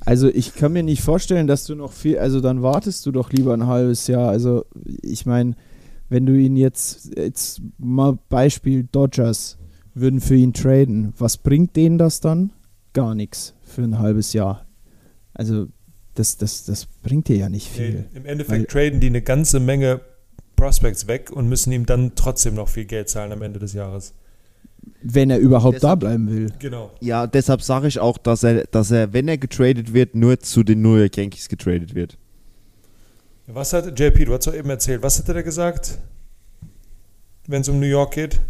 also 0.00 0.28
ich 0.28 0.54
kann 0.54 0.72
mir 0.72 0.82
nicht 0.82 1.02
vorstellen, 1.02 1.46
dass 1.46 1.64
du 1.64 1.74
noch 1.74 1.92
viel, 1.92 2.18
also 2.18 2.40
dann 2.40 2.62
wartest 2.62 3.04
du 3.06 3.12
doch 3.12 3.30
lieber 3.30 3.52
ein 3.54 3.66
halbes 3.66 4.06
Jahr. 4.06 4.28
Also 4.30 4.64
ich 5.02 5.26
meine, 5.26 5.54
wenn 6.08 6.26
du 6.26 6.34
ihn 6.38 6.56
jetzt, 6.56 7.10
jetzt 7.16 7.60
mal 7.78 8.18
Beispiel 8.28 8.84
Dodgers 8.90 9.58
würden 9.94 10.20
für 10.20 10.34
ihn 10.36 10.52
traden, 10.54 11.12
was 11.18 11.36
bringt 11.36 11.76
denen 11.76 11.98
das 11.98 12.20
dann? 12.20 12.50
Gar 12.94 13.14
nichts 13.14 13.54
für 13.62 13.82
ein 13.82 13.98
halbes 13.98 14.32
Jahr. 14.32 14.66
Also 15.34 15.66
das, 16.14 16.36
das, 16.36 16.64
das 16.64 16.86
bringt 17.02 17.28
dir 17.28 17.36
ja 17.36 17.48
nicht 17.48 17.70
Nee, 17.78 17.86
viel. 17.86 18.04
Im 18.14 18.26
Endeffekt 18.26 18.74
Weil- 18.74 18.88
traden 18.90 19.00
die 19.00 19.06
eine 19.08 19.22
ganze 19.22 19.60
Menge 19.60 20.00
Prospects 20.56 21.06
weg 21.08 21.30
und 21.30 21.48
müssen 21.48 21.72
ihm 21.72 21.86
dann 21.86 22.12
trotzdem 22.14 22.54
noch 22.54 22.68
viel 22.68 22.84
Geld 22.84 23.08
zahlen 23.08 23.32
am 23.32 23.42
Ende 23.42 23.58
des 23.58 23.72
Jahres. 23.72 24.14
Wenn 25.02 25.30
er 25.30 25.38
überhaupt 25.38 25.76
da 25.76 25.96
Deshalb- 25.96 26.00
bleiben 26.00 26.30
will. 26.30 26.46
Genau. 26.58 26.90
Ja, 27.00 27.26
deshalb 27.26 27.62
sage 27.62 27.88
ich 27.88 27.98
auch, 27.98 28.18
dass 28.18 28.42
er, 28.44 28.64
dass 28.70 28.90
er, 28.90 29.12
wenn 29.12 29.28
er 29.28 29.38
getradet 29.38 29.92
wird, 29.92 30.14
nur 30.14 30.38
zu 30.40 30.62
den 30.62 30.82
New 30.82 30.96
York 30.96 31.16
Yankees 31.16 31.48
getradet 31.48 31.94
wird. 31.94 32.18
Was 33.46 33.72
hat 33.72 33.98
JP, 33.98 34.24
du 34.26 34.32
hast 34.32 34.46
doch 34.46 34.54
eben 34.54 34.70
erzählt, 34.70 35.02
was 35.02 35.18
hat 35.18 35.28
er 35.28 35.34
da 35.34 35.42
gesagt, 35.42 35.98
wenn 37.48 37.60
es 37.62 37.68
um 37.68 37.80
New 37.80 37.86
York 37.86 38.12
geht? 38.14 38.40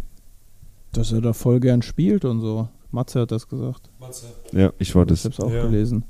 Dass 0.91 1.11
er 1.11 1.21
da 1.21 1.33
voll 1.33 1.59
gern 1.59 1.81
spielt 1.81 2.23
und 2.25 2.39
so. 2.41 2.67
Matze 2.91 3.21
hat 3.21 3.31
das 3.31 3.47
gesagt. 3.47 3.89
Ja, 4.51 4.71
ich 4.77 4.93
war 4.93 5.03
Ich 5.03 5.09
das. 5.09 5.25
hab's 5.25 5.39
auch 5.39 5.51
Ja. 5.51 5.63
gelesen. 5.63 6.03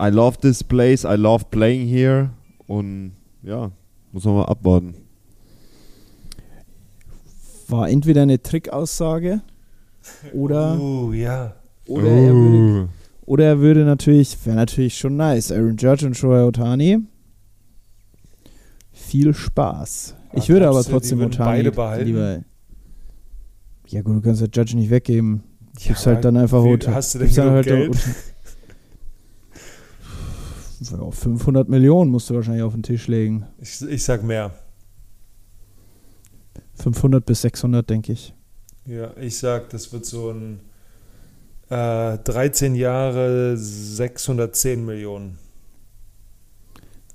I 0.00 0.08
love 0.08 0.38
this 0.40 0.64
place, 0.64 1.04
I 1.04 1.14
love 1.16 1.44
playing 1.50 1.86
here. 1.86 2.30
Und 2.66 3.12
ja, 3.42 3.70
muss 4.10 4.24
man 4.24 4.36
mal 4.36 4.46
abwarten. 4.46 4.94
War 7.72 7.88
entweder 7.88 8.22
eine 8.22 8.40
Trickaussage 8.42 9.40
oder, 10.34 10.78
Uh, 10.78 11.12
ja. 11.14 11.54
oder, 11.88 12.06
er 12.08 12.34
würde, 12.34 12.88
oder 13.24 13.44
er 13.46 13.58
würde 13.60 13.84
natürlich, 13.84 14.36
wäre 14.44 14.56
natürlich 14.56 14.98
schon 14.98 15.16
nice. 15.16 15.50
Aaron 15.50 15.76
Judge 15.78 16.06
und 16.06 16.14
Shohei 16.16 16.44
Otani. 16.44 16.98
Viel 18.92 19.32
Spaß. 19.32 20.14
Ich 20.34 20.44
Ah, 20.44 20.48
würde 20.48 20.68
aber 20.68 20.82
trotzdem 20.84 21.20
Otani 21.22 21.62
beide 21.62 21.72
behalten? 21.72 22.06
lieber. 22.06 22.42
Ja 23.88 24.02
gut, 24.02 24.16
du 24.16 24.20
kannst 24.20 24.40
ja 24.42 24.48
Judge 24.52 24.76
nicht 24.76 24.90
weggeben. 24.90 25.42
Gibst 25.82 26.04
Ja, 26.06 26.12
halt 26.12 26.24
dann 26.26 26.36
einfach 26.36 26.62
wie- 26.64 26.74
Otani. 26.74 26.94
Hast 26.94 27.14
du 27.14 27.18
denn 27.20 27.26
gibst 27.28 27.38
dann 27.38 27.46
genug 27.46 27.56
halt 27.56 27.66
Geld? 27.66 27.98
Ja, 30.90 31.10
500 31.10 31.68
Millionen 31.68 32.10
musst 32.10 32.28
du 32.28 32.34
wahrscheinlich 32.34 32.62
auf 32.64 32.72
den 32.74 32.82
Tisch 32.82 33.06
legen. 33.06 33.46
Ich, 33.60 33.80
ich 33.82 34.02
sag 34.04 34.24
mehr. 34.24 34.50
500 36.82 37.24
bis 37.24 37.42
600, 37.42 37.88
denke 37.88 38.12
ich. 38.12 38.34
Ja, 38.86 39.16
ich 39.16 39.38
sag, 39.38 39.70
das 39.70 39.92
wird 39.92 40.04
so 40.04 40.30
ein 40.30 40.60
äh, 41.70 42.18
13 42.18 42.74
Jahre 42.74 43.56
610 43.56 44.84
Millionen. 44.84 45.38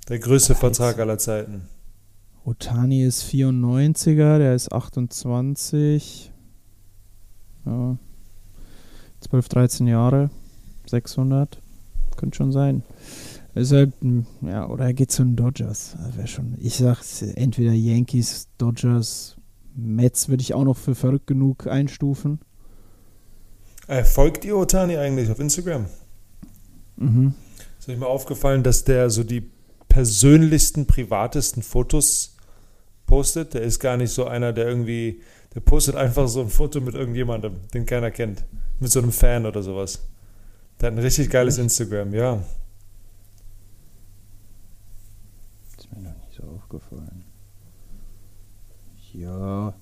Der 0.08 0.18
größte 0.18 0.54
13. 0.54 0.56
Vertrag 0.56 0.98
aller 0.98 1.18
Zeiten. 1.18 1.68
Otani 2.44 3.04
ist 3.04 3.24
94er, 3.24 4.38
der 4.38 4.54
ist 4.54 4.72
28. 4.72 6.32
Ja. 7.66 7.98
12, 9.20 9.48
13 9.48 9.86
Jahre. 9.86 10.30
600. 10.86 11.60
Könnte 12.16 12.36
schon 12.36 12.52
sein. 12.52 12.82
Ist 13.54 13.72
halt, 13.72 13.92
hm, 14.00 14.24
ja, 14.42 14.66
oder 14.68 14.86
er 14.86 14.94
geht 14.94 15.10
zu 15.10 15.24
den 15.24 15.36
Dodgers. 15.36 15.94
Das 15.98 16.16
wär 16.16 16.26
schon, 16.26 16.56
ich 16.58 16.76
sag 16.76 17.02
entweder 17.34 17.72
Yankees, 17.72 18.48
Dodgers, 18.56 19.37
Mets 19.78 20.28
würde 20.28 20.42
ich 20.42 20.54
auch 20.54 20.64
noch 20.64 20.76
für 20.76 20.94
verrückt 20.94 21.28
genug 21.28 21.68
einstufen. 21.68 22.40
Äh, 23.86 24.02
folgt 24.02 24.44
ihr 24.44 24.56
Otani 24.56 24.96
eigentlich 24.96 25.30
auf 25.30 25.38
Instagram? 25.38 25.86
Mhm. 26.96 27.34
Ist 27.78 27.88
euch 27.88 27.96
mal 27.96 28.06
aufgefallen, 28.06 28.64
dass 28.64 28.82
der 28.84 29.08
so 29.08 29.22
die 29.22 29.48
persönlichsten, 29.88 30.86
privatesten 30.86 31.62
Fotos 31.62 32.36
postet? 33.06 33.54
Der 33.54 33.62
ist 33.62 33.78
gar 33.78 33.96
nicht 33.96 34.10
so 34.10 34.26
einer, 34.26 34.52
der 34.52 34.66
irgendwie, 34.66 35.22
der 35.54 35.60
postet 35.60 35.94
einfach 35.94 36.26
so 36.26 36.40
ein 36.40 36.50
Foto 36.50 36.80
mit 36.80 36.94
irgendjemandem, 36.94 37.54
den 37.72 37.86
keiner 37.86 38.10
kennt. 38.10 38.44
Mit 38.80 38.90
so 38.90 38.98
einem 38.98 39.12
Fan 39.12 39.46
oder 39.46 39.62
sowas. 39.62 40.00
Der 40.80 40.88
hat 40.88 40.96
ein 40.96 41.02
richtig 41.02 41.30
geiles 41.30 41.58
Instagram, 41.58 42.12
ja. 42.14 42.42
Ist 45.76 45.92
mir 45.92 46.02
noch 46.02 46.16
nicht 46.16 46.34
so 46.36 46.42
aufgefallen. 46.42 47.17
Ja. 49.20 49.74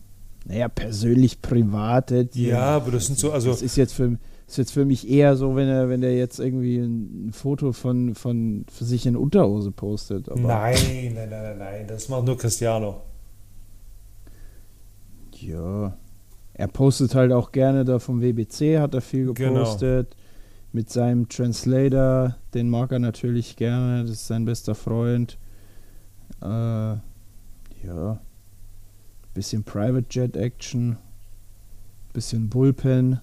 Naja, 0.46 0.68
persönlich 0.68 1.42
private. 1.42 2.24
die- 2.24 2.46
Ja, 2.46 2.76
aber 2.76 2.92
das 2.92 3.06
sind 3.06 3.18
so, 3.18 3.32
also 3.32 3.50
das 3.50 3.62
ist 3.62 3.76
jetzt 3.76 3.92
für, 3.94 4.16
ist 4.46 4.58
jetzt 4.58 4.72
für 4.72 4.84
mich 4.84 5.08
eher 5.10 5.36
so, 5.36 5.56
wenn 5.56 5.66
er, 5.68 5.88
wenn 5.88 6.02
er 6.04 6.14
jetzt 6.16 6.38
irgendwie 6.38 6.78
ein, 6.78 7.32
Foto 7.32 7.72
von, 7.72 8.14
von 8.14 8.64
für 8.70 8.84
sich 8.84 9.06
in 9.06 9.16
Unterhose 9.16 9.72
postet. 9.72 10.28
Nein, 10.28 10.76
nein, 11.14 11.14
nein, 11.14 11.28
nein, 11.30 11.58
nein. 11.58 11.86
Das 11.88 12.08
macht 12.08 12.24
nur 12.26 12.38
Cristiano. 12.38 13.02
Ja. 15.34 15.96
Er 16.54 16.68
postet 16.68 17.14
halt 17.14 17.32
auch 17.32 17.52
gerne 17.52 17.84
da 17.84 17.98
vom 17.98 18.22
WBC, 18.22 18.78
hat 18.78 18.94
er 18.94 19.00
viel 19.02 19.32
Genau. 19.34 19.52
gepostet. 19.54 20.16
Mit 20.72 20.90
seinem 20.90 21.28
Translator, 21.28 22.36
den 22.54 22.68
mag 22.70 22.92
er 22.92 22.98
natürlich 22.98 23.56
gerne, 23.56 24.02
das 24.02 24.10
ist 24.12 24.26
sein 24.26 24.44
bester 24.44 24.74
Freund. 24.74 25.38
Äh, 26.42 26.46
ja. 26.46 28.20
Bisschen 29.36 29.64
Private 29.64 30.06
Jet 30.08 30.34
Action. 30.34 30.96
Bisschen 32.14 32.48
Bullpen. 32.48 33.20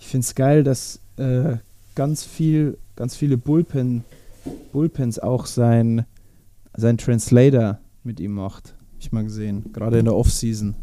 Ich 0.00 0.08
finde 0.08 0.24
es 0.24 0.34
geil, 0.34 0.64
dass 0.64 0.98
äh, 1.16 1.58
ganz 1.94 2.24
viel, 2.24 2.76
ganz 2.96 3.14
viele 3.14 3.38
Bullpen, 3.38 4.02
Bullpens 4.72 5.20
auch 5.20 5.46
sein, 5.46 6.06
sein 6.76 6.98
Translator 6.98 7.78
mit 8.02 8.18
ihm 8.18 8.32
macht. 8.32 8.70
Hab 8.70 8.98
Ich 8.98 9.12
mal 9.12 9.22
gesehen. 9.22 9.72
Gerade 9.72 10.00
in 10.00 10.06
der 10.06 10.16
Offseason. 10.16 10.74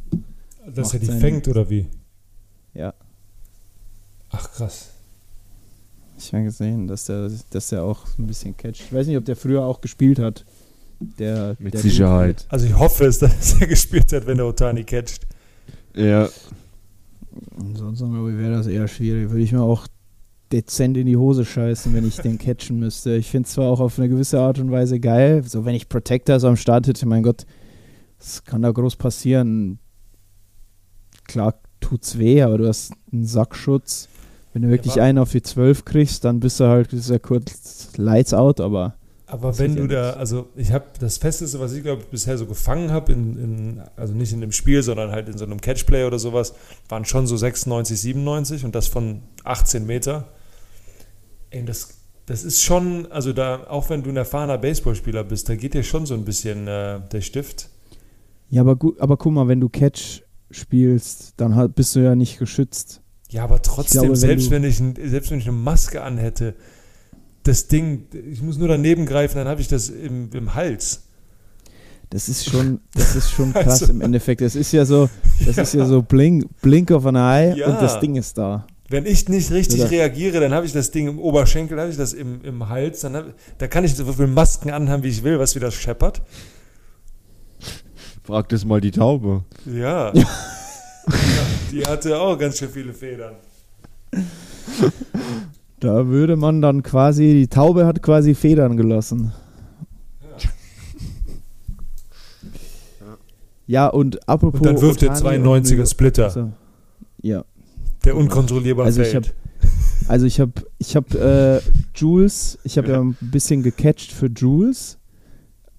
Dass 0.73 0.93
er 0.93 1.01
die 1.01 1.07
fängt 1.07 1.49
oder 1.49 1.69
wie? 1.69 1.87
Ja. 2.73 2.93
Ach 4.29 4.49
krass. 4.53 4.91
Ich 6.17 6.33
habe 6.33 6.45
gesehen, 6.45 6.87
dass 6.87 7.07
der, 7.07 7.29
dass 7.49 7.67
der 7.67 7.83
auch 7.83 8.07
so 8.07 8.23
ein 8.23 8.27
bisschen 8.27 8.55
catcht. 8.55 8.79
Ich 8.79 8.93
weiß 8.93 9.05
nicht, 9.05 9.17
ob 9.17 9.25
der 9.25 9.35
früher 9.35 9.65
auch 9.65 9.81
gespielt 9.81 10.17
hat. 10.17 10.45
Der, 11.19 11.55
Mit 11.59 11.73
der 11.73 11.81
Sicherheit. 11.81 12.45
Also 12.49 12.65
ich 12.67 12.77
hoffe 12.77 13.05
es, 13.05 13.17
dass 13.19 13.59
er 13.59 13.67
gespielt 13.67 14.11
hat, 14.13 14.27
wenn 14.27 14.37
der 14.37 14.45
Otani 14.47 14.83
catcht. 14.83 15.25
Ja, 15.95 16.29
Ansonsten 17.59 18.11
glaube 18.11 18.31
ich, 18.31 18.37
wäre 18.37 18.51
das 18.53 18.67
eher 18.67 18.87
schwierig. 18.87 19.29
Würde 19.29 19.43
ich 19.43 19.51
mir 19.53 19.61
auch 19.61 19.87
dezent 20.51 20.97
in 20.97 21.05
die 21.07 21.15
Hose 21.17 21.45
scheißen, 21.45 21.93
wenn 21.93 22.05
ich 22.05 22.17
den 22.17 22.37
catchen 22.37 22.77
müsste. 22.79 23.15
Ich 23.15 23.29
finde 23.29 23.47
es 23.47 23.53
zwar 23.53 23.69
auch 23.69 23.79
auf 23.79 23.97
eine 23.97 24.09
gewisse 24.09 24.39
Art 24.39 24.59
und 24.59 24.69
Weise 24.71 24.99
geil. 24.99 25.43
So, 25.45 25.63
wenn 25.65 25.75
ich 25.75 25.87
Protectors 25.87 26.43
am 26.43 26.57
Start 26.57 26.87
hätte, 26.87 27.05
mein 27.07 27.23
Gott, 27.23 27.45
was 28.19 28.43
kann 28.43 28.61
da 28.61 28.71
groß 28.71 28.97
passieren? 28.97 29.79
Klar 31.27 31.55
tut's 31.79 32.17
weh, 32.19 32.41
aber 32.41 32.57
du 32.57 32.67
hast 32.67 32.93
einen 33.11 33.25
Sackschutz. 33.25 34.07
Wenn 34.53 34.63
du 34.63 34.69
wirklich 34.69 34.97
wa- 34.97 35.03
einen 35.03 35.17
auf 35.17 35.31
die 35.31 35.41
12 35.41 35.85
kriegst, 35.85 36.25
dann 36.25 36.39
bist 36.41 36.59
du 36.59 36.65
halt, 36.65 36.91
das 36.91 37.07
ja 37.09 37.17
kurz 37.19 37.89
Lights 37.97 38.33
out, 38.33 38.59
aber 38.59 38.95
Aber 39.31 39.57
wenn 39.57 39.77
du 39.77 39.87
da, 39.87 40.11
also 40.11 40.49
ich 40.57 40.73
habe 40.73 40.87
das 40.99 41.17
Festeste, 41.17 41.61
was 41.61 41.71
ich 41.71 41.83
glaube 41.83 42.03
bisher 42.11 42.37
so 42.37 42.45
gefangen 42.45 42.91
habe, 42.91 43.13
in, 43.13 43.37
in, 43.37 43.81
also 43.95 44.13
nicht 44.13 44.33
in 44.33 44.41
dem 44.41 44.51
Spiel, 44.51 44.83
sondern 44.83 45.11
halt 45.11 45.29
in 45.29 45.37
so 45.37 45.45
einem 45.45 45.61
Catchplay 45.61 46.03
oder 46.03 46.19
sowas, 46.19 46.53
waren 46.89 47.05
schon 47.05 47.27
so 47.27 47.37
96, 47.37 48.01
97 48.01 48.65
und 48.65 48.75
das 48.75 48.87
von 48.87 49.21
18 49.45 49.85
Meter. 49.85 50.27
Ey, 51.49 51.63
das, 51.63 51.93
das 52.25 52.43
ist 52.43 52.61
schon, 52.61 53.09
also 53.09 53.31
da, 53.31 53.67
auch 53.69 53.89
wenn 53.89 54.03
du 54.03 54.09
ein 54.09 54.17
erfahrener 54.17 54.57
Baseballspieler 54.57 55.23
bist, 55.23 55.47
da 55.47 55.55
geht 55.55 55.75
dir 55.75 55.83
schon 55.83 56.05
so 56.05 56.13
ein 56.13 56.25
bisschen 56.25 56.67
äh, 56.67 56.99
der 57.09 57.21
Stift. 57.21 57.69
Ja, 58.49 58.59
aber 58.59 58.75
gut, 58.75 58.99
aber 58.99 59.15
guck 59.15 59.31
mal, 59.31 59.47
wenn 59.47 59.61
du 59.61 59.69
Catch 59.69 60.23
spielst, 60.51 61.35
dann 61.37 61.55
halt 61.55 61.75
bist 61.75 61.95
du 61.95 62.01
ja 62.01 62.15
nicht 62.15 62.37
geschützt. 62.37 63.01
Ja, 63.29 63.45
aber 63.45 63.61
trotzdem, 63.61 64.01
glaube, 64.01 64.09
wenn 64.09 64.19
selbst, 64.19 64.51
wenn 64.51 64.65
ich, 64.65 64.75
selbst 65.09 65.31
wenn 65.31 65.39
ich 65.39 65.47
eine 65.47 65.57
Maske 65.57 66.03
anhätte, 66.03 66.53
das 67.43 67.67
Ding, 67.67 68.05
ich 68.31 68.41
muss 68.41 68.57
nur 68.57 68.67
daneben 68.67 69.05
greifen, 69.05 69.37
dann 69.37 69.47
habe 69.47 69.61
ich 69.61 69.67
das 69.67 69.89
im, 69.89 70.29
im 70.33 70.53
Hals. 70.53 71.03
Das 72.09 72.27
ist 72.27 72.49
schon, 72.49 72.81
das 72.93 73.15
ist 73.15 73.31
schon 73.31 73.53
krass 73.53 73.81
Also- 73.81 73.93
im 73.93 74.01
Endeffekt. 74.01 74.41
Das 74.41 74.55
ist 74.55 74.71
ja 74.73 74.85
so, 74.85 75.09
das 75.45 75.57
ist 75.57 75.73
ja 75.73 75.85
so 75.85 76.01
Blink, 76.07 76.45
Blink 76.61 76.91
of 76.91 77.05
an 77.05 77.15
Eye 77.15 77.55
Ja. 77.57 77.67
und 77.67 77.81
das 77.81 77.99
Ding 77.99 78.15
ist 78.15 78.37
da. 78.37 78.67
Wenn 78.89 79.05
ich 79.05 79.29
nicht 79.29 79.49
richtig 79.51 79.79
Oder- 79.79 79.91
reagiere, 79.91 80.39
dann 80.41 80.53
habe 80.53 80.65
ich 80.65 80.73
das 80.73 80.91
Ding 80.91 81.07
im 81.07 81.19
Oberschenkel, 81.19 81.79
habe 81.79 81.89
ich 81.89 81.97
das 81.97 82.11
im, 82.13 82.43
im 82.43 82.67
Hals, 82.67 82.99
dann 83.01 83.15
hab, 83.15 83.25
da 83.57 83.67
kann 83.67 83.85
ich 83.85 83.95
so 83.95 84.05
viele 84.11 84.27
Masken 84.27 84.69
anhaben, 84.71 85.01
wie 85.03 85.07
ich 85.07 85.23
will, 85.23 85.39
was 85.39 85.55
wieder 85.55 85.71
scheppert. 85.71 86.21
Frag 88.23 88.49
das 88.49 88.65
mal 88.65 88.81
die 88.81 88.91
Taube. 88.91 89.45
Ja. 89.65 90.13
ja. 90.15 90.23
Die 91.71 91.83
hatte 91.85 92.19
auch 92.19 92.37
ganz 92.37 92.57
schön 92.59 92.69
viele 92.69 92.93
Federn. 92.93 93.35
Da 95.81 96.07
würde 96.07 96.35
man 96.37 96.61
dann 96.61 96.83
quasi, 96.83 97.33
die 97.33 97.47
Taube 97.47 97.85
hat 97.85 98.01
quasi 98.01 98.33
Federn 98.35 98.77
gelassen. 98.77 99.33
Ja, 103.67 103.87
und 103.87 104.27
apropos. 104.27 104.59
Und 104.59 104.65
dann 104.65 104.81
wirft 104.81 105.01
der 105.01 105.11
Ohtani 105.11 105.37
92er 105.37 105.79
und- 105.79 105.87
Splitter, 105.89 106.23
Also, 106.25 106.51
ja. 107.21 107.43
der 108.03 108.17
unkontrollierbar 108.17 108.85
Also 108.85 109.01
ich 109.01 109.09
fällt. 109.09 109.27
habe 109.27 109.35
also 110.07 110.25
ich 110.25 110.39
habe 110.39 110.51
ich 110.79 110.95
habe 110.95 111.61
äh, 111.63 111.69
Jules, 111.95 112.57
ich 112.63 112.77
habe 112.77 112.89
ja. 112.89 112.99
ein 112.99 113.15
bisschen 113.21 113.63
gecatcht 113.63 114.11
für 114.11 114.25
Jules 114.27 114.97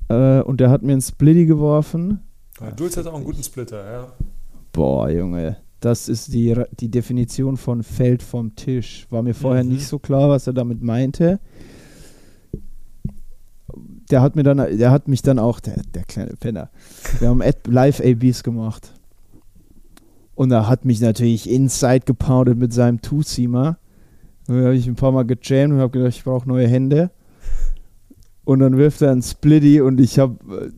äh, 0.09 0.41
und 0.41 0.61
der 0.61 0.71
hat 0.71 0.83
mir 0.83 0.93
einen 0.93 1.01
Splitty 1.03 1.45
geworfen. 1.47 2.21
Ja, 2.61 2.73
Jules 2.79 2.97
hat 2.97 3.07
auch 3.09 3.15
einen 3.15 3.25
guten 3.25 3.43
Splitter, 3.43 3.85
ja. 3.93 4.13
Boah, 4.73 5.11
Junge, 5.11 5.57
das 5.85 6.09
ist 6.09 6.33
die, 6.33 6.55
die 6.79 6.91
Definition 6.91 7.57
von 7.57 7.83
Feld 7.83 8.23
vom 8.23 8.55
Tisch. 8.55 9.07
War 9.11 9.23
mir 9.23 9.35
vorher 9.35 9.65
Mhm. 9.65 9.71
nicht 9.71 9.87
so 9.87 9.99
klar, 9.99 10.29
was 10.29 10.47
er 10.47 10.53
damit 10.53 10.83
meinte. 10.83 11.41
Der 14.11 14.21
hat 14.23 14.37
mir 14.37 14.43
dann, 14.43 14.59
der 14.59 14.91
hat 14.91 15.09
mich 15.09 15.23
dann 15.23 15.39
auch, 15.39 15.59
der, 15.61 15.83
der 15.95 16.05
kleine 16.05 16.35
Penner, 16.39 16.71
wir 17.19 17.29
haben 17.29 17.43
Live-ABs 17.67 18.43
gemacht. 18.43 18.93
Und 20.35 20.51
er 20.51 20.69
hat 20.69 20.85
mich 20.85 21.01
natürlich 21.01 21.49
inside 21.51 22.01
gepoundet 22.07 22.59
mit 22.59 22.73
seinem 22.73 23.01
Two-Seamer. 23.01 23.79
Und 24.49 24.55
dann 24.57 24.65
habe 24.65 24.77
ich 24.77 24.87
ein 24.87 24.95
paar 24.97 25.13
Mal 25.13 25.25
gejammt 25.25 25.75
und 25.75 25.81
habe 25.81 25.91
gedacht, 25.99 26.17
ich 26.17 26.25
brauche 26.25 26.49
neue 26.49 26.67
Hände. 26.69 27.11
Und 28.45 28.59
dann 28.61 28.77
wirft 28.77 29.03
er 29.03 29.13
einen 29.13 29.23
Splitty 29.23 29.81
und 29.81 30.01
ich 30.01 30.19
habe 30.19 30.37
äh, 30.67 30.71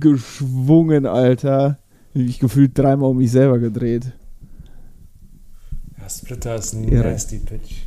geschwungen, 0.00 1.04
Alter. 1.06 1.78
Ich 2.14 2.38
gefühlt 2.38 2.76
dreimal 2.78 3.10
um 3.10 3.18
mich 3.18 3.30
selber 3.30 3.58
gedreht. 3.58 4.12
Ja, 6.08 6.14
Splitter 6.14 6.54
ist 6.56 6.72
ein 6.72 6.84
Irre. 6.88 7.10
nasty 7.10 7.38
Pitch. 7.38 7.82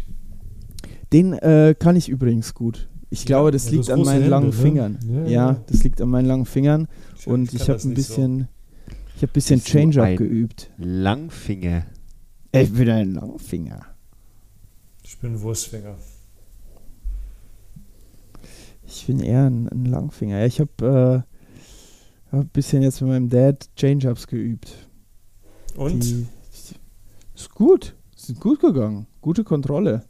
Den 1.11 1.34
äh, 1.34 1.76
kann 1.78 1.95
ich 1.95 2.07
übrigens 2.07 2.53
gut. 2.53 2.88
Ich 3.09 3.26
glaube, 3.26 3.49
das 3.51 3.65
ja, 3.65 3.72
liegt 3.72 3.89
an 3.89 4.01
meinen 4.03 4.13
Hände, 4.13 4.30
langen 4.30 4.47
ne? 4.47 4.53
Fingern. 4.53 4.99
Ja, 5.07 5.22
Ja, 5.24 5.28
ja. 5.30 5.63
das 5.67 5.84
liegt 5.84 5.99
an 6.01 6.09
meinen 6.09 6.26
langen 6.28 6.45
Fingern. 6.45 6.88
Ich- 7.17 7.28
Und 7.28 7.51
ich 7.53 7.67
habe 7.69 7.80
ein 7.82 7.89
nicht 7.89 8.07
so. 8.07 8.15
bisschen, 8.15 8.47
ich 9.15 9.22
habe 9.24 9.32
ein 9.32 9.34
bisschen 9.34 9.63
Change-Up 9.63 10.17
geübt. 10.17 10.69
Langfinger. 10.78 11.86
Ich 12.53 12.72
bin 12.72 12.89
ein 12.89 13.13
Langfinger. 13.15 13.86
Ich 15.03 15.17
bin 15.17 15.34
ein 15.34 15.41
Wurstfinger. 15.41 15.95
Ich 18.86 19.07
bin 19.07 19.19
eher 19.19 19.45
ein, 19.49 19.67
ein 19.69 19.86
Langfinger. 19.86 20.39
Ja, 20.39 20.45
ich 20.45 20.59
habe 20.59 21.26
äh, 22.32 22.32
hab 22.32 22.39
ein 22.41 22.49
bisschen 22.49 22.82
jetzt 22.84 23.01
mit 23.01 23.09
meinem 23.09 23.30
Dad 23.30 23.69
Change-Ups 23.76 24.28
geübt. 24.28 24.74
Und? 25.76 26.03
Die, 26.03 26.28
ist 27.36 27.49
gut. 27.55 27.95
Ist 28.32 28.39
gut 28.39 28.59
gegangen. 28.59 29.07
Gute 29.19 29.43
Kontrolle. 29.43 30.03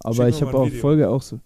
Aber 0.00 0.28
ich 0.28 0.42
habe 0.42 0.56
auch 0.56 0.66
Video. 0.66 0.80
Folge 0.80 1.08
auch 1.08 1.22
so, 1.22 1.40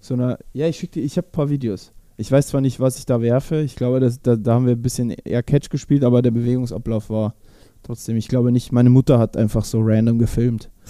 so 0.00 0.14
eine. 0.14 0.38
Ja, 0.52 0.66
ich 0.68 0.76
schicke 0.76 1.00
dir, 1.00 1.04
ich 1.04 1.16
habe 1.16 1.26
ein 1.26 1.32
paar 1.32 1.48
Videos. 1.48 1.92
Ich 2.18 2.30
weiß 2.30 2.48
zwar 2.48 2.60
nicht, 2.60 2.78
was 2.78 2.98
ich 2.98 3.06
da 3.06 3.20
werfe. 3.20 3.60
Ich 3.60 3.74
glaube, 3.76 4.00
das, 4.00 4.20
da, 4.20 4.36
da 4.36 4.54
haben 4.54 4.66
wir 4.66 4.74
ein 4.74 4.82
bisschen 4.82 5.10
eher 5.10 5.42
Catch 5.42 5.70
gespielt, 5.70 6.04
aber 6.04 6.22
der 6.22 6.30
Bewegungsablauf 6.30 7.10
war 7.10 7.34
trotzdem. 7.82 8.16
Ich 8.16 8.28
glaube 8.28 8.52
nicht, 8.52 8.72
meine 8.72 8.90
Mutter 8.90 9.18
hat 9.18 9.36
einfach 9.36 9.64
so 9.64 9.80
random 9.82 10.18
gefilmt. 10.18 10.70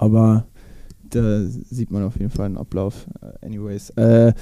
Aber 0.00 0.46
da 1.10 1.42
sieht 1.44 1.90
man 1.90 2.04
auf 2.04 2.16
jeden 2.18 2.30
Fall 2.30 2.46
einen 2.46 2.56
Ablauf. 2.56 3.06
Äh, 3.20 3.46
Anyways. 3.46 3.90
Äh, 3.90 4.32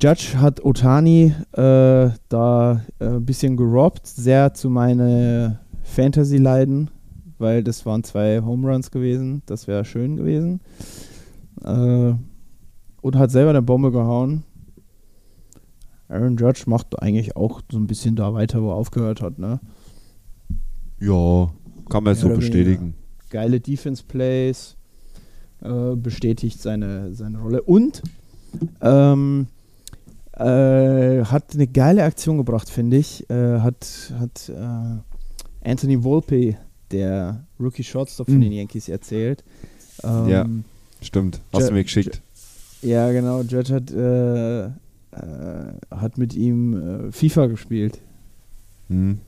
Judge 0.00 0.40
hat 0.40 0.64
Otani 0.64 1.34
äh, 1.52 2.10
da 2.28 2.84
äh, 2.98 3.04
ein 3.04 3.26
bisschen 3.26 3.58
gerobbt, 3.58 4.06
sehr 4.06 4.54
zu 4.54 4.70
meine 4.70 5.60
Fantasy-Leiden, 5.84 6.90
weil 7.38 7.62
das 7.62 7.86
waren 7.86 8.02
zwei 8.02 8.40
Home 8.40 8.68
Runs 8.70 8.90
gewesen. 8.90 9.42
Das 9.46 9.68
wäre 9.68 9.84
schön 9.84 10.16
gewesen. 10.16 10.60
Äh, 11.62 12.14
und 13.00 13.16
hat 13.16 13.30
selber 13.30 13.50
eine 13.50 13.62
Bombe 13.62 13.92
gehauen. 13.92 14.42
Aaron 16.08 16.36
Judge 16.36 16.64
macht 16.66 17.00
eigentlich 17.00 17.36
auch 17.36 17.60
so 17.70 17.78
ein 17.78 17.86
bisschen 17.86 18.16
da 18.16 18.34
weiter, 18.34 18.62
wo 18.62 18.70
er 18.70 18.76
aufgehört 18.76 19.20
hat, 19.22 19.38
ne? 19.38 19.60
Ja, 21.00 21.50
kann 21.90 22.04
man 22.04 22.14
Mehr 22.14 22.14
so 22.16 22.28
bestätigen. 22.28 22.94
geile 23.30 23.60
Defense-Plays, 23.60 24.76
äh, 25.62 25.96
bestätigt 25.96 26.60
seine, 26.62 27.14
seine 27.14 27.38
Rolle 27.38 27.62
und 27.62 28.02
ähm, 28.80 29.48
äh, 30.32 31.24
hat 31.24 31.54
eine 31.54 31.66
geile 31.66 32.04
Aktion 32.04 32.36
gebracht, 32.38 32.70
finde 32.70 32.96
ich. 32.96 33.28
Äh, 33.28 33.60
hat 33.60 34.12
hat 34.18 34.48
äh, 34.48 34.98
Anthony 35.64 36.02
Volpe, 36.02 36.56
der 36.90 37.46
Rookie 37.58 37.82
Shortstop 37.84 38.26
von 38.26 38.36
Mhm. 38.36 38.42
den 38.42 38.52
Yankees, 38.52 38.88
erzählt. 38.88 39.42
Ähm, 40.02 40.28
Ja. 40.28 40.46
Stimmt, 41.00 41.40
hast 41.52 41.62
Ja, 41.62 41.68
du 41.68 41.74
mir 41.74 41.82
geschickt. 41.84 42.22
ja, 42.82 43.10
genau. 43.12 43.42
Judge 43.42 43.74
hat, 43.74 43.90
äh, 43.90 44.66
äh, 44.66 44.70
hat 45.90 46.18
mit 46.18 46.34
ihm 46.34 47.08
äh, 47.08 47.12
FIFA 47.12 47.46
gespielt. 47.46 48.00
Hm. 48.88 49.18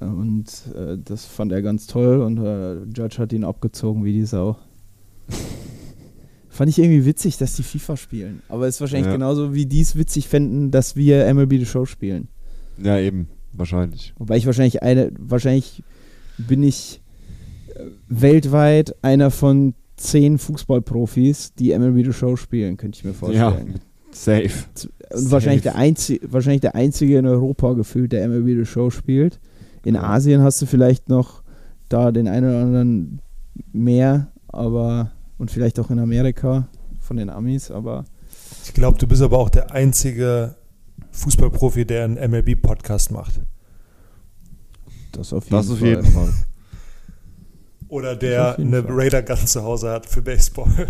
Und 0.00 0.46
äh, 0.74 0.96
das 1.02 1.24
fand 1.24 1.52
er 1.52 1.62
ganz 1.62 1.86
toll 1.86 2.20
und 2.20 2.38
äh, 2.38 2.82
Judge 2.92 3.18
hat 3.18 3.32
ihn 3.32 3.44
abgezogen 3.44 4.04
wie 4.04 4.12
die 4.12 4.24
Sau. 4.24 4.56
fand 6.48 6.68
ich 6.70 6.78
irgendwie 6.78 7.04
witzig, 7.04 7.36
dass 7.38 7.54
die 7.56 7.62
FIFA 7.62 7.96
spielen. 7.96 8.42
Aber 8.48 8.66
es 8.66 8.76
ist 8.76 8.80
wahrscheinlich 8.80 9.06
Ja. 9.06 9.12
genauso, 9.12 9.54
wie 9.54 9.66
die 9.66 9.80
es 9.80 9.96
witzig 9.96 10.28
fänden, 10.28 10.70
dass 10.70 10.96
wir 10.96 11.26
MLB 11.32 11.58
The 11.58 11.66
Show 11.66 11.86
spielen. 11.86 12.28
Ja, 12.82 12.98
eben, 12.98 13.28
wahrscheinlich. 13.56 14.14
Wobei 14.18 14.36
ich 14.36 14.46
wahrscheinlich 14.46 14.82
eine, 14.82 15.12
wahrscheinlich 15.18 15.82
bin 16.38 16.62
ich 16.62 17.00
äh, 17.74 17.80
weltweit 18.08 18.94
einer 19.02 19.30
von 19.30 19.74
zehn 19.96 20.38
Fußballprofis, 20.38 21.54
die 21.54 21.76
MLB 21.78 22.06
The 22.06 22.12
Show 22.12 22.36
spielen, 22.36 22.76
könnte 22.76 22.98
ich 22.98 23.04
mir 23.04 23.10
Ja, 23.12 23.50
vorstellen. 23.50 23.80
safe. 24.10 24.50
Und 25.12 25.30
wahrscheinlich 25.30 25.62
der, 25.62 25.76
einzige, 25.76 26.32
wahrscheinlich 26.32 26.62
der 26.62 26.74
einzige 26.74 27.18
in 27.18 27.26
Europa 27.26 27.72
gefühlt, 27.74 28.12
der 28.12 28.26
MLB 28.28 28.58
The 28.58 28.64
Show 28.66 28.90
spielt. 28.90 29.38
In 29.84 29.94
Ja. 29.94 30.02
Asien 30.02 30.42
hast 30.42 30.60
du 30.62 30.66
vielleicht 30.66 31.08
noch 31.08 31.42
da 31.88 32.10
den 32.10 32.26
einen 32.26 32.48
oder 32.48 32.60
anderen 32.62 33.20
mehr, 33.72 34.28
aber 34.48 35.12
und 35.38 35.50
vielleicht 35.50 35.78
auch 35.78 35.90
in 35.90 35.98
Amerika 35.98 36.66
von 37.00 37.16
den 37.16 37.28
Amis, 37.30 37.70
aber 37.70 38.04
Ich 38.64 38.72
glaube, 38.74 38.98
du 38.98 39.06
bist 39.06 39.20
aber 39.22 39.38
auch 39.38 39.50
der 39.50 39.70
einzige 39.72 40.54
Fußballprofi, 41.14 41.84
der 41.86 42.04
einen 42.04 42.30
MLB-Podcast 42.30 43.10
macht. 43.10 43.40
das 45.12 45.32
auf 45.32 45.44
jeden 45.44 45.56
Das 45.56 45.70
auf 45.70 45.78
Fall. 45.78 45.88
jeden 45.88 46.04
Fall. 46.04 46.32
Oder 47.88 48.16
der 48.16 48.58
eine 48.58 48.82
Fall. 48.82 48.92
Raider-Gun 48.94 49.46
zu 49.46 49.62
Hause 49.62 49.90
hat 49.90 50.06
für 50.06 50.22
Baseball. 50.22 50.70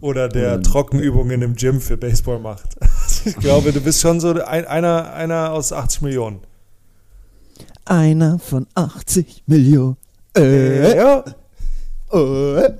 Oder 0.00 0.28
der 0.28 0.54
Oder- 0.54 0.62
Trockenübungen 0.62 1.42
im 1.42 1.54
Gym 1.54 1.80
für 1.80 1.96
Baseball 1.96 2.38
macht. 2.38 2.76
Ich 3.24 3.36
glaube, 3.36 3.72
du 3.72 3.80
bist 3.80 4.00
schon 4.00 4.20
so 4.20 4.30
ein, 4.30 4.64
einer, 4.66 5.12
einer 5.12 5.52
aus 5.52 5.72
80 5.72 6.02
Millionen. 6.02 6.40
Einer 7.84 8.38
von 8.38 8.66
80 8.74 9.42
Millionen. 9.46 9.96
Äh, 10.36 10.96
Ja. 10.96 11.24
äh, 12.12 12.70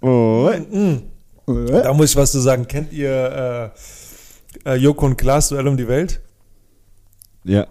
Oh. 0.00 0.50
Mhm. 0.70 1.02
äh. 1.48 1.82
Da 1.82 1.92
muss 1.92 2.10
ich 2.10 2.16
was 2.16 2.30
zu 2.30 2.38
sagen. 2.40 2.68
Kennt 2.68 2.92
ihr 2.92 3.72
äh, 3.74 3.78
äh, 4.68 4.74
Joko 4.76 5.06
und 5.06 5.16
Klaas 5.16 5.48
Duell 5.48 5.66
um 5.66 5.76
die 5.76 5.88
Welt? 5.88 6.20
Ja. 7.44 7.66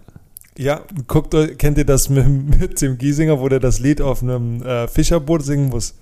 Ja, 0.56 0.82
guckt 1.06 1.34
euch, 1.36 1.56
kennt 1.56 1.78
ihr 1.78 1.84
das 1.84 2.08
mit, 2.08 2.26
mit 2.26 2.76
Tim 2.76 2.98
Giesinger, 2.98 3.38
wo 3.38 3.48
der 3.48 3.60
das 3.60 3.78
Lied 3.78 4.00
auf 4.00 4.22
einem 4.22 4.60
äh, 4.62 4.88
Fischerboot 4.88 5.44
singen 5.44 5.68
muss? 5.68 5.94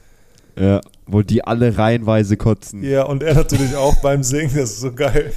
Ja, 0.59 0.81
wo 1.07 1.21
die 1.21 1.45
alle 1.45 1.77
reihenweise 1.77 2.39
kotzen. 2.39 2.83
Ja, 2.83 3.05
und 3.05 3.23
er 3.23 3.35
natürlich 3.35 3.77
auch 3.77 3.97
beim 4.01 4.23
Singen, 4.23 4.53
das 4.55 4.71
ist 4.71 4.81
so 4.81 4.93
geil. 4.93 5.35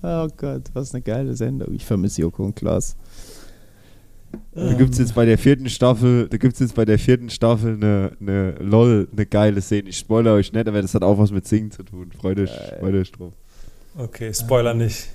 Oh 0.00 0.28
Gott, 0.36 0.62
was 0.74 0.94
eine 0.94 1.02
geile 1.02 1.34
Sendung. 1.34 1.74
Ich 1.74 1.84
vermisse 1.84 2.20
Joko 2.20 2.44
und 2.44 2.54
Klaas. 2.54 2.94
Da 4.54 4.74
gibt 4.74 4.92
es 4.92 4.98
jetzt 4.98 5.14
bei 5.14 5.24
der 5.24 5.38
vierten 5.38 5.68
Staffel, 5.68 6.28
da 6.28 6.36
gibt's 6.36 6.58
jetzt 6.60 6.74
bei 6.74 6.84
der 6.84 6.98
vierten 6.98 7.30
Staffel 7.30 7.74
eine, 7.74 8.12
eine 8.20 8.52
LOL, 8.60 9.08
eine 9.12 9.26
geile 9.26 9.60
Szene. 9.60 9.88
Ich 9.88 9.98
spoilere 9.98 10.34
euch 10.34 10.52
nicht, 10.52 10.66
aber 10.66 10.82
das 10.82 10.94
hat 10.94 11.02
auch 11.02 11.18
was 11.18 11.30
mit 11.30 11.46
Singen 11.46 11.70
zu 11.70 11.82
tun. 11.82 12.10
Freut 12.18 12.38
euch, 12.38 12.50
freut 12.80 12.94
euch 12.94 13.12
drauf. 13.12 13.32
Okay, 13.96 14.32
Spoiler 14.32 14.74
nicht. 14.74 15.08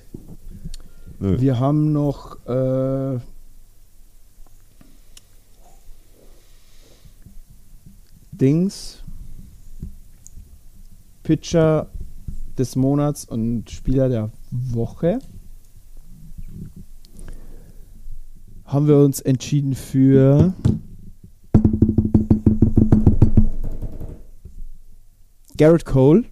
Nö. 1.20 1.40
Wir 1.40 1.58
haben 1.58 1.92
noch 1.92 2.44
äh, 2.46 3.18
Dings, 8.32 9.02
Pitcher 11.22 11.88
des 12.58 12.76
Monats 12.76 13.24
und 13.24 13.70
Spieler 13.70 14.08
der 14.08 14.30
Woche. 14.50 15.18
Haben 18.74 18.88
wir 18.88 18.96
uns 18.96 19.20
entschieden 19.20 19.72
für 19.72 20.52
Garrett 25.56 25.84
Cole 25.84 26.24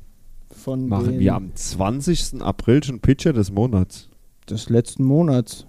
von 0.50 0.88
Machen 0.88 1.20
wir 1.20 1.36
am 1.36 1.54
20. 1.54 2.42
April 2.42 2.82
schon 2.82 2.98
Pitcher 2.98 3.32
des 3.32 3.52
Monats. 3.52 4.08
des 4.50 4.68
letzten 4.68 5.04
Monats. 5.04 5.68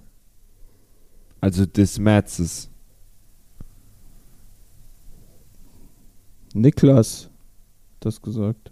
Also 1.42 1.68
des 1.68 2.00
Märzes. 2.00 2.72
Niklas 6.56 7.30
das 8.00 8.20
gesagt. 8.20 8.72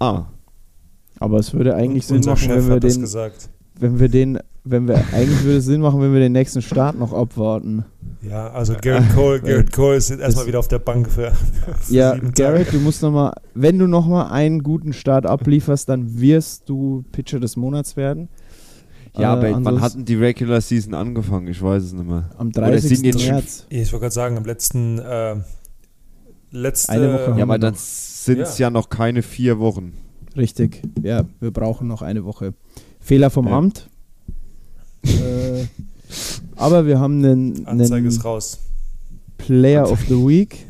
Ah, 0.00 0.26
Aber 1.18 1.38
es 1.38 1.54
würde 1.54 1.74
eigentlich 1.74 2.06
Sinn 2.06 2.20
machen, 2.26 2.50
wenn 2.50 2.68
wir 2.68 2.78
den, 2.78 3.00
gesagt. 3.00 3.48
Wenn 3.80 3.98
wir 3.98 4.08
den, 4.08 4.38
wenn 4.64 4.86
wir 4.86 4.96
eigentlich 5.12 5.42
würde 5.44 5.58
es 5.58 5.64
Sinn 5.64 5.80
machen, 5.80 6.00
wenn 6.00 6.12
wir 6.12 6.20
den 6.20 6.32
nächsten 6.32 6.62
Start 6.62 6.98
noch 6.98 7.12
abwarten. 7.12 7.84
Ja, 8.22 8.48
also 8.52 8.74
Garrett 8.80 9.10
Cole, 9.14 9.40
Garrett 9.44 9.72
Cole 9.72 9.96
ist 9.96 10.10
erstmal 10.10 10.46
wieder 10.46 10.58
auf 10.58 10.68
der 10.68 10.78
Bank 10.78 11.08
für, 11.10 11.32
für 11.32 11.74
Ja, 11.94 12.16
Garrett, 12.34 12.72
du 12.72 12.78
musst 12.78 13.00
noch 13.02 13.10
mal, 13.10 13.32
wenn 13.54 13.78
du 13.78 13.86
noch 13.86 14.06
mal 14.06 14.28
einen 14.30 14.62
guten 14.62 14.92
Start 14.92 15.24
ablieferst, 15.26 15.88
dann 15.88 16.20
wirst 16.20 16.68
du 16.68 17.02
Pitcher 17.12 17.40
des 17.40 17.56
Monats 17.56 17.96
werden. 17.96 18.28
ja, 19.16 19.22
Äh, 19.42 19.52
aber 19.52 19.64
wann 19.64 19.80
hatten 19.80 20.04
die 20.04 20.16
Regular 20.16 20.60
Season 20.60 20.92
angefangen? 20.92 21.48
Ich 21.48 21.62
weiß 21.62 21.82
es 21.82 21.92
nicht 21.94 22.06
mehr. 22.06 22.28
am 22.36 22.48
Oder 22.48 22.78
sind 22.78 22.90
30. 22.90 23.02
jetzt 23.02 23.20
schon- 23.22 23.30
März. 23.34 23.66
Ich 23.70 23.90
wollte 23.92 24.02
gerade 24.04 24.14
sagen, 24.14 24.36
am 24.36 24.44
letzten, 24.44 24.98
äh, 24.98 25.36
letzte, 26.50 26.92
Eine 26.92 27.14
Woche 27.14 27.34
Ja, 27.38 27.42
aber 27.44 27.58
dann 27.58 27.74
sind 27.76 28.40
es 28.40 28.58
ja. 28.58 28.68
noch 28.70 28.90
keine 28.90 29.22
vier 29.22 29.58
Wochen. 29.58 29.94
Richtig. 30.36 30.82
Ja, 31.02 31.24
wir 31.40 31.50
brauchen 31.52 31.88
noch 31.88 32.02
eine 32.02 32.24
Woche. 32.24 32.54
Fehler 33.10 33.28
vom 33.30 33.48
Ja. 33.48 33.58
Amt. 33.58 33.88
äh, 35.02 35.66
aber 36.54 36.86
wir 36.86 37.00
haben 37.00 37.24
einen, 37.24 37.66
Anzeige 37.66 37.94
einen 37.96 38.06
ist 38.06 38.24
raus. 38.24 38.60
Player 39.36 39.90
of 39.90 39.98
the 40.08 40.14
Week. 40.14 40.64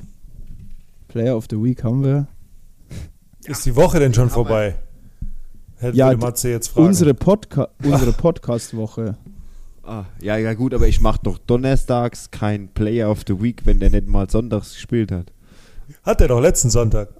Player 1.08 1.36
of 1.36 1.48
the 1.50 1.62
Week 1.62 1.84
haben 1.84 2.02
wir. 2.02 2.28
Ist 3.44 3.66
die 3.66 3.76
Woche 3.76 3.98
denn 3.98 4.14
schon 4.14 4.30
vorbei? 4.30 4.76
Hätte 5.76 5.98
Ja, 5.98 6.16
Matze 6.16 6.48
jetzt 6.48 6.68
fragen. 6.68 6.86
Unsere, 6.86 7.12
Podca 7.12 7.68
unsere 7.84 8.12
Podcast-Woche. 8.14 9.18
Ah, 9.82 10.04
ja, 10.22 10.38
ja 10.38 10.54
gut, 10.54 10.72
aber 10.72 10.88
ich 10.88 11.02
mache 11.02 11.20
doch 11.22 11.36
donnerstags 11.36 12.30
kein 12.30 12.68
Player 12.68 13.10
of 13.10 13.24
the 13.26 13.38
Week, 13.42 13.66
wenn 13.66 13.80
der 13.80 13.90
nicht 13.90 14.06
mal 14.06 14.30
sonntags 14.30 14.72
gespielt 14.72 15.12
hat. 15.12 15.30
Hat 16.04 16.22
er 16.22 16.28
doch 16.28 16.40
letzten 16.40 16.70
Sonntag. 16.70 17.10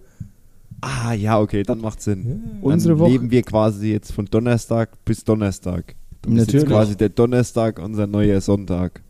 Ah, 0.83 1.13
ja, 1.13 1.39
okay, 1.39 1.63
dann 1.63 1.81
macht 1.81 2.01
Sinn. 2.01 2.59
Unsere 2.63 2.95
dann 2.95 3.01
Woche. 3.01 3.11
leben 3.11 3.31
wir 3.31 3.43
quasi 3.43 3.93
jetzt 3.93 4.13
von 4.13 4.25
Donnerstag 4.27 5.05
bis 5.05 5.25
Donnerstag. 5.25 5.95
Dann 6.23 6.33
ist 6.33 6.39
jetzt 6.39 6.47
Natürlich. 6.55 6.69
quasi 6.69 6.97
der 6.97 7.09
Donnerstag 7.11 7.79
unser 7.79 8.07
neuer 8.07 8.41
Sonntag. 8.41 9.03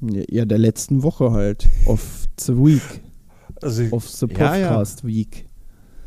Ja, 0.00 0.44
der 0.44 0.58
letzten 0.58 1.02
Woche 1.02 1.30
halt. 1.32 1.66
Of 1.86 2.26
the 2.38 2.54
Week. 2.56 3.00
Also 3.62 3.82
ich- 3.82 3.92
Of 3.92 4.08
the 4.08 4.26
Ja, 4.30 4.56
ja. 4.56 4.68
Podcast 4.68 5.06
Week. 5.06 5.46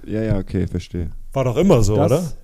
Ja, 0.05 0.21
ja, 0.23 0.37
okay, 0.37 0.65
verstehe. 0.67 1.09
war 1.33 1.43
doch 1.43 1.57
immer 1.57 1.81
so, 1.83 1.95
oder? 1.95 2.07
Das, 2.09 2.35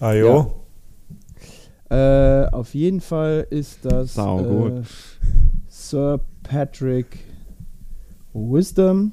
Ajo. 0.00 0.64
äh, 1.90 2.46
auf 2.46 2.74
jeden 2.74 3.00
Fall 3.00 3.46
ist 3.50 3.84
das 3.84 4.14
Sau 4.14 4.40
äh, 4.40 4.42
gut. 4.44 4.86
Sir 5.68 6.20
Patrick 6.42 7.18
Wisdom. 8.34 9.12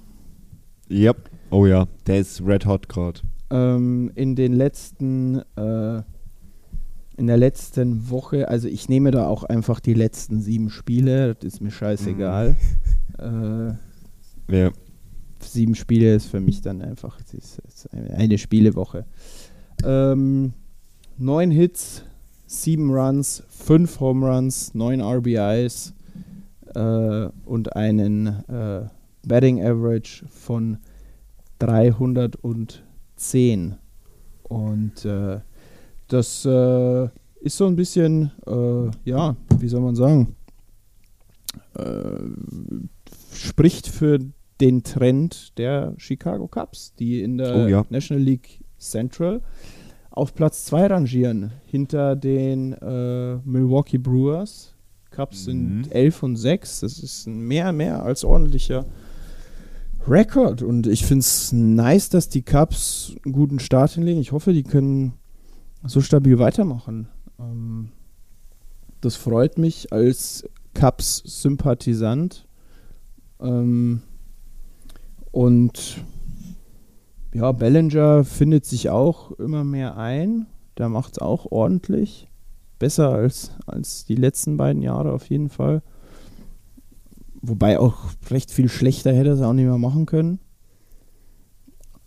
Yep. 0.90 1.30
Oh 1.52 1.66
ja, 1.66 1.88
der 2.08 2.20
ist 2.20 2.42
red 2.46 2.66
hot 2.66 2.90
gerade. 2.90 3.22
ähm, 3.50 4.12
in 4.16 4.36
den 4.36 4.54
letzten, 4.54 5.42
äh, 5.56 6.02
in 7.18 7.28
der 7.28 7.38
letzten 7.38 8.10
Woche, 8.10 8.48
also 8.48 8.68
ich 8.68 8.90
nehme 8.90 9.12
da 9.12 9.28
auch 9.28 9.44
einfach 9.44 9.80
die 9.80 9.94
letzten 9.94 10.42
sieben 10.42 10.70
Spiele, 10.70 11.36
das 11.36 11.54
ist 11.56 11.62
mir 11.62 11.72
scheißegal. 11.72 12.52
Mhm. 12.52 12.56
Äh, 14.50 14.56
Ja. 14.56 14.72
sieben 15.40 15.76
Spiele 15.76 16.16
ist 16.16 16.26
für 16.28 16.40
mich 16.40 16.62
dann 16.62 16.82
einfach 16.82 17.20
eine 18.18 18.38
Spielewoche. 18.40 19.06
Ähm, 19.84 20.54
neun 21.18 21.52
Hits, 21.52 22.04
sieben 22.48 22.90
Runs, 22.92 23.44
fünf 23.50 24.00
Home 24.00 24.26
Runs, 24.28 24.74
neun 24.74 25.02
RBIs 25.02 25.94
äh, 26.74 27.28
und 27.46 27.76
einen 27.76 28.28
äh, 28.50 28.86
Batting 29.28 29.62
Average 29.64 30.26
von 30.28 30.78
310. 31.60 33.76
Und 34.44 35.06
äh, 35.06 35.40
das 36.08 36.46
äh, 36.46 37.06
ist 37.42 37.58
so 37.58 37.68
ein 37.68 37.76
bisschen, 37.76 38.32
äh, 38.46 38.90
ja, 39.10 39.36
wie 39.60 39.68
soll 39.68 39.82
man 39.82 39.96
sagen, 39.96 40.36
äh, 41.76 42.20
spricht 43.34 43.88
für 43.88 44.20
den 44.60 44.84
Trend 44.84 45.58
der 45.58 45.94
Chicago 45.98 46.48
Cubs, 46.48 46.94
die 46.96 47.22
in 47.22 47.38
der 47.38 47.56
Oh 47.56 47.68
ja. 47.68 47.86
National 47.90 48.24
League 48.24 48.60
Central 48.78 49.42
auf 50.12 50.36
Platz 50.36 50.66
2 50.66 50.88
rangieren, 50.88 51.52
hinter 51.66 52.16
den 52.16 52.74
äh, 52.74 53.38
Milwaukee 53.46 53.98
Brewers. 53.98 54.76
Cubs 55.12 55.48
Mhm. 55.48 55.84
sind 55.84 55.92
11 55.96 56.24
und 56.24 56.36
6, 56.36 56.82
das 56.82 57.00
ist 57.00 57.28
ein 57.28 57.40
mehr, 57.40 57.72
mehr 57.72 58.04
als 58.04 58.24
ordentlicher 58.24 58.86
Rekord. 60.08 60.62
Und 60.62 60.88
ich 60.88 61.06
finde 61.06 61.22
es 61.22 61.52
nice, 61.52 62.10
dass 62.10 62.30
die 62.30 62.42
Cubs 62.42 63.16
einen 63.24 63.34
guten 63.34 63.60
Start 63.60 63.92
hinlegen. 63.92 64.22
Ich 64.22 64.32
hoffe, 64.32 64.54
die 64.54 64.64
können 64.64 65.14
so 65.84 66.02
stabil 66.02 66.40
weitermachen. 66.40 67.08
Ähm, 67.40 67.90
das 69.02 69.16
freut 69.16 69.58
mich 69.58 69.92
als 69.92 70.48
Cubs-Sympathisant. 70.74 72.48
Ähm, 73.40 74.02
und 75.32 76.04
ja, 77.34 77.52
Bellinger 77.52 78.24
findet 78.24 78.66
sich 78.66 78.90
auch 78.90 79.32
immer 79.32 79.64
mehr 79.64 79.98
ein. 79.98 80.48
Der 80.78 80.90
macht 80.90 81.14
es 81.14 81.20
auch 81.20 81.52
ordentlich. 81.52 82.28
Besser 82.80 83.10
als, 83.10 83.52
als 83.66 84.06
die 84.06 84.16
letzten 84.16 84.58
beiden 84.58 84.82
Jahre 84.82 85.14
auf 85.14 85.30
jeden 85.30 85.50
Fall. 85.50 85.82
Wobei 87.42 87.80
auch 87.80 87.98
recht 88.30 88.52
viel 88.52 88.70
schlechter 88.70 89.14
hätte 89.14 89.30
er 89.30 89.36
es 89.36 89.42
auch 89.42 89.54
nicht 89.54 89.66
mehr 89.66 89.78
machen 89.78 90.06
können. 90.06 90.40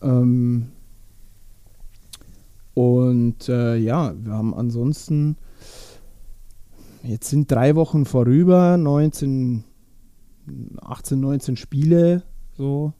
Ähm 0.00 0.68
und 2.74 3.48
äh, 3.48 3.76
ja, 3.76 4.14
wir 4.16 4.32
haben 4.32 4.54
ansonsten, 4.54 5.36
jetzt 7.02 7.30
sind 7.30 7.50
drei 7.50 7.76
Wochen 7.76 8.04
vorüber, 8.04 8.76
19, 8.76 9.64
18, 10.80 11.20
19 11.20 11.56
Spiele, 11.56 12.22
so 12.56 12.92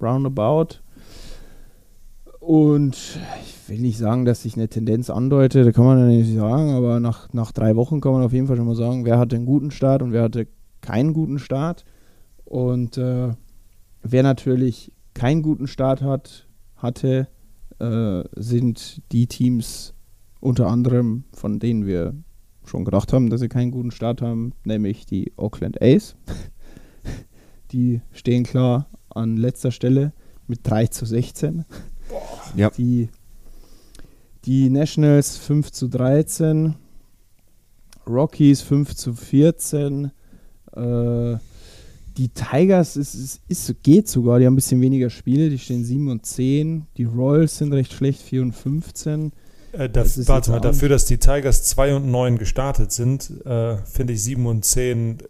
roundabout. 0.00 0.80
Und 2.40 2.96
ich 3.44 3.68
will 3.68 3.78
nicht 3.78 3.98
sagen, 3.98 4.24
dass 4.24 4.42
sich 4.42 4.56
eine 4.56 4.68
Tendenz 4.68 5.10
andeutet, 5.10 5.64
da 5.64 5.70
kann 5.70 5.84
man 5.84 5.98
ja 6.00 6.06
nicht 6.06 6.34
sagen, 6.34 6.70
aber 6.70 6.98
nach, 6.98 7.32
nach 7.32 7.52
drei 7.52 7.76
Wochen 7.76 8.00
kann 8.00 8.12
man 8.12 8.24
auf 8.24 8.32
jeden 8.32 8.48
Fall 8.48 8.56
schon 8.56 8.66
mal 8.66 8.74
sagen, 8.74 9.04
wer 9.04 9.18
hatte 9.18 9.36
einen 9.36 9.46
guten 9.46 9.70
Start 9.70 10.02
und 10.02 10.10
wer 10.10 10.24
hatte 10.24 10.48
keinen 10.82 11.14
guten 11.14 11.38
Start. 11.38 11.84
Und 12.44 12.98
äh, 12.98 13.30
wer 14.02 14.22
natürlich 14.22 14.92
keinen 15.14 15.42
guten 15.42 15.66
Start 15.66 16.02
hat, 16.02 16.46
hatte, 16.76 17.28
äh, 17.78 18.22
sind 18.36 19.00
die 19.12 19.26
Teams 19.26 19.94
unter 20.40 20.66
anderem, 20.66 21.24
von 21.32 21.58
denen 21.58 21.86
wir 21.86 22.14
schon 22.64 22.84
gedacht 22.84 23.12
haben, 23.12 23.30
dass 23.30 23.40
sie 23.40 23.48
keinen 23.48 23.70
guten 23.70 23.90
Start 23.90 24.22
haben, 24.22 24.52
nämlich 24.64 25.06
die 25.06 25.32
Oakland 25.36 25.80
A's. 25.80 26.16
die 27.72 28.02
stehen 28.12 28.44
klar 28.44 28.88
an 29.08 29.36
letzter 29.36 29.70
Stelle 29.70 30.12
mit 30.46 30.60
3 30.64 30.88
zu 30.88 31.06
16. 31.06 31.64
Ja. 32.56 32.70
Die, 32.70 33.08
die 34.44 34.70
Nationals 34.70 35.36
5 35.38 35.70
zu 35.72 35.88
13, 35.88 36.74
Rockies 38.06 38.62
5 38.62 38.94
zu 38.94 39.14
14, 39.14 40.12
Äh, 40.76 41.38
die 42.16 42.28
Tigers 42.28 42.96
ist, 42.96 43.14
ist, 43.14 43.40
ist, 43.48 43.82
geht 43.82 44.08
sogar, 44.08 44.38
die 44.38 44.46
haben 44.46 44.52
ein 44.52 44.56
bisschen 44.56 44.80
weniger 44.80 45.08
Spiele, 45.08 45.48
die 45.48 45.58
stehen 45.58 45.84
7 45.84 46.10
und 46.10 46.26
10. 46.26 46.86
Die 46.96 47.04
Royals 47.04 47.58
sind 47.58 47.72
recht 47.72 47.92
schlecht, 47.92 48.20
4 48.20 48.42
und 48.42 48.52
15. 48.52 49.32
Äh, 49.72 49.88
das, 49.88 50.28
warte 50.28 50.50
mal, 50.50 50.60
dafür, 50.60 50.88
dass 50.88 51.06
die 51.06 51.18
Tigers 51.18 51.64
2 51.64 51.96
und 51.96 52.10
9 52.10 52.38
gestartet 52.38 52.92
sind, 52.92 53.30
äh, 53.46 53.76
finde 53.78 54.12
ich 54.12 54.22
7 54.22 54.46
und 54.46 54.64
10 54.64 55.20
äh, 55.20 55.24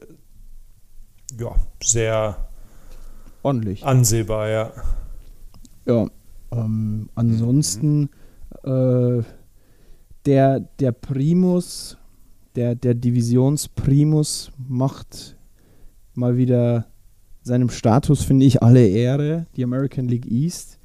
ja, 1.40 1.54
sehr 1.82 2.48
ordentlich. 3.42 3.84
Ansehbar, 3.84 4.48
ja. 4.48 4.72
Ja, 5.86 6.06
ähm, 6.52 7.08
ansonsten 7.14 8.10
äh, 8.64 9.22
der, 10.26 10.60
der 10.60 10.92
Primus, 10.92 11.96
der, 12.56 12.74
der 12.74 12.94
Divisionsprimus 12.94 14.52
macht 14.68 15.36
mal 16.14 16.36
wieder 16.36 16.86
seinem 17.42 17.70
Status, 17.70 18.22
finde 18.22 18.46
ich, 18.46 18.62
alle 18.62 18.86
Ehre. 18.86 19.46
Die 19.56 19.64
American 19.64 20.08
League 20.08 20.30
East 20.30 20.78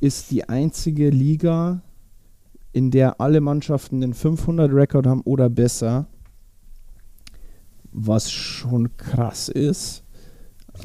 ist 0.00 0.30
die 0.30 0.48
einzige 0.48 1.10
Liga, 1.10 1.82
in 2.72 2.90
der 2.90 3.20
alle 3.20 3.40
Mannschaften 3.40 4.00
den 4.00 4.14
500-Rekord 4.14 5.06
haben 5.06 5.22
oder 5.22 5.48
besser. 5.48 6.06
Was 7.92 8.30
schon 8.30 8.96
krass 8.96 9.48
ist. 9.48 10.02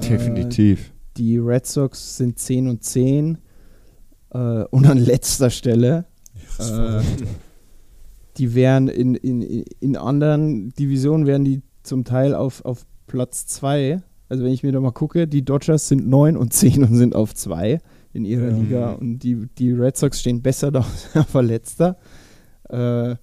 Definitiv. 0.08 0.90
Äh, 0.90 0.92
die 1.18 1.38
Red 1.40 1.66
Sox 1.66 2.18
sind 2.18 2.38
10 2.38 2.68
und 2.68 2.84
10 2.84 3.40
äh, 4.30 4.38
und 4.66 4.86
an 4.86 4.98
letzter 4.98 5.50
Stelle. 5.50 6.06
Äh, 6.60 7.02
die 8.40 8.56
wären 8.56 8.88
in, 8.88 9.16
in, 9.16 9.42
in 9.42 9.98
anderen 9.98 10.74
Divisionen 10.74 11.28
wären 11.28 11.44
die 11.44 11.62
zum 11.84 12.06
Teil 12.06 12.34
auf, 12.34 12.64
auf 12.64 12.86
Platz 13.06 13.46
2. 13.48 14.02
Also 14.30 14.44
wenn 14.44 14.54
ich 14.54 14.64
mir 14.64 14.72
da 14.72 14.80
mal 14.80 14.92
gucke, 14.92 15.28
die 15.28 15.44
Dodgers 15.44 15.90
sind 15.90 16.08
9 16.08 16.38
und 16.38 16.54
10 16.54 16.84
und 16.84 16.96
sind 16.96 17.16
auf 17.16 17.36
2 17.36 17.80
in 18.14 18.26
ihrer 18.26 18.48
ähm. 18.48 18.62
Liga 18.64 18.94
und 18.94 19.20
die, 19.20 19.48
die 19.58 19.74
Red 19.74 19.98
Sox 19.98 20.22
stehen 20.22 20.42
besser 20.42 20.72
da, 20.72 20.86
aber 21.14 21.44
letzter. 21.44 21.98
Äh, 22.70 23.16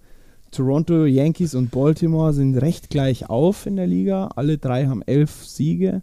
Toronto, 0.50 1.06
Yankees 1.06 1.54
und 1.54 1.70
Baltimore 1.70 2.32
sind 2.32 2.56
recht 2.56 2.90
gleich 2.90 3.28
auf 3.28 3.66
in 3.66 3.76
der 3.76 3.86
Liga. 3.86 4.28
Alle 4.36 4.58
drei 4.58 4.86
haben 4.86 5.02
elf 5.02 5.44
Siege. 5.46 6.02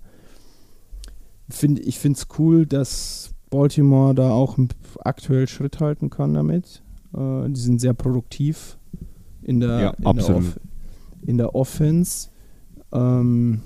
Find, 1.50 1.80
ich 1.80 2.00
finde 2.00 2.18
es 2.18 2.28
cool, 2.40 2.66
dass 2.66 3.32
Baltimore 3.52 4.16
da 4.16 4.32
auch 4.32 4.58
aktuell 5.00 5.48
Schritt 5.48 5.80
halten 5.80 6.10
kann 6.10 6.34
damit. 6.34 6.82
Äh, 7.16 7.50
die 7.50 7.60
sind 7.60 7.80
sehr 7.80 7.94
produktiv 7.94 8.78
in 9.46 9.60
der, 9.60 9.80
ja, 9.80 9.90
in, 9.92 10.18
der 10.18 10.36
Off 10.36 10.60
in 11.26 11.38
der 11.38 11.56
Offense. 11.56 12.30
Ähm, 12.92 13.62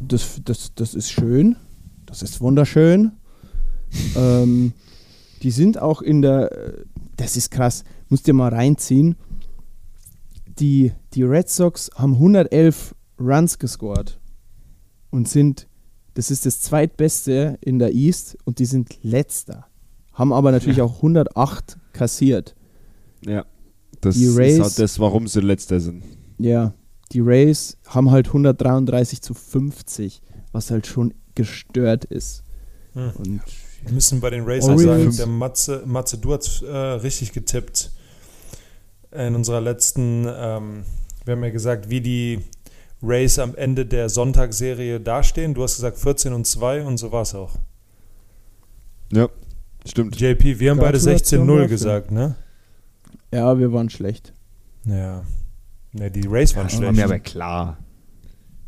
das, 0.00 0.40
das, 0.44 0.74
das 0.74 0.94
ist 0.94 1.10
schön. 1.10 1.56
Das 2.06 2.22
ist 2.22 2.40
wunderschön. 2.40 3.12
ähm, 4.16 4.72
die 5.42 5.50
sind 5.50 5.80
auch 5.80 6.02
in 6.02 6.22
der, 6.22 6.50
das 7.16 7.36
ist 7.36 7.50
krass, 7.50 7.84
musst 8.08 8.26
dir 8.26 8.34
mal 8.34 8.52
reinziehen. 8.52 9.16
Die, 10.58 10.92
die 11.14 11.22
Red 11.22 11.48
Sox 11.48 11.90
haben 11.94 12.14
111 12.14 12.94
Runs 13.20 13.58
gescored 13.58 14.18
und 15.10 15.28
sind, 15.28 15.68
das 16.14 16.30
ist 16.30 16.46
das 16.46 16.60
zweitbeste 16.60 17.58
in 17.60 17.78
der 17.78 17.92
East 17.92 18.36
und 18.44 18.58
die 18.58 18.64
sind 18.64 18.98
letzter. 19.02 19.66
Haben 20.12 20.32
aber 20.32 20.50
natürlich 20.50 20.78
ja. 20.78 20.84
auch 20.84 20.96
108 20.96 21.78
kassiert. 21.92 22.56
Ja, 23.24 23.44
das 24.00 24.16
die 24.16 24.28
Rays, 24.28 24.54
ist 24.54 24.62
halt 24.62 24.78
das, 24.78 24.98
warum 24.98 25.26
sie 25.28 25.40
letzter 25.40 25.80
sind. 25.80 26.04
Ja, 26.38 26.74
die 27.12 27.20
Rays 27.20 27.76
haben 27.86 28.10
halt 28.10 28.28
133 28.28 29.22
zu 29.22 29.34
50, 29.34 30.20
was 30.52 30.70
halt 30.70 30.86
schon 30.86 31.14
gestört 31.34 32.04
ist. 32.04 32.44
Hm. 32.92 33.12
Und 33.16 33.42
wir 33.84 33.92
müssen 33.92 34.20
bei 34.20 34.30
den 34.30 34.44
Rays 34.44 34.64
auch 34.64 34.78
sagen, 34.78 35.16
der 35.16 35.26
Matze, 35.26 35.82
Matze 35.86 36.18
du 36.18 36.34
hast 36.34 36.62
äh, 36.62 36.76
richtig 36.76 37.32
getippt 37.32 37.92
in 39.12 39.34
unserer 39.34 39.60
letzten, 39.60 40.26
ähm, 40.28 40.84
wir 41.24 41.34
haben 41.34 41.44
ja 41.44 41.50
gesagt, 41.50 41.88
wie 41.88 42.00
die 42.00 42.40
Rays 43.02 43.38
am 43.38 43.54
Ende 43.54 43.86
der 43.86 44.08
Sonntagsserie 44.08 45.00
dastehen. 45.00 45.54
Du 45.54 45.62
hast 45.62 45.76
gesagt 45.76 45.98
14 45.98 46.32
und 46.32 46.46
2 46.46 46.82
und 46.82 46.98
so 46.98 47.12
war 47.12 47.22
es 47.22 47.34
auch. 47.34 47.54
Ja, 49.12 49.28
stimmt. 49.86 50.20
JP, 50.20 50.58
wir 50.58 50.70
haben 50.72 50.78
beide 50.78 50.98
16-0 50.98 51.66
gesagt, 51.68 52.10
ne? 52.10 52.36
Ja, 53.32 53.58
wir 53.58 53.72
waren 53.72 53.90
schlecht. 53.90 54.32
Ja. 54.84 55.24
Ne, 55.92 56.10
die 56.10 56.26
Rays 56.26 56.56
waren 56.56 56.66
ja, 56.66 56.70
schlecht. 56.70 56.84
War 56.84 56.92
mir 56.92 57.04
aber 57.04 57.18
klar. 57.18 57.78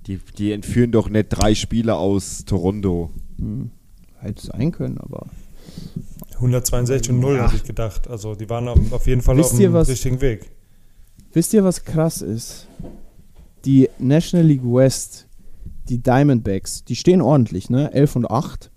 Die, 0.06 0.18
die 0.38 0.52
entführen 0.52 0.92
doch 0.92 1.08
nicht 1.08 1.28
drei 1.28 1.54
Spieler 1.54 1.98
aus 1.98 2.44
Toronto. 2.44 3.10
Hm. 3.38 3.70
Hätte 4.18 4.46
sein 4.46 4.72
können, 4.72 4.98
aber. 4.98 5.26
162 6.34 7.12
und 7.12 7.20
0 7.20 7.36
ja. 7.36 7.42
habe 7.44 7.56
ich 7.56 7.64
gedacht. 7.64 8.08
Also 8.08 8.34
die 8.34 8.48
waren 8.48 8.68
auf 8.68 9.06
jeden 9.06 9.22
Fall 9.22 9.36
wisst 9.36 9.52
auf 9.52 9.58
dem 9.58 9.72
was, 9.72 9.88
richtigen 9.88 10.20
Weg. 10.20 10.50
Wisst 11.32 11.52
ihr, 11.52 11.64
was 11.64 11.84
krass 11.84 12.22
ist? 12.22 12.66
Die 13.64 13.88
National 13.98 14.46
League 14.46 14.64
West, 14.64 15.28
die 15.88 15.98
Diamondbacks, 15.98 16.84
die 16.84 16.96
stehen 16.96 17.20
ordentlich, 17.20 17.70
ne? 17.70 17.92
11 17.92 18.16
und 18.16 18.30
8. 18.30 18.70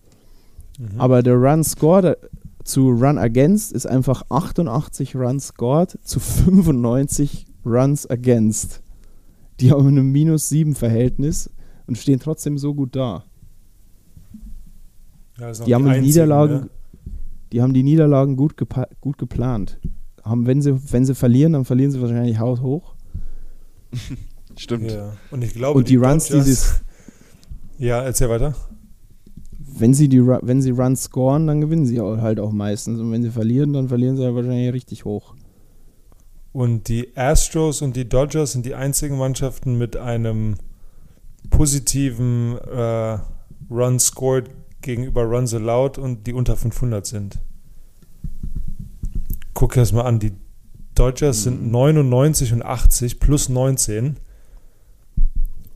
Mhm. 0.78 1.00
Aber 1.00 1.24
der 1.24 1.36
Run 1.36 1.64
Score 1.64 2.18
zu 2.64 2.90
Run 2.90 3.18
Against 3.18 3.74
ist 3.74 3.86
einfach 3.86 4.24
88 4.30 5.16
Runs 5.16 5.48
scored 5.48 5.98
zu 6.04 6.20
95 6.20 7.46
Runs 7.66 8.10
Against. 8.10 8.82
Die 9.60 9.72
haben 9.72 9.88
ein 9.88 10.12
minus 10.12 10.50
7 10.50 10.76
Verhältnis 10.76 11.50
und 11.88 11.98
stehen 11.98 12.20
trotzdem 12.20 12.58
so 12.58 12.74
gut 12.74 12.96
da. 12.96 13.26
Ja, 15.40 15.52
die 15.52 15.76
haben 15.76 15.92
die 15.92 16.00
Niederlagen, 16.00 16.54
ne? 16.54 16.70
die 17.52 17.62
haben 17.62 17.74
die 17.74 17.84
Niederlagen 17.84 18.36
gut, 18.36 18.56
gut 19.02 19.18
geplant. 19.18 19.80
Haben, 20.24 20.46
wenn 20.46 20.62
sie, 20.62 20.92
wenn 20.92 21.06
sie 21.06 21.16
verlieren, 21.16 21.54
dann 21.54 21.66
verlieren 21.66 21.92
sie 21.92 22.02
wahrscheinlich 22.02 22.40
haushoch. 22.40 22.96
Stimmt. 24.58 24.92
Ja. 24.92 25.14
Und 25.32 25.44
ich 25.44 25.54
glaube, 25.54 25.80
und 25.80 25.88
die, 25.88 25.94
die 25.94 25.98
Runs 25.98 26.28
Dodgers, 26.28 26.46
dieses. 26.46 26.82
Ja, 27.80 28.02
erzähl 28.02 28.30
weiter. 28.30 28.54
Wenn 29.76 29.94
sie, 29.94 30.08
die, 30.08 30.26
wenn 30.26 30.62
sie 30.62 30.72
Runs 30.72 31.04
scoren, 31.04 31.48
dann 31.48 31.62
gewinnen 31.62 31.86
sie 31.86 32.00
halt 32.00 32.40
auch 32.40 32.52
meistens. 32.52 33.00
Und 33.00 33.12
wenn 33.12 33.24
sie 33.24 33.32
verlieren, 33.32 33.74
dann 33.74 33.90
verlieren 33.90 34.18
sie 34.18 34.24
halt 34.24 34.36
wahrscheinlich 34.36 34.74
richtig 34.74 35.06
hoch. 35.06 35.36
Und 36.52 36.88
die 36.88 37.18
Astros 37.18 37.82
und 37.82 37.96
die 37.96 38.08
Dodgers 38.08 38.52
sind 38.52 38.66
die 38.66 38.76
einzigen 38.76 39.18
Mannschaften 39.18 39.78
mit 39.78 39.98
einem 39.98 40.56
positiven 41.50 42.58
äh, 42.60 43.18
Run 43.72 44.00
scored 44.00 44.50
gegenüber 44.82 45.24
Runs 45.24 45.54
allowed 45.54 45.98
und 45.98 46.28
die 46.28 46.34
unter 46.34 46.56
500 46.56 47.06
sind. 47.06 47.40
Guck 49.56 49.74
dir 49.74 49.80
das 49.80 49.94
mal 49.94 50.04
an. 50.04 50.20
Die 50.20 50.34
Dodgers 50.94 51.44
sind 51.44 51.72
99 51.72 52.52
hm. 52.52 52.58
und 52.58 52.66
80 52.66 53.20
plus 53.20 53.50
19 53.50 54.18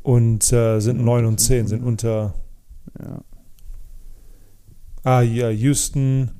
und 0.04 0.54
äh, 0.54 0.80
sind 0.80 1.04
9 1.04 1.26
und 1.26 1.40
10, 1.40 1.68
sind 1.68 1.84
unter. 1.84 2.34
Ja. 3.00 3.22
Ah, 5.08 5.22
ja, 5.22 5.50
Houston, 5.50 6.32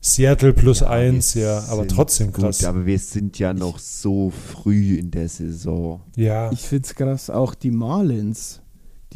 Seattle 0.00 0.52
plus 0.52 0.80
ja, 0.80 0.90
1, 0.90 1.34
ja, 1.34 1.64
aber 1.68 1.86
trotzdem 1.86 2.32
krass. 2.32 2.58
Gut, 2.58 2.66
aber 2.66 2.86
wir 2.86 2.98
sind 2.98 3.38
ja 3.38 3.54
noch 3.54 3.78
so 3.78 4.30
früh 4.30 4.96
in 4.96 5.10
der 5.10 5.28
Saison. 5.28 6.00
Ja. 6.16 6.50
Ich 6.52 6.62
finde 6.62 6.86
es 6.86 6.94
krass, 6.94 7.30
auch 7.30 7.54
die 7.54 7.70
Marlins 7.70 8.62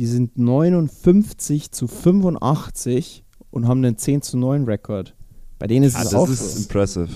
die 0.01 0.07
sind 0.07 0.39
59 0.39 1.73
zu 1.73 1.87
85 1.87 3.23
und 3.51 3.69
haben 3.69 3.85
einen 3.85 3.99
10 3.99 4.23
zu 4.23 4.39
9 4.39 4.65
Rekord. 4.65 5.15
Bei 5.59 5.67
denen 5.67 5.85
ist 5.85 5.95
ah, 5.95 6.03
es 6.03 6.11
das 6.11 6.15
auch 6.15 6.29
ist 6.29 6.55
so. 6.55 6.63
impressive. 6.63 7.11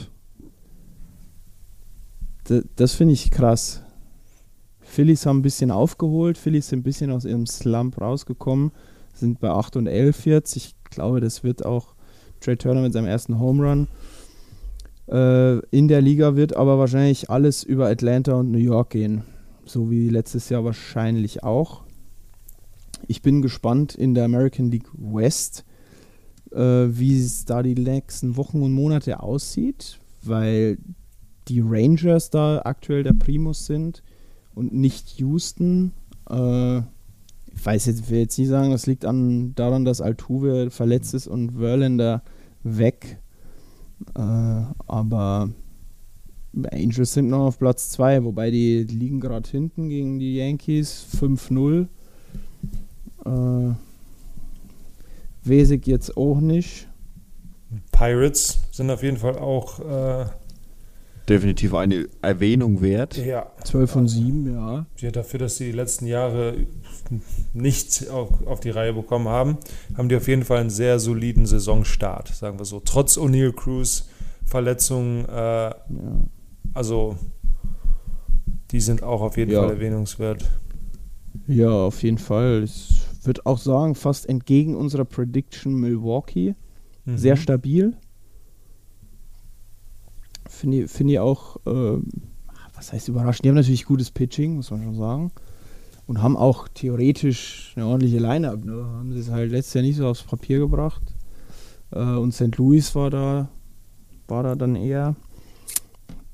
das, 2.45 2.65
das 2.77 2.93
finde 2.93 3.15
ich 3.15 3.31
krass. 3.31 3.81
Phillies 4.81 5.25
haben 5.25 5.39
ein 5.39 5.43
bisschen 5.43 5.71
aufgeholt. 5.71 6.37
Phillies 6.37 6.69
sind 6.69 6.81
ein 6.81 6.83
bisschen 6.83 7.11
aus 7.11 7.25
ihrem 7.25 7.47
Slump 7.47 7.99
rausgekommen. 8.01 8.71
Sind 9.15 9.41
bei 9.41 9.49
8 9.49 9.77
und 9.77 9.87
11 9.87 10.27
jetzt. 10.27 10.55
Ich 10.57 10.75
glaube, 10.95 11.21
das 11.21 11.45
wird 11.45 11.65
auch 11.65 11.95
Trey 12.41 12.57
Turner 12.57 12.83
mit 12.83 12.93
seinem 12.93 13.07
ersten 13.07 13.39
Home 13.39 13.67
Run. 13.67 13.89
Äh, 15.09 15.59
in 15.77 15.89
der 15.89 16.01
Liga 16.01 16.37
wird 16.37 16.57
aber 16.57 16.79
wahrscheinlich 16.79 17.31
alles 17.31 17.63
über 17.63 17.89
Atlanta 17.89 18.35
und 18.35 18.51
New 18.51 18.59
York 18.59 18.91
gehen. 18.91 19.23
So 19.67 19.91
wie 19.91 20.09
letztes 20.09 20.49
Jahr 20.49 20.65
wahrscheinlich 20.65 21.43
auch. 21.43 21.85
Ich 23.07 23.23
bin 23.23 23.43
gespannt 23.43 23.95
in 23.95 24.15
der 24.15 24.25
American 24.25 24.71
League 24.71 24.89
West, 24.95 25.65
äh, 26.53 26.59
wie 26.59 27.19
es 27.19 27.45
da 27.45 27.63
die 27.63 27.75
nächsten 27.75 28.37
Wochen 28.37 28.63
und 28.63 28.73
Monate 28.73 29.21
aussieht, 29.21 29.99
weil 30.23 30.79
die 31.49 31.61
Rangers 31.61 32.31
da 32.31 32.63
aktuell 32.65 33.03
der 33.03 33.13
Primus 33.13 33.67
sind 33.67 34.03
und 34.55 34.73
nicht 34.73 35.19
Houston. 35.19 35.93
Äh, 36.31 36.83
weiß 37.65 37.87
jetzt, 37.87 38.11
will 38.11 38.21
jetzt 38.21 38.39
nicht 38.39 38.49
sagen, 38.49 38.71
das 38.71 38.87
liegt 38.87 39.05
an, 39.05 39.55
daran, 39.55 39.85
dass 39.85 40.01
Altuve 40.01 40.71
verletzt 40.71 41.15
ist 41.15 41.27
und 41.27 41.53
Verlander 41.59 42.23
weg. 42.63 43.19
Äh, 44.15 44.21
aber 44.87 45.51
Angels 46.71 47.13
sind 47.13 47.29
noch 47.29 47.47
auf 47.47 47.59
Platz 47.59 47.91
2, 47.91 48.25
wobei 48.25 48.51
die 48.51 48.85
liegen 48.85 49.21
gerade 49.21 49.49
hinten 49.49 49.89
gegen 49.89 50.19
die 50.19 50.37
Yankees 50.37 51.07
5-0. 51.21 51.89
Äh, 53.27 53.75
ich 55.45 55.87
jetzt 55.87 56.17
auch 56.17 56.41
nicht. 56.41 56.89
Pirates 57.93 58.61
sind 58.71 58.91
auf 58.91 59.03
jeden 59.03 59.17
Fall 59.17 59.39
auch. 59.39 59.81
Äh, 59.81 60.27
Definitiv 61.29 61.75
eine 61.75 62.07
Erwähnung 62.21 62.83
wert. 62.83 63.17
ja. 63.17 63.51
12 63.65 63.91
von 63.91 64.09
7, 64.09 64.53
ja. 64.53 64.87
Ja, 64.99 65.11
dafür, 65.11 65.41
dass 65.41 65.57
sie 65.57 65.67
die 65.67 65.73
letzten 65.73 66.07
Jahre 66.07 66.67
nicht 67.53 68.09
auf, 68.11 68.47
auf 68.47 68.61
die 68.61 68.71
Reihe 68.71 68.93
bekommen 68.93 69.29
haben, 69.29 69.59
haben 69.97 70.09
die 70.09 70.17
auf 70.17 70.29
jeden 70.29 70.45
Fall 70.45 70.59
einen 70.59 70.71
sehr 70.71 70.99
soliden 70.99 71.47
Saisonstart, 71.47 72.29
sagen 72.29 72.59
wir 72.59 72.65
so. 72.65 72.81
Trotz 72.81 73.17
O'Neill 73.19 73.53
Cruz, 73.53 74.09
Verletzungen, 74.45 75.25
äh, 75.29 75.33
ja. 75.33 75.75
also 76.73 77.17
die 78.71 78.81
sind 78.81 79.03
auch 79.03 79.21
auf 79.21 79.37
jeden 79.37 79.53
Ja. 79.53 79.61
Fall 79.63 79.71
erwähnungswert. 79.71 80.51
Ja, 81.47 81.71
auf 81.71 82.03
jeden 82.03 82.19
Fall. 82.19 82.63
Ich 82.65 83.01
würde 83.23 83.45
auch 83.47 83.59
sagen, 83.59 83.95
fast 83.95 84.29
entgegen 84.29 84.77
unserer 84.77 85.05
Prediction 85.05 85.75
Milwaukee. 85.75 86.55
Mhm. 87.05 87.19
Sehr 87.19 87.37
stabil. 87.37 87.97
Finde 90.49 90.85
ich, 90.85 90.91
find 90.91 91.11
ich 91.11 91.19
auch, 91.19 91.57
ähm, 91.67 92.07
was 92.75 92.93
heißt 92.93 93.09
überraschend? 93.09 93.45
Die 93.45 93.49
haben 93.49 93.57
natürlich 93.57 93.85
gutes 93.85 94.11
Pitching, 94.11 94.57
muss 94.57 94.71
man 94.71 94.83
schon 94.83 94.95
sagen. 94.95 95.33
Und 96.07 96.23
haben 96.23 96.37
auch 96.37 96.69
theoretisch 96.69 97.73
eine 97.77 97.87
ordentliche 97.87 98.19
Line-Up. 98.19 98.65
Ne? 98.65 98.85
Haben 98.85 99.13
sie 99.13 99.21
es 99.21 99.31
halt 99.31 99.51
letztes 99.51 99.75
Jahr 99.75 99.85
nicht 99.85 99.97
so 99.97 100.07
aufs 100.07 100.23
Papier 100.23 100.59
gebracht. 100.59 101.03
Äh, 101.91 102.01
und 102.01 102.33
St. 102.33 102.57
Louis 102.57 102.95
war 102.95 103.11
da, 103.11 103.49
war 104.29 104.43
da 104.43 104.55
dann 104.55 104.77
eher. 104.77 105.17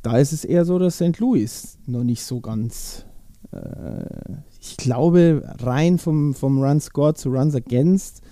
Da 0.03 0.19
ist 0.19 0.33
es 0.33 0.45
eher 0.45 0.65
so, 0.65 0.79
dass 0.79 0.97
St. 0.97 1.19
Louis 1.19 1.79
noch 1.87 2.05
nicht 2.05 2.25
so 2.25 2.41
ganz. 2.41 3.05
Äh, 3.53 4.35
ich 4.61 4.77
glaube, 4.77 5.43
rein 5.61 5.99
vom, 5.99 6.35
vom 6.35 6.63
Run 6.63 6.81
Score 6.81 7.15
zu 7.15 7.31
Runs 7.31 7.55
Against 7.55 8.23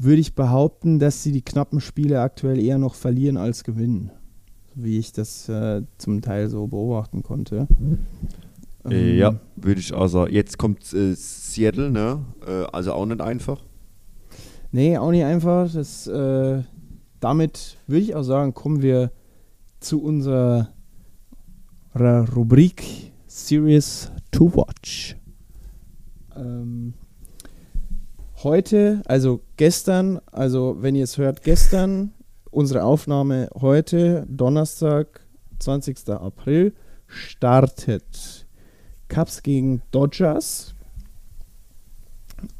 würde 0.00 0.20
ich 0.20 0.34
behaupten, 0.34 0.98
dass 0.98 1.22
sie 1.22 1.32
die 1.32 1.42
knappen 1.42 1.80
Spiele 1.80 2.20
aktuell 2.20 2.60
eher 2.60 2.78
noch 2.78 2.94
verlieren 2.94 3.36
als 3.36 3.64
gewinnen. 3.64 4.10
Wie 4.74 4.98
ich 4.98 5.12
das 5.12 5.48
äh, 5.48 5.82
zum 5.98 6.22
Teil 6.22 6.48
so 6.48 6.68
beobachten 6.68 7.22
konnte. 7.22 7.66
Äh, 7.80 7.96
Ähm, 8.84 9.16
ja, 9.16 9.40
würde 9.56 9.80
ich 9.80 9.92
auch 9.92 10.08
sagen. 10.08 10.32
Jetzt 10.32 10.58
kommt 10.58 10.92
äh, 10.92 11.14
Seattle, 11.14 11.90
ne? 11.90 12.24
Äh, 12.46 12.64
also 12.72 12.92
auch 12.92 13.06
nicht 13.06 13.20
einfach. 13.20 13.62
Nee, 14.70 14.98
auch 14.98 15.10
nicht 15.10 15.24
einfach. 15.24 15.70
Das, 15.72 16.06
äh, 16.06 16.62
damit 17.20 17.78
würde 17.86 18.02
ich 18.02 18.14
auch 18.14 18.22
sagen, 18.22 18.54
kommen 18.54 18.82
wir 18.82 19.10
zu 19.80 20.02
unserer 20.02 20.68
Rubrik 21.94 22.84
Series 23.26 24.10
to 24.30 24.52
Watch. 24.54 25.16
Ähm, 26.36 26.94
heute, 28.42 29.02
also 29.06 29.40
gestern, 29.56 30.20
also 30.30 30.76
wenn 30.80 30.94
ihr 30.94 31.04
es 31.04 31.18
hört, 31.18 31.42
gestern, 31.42 32.12
unsere 32.50 32.84
Aufnahme 32.84 33.48
heute, 33.54 34.26
Donnerstag, 34.28 35.26
20. 35.58 36.08
April, 36.10 36.74
startet 37.06 38.37
Cubs 39.08 39.42
gegen 39.42 39.82
Dodgers 39.90 40.74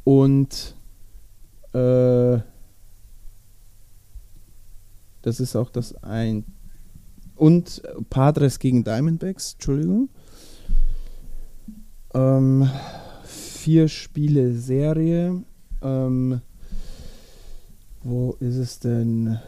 und 0.05 0.77
äh, 1.73 2.39
das 5.23 5.41
ist 5.41 5.57
auch 5.57 5.71
das 5.71 5.95
ein 6.03 6.45
und 7.37 7.83
Padres 8.11 8.59
gegen 8.59 8.83
Diamondbacks, 8.83 9.53
Entschuldigung. 9.55 10.09
Ähm, 12.15 12.69
vier 13.25 13.89
Spiele 13.89 14.55
Serie. 14.55 15.45
Ähm, 15.83 16.41
wo 18.03 18.33
ist 18.41 18.57
es 18.57 18.81
denn? 18.81 19.39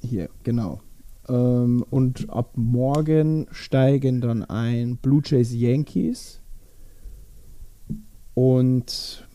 Hier, 0.00 0.28
genau. 0.44 0.80
Ähm, 1.28 1.84
und 1.90 2.30
ab 2.30 2.52
morgen 2.56 3.46
steigen 3.50 4.20
dann 4.20 4.44
ein 4.44 4.96
Blue 4.96 5.22
Jays 5.24 5.52
Yankees 5.52 6.40
und 8.34 9.26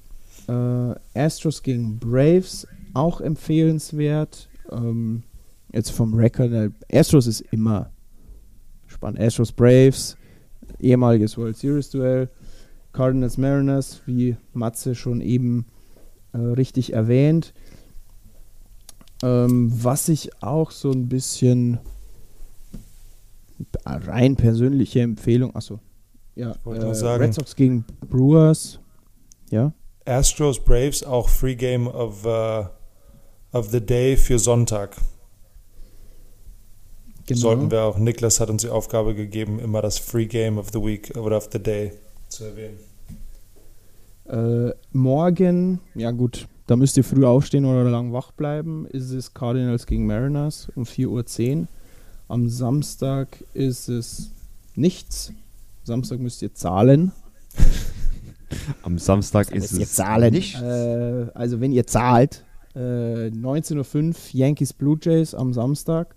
äh, 0.48 0.94
Astros 1.16 1.64
gegen 1.64 2.00
Braves, 2.00 2.68
auch 2.94 3.20
empfehlenswert. 3.22 4.50
Ähm, 4.72 5.24
jetzt 5.74 5.92
vom 5.92 6.14
Record, 6.14 6.72
Astros 6.92 7.28
ist 7.28 7.42
immer 7.52 7.89
spannend. 8.88 9.20
Astros 9.20 9.52
Braves, 9.52 10.18
ehemaliges 10.80 11.38
World 11.38 11.58
Series 11.58 11.89
Duell. 11.89 12.30
Cardinals 12.94 13.38
Mariners, 13.38 14.02
wie 14.06 14.36
Matze 14.54 14.96
schon 14.96 15.22
eben 15.22 15.66
äh, 16.34 16.38
richtig 16.38 16.94
erwähnt. 16.94 17.54
Ähm, 19.24 19.72
was 19.84 20.09
ich 20.09 20.30
auch 20.41 20.72
so 20.72 20.91
ein 20.91 21.07
bisschen 21.07 21.80
rein 23.86 24.36
persönliche 24.36 25.01
Empfehlung, 25.01 25.55
achso, 25.55 25.80
ja, 26.36 26.55
äh, 26.65 26.95
sagen- 26.95 27.24
Red 27.24 27.34
Sox 27.34 27.55
gegen 27.55 27.86
Brewers, 28.09 28.80
ja, 29.49 29.74
Astros 30.05 30.59
Braves 30.59 31.03
auch 31.03 31.30
Free 31.30 31.55
Game 31.55 31.88
of, 31.88 32.26
uh, 32.26 32.65
of 33.51 33.69
the 33.69 33.80
Day 33.86 34.17
für 34.17 34.39
Sonntag. 34.39 34.95
genau. 37.28 37.39
Sollten 37.39 37.72
wir 37.72 37.84
auch. 37.84 37.97
Niklas 37.99 38.39
hat 38.39 38.49
uns 38.49 38.63
die 38.63 38.69
Aufgabe 38.69 39.13
gegeben, 39.13 39.59
immer 39.59 39.82
das 39.84 39.99
Free 39.99 40.26
Game 40.26 40.57
of 40.57 40.69
the 40.74 40.80
Week 40.82 41.15
oder 41.15 41.38
of 41.38 41.49
the 41.51 41.59
Day 41.61 41.93
zu 42.30 42.45
erwähnen. 42.45 42.80
Äh, 44.26 44.74
morgen, 44.91 45.80
ja 45.93 46.09
gut, 46.11 46.47
da 46.68 46.76
müsst 46.76 46.97
ihr 46.97 47.03
früh 47.03 47.26
aufstehen 47.26 47.66
oder 47.66 47.84
lang 47.89 48.14
wach 48.14 48.32
bleiben, 48.32 48.86
ist 48.88 49.12
es 49.12 49.34
Cardinals 49.34 49.86
gegen 49.86 50.05
Mariners 50.05 50.70
um 50.76 50.84
4.10 50.84 51.62
Uhr. 51.62 51.68
Am 52.28 52.47
Samstag 52.47 53.43
ist 53.53 53.89
es 53.89 54.32
nichts. 54.76 55.34
Samstag 55.84 56.20
müsst 56.20 56.41
ihr 56.41 56.53
zahlen. 56.53 57.12
Am 58.84 58.97
Samstag 58.97 59.51
ist 59.51 59.72
Müsst 59.72 59.74
ihr 59.74 59.84
es 59.84 59.93
zahlen. 59.95 60.34
nicht. 60.34 60.55
Äh, 60.62 61.28
also 61.34 61.59
wenn 61.59 61.72
ihr 61.72 61.88
zahlt, 61.88 62.45
äh, 62.76 62.80
19.05 63.30 64.07
Uhr 64.07 64.16
Yankees 64.34 64.74
Blue 64.74 64.97
Jays 65.01 65.34
am 65.34 65.53
Samstag, 65.53 66.16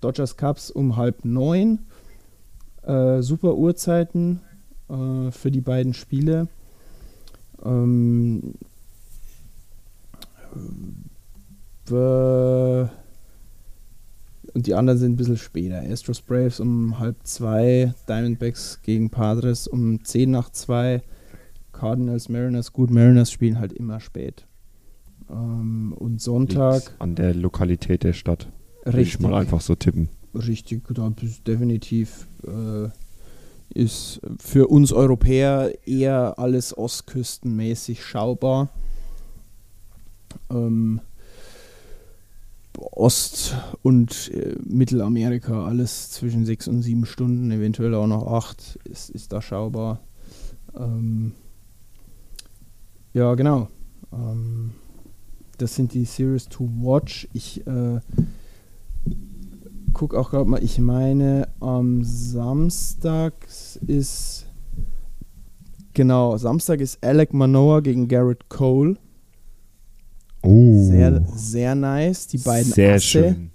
Dodgers 0.00 0.36
Cubs 0.36 0.70
um 0.70 0.96
halb 0.96 1.24
neun. 1.24 1.80
Äh, 2.82 3.22
super 3.22 3.54
Uhrzeiten 3.54 4.40
äh, 4.88 5.30
für 5.30 5.50
die 5.50 5.60
beiden 5.60 5.94
Spiele. 5.94 6.48
Ähm, 7.64 8.54
äh, 11.90 12.86
und 14.54 14.66
die 14.66 14.74
anderen 14.74 14.98
sind 14.98 15.12
ein 15.12 15.16
bisschen 15.16 15.38
später. 15.38 15.82
Astros 15.90 16.20
Braves 16.20 16.60
um 16.60 16.98
halb 16.98 17.16
zwei, 17.24 17.94
Diamondbacks 18.08 18.80
gegen 18.82 19.10
Padres 19.10 19.66
um 19.66 20.04
10 20.04 20.30
nach 20.30 20.50
zwei. 20.50 21.02
Cardinals, 21.72 22.28
Mariners, 22.28 22.72
gut, 22.72 22.90
Mariners 22.90 23.32
spielen 23.32 23.58
halt 23.58 23.72
immer 23.72 23.98
spät. 23.98 24.46
Ähm, 25.30 25.94
und 25.96 26.20
Sonntag, 26.20 26.74
Liegt's 26.74 26.94
an 26.98 27.14
der 27.14 27.34
Lokalität 27.34 28.04
der 28.04 28.12
Stadt. 28.12 28.48
Würde 28.84 29.00
ich 29.00 29.06
richtig, 29.14 29.20
mal 29.20 29.34
einfach 29.34 29.60
so 29.60 29.74
tippen. 29.74 30.08
richtig, 30.34 30.82
da 30.92 31.12
ist 31.22 31.46
definitiv 31.46 32.26
äh, 32.46 32.88
ist 33.74 34.20
für 34.38 34.68
uns 34.68 34.92
Europäer 34.92 35.72
eher 35.86 36.38
alles 36.38 36.76
ostküstenmäßig 36.76 38.04
schaubar. 38.04 38.68
Ähm, 40.50 41.00
Ost- 42.78 43.56
und 43.82 44.30
äh, 44.32 44.56
Mittelamerika, 44.64 45.64
alles 45.64 46.10
zwischen 46.10 46.44
sechs 46.44 46.68
und 46.68 46.82
sieben 46.82 47.04
Stunden, 47.04 47.50
eventuell 47.50 47.94
auch 47.94 48.06
noch 48.06 48.26
acht, 48.26 48.78
ist, 48.84 49.10
ist 49.10 49.32
da 49.32 49.42
schaubar. 49.42 50.00
Ähm, 50.74 51.32
ja, 53.12 53.34
genau. 53.34 53.68
Ähm, 54.12 54.72
das 55.58 55.74
sind 55.74 55.94
die 55.94 56.04
Series 56.04 56.48
to 56.48 56.64
Watch. 56.64 57.28
Ich 57.32 57.66
äh, 57.66 58.00
guck 59.92 60.14
auch 60.14 60.30
gerade 60.30 60.48
mal, 60.48 60.62
ich 60.62 60.78
meine, 60.78 61.48
am 61.60 62.02
Samstag 62.04 63.34
ist. 63.86 64.46
Genau, 65.94 66.38
Samstag 66.38 66.80
ist 66.80 67.04
Alec 67.04 67.34
Manoa 67.34 67.80
gegen 67.80 68.08
Garrett 68.08 68.48
Cole. 68.48 68.96
Oh, 70.42 70.82
Sehr, 70.88 71.24
sehr 71.36 71.74
nice. 71.74 72.26
Die 72.26 72.38
beiden 72.38 72.72
sehr 72.72 72.94
Asse, 72.96 73.04
schön. 73.04 73.50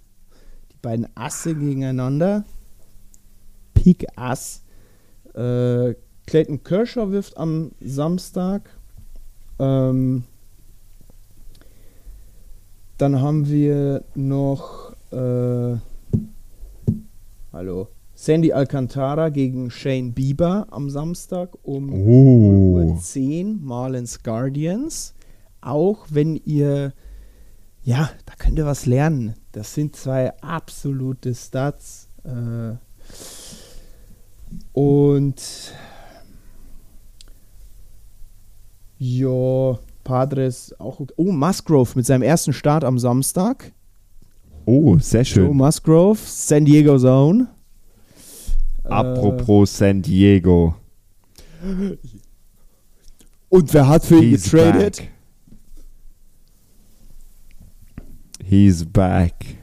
die 0.71 0.77
beiden 0.81 1.07
Asse 1.15 1.53
gegeneinander. 1.53 2.45
Pik 3.73 4.05
Ass. 4.15 4.61
Äh, 5.35 5.95
Clayton 6.25 6.63
Kershaw 6.63 7.11
wirft 7.11 7.37
am 7.37 7.71
Samstag. 7.81 8.69
Ähm, 9.59 10.23
dann 12.97 13.21
haben 13.21 13.47
wir 13.49 14.03
noch. 14.15 14.93
Äh, 15.11 15.77
hallo. 17.53 17.87
Sandy 18.15 18.51
Alcantara 18.51 19.29
gegen 19.29 19.69
Shane 19.69 20.11
Bieber 20.13 20.65
am 20.71 20.89
Samstag 20.89 21.49
um 21.63 21.93
Oh. 21.93 22.77
0 22.79 22.85
Uhr 22.93 22.99
10 22.99 23.63
Marlins 23.63 24.23
Guardians. 24.23 25.13
Auch 25.61 26.05
wenn 26.09 26.35
ihr, 26.35 26.93
ja, 27.83 28.09
da 28.25 28.33
könnt 28.37 28.57
ihr 28.57 28.65
was 28.65 28.85
lernen. 28.85 29.35
Das 29.51 29.73
sind 29.73 29.95
zwei 29.95 30.35
absolute 30.41 31.33
Stats. 31.33 32.09
Äh, 32.23 32.75
und 34.73 35.73
ja, 38.99 39.79
Padres 40.03 40.73
auch. 40.79 40.99
okay. 40.99 41.13
Oh, 41.17 41.31
Musgrove 41.31 41.91
mit 41.95 42.05
seinem 42.05 42.21
ersten 42.23 42.53
Start 42.53 42.83
am 42.83 42.97
Samstag. 42.97 43.71
Oh, 44.65 44.97
sehr 44.99 45.21
Joe 45.21 45.25
schön. 45.47 45.57
Musgrove, 45.57 46.19
San 46.23 46.65
Diego 46.65 46.97
Zone. 46.97 47.47
Äh, 48.83 48.89
Apropos 48.89 49.77
San 49.77 50.01
Diego. 50.01 50.75
und 53.49 53.73
wer 53.73 53.87
hat 53.87 54.05
für 54.05 54.21
ihn 54.21 54.31
getradet? 54.31 54.97
back. 54.97 55.11
He's 58.49 58.85
back. 58.85 59.57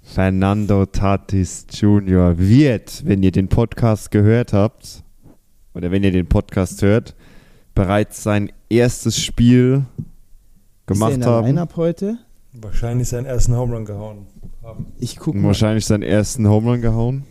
Fernando 0.00 0.86
Tatis 0.86 1.66
Jr. 1.70 2.38
wird, 2.38 3.04
wenn 3.04 3.22
ihr 3.22 3.30
den 3.30 3.48
Podcast 3.48 4.10
gehört 4.10 4.54
habt, 4.54 5.04
oder 5.74 5.90
wenn 5.90 6.02
ihr 6.02 6.12
den 6.12 6.26
Podcast 6.26 6.80
hört, 6.80 7.14
bereits 7.74 8.22
sein 8.22 8.50
erstes 8.70 9.20
Spiel 9.20 9.84
Ist 9.98 10.04
er 10.86 10.94
gemacht 10.94 11.12
in 11.12 11.20
der 11.20 11.28
haben. 11.28 11.46
Line-Up 11.46 11.76
heute? 11.76 12.18
Wahrscheinlich 12.54 13.10
seinen 13.10 13.26
ersten 13.26 13.54
Home 13.54 13.74
Run 13.74 13.84
gehauen 13.84 14.26
haben. 14.62 14.86
Ich 14.98 15.18
gucke 15.18 15.42
wahrscheinlich 15.42 15.84
seinen 15.84 16.04
ersten 16.04 16.48
Home 16.48 16.70
Run 16.70 16.80
gehauen. 16.80 17.24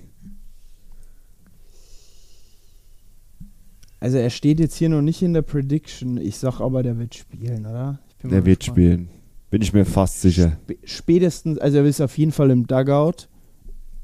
Also 4.00 4.20
er 4.20 4.30
steht 4.30 4.60
jetzt 4.60 4.76
hier 4.76 4.90
noch 4.90 5.02
nicht 5.02 5.24
in 5.24 5.34
der 5.34 5.42
Prediction. 5.42 6.18
Ich 6.18 6.38
sag 6.38 6.60
aber, 6.60 6.84
der 6.84 7.00
wird 7.00 7.16
spielen, 7.16 7.66
oder? 7.66 7.98
Bin 8.22 8.32
Der 8.32 8.46
wird 8.46 8.60
gespannt. 8.60 8.78
spielen. 8.78 9.10
Bin 9.50 9.62
ich 9.62 9.74
mir 9.74 9.86
fast 9.86 10.22
sicher. 10.22 10.58
Sp- 10.68 10.80
Spätestens, 10.84 11.58
also 11.60 11.78
er 11.78 11.86
ist 11.86 12.02
auf 12.02 12.18
jeden 12.18 12.32
Fall 12.32 12.52
im 12.52 12.68
Dugout. 12.68 13.28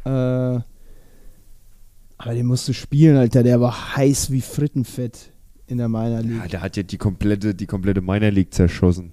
Äh, 0.06 0.10
aber 0.10 0.64
den 2.34 2.46
musst 2.46 2.68
du 2.68 2.74
spielen, 2.74 3.18
Alter. 3.18 3.44
Der 3.44 3.60
war 3.60 3.96
heiß 3.98 4.32
wie 4.32 4.42
Frittenfett 4.42 5.32
in 5.68 5.78
der 5.78 5.90
Minor 5.90 6.22
League. 6.22 6.42
Ja, 6.42 6.48
der 6.48 6.62
hat 6.62 6.78
ja 6.78 6.84
die 6.84 6.98
komplette, 6.98 7.54
die 7.54 7.66
komplette 7.66 8.02
Minor 8.02 8.32
League 8.32 8.54
zerschossen. 8.54 9.12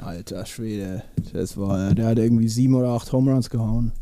Alter 0.00 0.44
Schwede. 0.46 1.02
Das 1.32 1.56
war, 1.56 1.94
der 1.94 2.06
hat 2.06 2.18
irgendwie 2.18 2.48
sieben 2.48 2.74
oder 2.74 2.90
acht 2.90 3.12
Home 3.12 3.32
Runs 3.32 3.50
gehauen. 3.50 3.92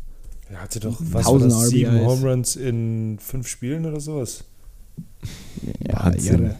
Er 0.49 0.61
hatte 0.61 0.79
doch, 0.79 0.97
was 0.99 1.25
war 1.25 1.33
1000 1.33 1.51
das, 1.51 1.69
sieben. 1.69 2.05
Home 2.05 2.29
Runs 2.29 2.55
in 2.55 3.17
fünf 3.19 3.47
Spielen 3.47 3.85
oder 3.85 3.99
sowas? 3.99 4.43
Ja, 5.87 6.05
Wahnsinn. 6.05 6.33
irre. 6.43 6.55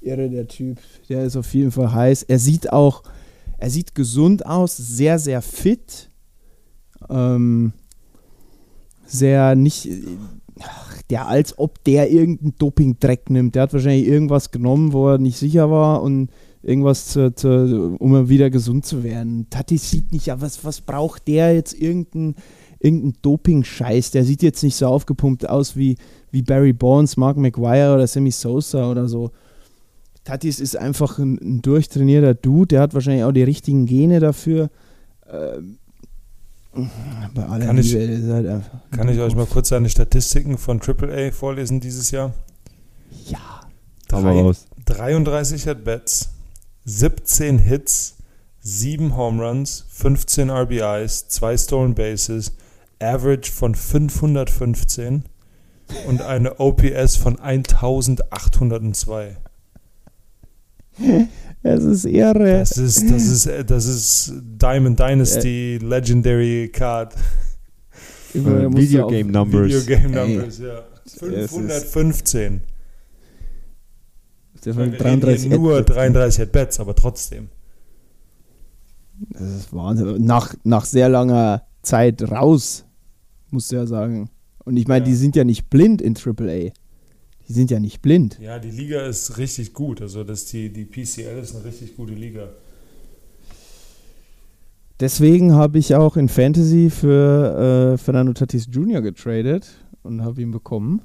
Irre, 0.00 0.30
der 0.30 0.46
Typ. 0.48 0.78
Der 1.08 1.24
ist 1.24 1.36
auf 1.36 1.52
jeden 1.54 1.70
Fall 1.72 1.92
heiß. 1.92 2.24
Er 2.24 2.38
sieht 2.38 2.72
auch, 2.72 3.02
er 3.62 3.70
sieht 3.70 3.94
gesund 3.94 4.44
aus, 4.44 4.76
sehr, 4.76 5.20
sehr 5.20 5.40
fit. 5.40 6.10
Ähm, 7.08 7.72
sehr 9.06 9.54
nicht, 9.54 9.88
ach, 10.60 11.00
der, 11.02 11.28
als 11.28 11.56
ob 11.58 11.84
der 11.84 12.10
irgendeinen 12.10 12.56
Doping-Dreck 12.58 13.30
nimmt. 13.30 13.54
Der 13.54 13.62
hat 13.62 13.72
wahrscheinlich 13.72 14.08
irgendwas 14.08 14.50
genommen, 14.50 14.92
wo 14.92 15.10
er 15.10 15.18
nicht 15.18 15.38
sicher 15.38 15.70
war 15.70 16.02
und 16.02 16.30
irgendwas, 16.60 17.06
zu, 17.10 17.32
zu, 17.36 17.94
um 18.00 18.28
wieder 18.28 18.50
gesund 18.50 18.84
zu 18.84 19.04
werden. 19.04 19.46
Tati 19.48 19.78
sieht 19.78 20.10
nicht, 20.10 20.26
ja, 20.26 20.40
was, 20.40 20.64
was 20.64 20.80
braucht 20.80 21.28
der 21.28 21.54
jetzt 21.54 21.80
irgendein, 21.80 22.34
irgendein 22.80 23.14
Doping-Scheiß? 23.22 24.10
Der 24.10 24.24
sieht 24.24 24.42
jetzt 24.42 24.64
nicht 24.64 24.74
so 24.74 24.86
aufgepumpt 24.86 25.48
aus 25.48 25.76
wie, 25.76 25.98
wie 26.32 26.42
Barry 26.42 26.72
Bonds, 26.72 27.16
Mark 27.16 27.36
McGuire 27.36 27.94
oder 27.94 28.08
Sammy 28.08 28.32
Sosa 28.32 28.90
oder 28.90 29.06
so. 29.06 29.30
Tatis 30.24 30.60
ist 30.60 30.76
einfach 30.76 31.18
ein, 31.18 31.38
ein 31.42 31.62
durchtrainierter 31.62 32.34
Dude, 32.34 32.68
der 32.68 32.80
hat 32.82 32.94
wahrscheinlich 32.94 33.24
auch 33.24 33.32
die 33.32 33.42
richtigen 33.42 33.86
Gene 33.86 34.20
dafür. 34.20 34.70
Ähm, 35.30 35.78
bei 37.34 37.44
aller 37.44 37.66
Kann 37.66 37.78
ich- 37.78 37.92
Liebe, 37.92 38.04
ist 38.04 38.28
halt 38.30 38.62
Kann 38.92 39.08
ich 39.08 39.18
euch 39.18 39.34
mal 39.34 39.46
kurz 39.46 39.68
seine 39.68 39.90
Statistiken 39.90 40.56
von 40.58 40.80
AAA 40.80 41.30
vorlesen 41.32 41.80
dieses 41.80 42.10
Jahr? 42.12 42.32
Ja, 43.26 43.38
Drei- 44.08 44.40
raus. 44.40 44.66
33 44.86 45.68
At-Bats, 45.68 46.30
17 46.84 47.58
Hits, 47.58 48.16
7 48.60 49.16
Home 49.16 49.44
Runs, 49.46 49.84
15 49.90 50.50
RBIs, 50.50 51.28
2 51.28 51.56
Stolen 51.58 51.94
Bases, 51.94 52.52
Average 53.00 53.50
von 53.52 53.74
515 53.74 55.24
und 56.06 56.22
eine 56.22 56.58
OPS 56.60 57.16
von 57.16 57.38
1802. 57.38 59.36
es 61.62 61.84
ist 61.84 62.04
irre. 62.04 62.58
Das 62.60 62.76
ist, 62.76 63.10
das 63.10 63.22
ist, 63.24 63.46
äh, 63.46 63.64
das 63.64 63.86
ist 63.86 64.32
Diamond 64.42 64.98
Dynasty 64.98 65.78
Legendary 65.82 66.70
Card 66.72 67.14
Äh, 68.34 68.38
Video 68.74 69.06
Game 69.08 69.28
Numbers. 69.30 69.66
Video 69.66 69.80
Game 69.82 70.14
Ey. 70.14 70.36
Numbers, 70.36 70.58
ja. 70.58 70.78
ist- 71.04 71.18
515. 71.18 72.62
Der 74.64 74.66
Wir 74.66 74.74
von 74.74 74.82
reden 74.84 74.98
33 74.98 75.48
hier 75.48 75.58
nur 75.58 75.76
At-Bats. 75.78 75.96
33 75.96 76.42
At-Bats, 76.42 76.80
aber 76.80 76.94
trotzdem. 76.94 77.48
Das 79.30 79.42
ist 79.42 79.72
Wahnsinn. 79.74 80.24
Nach, 80.24 80.54
nach 80.64 80.84
sehr 80.84 81.08
langer 81.08 81.62
Zeit 81.82 82.22
raus, 82.30 82.84
musst 83.50 83.72
du 83.72 83.76
ja 83.76 83.86
sagen. 83.86 84.30
Und 84.64 84.76
ich 84.76 84.86
meine, 84.86 85.04
Ja. 85.04 85.10
die 85.10 85.16
sind 85.16 85.34
ja 85.36 85.42
nicht 85.44 85.68
blind 85.68 86.00
in 86.00 86.14
AAA. 86.16 86.70
Die 87.48 87.52
sind 87.52 87.70
ja 87.70 87.80
nicht 87.80 88.02
blind. 88.02 88.38
Ja, 88.40 88.58
die 88.58 88.70
Liga 88.70 89.02
ist 89.02 89.38
richtig 89.38 89.72
gut. 89.72 90.00
Also 90.00 90.24
das 90.24 90.46
die, 90.46 90.72
die 90.72 90.84
PCL 90.84 91.38
ist 91.42 91.54
eine 91.54 91.64
richtig 91.64 91.96
gute 91.96 92.14
Liga. 92.14 92.48
Deswegen 95.00 95.54
habe 95.54 95.78
ich 95.78 95.94
auch 95.96 96.16
in 96.16 96.28
Fantasy 96.28 96.88
für 96.88 97.94
äh, 97.94 97.98
Fernando 97.98 98.32
Tatis 98.32 98.68
Jr. 98.70 99.02
getradet 99.02 99.66
und 100.02 100.22
habe 100.22 100.40
ihn 100.42 100.52
bekommen. 100.52 101.02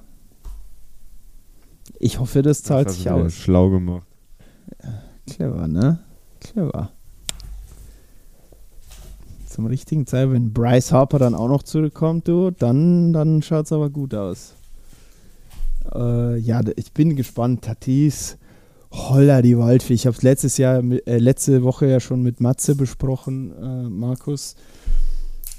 Ich 2.00 2.20
hoffe, 2.20 2.44
das 2.44 2.62
zahlt 2.62 2.88
Das 2.88 2.94
hast 2.94 3.04
sich 3.04 3.10
aus. 3.10 3.34
Schlau 3.34 3.70
gemacht. 3.72 4.06
Clever, 5.26 5.68
ne? 5.68 6.00
Clever. 6.40 6.92
Zum 9.48 9.66
richtigen 9.66 10.06
Zeit, 10.06 10.32
wenn 10.32 10.54
Bryce 10.54 10.92
Harper 10.92 11.18
dann 11.18 11.34
auch 11.34 11.48
noch 11.48 11.64
zurückkommt, 11.64 12.28
du, 12.28 12.52
dann, 12.52 13.14
dann 13.14 13.42
schaut 13.42 13.66
es 13.66 13.72
aber 13.72 13.90
gut 13.90 14.14
aus. 14.14 14.54
Äh, 15.94 16.38
ja, 16.38 16.62
ich 16.76 16.94
bin 16.94 17.16
gespannt. 17.16 17.64
Tatis, 17.64 18.38
holla 18.92 19.42
die 19.42 19.58
Waldfee. 19.58 19.94
Ich 19.94 20.06
habe 20.06 20.16
es 20.16 20.24
letztes 20.24 20.58
Jahr, 20.58 20.84
äh, 20.84 21.18
letzte 21.18 21.64
Woche 21.64 21.88
ja 21.88 22.00
schon 22.00 22.24
mit 22.24 22.42
Matze 22.42 22.76
besprochen, 22.76 23.52
äh, 23.52 23.90
Markus. 23.90 24.56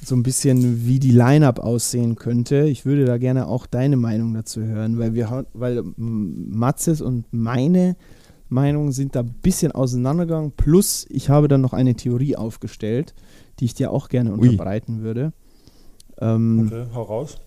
So 0.04 0.14
ein 0.14 0.22
bisschen, 0.22 0.86
wie 0.86 1.00
die 1.00 1.10
Line-Up 1.10 1.58
aussehen 1.58 2.14
könnte. 2.14 2.64
Ich 2.68 2.86
würde 2.86 3.04
da 3.04 3.18
gerne 3.18 3.48
auch 3.48 3.66
deine 3.66 3.96
Meinung 3.96 4.32
dazu 4.32 4.62
hören, 4.62 4.98
weil 4.98 5.14
wir, 5.14 5.46
weil 5.54 5.82
Matzes 5.96 7.00
und 7.00 7.24
meine 7.32 7.96
Meinungen 8.48 8.92
sind 8.92 9.16
da 9.16 9.20
ein 9.20 9.34
bisschen 9.42 9.72
auseinandergegangen. 9.72 10.52
Plus, 10.52 11.04
ich 11.10 11.28
habe 11.30 11.48
dann 11.48 11.60
noch 11.60 11.72
eine 11.72 11.94
Theorie 11.94 12.36
aufgestellt, 12.36 13.14
die 13.58 13.66
ich 13.66 13.74
dir 13.74 13.90
auch 13.90 14.08
gerne 14.08 14.32
Ui. 14.32 14.38
unterbreiten 14.38 15.02
würde. 15.02 15.32
Ähm, 16.20 16.66
Okay, 16.66 16.86
hau 16.94 17.02
raus. 17.02 17.38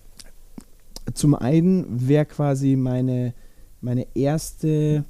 Zum 1.13 1.35
einen 1.35 2.07
wäre 2.07 2.25
quasi 2.25 2.75
meine, 2.75 3.33
meine 3.81 4.07
erste 4.15 5.05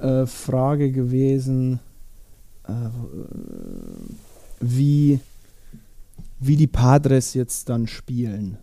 äh, 0.00 0.26
Frage 0.26 0.90
gewesen, 0.92 1.80
äh, 2.66 2.72
wie, 4.60 5.20
wie 6.40 6.56
die 6.56 6.66
Padres 6.66 7.34
jetzt 7.34 7.68
dann 7.68 7.86
spielen. 7.86 8.58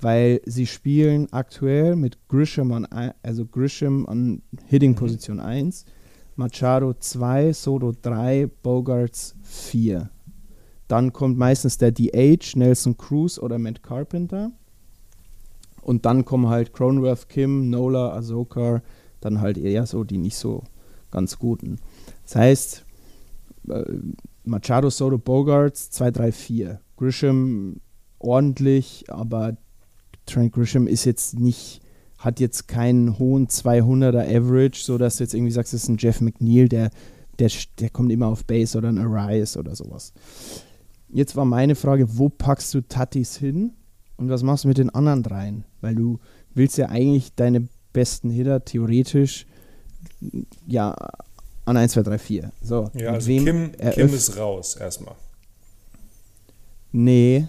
Weil 0.00 0.40
sie 0.46 0.66
spielen 0.66 1.30
aktuell 1.30 1.94
mit 1.94 2.18
Grisham 2.28 2.72
an, 2.72 2.86
also 3.22 3.44
Grisham 3.44 4.06
an 4.06 4.42
Hitting 4.66 4.94
Position 4.94 5.40
1, 5.40 5.84
Machado 6.36 6.94
2, 6.94 7.52
Soto 7.52 7.92
3, 8.00 8.48
Bogarts 8.62 9.34
4. 9.42 10.08
Dann 10.88 11.12
kommt 11.12 11.36
meistens 11.36 11.76
der 11.76 11.92
DH, 11.92 12.56
Nelson 12.56 12.96
Cruz 12.96 13.38
oder 13.38 13.58
Matt 13.58 13.82
Carpenter. 13.82 14.50
Und 15.90 16.06
dann 16.06 16.24
kommen 16.24 16.48
halt 16.48 16.72
Cronworth, 16.72 17.28
Kim, 17.28 17.68
Nola, 17.68 18.12
Ahsoka, 18.12 18.80
dann 19.20 19.40
halt 19.40 19.58
eher 19.58 19.86
so 19.86 20.04
die 20.04 20.18
nicht 20.18 20.36
so 20.36 20.62
ganz 21.10 21.36
guten. 21.40 21.80
Das 22.22 22.36
heißt, 22.36 22.84
äh, 23.70 23.82
Machado, 24.44 24.88
Soto, 24.88 25.18
Bogarts 25.18 25.90
2, 25.90 26.12
3, 26.12 26.30
4. 26.30 26.80
Grisham 26.96 27.80
ordentlich, 28.20 29.06
aber 29.08 29.56
Trent 30.26 30.52
Grisham 30.52 30.86
ist 30.86 31.06
jetzt 31.06 31.40
nicht, 31.40 31.80
hat 32.18 32.38
jetzt 32.38 32.68
keinen 32.68 33.18
hohen 33.18 33.48
200er 33.48 34.28
Average, 34.28 34.84
so 34.84 34.96
dass 34.96 35.16
du 35.16 35.24
jetzt 35.24 35.34
irgendwie 35.34 35.50
sagst, 35.50 35.74
das 35.74 35.82
ist 35.82 35.88
ein 35.88 35.96
Jeff 35.98 36.20
McNeil, 36.20 36.68
der, 36.68 36.90
der, 37.40 37.50
der 37.80 37.90
kommt 37.90 38.12
immer 38.12 38.28
auf 38.28 38.44
Base 38.44 38.78
oder 38.78 38.90
ein 38.90 38.98
Arias 38.98 39.56
oder 39.56 39.74
sowas. 39.74 40.12
Jetzt 41.08 41.34
war 41.34 41.46
meine 41.46 41.74
Frage, 41.74 42.16
wo 42.16 42.28
packst 42.28 42.72
du 42.74 42.80
Tatis 42.80 43.36
hin? 43.36 43.72
Und 44.20 44.28
was 44.28 44.42
machst 44.42 44.64
du 44.64 44.68
mit 44.68 44.76
den 44.76 44.90
anderen 44.90 45.22
dreien? 45.22 45.64
Weil 45.80 45.94
du 45.94 46.18
willst 46.54 46.76
ja 46.76 46.90
eigentlich 46.90 47.34
deine 47.34 47.66
besten 47.94 48.28
Hitter 48.28 48.62
theoretisch 48.62 49.46
ja 50.66 50.94
an 51.64 51.76
1, 51.78 51.92
2, 51.92 52.02
3, 52.02 52.18
4. 52.18 52.52
So, 52.60 52.90
Ja, 52.92 53.12
also 53.12 53.28
Kim, 53.28 53.72
Kim 53.72 54.08
ist 54.08 54.36
raus 54.36 54.76
erstmal. 54.76 55.14
Nee, 56.92 57.46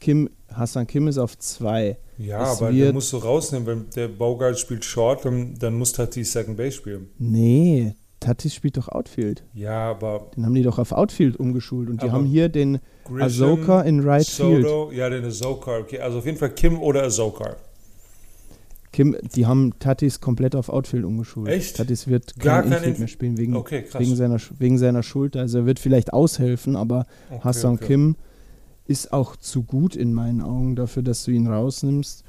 Kim, 0.00 0.30
Hassan 0.52 0.86
Kim 0.88 1.06
ist 1.06 1.18
auf 1.18 1.38
2. 1.38 1.96
Ja, 2.18 2.52
Es 2.52 2.60
aber 2.60 2.72
den 2.72 2.92
musst 2.92 3.12
du 3.12 3.18
rausnehmen, 3.18 3.66
wenn 3.66 3.90
der 3.90 4.08
Baugart 4.08 4.58
spielt 4.58 4.84
Short, 4.84 5.24
dann, 5.24 5.54
dann 5.58 5.74
muss 5.74 5.92
Tatis 5.92 6.32
Second 6.32 6.56
Base 6.56 6.72
spielen. 6.72 7.08
Nee, 7.18 7.94
Tatis 8.20 8.54
spielt 8.54 8.76
doch 8.76 8.88
Outfield. 8.88 9.42
Ja, 9.54 9.90
aber 9.90 10.26
Den 10.36 10.44
haben 10.44 10.54
die 10.54 10.62
doch 10.62 10.78
auf 10.78 10.92
Outfield 10.92 11.38
umgeschult. 11.38 11.88
Und 11.88 12.02
die 12.02 12.10
haben 12.10 12.26
hier 12.26 12.48
den 12.50 12.78
Grisham, 13.04 13.22
Ahsoka 13.22 13.80
in 13.82 14.00
Right 14.00 14.26
Field. 14.26 14.62
Soto, 14.66 14.92
ja, 14.92 15.08
den 15.08 15.24
Ahsoka. 15.24 15.78
Okay, 15.78 15.98
also 16.00 16.18
auf 16.18 16.26
jeden 16.26 16.36
Fall 16.38 16.50
Kim 16.50 16.78
oder 16.80 17.02
Ahsoka. 17.04 17.56
Kim, 18.92 19.16
die 19.36 19.46
haben 19.46 19.72
Tatis 19.78 20.20
komplett 20.20 20.56
auf 20.56 20.68
Outfield 20.68 21.04
umgeschult. 21.04 21.48
Echt? 21.48 21.76
Tatis 21.76 22.08
wird 22.08 22.38
Gar 22.40 22.62
kein 22.62 22.72
Infield 22.72 22.96
Inf- 22.96 22.98
mehr 22.98 23.08
spielen 23.08 23.38
wegen, 23.38 23.54
Okay, 23.56 23.84
wegen, 23.96 24.16
seiner, 24.16 24.38
wegen 24.58 24.78
seiner 24.78 25.02
Schulter. 25.04 25.40
Also 25.40 25.58
er 25.58 25.66
wird 25.66 25.78
vielleicht 25.78 26.12
aushelfen, 26.12 26.74
aber 26.76 27.06
Okay, 27.30 27.40
Hassan 27.44 27.74
okay. 27.76 27.86
Kim 27.86 28.16
ist 28.86 29.12
auch 29.12 29.36
zu 29.36 29.62
gut 29.62 29.94
in 29.94 30.12
meinen 30.12 30.42
Augen 30.42 30.74
dafür, 30.74 31.04
dass 31.04 31.22
du 31.24 31.30
ihn 31.30 31.46
rausnimmst. 31.46 32.24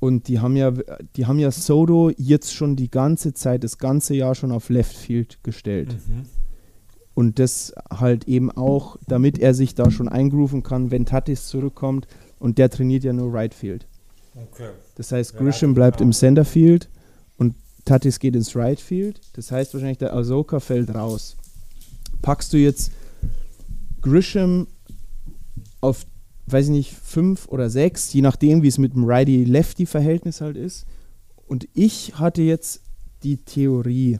Und 0.00 0.28
die 0.28 0.38
haben 0.38 0.56
ja, 0.56 0.72
die 1.16 1.26
haben 1.26 1.38
ja 1.38 1.50
Soto 1.50 2.10
jetzt 2.16 2.54
schon 2.54 2.76
die 2.76 2.90
ganze 2.90 3.34
Zeit, 3.34 3.64
das 3.64 3.78
ganze 3.78 4.14
Jahr 4.14 4.34
schon 4.34 4.52
auf 4.52 4.68
Left 4.68 4.96
Field 4.96 5.38
gestellt. 5.42 5.96
Mhm. 6.06 6.26
Und 7.14 7.40
das 7.40 7.72
halt 7.90 8.28
eben 8.28 8.50
auch, 8.52 8.96
damit 9.08 9.40
er 9.40 9.52
sich 9.54 9.74
da 9.74 9.90
schon 9.90 10.08
eingrooven 10.08 10.62
kann, 10.62 10.92
wenn 10.92 11.04
Tatis 11.04 11.48
zurückkommt. 11.48 12.06
Und 12.38 12.58
der 12.58 12.70
trainiert 12.70 13.02
ja 13.02 13.12
nur 13.12 13.34
Right 13.34 13.54
Field. 13.54 13.88
Okay. 14.36 14.68
Das 14.94 15.10
heißt, 15.10 15.34
Ja, 15.34 15.40
Grisham 15.40 15.70
genau. 15.70 15.74
bleibt 15.74 16.00
im 16.00 16.12
Center 16.12 16.44
Field 16.44 16.88
und 17.36 17.56
Tatis 17.84 18.20
geht 18.20 18.36
ins 18.36 18.54
Right 18.54 18.80
Field. 18.80 19.20
Das 19.32 19.50
heißt 19.50 19.74
wahrscheinlich, 19.74 19.98
der 19.98 20.14
Ahsoka 20.14 20.60
fällt 20.60 20.94
raus. 20.94 21.36
Packst 22.22 22.52
du 22.52 22.56
jetzt 22.56 22.92
Grisham 24.00 24.68
auf, 25.80 26.06
weiß 26.52 26.66
ich 26.66 26.70
nicht, 26.70 26.94
fünf 26.94 27.48
oder 27.48 27.70
sechs, 27.70 28.12
je 28.12 28.22
nachdem, 28.22 28.62
wie 28.62 28.68
es 28.68 28.78
mit 28.78 28.94
dem 28.94 29.04
Righty-Lefty-Verhältnis 29.04 30.40
halt 30.40 30.56
ist. 30.56 30.86
Und 31.46 31.68
ich 31.74 32.18
hatte 32.18 32.42
jetzt 32.42 32.82
die 33.22 33.36
Theorie, 33.38 34.18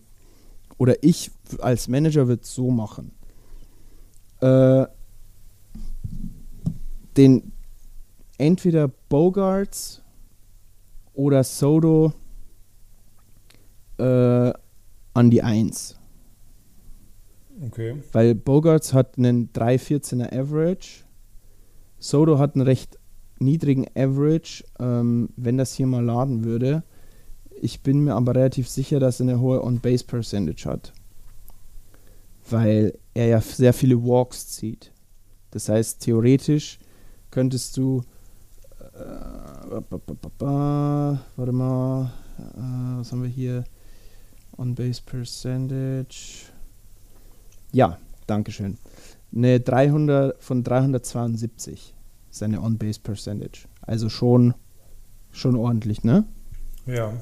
oder 0.77 1.03
ich 1.03 1.31
als 1.61 1.89
Manager 1.89 2.29
würde 2.29 2.43
es 2.43 2.55
so 2.55 2.71
machen. 2.71 3.13
Äh, 4.41 4.87
den 7.17 7.53
entweder 8.39 8.89
Bogarts 8.89 10.03
oder 11.15 11.43
Soto 11.43 12.13
äh, 13.99 14.53
an 15.15 15.31
die 15.31 15.43
1. 15.43 15.97
Okay. 17.67 17.97
Weil 18.13 18.37
Bogarts 18.37 18.95
hat 18.95 19.19
einen 19.19 19.53
3,14er 19.53 20.33
Average. 20.33 21.05
Soto 21.99 22.39
hat 22.39 22.55
einen 22.55 22.66
recht 22.66 22.99
niedrigen 23.39 23.87
Average, 23.95 24.65
ähm, 24.79 25.31
wenn 25.37 25.59
das 25.59 25.75
hier 25.75 25.87
mal 25.87 26.05
laden 26.05 26.45
würde. 26.45 26.83
Ich 27.61 27.83
bin 27.83 28.05
mir 28.05 28.15
aber 28.15 28.35
relativ 28.35 28.69
sicher, 28.69 29.01
dass 29.01 29.20
er 29.20 29.25
eine 29.25 29.41
hohe 29.41 29.62
On-Base-Percentage 29.65 30.69
hat. 30.69 30.93
Weil 32.51 32.97
er 33.15 33.27
ja 33.27 33.41
sehr 33.41 33.73
viele 33.73 34.03
Walks 34.03 34.49
zieht. 34.49 34.93
Das 35.51 35.69
heißt, 35.69 36.01
theoretisch 36.01 36.79
könntest 37.31 37.77
du. 37.77 38.03
Äh, 38.95 39.81
warte 40.41 41.53
mal. 41.53 42.12
Äh, 42.39 42.99
was 42.99 43.12
haben 43.12 43.23
wir 43.23 43.31
hier? 43.31 43.65
On-Base-Percentage. 44.57 46.47
Ja, 47.73 47.99
Dankeschön. 48.27 48.77
Eine 49.35 49.61
300 49.61 50.43
von 50.43 50.65
372 50.65 51.95
seine 52.31 52.63
On-Base 52.63 53.01
Percentage. 53.01 53.69
Also 53.83 54.09
schon, 54.09 54.55
schon 55.31 55.57
ordentlich, 55.57 56.05
ne? 56.05 56.25
Ja. 56.87 57.13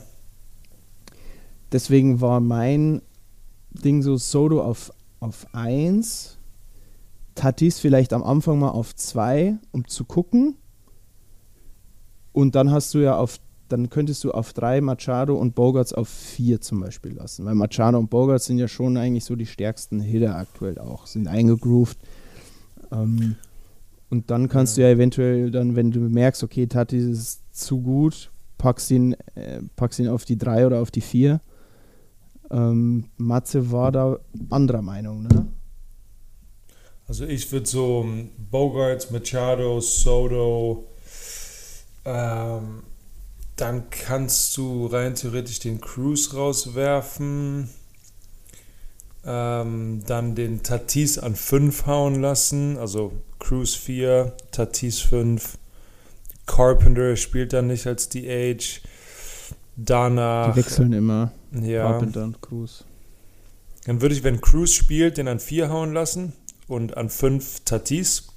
Deswegen 1.73 2.20
war 2.20 2.41
mein 2.41 3.03
Ding 3.70 4.03
so 4.03 4.16
Soto 4.16 4.62
auf, 4.62 4.93
auf 5.20 5.47
1, 5.53 6.39
Tatis 7.35 7.78
vielleicht 7.78 8.12
am 8.12 8.23
Anfang 8.23 8.59
mal 8.59 8.70
auf 8.70 8.95
2, 8.95 9.57
um 9.73 9.87
zu 9.87 10.05
gucken. 10.05 10.57
Und 12.33 12.55
dann 12.55 12.70
hast 12.70 12.95
du 12.95 12.99
ja 12.99 13.16
auf, 13.16 13.39
dann 13.68 13.90
könntest 13.90 14.24
du 14.24 14.32
auf 14.32 14.52
3 14.52 14.80
Machado 14.80 15.36
und 15.36 15.55
Bogarts 15.55 15.93
auf 15.93 16.09
4 16.09 16.60
zum 16.60 16.80
Beispiel 16.80 17.12
lassen. 17.12 17.44
Weil 17.44 17.55
Machado 17.55 17.98
und 17.98 18.10
Bogarts 18.10 18.47
sind 18.47 18.59
ja 18.59 18.68
schon 18.68 18.97
eigentlich 18.97 19.24
so 19.24 19.36
die 19.36 19.47
stärksten 19.47 20.01
Hitter 20.01 20.36
aktuell 20.36 20.78
auch, 20.78 21.06
sind 21.06 21.28
eingegroovt. 21.28 21.98
Ähm, 22.93 23.36
und 24.09 24.30
dann 24.30 24.48
kannst 24.48 24.76
du 24.76 24.82
ja 24.82 24.88
eventuell 24.88 25.51
dann, 25.51 25.76
wenn 25.76 25.90
du 25.90 26.01
merkst, 26.01 26.43
okay, 26.44 26.66
Tatis 26.66 27.05
ist 27.05 27.43
zu 27.51 27.80
gut, 27.80 28.30
packst 28.59 28.90
ihn, 28.90 29.14
äh, 29.34 29.60
packst 29.74 29.98
ihn 29.98 30.09
auf 30.09 30.24
die 30.24 30.38
3 30.38 30.66
oder 30.66 30.80
auf 30.80 30.90
die 30.90 31.01
4. 31.01 31.40
Ähm, 32.51 33.06
Matze 33.16 33.72
war 33.72 33.90
da 33.90 34.18
anderer 34.51 34.82
Meinung, 34.82 35.24
ne? 35.24 35.48
Also 37.09 37.24
ich 37.24 37.51
würde 37.52 37.66
so 37.66 38.01
um, 38.01 38.30
Bogarts, 38.51 39.10
Machado, 39.10 39.80
Soto, 39.80 40.86
ähm, 42.05 42.82
dann 43.57 43.89
kannst 43.91 44.57
du 44.57 44.87
rein 44.87 45.15
theoretisch 45.15 45.59
den 45.61 45.81
Cruz 45.81 46.35
rauswerfen, 46.35 47.70
ähm, 49.24 50.03
dann 50.07 50.35
den 50.35 50.62
Tatis 50.62 51.19
an 51.19 51.35
5 51.35 51.87
hauen 51.87 52.20
lassen, 52.20 52.78
also 52.78 53.12
Cruz 53.39 53.74
4, 53.74 54.35
Tatis 54.53 55.01
5, 55.01 55.57
Carpenter 56.47 57.16
spielt 57.16 57.53
dann 57.53 57.66
nicht 57.66 57.87
als 57.87 58.09
DH, 58.09 58.81
danach, 59.77 60.53
Die 60.53 60.61
wechseln 60.61 60.93
immer. 60.93 61.33
ja, 61.53 61.83
Carpenter 61.91 62.24
und 62.24 62.41
Cruz. 62.41 62.85
dann 63.85 64.01
würde 64.01 64.15
ich, 64.15 64.23
wenn 64.23 64.41
Cruz 64.41 64.73
spielt, 64.73 65.16
den 65.16 65.28
an 65.28 65.41
4 65.41 65.70
hauen 65.70 65.93
lassen 65.93 66.35
und 66.69 66.97
an 66.97 67.09
5 67.11 67.61
Tatis. 67.65 68.28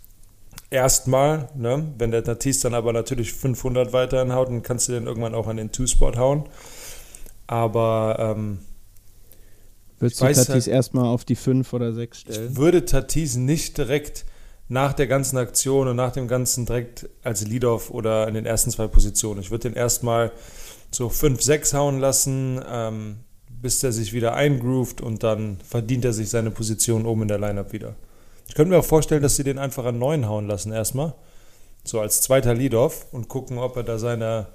Erstmal, 0.71 1.49
ne? 1.55 1.93
wenn 1.97 2.11
der 2.11 2.23
Tatis 2.23 2.59
dann 2.59 2.73
aber 2.75 2.93
natürlich 2.93 3.33
500 3.33 3.91
weiterhin 3.91 4.33
haut, 4.33 4.49
dann 4.49 4.61
kannst 4.61 4.87
du 4.87 4.91
den 4.91 5.07
irgendwann 5.07 5.33
auch 5.33 5.47
an 5.47 5.57
den 5.57 5.71
Two-Spot 5.71 6.15
hauen. 6.15 6.43
Aber 7.47 8.35
ähm, 8.37 8.59
Würdest 9.97 10.21
du 10.21 10.25
weiß 10.25 10.37
Tatis 10.45 10.65
halt- 10.65 10.67
erstmal 10.67 11.05
auf 11.05 11.25
die 11.25 11.35
5 11.35 11.73
oder 11.73 11.93
6 11.93 12.19
stellen? 12.19 12.51
ich 12.51 12.57
würde 12.57 12.85
Tatis 12.85 13.35
nicht 13.35 13.77
direkt 13.77 14.25
nach 14.67 14.93
der 14.93 15.07
ganzen 15.07 15.37
Aktion 15.37 15.87
und 15.87 15.95
nach 15.95 16.11
dem 16.11 16.27
Ganzen 16.27 16.67
direkt 16.67 17.09
als 17.23 17.45
Lead-Off 17.45 17.89
oder 17.89 18.27
in 18.27 18.35
den 18.35 18.45
ersten 18.45 18.69
zwei 18.69 18.85
Positionen. 18.87 19.41
Ich 19.41 19.49
würde 19.49 19.69
den 19.69 19.75
erstmal 19.75 20.31
so 20.91 21.09
5, 21.09 21.41
6 21.41 21.73
hauen 21.73 21.99
lassen, 21.99 22.61
ähm, 22.71 23.15
bis 23.49 23.79
der 23.79 23.91
sich 23.91 24.13
wieder 24.13 24.35
eingroovt 24.35 25.01
und 25.01 25.23
dann 25.23 25.57
verdient 25.67 26.05
er 26.05 26.13
sich 26.13 26.29
seine 26.29 26.51
Position 26.51 27.07
oben 27.07 27.23
in 27.23 27.27
der 27.27 27.39
Lineup 27.39 27.73
wieder. 27.73 27.95
Ich 28.49 28.55
könnte 28.55 28.71
mir 28.71 28.79
auch 28.79 28.85
vorstellen, 28.85 29.21
dass 29.21 29.35
sie 29.35 29.43
den 29.43 29.59
einfach 29.59 29.85
an 29.85 29.99
9 29.99 30.27
hauen 30.27 30.47
lassen 30.47 30.73
erstmal. 30.73 31.13
So 31.83 32.01
als 32.01 32.21
zweiter 32.21 32.55
Lead-Off 32.55 33.05
und 33.11 33.29
gucken, 33.29 33.59
ob 33.59 33.77
er 33.77 33.83
da 33.83 33.99
seine 33.99 34.47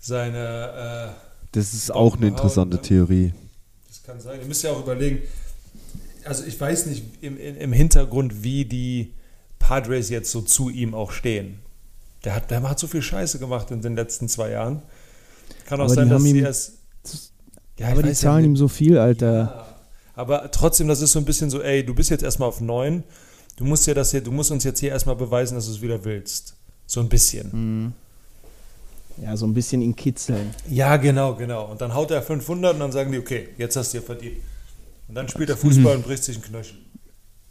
seine 0.00 1.12
äh, 1.12 1.48
Das 1.52 1.74
ist 1.74 1.94
auch 1.94 2.16
eine 2.16 2.28
interessante 2.28 2.76
ne? 2.76 2.82
Theorie. 2.82 3.34
das 3.88 4.02
kann 4.02 4.18
sein. 4.18 4.40
Ihr 4.40 4.46
müsst 4.46 4.62
ja 4.62 4.72
auch 4.72 4.80
überlegen, 4.80 5.22
also 6.24 6.44
ich 6.44 6.58
weiß 6.58 6.86
nicht 6.86 7.04
im, 7.20 7.38
im, 7.38 7.72
Hintergrund, 7.72 8.42
wie 8.42 8.64
die 8.64 9.12
Padres 9.58 10.08
jetzt 10.08 10.30
so 10.30 10.40
zu 10.40 10.70
ihm 10.70 10.94
auch 10.94 11.12
stehen. 11.12 11.58
Der 12.24 12.34
hat, 12.34 12.50
der 12.50 12.62
hat 12.62 12.78
so 12.78 12.86
viel 12.86 13.02
Scheiße 13.02 13.38
gemacht 13.38 13.70
in 13.70 13.82
den 13.82 13.94
letzten 13.94 14.28
zwei 14.28 14.50
Jahren. 14.50 14.82
Kann 15.66 15.80
auch 15.80 15.84
Aber 15.84 15.94
sein, 15.94 16.08
dass 16.08 16.22
sie 16.22 16.40
erst. 16.40 16.72
Ja, 17.78 17.88
Aber 17.88 18.02
die 18.02 18.08
ja 18.08 18.14
zahlen 18.14 18.42
nicht. 18.42 18.52
ihm 18.52 18.56
so 18.56 18.68
viel, 18.68 18.96
Alter. 18.96 19.32
Ja. 19.32 19.75
Aber 20.16 20.50
trotzdem, 20.50 20.88
das 20.88 21.02
ist 21.02 21.12
so 21.12 21.18
ein 21.18 21.26
bisschen 21.26 21.50
so, 21.50 21.62
ey, 21.62 21.84
du 21.84 21.94
bist 21.94 22.10
jetzt 22.10 22.24
erstmal 22.24 22.48
auf 22.48 22.60
9. 22.60 23.04
Du 23.56 23.64
musst 23.64 23.86
ja 23.86 23.94
das 23.94 24.10
hier, 24.10 24.22
du 24.22 24.32
musst 24.32 24.50
uns 24.50 24.64
jetzt 24.64 24.80
hier 24.80 24.90
erstmal 24.90 25.14
beweisen, 25.14 25.54
dass 25.54 25.66
du 25.66 25.72
es 25.72 25.82
wieder 25.82 26.04
willst. 26.04 26.56
So 26.86 27.00
ein 27.00 27.08
bisschen. 27.08 27.50
Mhm. 27.52 27.92
Ja, 29.22 29.36
so 29.36 29.46
ein 29.46 29.54
bisschen 29.54 29.82
ihn 29.82 29.94
kitzeln. 29.94 30.50
Ja, 30.68 30.96
genau, 30.96 31.34
genau. 31.34 31.70
Und 31.70 31.80
dann 31.80 31.94
haut 31.94 32.10
er 32.10 32.22
500 32.22 32.74
und 32.74 32.80
dann 32.80 32.92
sagen 32.92 33.12
die, 33.12 33.18
okay, 33.18 33.48
jetzt 33.58 33.76
hast 33.76 33.92
du 33.92 33.98
dir 33.98 34.04
verdient. 34.04 34.36
Und 35.08 35.14
dann 35.14 35.28
spielt 35.28 35.50
er 35.50 35.56
Fußball 35.56 35.96
und 35.96 36.04
bricht 36.04 36.24
sich 36.24 36.36
einen 36.36 36.44
Knöchel. 36.44 36.78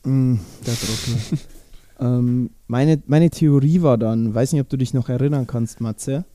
Mm, 0.03 0.39
der 0.65 0.73
Trottel. 0.73 1.39
ähm, 1.99 2.49
meine, 2.67 3.01
meine 3.07 3.29
Theorie 3.29 3.81
war 3.81 3.97
dann, 3.97 4.33
weiß 4.33 4.53
nicht, 4.53 4.61
ob 4.61 4.69
du 4.69 4.77
dich 4.77 4.93
noch 4.93 5.09
erinnern 5.09 5.47
kannst, 5.47 5.81
Matze. 5.81 6.25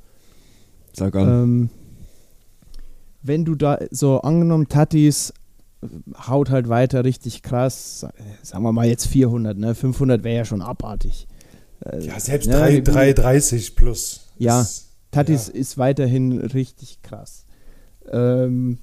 Sag 0.93 1.15
an. 1.17 1.29
Ähm, 1.29 1.71
wenn 3.23 3.45
du 3.45 3.55
da 3.55 3.79
so 3.91 4.21
angenommen, 4.21 4.69
Tatis 4.69 5.33
haut 6.29 6.51
halt 6.51 6.69
weiter 6.69 7.05
richtig 7.05 7.43
krass, 7.43 8.01
sa- 8.01 8.13
sagen 8.43 8.63
wir 8.65 8.73
mal 8.73 8.87
jetzt 8.87 9.07
400, 9.07 9.57
ne? 9.57 9.75
500 9.75 10.23
wäre 10.25 10.37
ja 10.39 10.45
schon 10.45 10.63
abartig. 10.63 11.27
Äh, 11.85 12.05
Ja, 12.07 12.21
selbst 12.21 12.47
Ja, 12.49 12.59
3, 12.59 12.81
die- 12.81 12.91
3,30 12.91 13.75
plus. 13.77 14.29
Ja, 14.39 14.67
Tatis 15.11 15.49
ja. 15.49 15.55
ist 15.55 15.79
weiterhin 15.79 16.39
richtig 16.41 17.01
krass. 17.03 17.47
Ähm, 18.11 18.79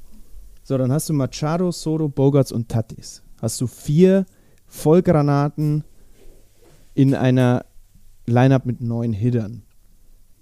so, 0.63 0.77
dann 0.77 0.91
hast 0.91 1.07
du 1.09 1.13
Machado, 1.13 1.71
Soto, 1.71 2.09
Bogarts 2.09 2.51
und 2.51 2.69
Tatis. 2.69 3.21
Hast 3.41 3.61
du 3.61 3.67
vier 3.67 4.25
Vollgranaten 4.65 5.83
in 6.93 7.13
einer 7.15 7.65
Lineup 8.25 8.65
mit 8.65 8.81
neun 8.81 9.13
Hittern. 9.13 9.63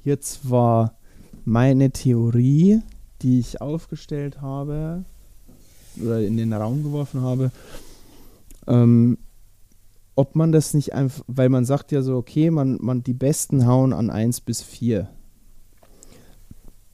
Jetzt 0.03 0.49
war 0.49 0.98
meine 1.44 1.91
Theorie, 1.91 2.82
die 3.22 3.40
ich 3.40 3.61
aufgestellt 3.61 4.41
habe 4.41 5.03
oder 6.01 6.22
in 6.22 6.38
den 6.38 6.53
Raum 6.53 6.84
geworfen 6.84 7.22
habe, 7.22 7.51
ähm, 8.67 9.17
ob 10.15 10.35
man 10.35 10.51
das 10.51 10.73
nicht 10.73 10.93
einfach, 10.93 11.23
weil 11.27 11.49
man 11.49 11.65
sagt 11.65 11.91
ja 11.91 12.01
so, 12.01 12.15
okay, 12.15 12.49
man, 12.49 12.77
man 12.81 13.03
die 13.03 13.13
Besten 13.13 13.65
hauen 13.65 13.93
an 13.93 14.09
1 14.09 14.41
bis 14.41 14.61
4. 14.61 15.09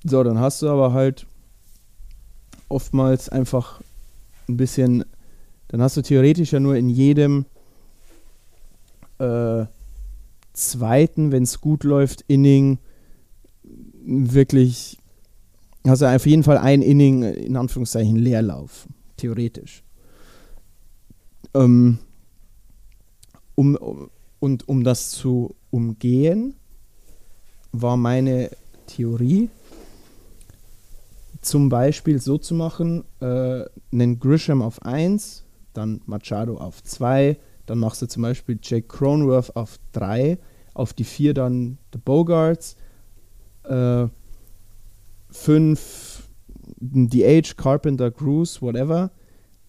So, 0.04 0.24
dann 0.24 0.40
hast 0.40 0.62
du 0.62 0.70
aber 0.70 0.94
halt 0.94 1.28
oftmals 2.68 3.30
einfach 3.30 3.82
ein 4.50 4.58
bisschen, 4.58 5.06
dann 5.68 5.82
hast 5.82 5.98
du 5.98 6.02
theoretisch 6.02 6.54
ja 6.54 6.60
nur 6.60 6.76
in 6.76 6.90
jedem 6.90 7.46
äh, 9.20 9.66
zweiten, 10.54 11.32
wenn 11.32 11.44
es 11.44 11.62
gut 11.62 11.84
läuft, 11.84 12.22
Inning 12.28 12.80
wirklich, 14.04 14.98
du 15.84 16.06
auf 16.06 16.26
jeden 16.26 16.44
Fall 16.44 16.58
ein 16.58 16.82
Inning, 16.82 17.24
in 17.24 17.56
Anführungszeichen, 17.58 18.16
Leerlauf, 18.16 18.88
theoretisch. 19.18 19.84
Ähm, 21.54 22.00
um, 23.56 23.76
um, 23.76 24.10
und 24.40 24.68
um 24.68 24.84
das 24.84 25.12
zu 25.12 25.56
umgehen, 25.70 26.56
war 27.72 27.98
meine 27.98 28.50
Theorie, 28.88 29.50
zum 31.42 31.70
Beispiel 31.70 32.20
so 32.20 32.38
zu 32.38 32.54
machen, 32.54 33.04
äh, 33.20 33.64
einen 33.92 34.20
Grisham 34.20 34.62
auf 34.62 34.82
1, 34.84 35.44
dann 35.74 36.02
Machado 36.06 36.58
auf 36.58 36.84
2, 36.84 37.38
dann 37.66 37.80
machst 37.80 38.02
du 38.02 38.08
zum 38.08 38.24
Beispiel 38.24 38.60
Jake 38.62 38.88
Cronworth 38.88 39.56
auf 39.56 39.80
3, 39.94 40.38
auf 40.74 40.94
die 40.94 41.04
4 41.04 41.34
dann 41.34 41.78
The 41.94 42.00
Bogarts, 42.04 42.76
5 45.32 46.30
DH, 46.80 47.56
Carpenter, 47.58 48.12
Cruz, 48.12 48.62
whatever, 48.62 49.12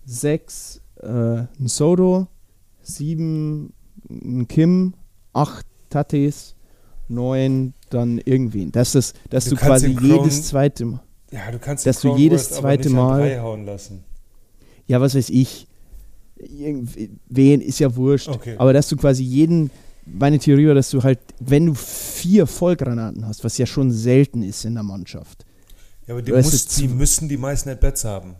6 0.04 0.80
äh, 1.02 1.06
ein 1.08 1.48
Soto, 1.66 2.26
7 2.82 3.72
ein 4.10 4.48
Kim, 4.48 4.94
8 5.32 5.64
Tatis, 5.90 6.54
9 7.08 7.74
dann 7.90 8.18
irgendwen. 8.18 8.72
Dass, 8.72 8.92
das, 8.92 9.12
dass 9.30 9.44
Du 9.44 9.50
du, 9.50 9.56
quasi 9.56 9.94
Cron- 9.94 10.06
jedes 10.24 10.44
zweite 10.48 10.84
Mal. 10.86 11.00
Ja, 11.30 11.50
du 11.50 11.58
kannst 11.58 11.86
dass 11.86 12.00
du 12.00 12.16
jedes 12.16 12.50
zweite 12.50 12.90
Mal- 12.90 13.40
hauen 13.40 13.64
lassen. 13.64 14.04
Ja, 14.86 15.00
was 15.00 15.14
weiß 15.14 15.30
ich. 15.30 15.66
Wen 17.28 17.60
ist 17.60 17.78
ja 17.78 17.94
wurscht. 17.94 18.28
Okay. 18.28 18.56
Aber 18.58 18.72
dass 18.72 18.88
du 18.88 18.96
quasi 18.96 19.22
jeden. 19.22 19.70
Meine 20.04 20.38
Theorie 20.40 20.66
war, 20.66 20.74
dass 20.74 20.90
du 20.90 21.00
halt, 21.04 21.20
wenn 21.38 21.66
du 21.66 21.74
vier 21.74 22.48
Vollgranaten 22.48 23.24
hast, 23.26 23.44
was 23.44 23.56
ja 23.58 23.66
schon 23.66 23.92
selten 23.92 24.42
ist 24.42 24.64
in 24.64 24.74
der 24.74 24.82
Mannschaft. 24.82 25.46
Ja, 26.06 26.14
aber 26.14 26.22
die, 26.22 26.30
Du 26.32 26.36
hast 26.36 26.44
muss, 26.46 26.52
jetzt 26.54 26.78
die 26.80 26.88
müssen 26.88 27.28
die 27.28 27.36
meisten 27.36 27.68
At-Bats 27.68 28.04
haben. 28.04 28.34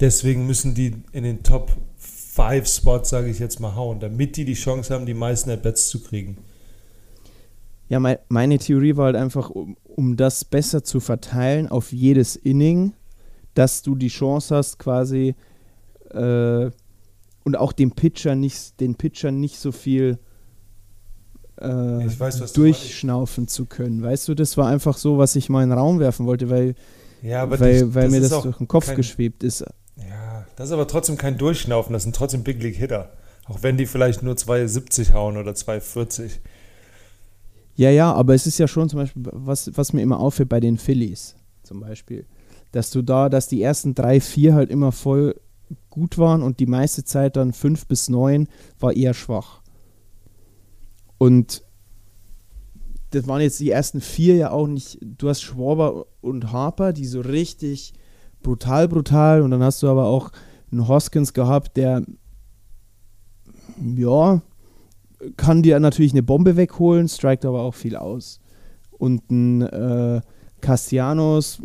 Deswegen 0.00 0.46
müssen 0.46 0.74
die 0.74 1.02
in 1.12 1.24
den 1.24 1.42
Top 1.42 1.72
5 1.98 2.66
Spots, 2.66 3.10
sage 3.10 3.30
ich 3.30 3.38
jetzt 3.38 3.60
mal, 3.60 3.74
hauen, 3.74 4.00
damit 4.00 4.36
die 4.36 4.44
die 4.44 4.54
Chance 4.54 4.92
haben, 4.92 5.06
die 5.06 5.14
meisten 5.14 5.50
At-Bats 5.50 5.88
zu 5.88 6.02
kriegen. 6.02 6.38
Ja, 7.88 8.00
mei- 8.00 8.18
meine 8.28 8.58
Theorie 8.58 8.96
war 8.96 9.06
halt 9.06 9.16
einfach, 9.16 9.50
um, 9.50 9.76
um 9.84 10.16
das 10.16 10.44
besser 10.44 10.82
zu 10.82 11.00
verteilen 11.00 11.68
auf 11.68 11.92
jedes 11.92 12.34
Inning, 12.34 12.92
dass 13.54 13.82
du 13.82 13.94
die 13.94 14.08
Chance 14.08 14.56
hast, 14.56 14.78
quasi 14.78 15.34
äh, 16.10 16.70
und 17.44 17.56
auch 17.56 17.72
dem 17.72 17.92
Pitcher 17.92 18.34
nicht, 18.34 18.80
den 18.80 18.96
Pitcher 18.96 19.30
nicht 19.30 19.58
so 19.58 19.70
viel 19.70 20.18
äh, 21.60 22.06
Ich 22.06 22.18
weiß, 22.18 22.52
durchschnaufen 22.52 23.48
zu 23.48 23.66
können. 23.66 24.02
Weißt 24.02 24.28
du, 24.28 24.34
das 24.34 24.56
war 24.56 24.68
einfach 24.68 24.96
so, 24.96 25.18
was 25.18 25.36
ich 25.36 25.48
mal 25.48 25.62
in 25.62 25.70
den 25.70 25.78
Raum 25.78 25.98
werfen 26.00 26.26
wollte, 26.26 26.50
weil, 26.50 26.74
Ja, 27.22 27.48
weil, 27.50 27.80
die- 27.80 27.94
weil 27.94 28.08
mir 28.10 28.18
ist 28.18 28.32
das 28.32 28.42
durch 28.42 28.56
den 28.58 28.68
Kopf 28.68 28.86
kein, 28.86 28.96
geschwebt 28.96 29.42
ist. 29.42 29.60
Ja, 29.96 30.46
das 30.56 30.68
ist 30.68 30.72
aber 30.72 30.86
trotzdem 30.86 31.16
kein 31.16 31.38
Durchschnaufen, 31.38 31.92
das 31.92 32.02
sind 32.02 32.14
trotzdem 32.16 32.42
Big 32.42 32.62
League 32.62 32.76
Hitter. 32.76 33.10
Auch 33.46 33.62
wenn 33.62 33.76
die 33.76 33.86
vielleicht 33.86 34.22
nur 34.22 34.34
2,70 34.34 35.12
hauen 35.12 35.36
oder 35.36 35.52
2,40. 35.52 36.30
Ja, 37.76 37.90
ja, 37.90 38.12
aber 38.12 38.34
es 38.34 38.46
ist 38.46 38.58
ja 38.58 38.68
schon 38.68 38.88
zum 38.88 39.00
Beispiel, 39.00 39.22
was, 39.32 39.70
was 39.76 39.92
mir 39.92 40.02
immer 40.02 40.20
auffällt 40.20 40.48
bei 40.48 40.60
den 40.60 40.78
Phillies 40.78 41.34
zum 41.62 41.80
Beispiel, 41.80 42.24
dass 42.72 42.90
du 42.90 43.02
da, 43.02 43.28
dass 43.28 43.48
die 43.48 43.62
ersten 43.62 43.94
drei, 43.94 44.20
vier 44.20 44.54
halt 44.54 44.70
immer 44.70 44.92
voll 44.92 45.34
gut 45.90 46.18
waren 46.18 46.42
und 46.42 46.60
die 46.60 46.66
meiste 46.66 47.04
Zeit 47.04 47.36
dann 47.36 47.52
fünf 47.52 47.86
bis 47.86 48.08
neun 48.08 48.48
war 48.78 48.92
eher 48.94 49.14
schwach. 49.14 49.60
Und 51.18 51.62
das 53.10 53.26
waren 53.28 53.40
jetzt 53.40 53.60
die 53.60 53.70
ersten 53.70 54.00
vier 54.00 54.36
ja 54.36 54.50
auch 54.50 54.66
nicht, 54.66 54.98
du 55.00 55.28
hast 55.28 55.42
Schwaber 55.42 56.06
und 56.20 56.52
Harper, 56.52 56.92
die 56.92 57.06
so 57.06 57.20
richtig 57.20 57.94
brutal, 58.42 58.88
brutal 58.88 59.42
und 59.42 59.50
dann 59.50 59.62
hast 59.62 59.82
du 59.82 59.88
aber 59.88 60.06
auch 60.06 60.30
einen 60.70 60.88
Hoskins 60.88 61.32
gehabt, 61.32 61.76
der 61.76 62.02
ja, 63.96 64.42
kann 65.36 65.62
dir 65.62 65.80
natürlich 65.80 66.12
eine 66.12 66.22
Bombe 66.22 66.56
wegholen, 66.56 67.08
strikt 67.08 67.44
aber 67.44 67.62
auch 67.62 67.74
viel 67.74 67.96
aus. 67.96 68.40
Und 68.90 69.30
ein 69.30 69.62
äh, 69.62 70.20
Castellanos 70.60 71.60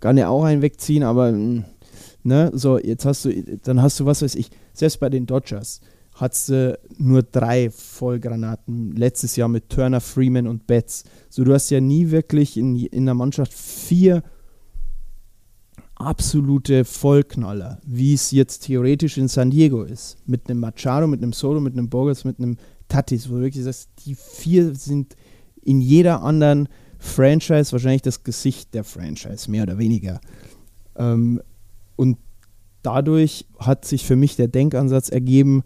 kann 0.00 0.18
ja 0.18 0.28
auch 0.28 0.44
einen 0.44 0.62
wegziehen, 0.62 1.02
aber 1.02 1.32
ne, 1.32 2.50
so, 2.54 2.78
jetzt 2.78 3.04
hast 3.04 3.24
du, 3.24 3.58
dann 3.62 3.82
hast 3.82 4.00
du, 4.00 4.06
was 4.06 4.22
weiß 4.22 4.34
ich, 4.34 4.50
selbst 4.72 5.00
bei 5.00 5.08
den 5.08 5.26
Dodgers 5.26 5.80
hattest 6.20 6.50
du 6.50 6.78
nur 6.98 7.22
drei 7.22 7.70
Vollgranaten 7.70 8.94
letztes 8.94 9.36
Jahr 9.36 9.48
mit 9.48 9.70
Turner, 9.70 10.00
Freeman 10.00 10.46
und 10.46 10.66
Betts. 10.66 11.04
So, 11.28 11.44
du 11.44 11.54
hast 11.54 11.70
ja 11.70 11.80
nie 11.80 12.10
wirklich 12.10 12.56
in, 12.56 12.76
in 12.76 13.06
der 13.06 13.14
Mannschaft 13.14 13.52
vier 13.52 14.22
absolute 15.94 16.84
Vollknaller, 16.84 17.78
wie 17.84 18.14
es 18.14 18.30
jetzt 18.30 18.60
theoretisch 18.60 19.18
in 19.18 19.28
San 19.28 19.50
Diego 19.50 19.82
ist. 19.82 20.16
Mit 20.26 20.48
einem 20.48 20.60
Machado, 20.60 21.06
mit 21.06 21.22
einem 21.22 21.32
Solo, 21.32 21.60
mit 21.60 21.74
einem 21.74 21.88
Bogarts, 21.88 22.24
mit 22.24 22.38
einem 22.38 22.56
Tatis, 22.88 23.30
wo 23.30 23.34
du 23.36 23.42
wirklich 23.42 23.64
sagst, 23.64 23.90
die 24.04 24.14
vier 24.14 24.74
sind 24.74 25.16
in 25.62 25.80
jeder 25.80 26.22
anderen 26.22 26.68
Franchise 26.98 27.72
wahrscheinlich 27.72 28.02
das 28.02 28.24
Gesicht 28.24 28.74
der 28.74 28.84
Franchise, 28.84 29.50
mehr 29.50 29.62
oder 29.62 29.78
weniger. 29.78 30.20
Ähm, 30.96 31.40
und 31.96 32.18
dadurch 32.82 33.46
hat 33.58 33.84
sich 33.84 34.06
für 34.06 34.16
mich 34.16 34.36
der 34.36 34.48
Denkansatz 34.48 35.08
ergeben, 35.08 35.62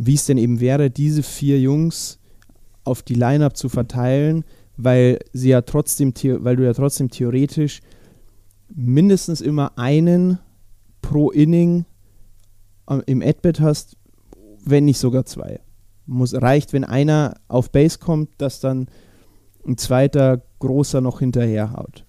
wie 0.00 0.14
es 0.14 0.26
denn 0.26 0.38
eben 0.38 0.60
wäre, 0.60 0.90
diese 0.90 1.22
vier 1.22 1.60
Jungs 1.60 2.18
auf 2.84 3.02
die 3.02 3.14
Lineup 3.14 3.56
zu 3.56 3.68
verteilen, 3.68 4.44
weil 4.76 5.18
sie 5.32 5.50
ja 5.50 5.62
trotzdem, 5.62 6.12
weil 6.40 6.56
du 6.56 6.64
ja 6.64 6.72
trotzdem 6.72 7.10
theoretisch 7.10 7.80
mindestens 8.74 9.40
immer 9.40 9.76
einen 9.76 10.38
pro 11.02 11.30
Inning 11.30 11.84
im 13.06 13.22
Adbet 13.22 13.60
hast, 13.60 13.96
wenn 14.64 14.84
nicht 14.84 14.98
sogar 14.98 15.24
zwei. 15.26 15.60
Muss, 16.06 16.34
reicht, 16.34 16.72
wenn 16.72 16.84
einer 16.84 17.34
auf 17.48 17.70
Base 17.70 17.98
kommt, 17.98 18.30
dass 18.38 18.60
dann 18.60 18.86
ein 19.66 19.76
zweiter 19.76 20.42
großer 20.60 21.00
noch 21.00 21.18
hinterher 21.18 21.72
haut. 21.72 22.04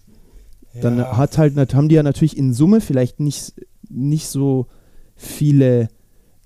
Dann 0.82 1.00
Ja. 1.00 1.18
hat 1.18 1.38
halt, 1.38 1.74
haben 1.74 1.90
die 1.90 1.96
ja 1.96 2.04
natürlich 2.04 2.38
in 2.38 2.54
Summe 2.54 2.80
vielleicht 2.82 3.20
nicht, 3.20 3.56
nicht 3.90 4.28
so 4.28 4.68
viele 5.16 5.90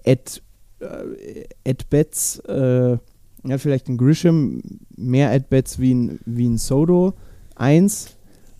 Ad, 0.05 0.41
äh, 0.83 1.69
At-Bats, 1.69 2.39
äh, 2.47 2.97
ja, 3.45 3.57
vielleicht 3.57 3.87
ein 3.89 3.97
Grisham 3.97 4.61
mehr 4.95 5.31
At-Bats 5.31 5.79
wie 5.79 5.93
ein, 5.93 6.19
wie 6.25 6.47
ein 6.47 6.57
Sodo, 6.57 7.13
eins. 7.55 8.07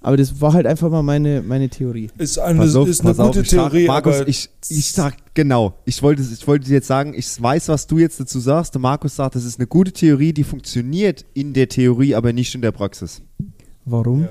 Aber 0.01 0.17
das 0.17 0.41
war 0.41 0.51
halt 0.51 0.65
einfach 0.65 0.89
mal 0.89 1.01
meine, 1.01 1.41
meine 1.41 1.69
Theorie. 1.69 2.09
Ist 2.17 2.37
eine, 2.37 2.59
Pass 2.59 2.75
auf, 2.75 2.89
ist 2.89 2.99
eine 2.99 3.11
pass 3.11 3.19
auf, 3.19 3.27
gute 3.27 3.39
ich 3.41 3.49
sag- 3.51 3.71
Theorie, 3.71 3.87
Markus, 3.87 4.15
aber 4.17 4.27
ich, 4.27 4.49
ich 4.67 4.91
sag, 4.91 5.15
genau, 5.33 5.75
ich 5.85 6.03
wollte, 6.03 6.21
ich 6.21 6.45
wollte 6.45 6.65
dir 6.67 6.73
jetzt 6.73 6.87
sagen, 6.87 7.13
ich 7.15 7.41
weiß, 7.41 7.69
was 7.69 7.87
du 7.87 7.99
jetzt 7.99 8.19
dazu 8.19 8.41
sagst. 8.41 8.73
Der 8.75 8.81
Markus 8.81 9.15
sagt, 9.15 9.35
das 9.35 9.45
ist 9.45 9.59
eine 9.59 9.67
gute 9.67 9.93
Theorie, 9.93 10.33
die 10.33 10.43
funktioniert 10.43 11.23
in 11.33 11.53
der 11.53 11.69
Theorie, 11.69 12.15
aber 12.15 12.33
nicht 12.33 12.53
in 12.53 12.61
der 12.61 12.73
Praxis. 12.73 13.21
Warum? 13.85 14.23
Ja. 14.23 14.29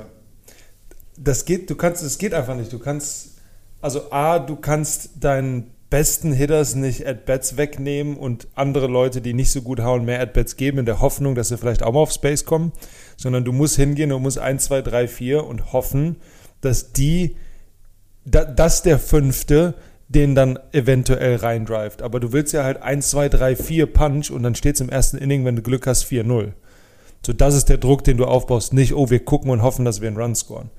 das 1.18 1.46
geht, 1.46 1.70
du 1.70 1.74
kannst, 1.74 2.02
es 2.02 2.18
geht 2.18 2.34
einfach 2.34 2.54
nicht. 2.56 2.70
Du 2.70 2.78
kannst, 2.78 3.38
also 3.80 4.10
A, 4.12 4.38
du 4.40 4.56
kannst 4.56 5.10
deinen 5.20 5.68
besten 5.92 6.32
Hitters 6.32 6.74
nicht 6.74 7.06
At-Bats 7.06 7.58
wegnehmen 7.58 8.16
und 8.16 8.48
andere 8.54 8.86
Leute, 8.86 9.20
die 9.20 9.34
nicht 9.34 9.52
so 9.52 9.60
gut 9.60 9.80
hauen, 9.80 10.06
mehr 10.06 10.22
At-Bats 10.22 10.56
geben, 10.56 10.78
in 10.78 10.86
der 10.86 11.02
Hoffnung, 11.02 11.34
dass 11.34 11.48
sie 11.48 11.58
vielleicht 11.58 11.82
auch 11.82 11.92
mal 11.92 12.00
auf 12.00 12.12
Space 12.12 12.46
kommen, 12.46 12.72
sondern 13.18 13.44
du 13.44 13.52
musst 13.52 13.76
hingehen 13.76 14.10
und 14.10 14.22
musst 14.22 14.38
1, 14.38 14.64
2, 14.64 14.80
3, 14.80 15.06
4 15.06 15.44
und 15.44 15.74
hoffen, 15.74 16.16
dass 16.62 16.92
die, 16.92 17.36
da, 18.24 18.46
dass 18.46 18.82
der 18.82 18.98
Fünfte 18.98 19.74
den 20.08 20.34
dann 20.34 20.58
eventuell 20.72 21.36
reindrivet. 21.36 22.00
Aber 22.00 22.20
du 22.20 22.32
willst 22.32 22.54
ja 22.54 22.64
halt 22.64 22.80
1, 22.80 23.10
2, 23.10 23.28
3, 23.28 23.56
4 23.56 23.86
Punch 23.86 24.30
und 24.30 24.42
dann 24.42 24.54
steht 24.54 24.76
es 24.76 24.80
im 24.80 24.88
ersten 24.88 25.18
Inning, 25.18 25.44
wenn 25.44 25.56
du 25.56 25.62
Glück 25.62 25.86
hast, 25.86 26.04
4-0. 26.04 26.52
So, 27.26 27.34
das 27.34 27.54
ist 27.54 27.68
der 27.68 27.76
Druck, 27.76 28.02
den 28.04 28.16
du 28.16 28.24
aufbaust. 28.24 28.72
Nicht, 28.72 28.94
oh, 28.94 29.10
wir 29.10 29.22
gucken 29.22 29.50
und 29.50 29.60
hoffen, 29.60 29.84
dass 29.84 30.00
wir 30.00 30.08
einen 30.08 30.16
Run 30.16 30.34
scoren. 30.34 30.70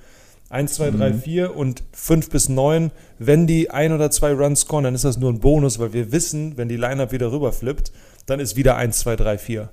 1, 0.50 0.74
2, 0.74 0.92
3, 0.92 1.14
4 1.14 1.56
und 1.56 1.84
5 1.94 2.30
bis 2.30 2.50
9. 2.50 2.92
Wenn 3.18 3.48
die 3.48 3.72
ein 3.72 3.92
oder 3.92 4.12
zwei 4.12 4.34
Runs 4.34 4.62
scoren, 4.62 4.84
dann 4.84 4.96
ist 4.96 5.06
das 5.06 5.18
nur 5.18 5.32
ein 5.32 5.40
Bonus, 5.40 5.80
weil 5.80 5.94
wir 5.94 6.12
wissen, 6.12 6.58
wenn 6.58 6.70
die 6.70 6.78
Lineup 6.78 7.12
wieder 7.12 7.32
rüberflippt, 7.32 7.92
dann 8.26 8.40
ist 8.40 8.56
wieder 8.56 8.76
1, 8.76 9.00
2, 9.00 9.16
3, 9.16 9.38
4. 9.38 9.70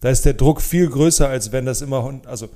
Da 0.00 0.10
ist 0.10 0.24
der 0.24 0.34
Druck 0.34 0.60
viel 0.60 0.88
größer, 0.88 1.28
als 1.28 1.50
wenn 1.52 1.66
das 1.66 1.82
immer, 1.82 2.20
also 2.26 2.48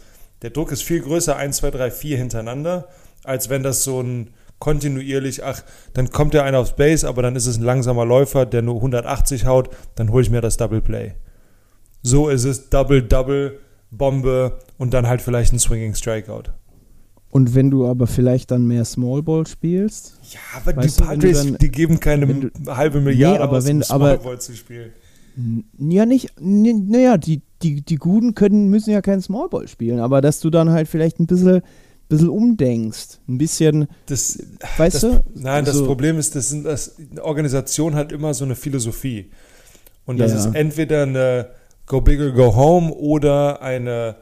der 0.43 0.51
Druck 0.51 0.71
ist 0.71 0.83
viel 0.83 1.01
größer, 1.01 1.37
1, 1.37 1.57
2, 1.57 1.71
3, 1.71 1.91
4 1.91 2.19
hintereinander, 2.19 2.89
als 3.25 3.49
wenn 3.49 3.63
das 3.63 3.83
so 3.83 4.01
ein 4.01 4.31
kontinuierlich, 4.59 5.45
ach, 5.45 5.63
dann 5.95 6.11
kommt 6.11 6.35
der 6.35 6.45
einer 6.45 6.59
aufs 6.59 6.77
Base, 6.77 7.09
aber 7.09 7.23
dann 7.23 7.37
ist 7.37 7.47
es 7.47 7.59
ein 7.59 7.65
langsamer 7.65 8.05
Läufer, 8.05 8.45
der 8.45 8.63
nur 8.63 8.77
180 8.77 9.47
haut, 9.47 9.71
dann 9.95 10.11
hole 10.11 10.23
ich 10.23 10.31
mir 10.31 10.41
das 10.41 10.57
Double 10.57 10.81
Play. 10.81 11.15
So 12.03 12.29
ist 12.29 12.45
es 12.45 12.71
Double, 12.71 13.03
Double, 13.03 13.61
Bombe 13.91 14.59
und 14.77 14.95
dann 14.95 15.07
halt 15.07 15.23
vielleicht 15.23 15.53
ein 15.53 15.59
Swinging 15.59 15.95
Strikeout. 15.95 16.53
Und 17.31 17.55
wenn 17.55 17.71
du 17.71 17.87
aber 17.87 18.07
vielleicht 18.07 18.51
dann 18.51 18.67
mehr 18.67 18.85
Small 18.87 19.23
Ball 19.23 19.47
spielst, 19.47 20.15
Ja, 20.33 20.41
aber 20.57 20.73
die 20.73 20.89
du 20.89 21.05
Padres, 21.05 21.45
dann- 21.45 21.59
die 21.59 21.71
geben 21.71 22.01
keine 22.01 22.27
du- 22.27 22.51
halbe 22.75 23.01
Milliarde 23.01 23.39
Nee, 23.39 23.43
aber 23.45 23.59
aus, 23.59 23.67
wenn- 23.67 23.77
um 23.83 23.83
aber- 23.91 24.15
Smallball 24.15 24.41
zu 24.41 24.55
spielen. 24.57 24.93
ja 25.79 26.07
nicht, 26.07 26.31
naja, 26.41 27.19
die, 27.19 27.43
die, 27.63 27.83
die 27.83 27.97
Guten 27.97 28.35
können, 28.35 28.69
müssen 28.71 28.91
ja 28.91 29.03
kein 29.03 29.21
Small 29.21 29.49
Ball 29.49 29.69
spielen, 29.69 30.01
aber 30.01 30.21
dass 30.21 30.41
du 30.41 30.49
dann 30.51 30.71
halt 30.71 30.89
vielleicht 30.89 31.21
ein 31.21 31.27
bisschen, 31.27 31.61
bisschen 32.09 32.31
umdenkst, 32.31 33.19
ein 33.29 33.37
bisschen, 33.37 33.87
Das, 34.07 34.39
weißt 34.79 34.95
das, 34.95 35.03
du? 35.03 35.23
Nein, 35.35 35.67
das 35.67 35.77
So. 35.77 35.85
Problem 35.85 36.19
ist, 36.19 36.35
das 36.35 36.49
sind, 36.49 36.65
das, 36.65 36.97
eine 37.11 37.23
Organisation 37.23 37.95
hat 37.95 38.11
immer 38.11 38.33
so 38.33 38.47
eine 38.47 38.55
Philosophie. 38.57 39.31
Und 40.07 40.19
das 40.19 40.33
Ja, 40.33 40.39
ist 40.39 40.55
entweder 40.55 41.03
eine 41.03 41.49
Go 41.85 42.01
Big 42.01 42.19
or 42.21 42.33
Go 42.33 42.57
Home 42.57 42.91
oder 42.95 43.61
eine. 43.61 44.17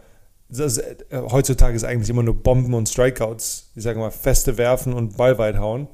Das, 0.48 0.78
äh, 0.78 0.96
heutzutage 1.12 1.76
ist 1.76 1.84
eigentlich 1.84 2.10
immer 2.10 2.22
nur 2.22 2.34
Bomben 2.34 2.74
und 2.74 2.88
Strikeouts. 2.88 3.70
Ich 3.74 3.82
sage 3.82 3.98
mal, 3.98 4.10
feste 4.10 4.58
werfen 4.58 4.92
und 4.92 5.16
Ball 5.16 5.38
weit 5.38 5.58
hauen. 5.58 5.88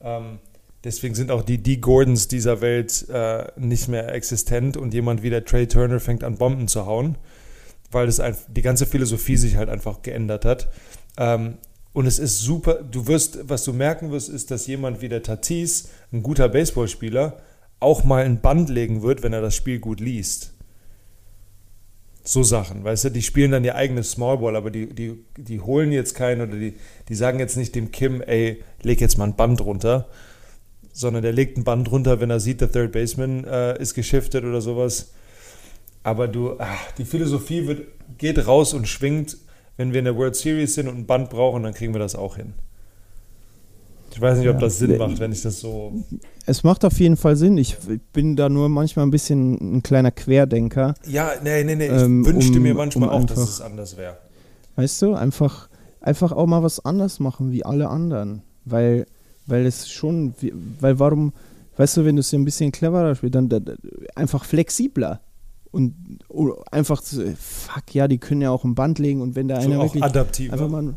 Ähm, 0.00 0.38
deswegen 0.84 1.14
sind 1.14 1.30
auch 1.30 1.42
die 1.42 1.58
D. 1.58 1.76
Gordons 1.76 2.28
dieser 2.28 2.60
Welt 2.60 3.06
äh, 3.10 3.48
nicht 3.56 3.88
mehr 3.88 4.12
existent 4.14 4.76
und 4.76 4.94
jemand 4.94 5.22
wie 5.22 5.30
der 5.30 5.44
Trey 5.44 5.66
Turner 5.66 6.00
fängt 6.00 6.24
an, 6.24 6.36
Bomben 6.36 6.68
zu 6.68 6.86
hauen, 6.86 7.18
weil 7.90 8.06
das 8.06 8.20
ein, 8.20 8.36
die 8.48 8.62
ganze 8.62 8.86
Philosophie 8.86 9.36
sich 9.36 9.56
halt 9.56 9.68
einfach 9.68 10.02
geändert 10.02 10.44
hat. 10.44 10.68
Ähm, 11.18 11.58
und 11.92 12.06
es 12.06 12.18
ist 12.18 12.40
super, 12.40 12.74
du 12.74 13.06
wirst, 13.06 13.48
was 13.48 13.64
du 13.64 13.72
merken 13.72 14.12
wirst, 14.12 14.28
ist, 14.28 14.50
dass 14.50 14.66
jemand 14.66 15.02
wie 15.02 15.08
der 15.08 15.22
Tatis, 15.22 15.88
ein 16.12 16.22
guter 16.22 16.48
Baseballspieler, 16.48 17.40
auch 17.80 18.04
mal 18.04 18.24
ein 18.24 18.40
Band 18.40 18.68
legen 18.68 19.02
wird, 19.02 19.22
wenn 19.22 19.32
er 19.32 19.40
das 19.40 19.56
Spiel 19.56 19.80
gut 19.80 20.00
liest. 20.00 20.54
So 22.30 22.44
Sachen, 22.44 22.84
weißt 22.84 23.06
du, 23.06 23.08
die 23.10 23.22
spielen 23.22 23.50
dann 23.50 23.64
ihr 23.64 23.74
eigenes 23.74 24.12
Smallball, 24.12 24.54
aber 24.54 24.70
die, 24.70 24.94
die, 24.94 25.24
die 25.36 25.58
holen 25.58 25.90
jetzt 25.90 26.14
keinen 26.14 26.42
oder 26.42 26.56
die, 26.60 26.74
die 27.08 27.14
sagen 27.16 27.40
jetzt 27.40 27.56
nicht 27.56 27.74
dem 27.74 27.90
Kim, 27.90 28.22
ey, 28.22 28.62
leg 28.82 29.00
jetzt 29.00 29.18
mal 29.18 29.24
ein 29.24 29.34
Band 29.34 29.60
runter, 29.60 30.06
sondern 30.92 31.24
der 31.24 31.32
legt 31.32 31.58
ein 31.58 31.64
Band 31.64 31.90
runter, 31.90 32.20
wenn 32.20 32.30
er 32.30 32.38
sieht, 32.38 32.60
der 32.60 32.70
Third 32.70 32.92
Baseman 32.92 33.42
äh, 33.42 33.82
ist 33.82 33.94
geschiftet 33.94 34.44
oder 34.44 34.60
sowas. 34.60 35.12
Aber 36.04 36.28
du, 36.28 36.54
ach, 36.60 36.92
die 36.98 37.04
Philosophie 37.04 37.66
wird, 37.66 37.88
geht 38.16 38.46
raus 38.46 38.74
und 38.74 38.86
schwingt. 38.86 39.36
Wenn 39.76 39.92
wir 39.92 39.98
in 39.98 40.04
der 40.04 40.16
World 40.16 40.36
Series 40.36 40.76
sind 40.76 40.86
und 40.86 40.98
ein 40.98 41.06
Band 41.06 41.30
brauchen, 41.30 41.64
dann 41.64 41.74
kriegen 41.74 41.94
wir 41.94 41.98
das 41.98 42.14
auch 42.14 42.36
hin. 42.36 42.54
Ich 44.12 44.20
weiß 44.20 44.38
nicht, 44.38 44.48
ob 44.48 44.54
Ja. 44.56 44.60
das 44.60 44.78
Sinn 44.78 44.96
macht, 44.98 45.18
wenn 45.20 45.32
ich 45.32 45.42
das 45.42 45.60
so. 45.60 45.92
Es 46.46 46.64
macht 46.64 46.84
auf 46.84 46.98
jeden 46.98 47.16
Fall 47.16 47.36
Sinn. 47.36 47.56
Ich 47.58 47.76
bin 48.12 48.36
da 48.36 48.48
nur 48.48 48.68
manchmal 48.68 49.06
ein 49.06 49.10
bisschen 49.10 49.76
ein 49.76 49.82
kleiner 49.82 50.10
Querdenker. 50.10 50.94
Ja, 51.06 51.30
nee, 51.42 51.62
nee, 51.64 51.76
nee. 51.76 51.86
Ich 51.86 51.92
Ähm, 52.02 52.24
wünschte 52.26 52.56
um- 52.58 52.62
mir 52.62 52.74
manchmal 52.74 53.08
um 53.08 53.14
auch, 53.14 53.24
dass 53.24 53.38
einfach- 53.38 53.52
es 53.52 53.60
anders 53.60 53.96
wäre. 53.96 54.18
Weißt 54.76 55.00
du, 55.02 55.14
einfach, 55.14 55.68
einfach 56.00 56.32
auch 56.32 56.46
mal 56.46 56.62
was 56.62 56.84
anders 56.84 57.20
machen 57.20 57.52
wie 57.52 57.64
alle 57.64 57.88
anderen. 57.88 58.42
Weil, 58.64 59.06
weil 59.46 59.64
es 59.66 59.88
schon, 59.88 60.34
weil 60.80 60.98
warum, 60.98 61.32
weißt 61.76 61.98
du, 61.98 62.04
wenn 62.04 62.16
du 62.16 62.20
es 62.20 62.32
ein 62.34 62.44
bisschen 62.44 62.72
cleverer 62.72 63.14
spielst, 63.14 63.34
dann, 63.36 63.48
dann 63.48 63.64
einfach 64.14 64.44
flexibler. 64.44 65.20
Und 65.72 65.94
einfach, 66.72 67.00
fuck, 67.02 67.94
ja, 67.94 68.08
die 68.08 68.18
können 68.18 68.42
ja 68.42 68.50
auch 68.50 68.64
ein 68.64 68.74
Band 68.74 68.98
legen 68.98 69.20
und 69.22 69.36
wenn 69.36 69.46
da 69.46 69.60
So 69.60 69.68
einer 69.70 69.78
auch 69.80 69.84
wirklich 69.84 70.02
adaptiver. 70.02 70.52
einfach 70.52 70.68
mal, 70.68 70.94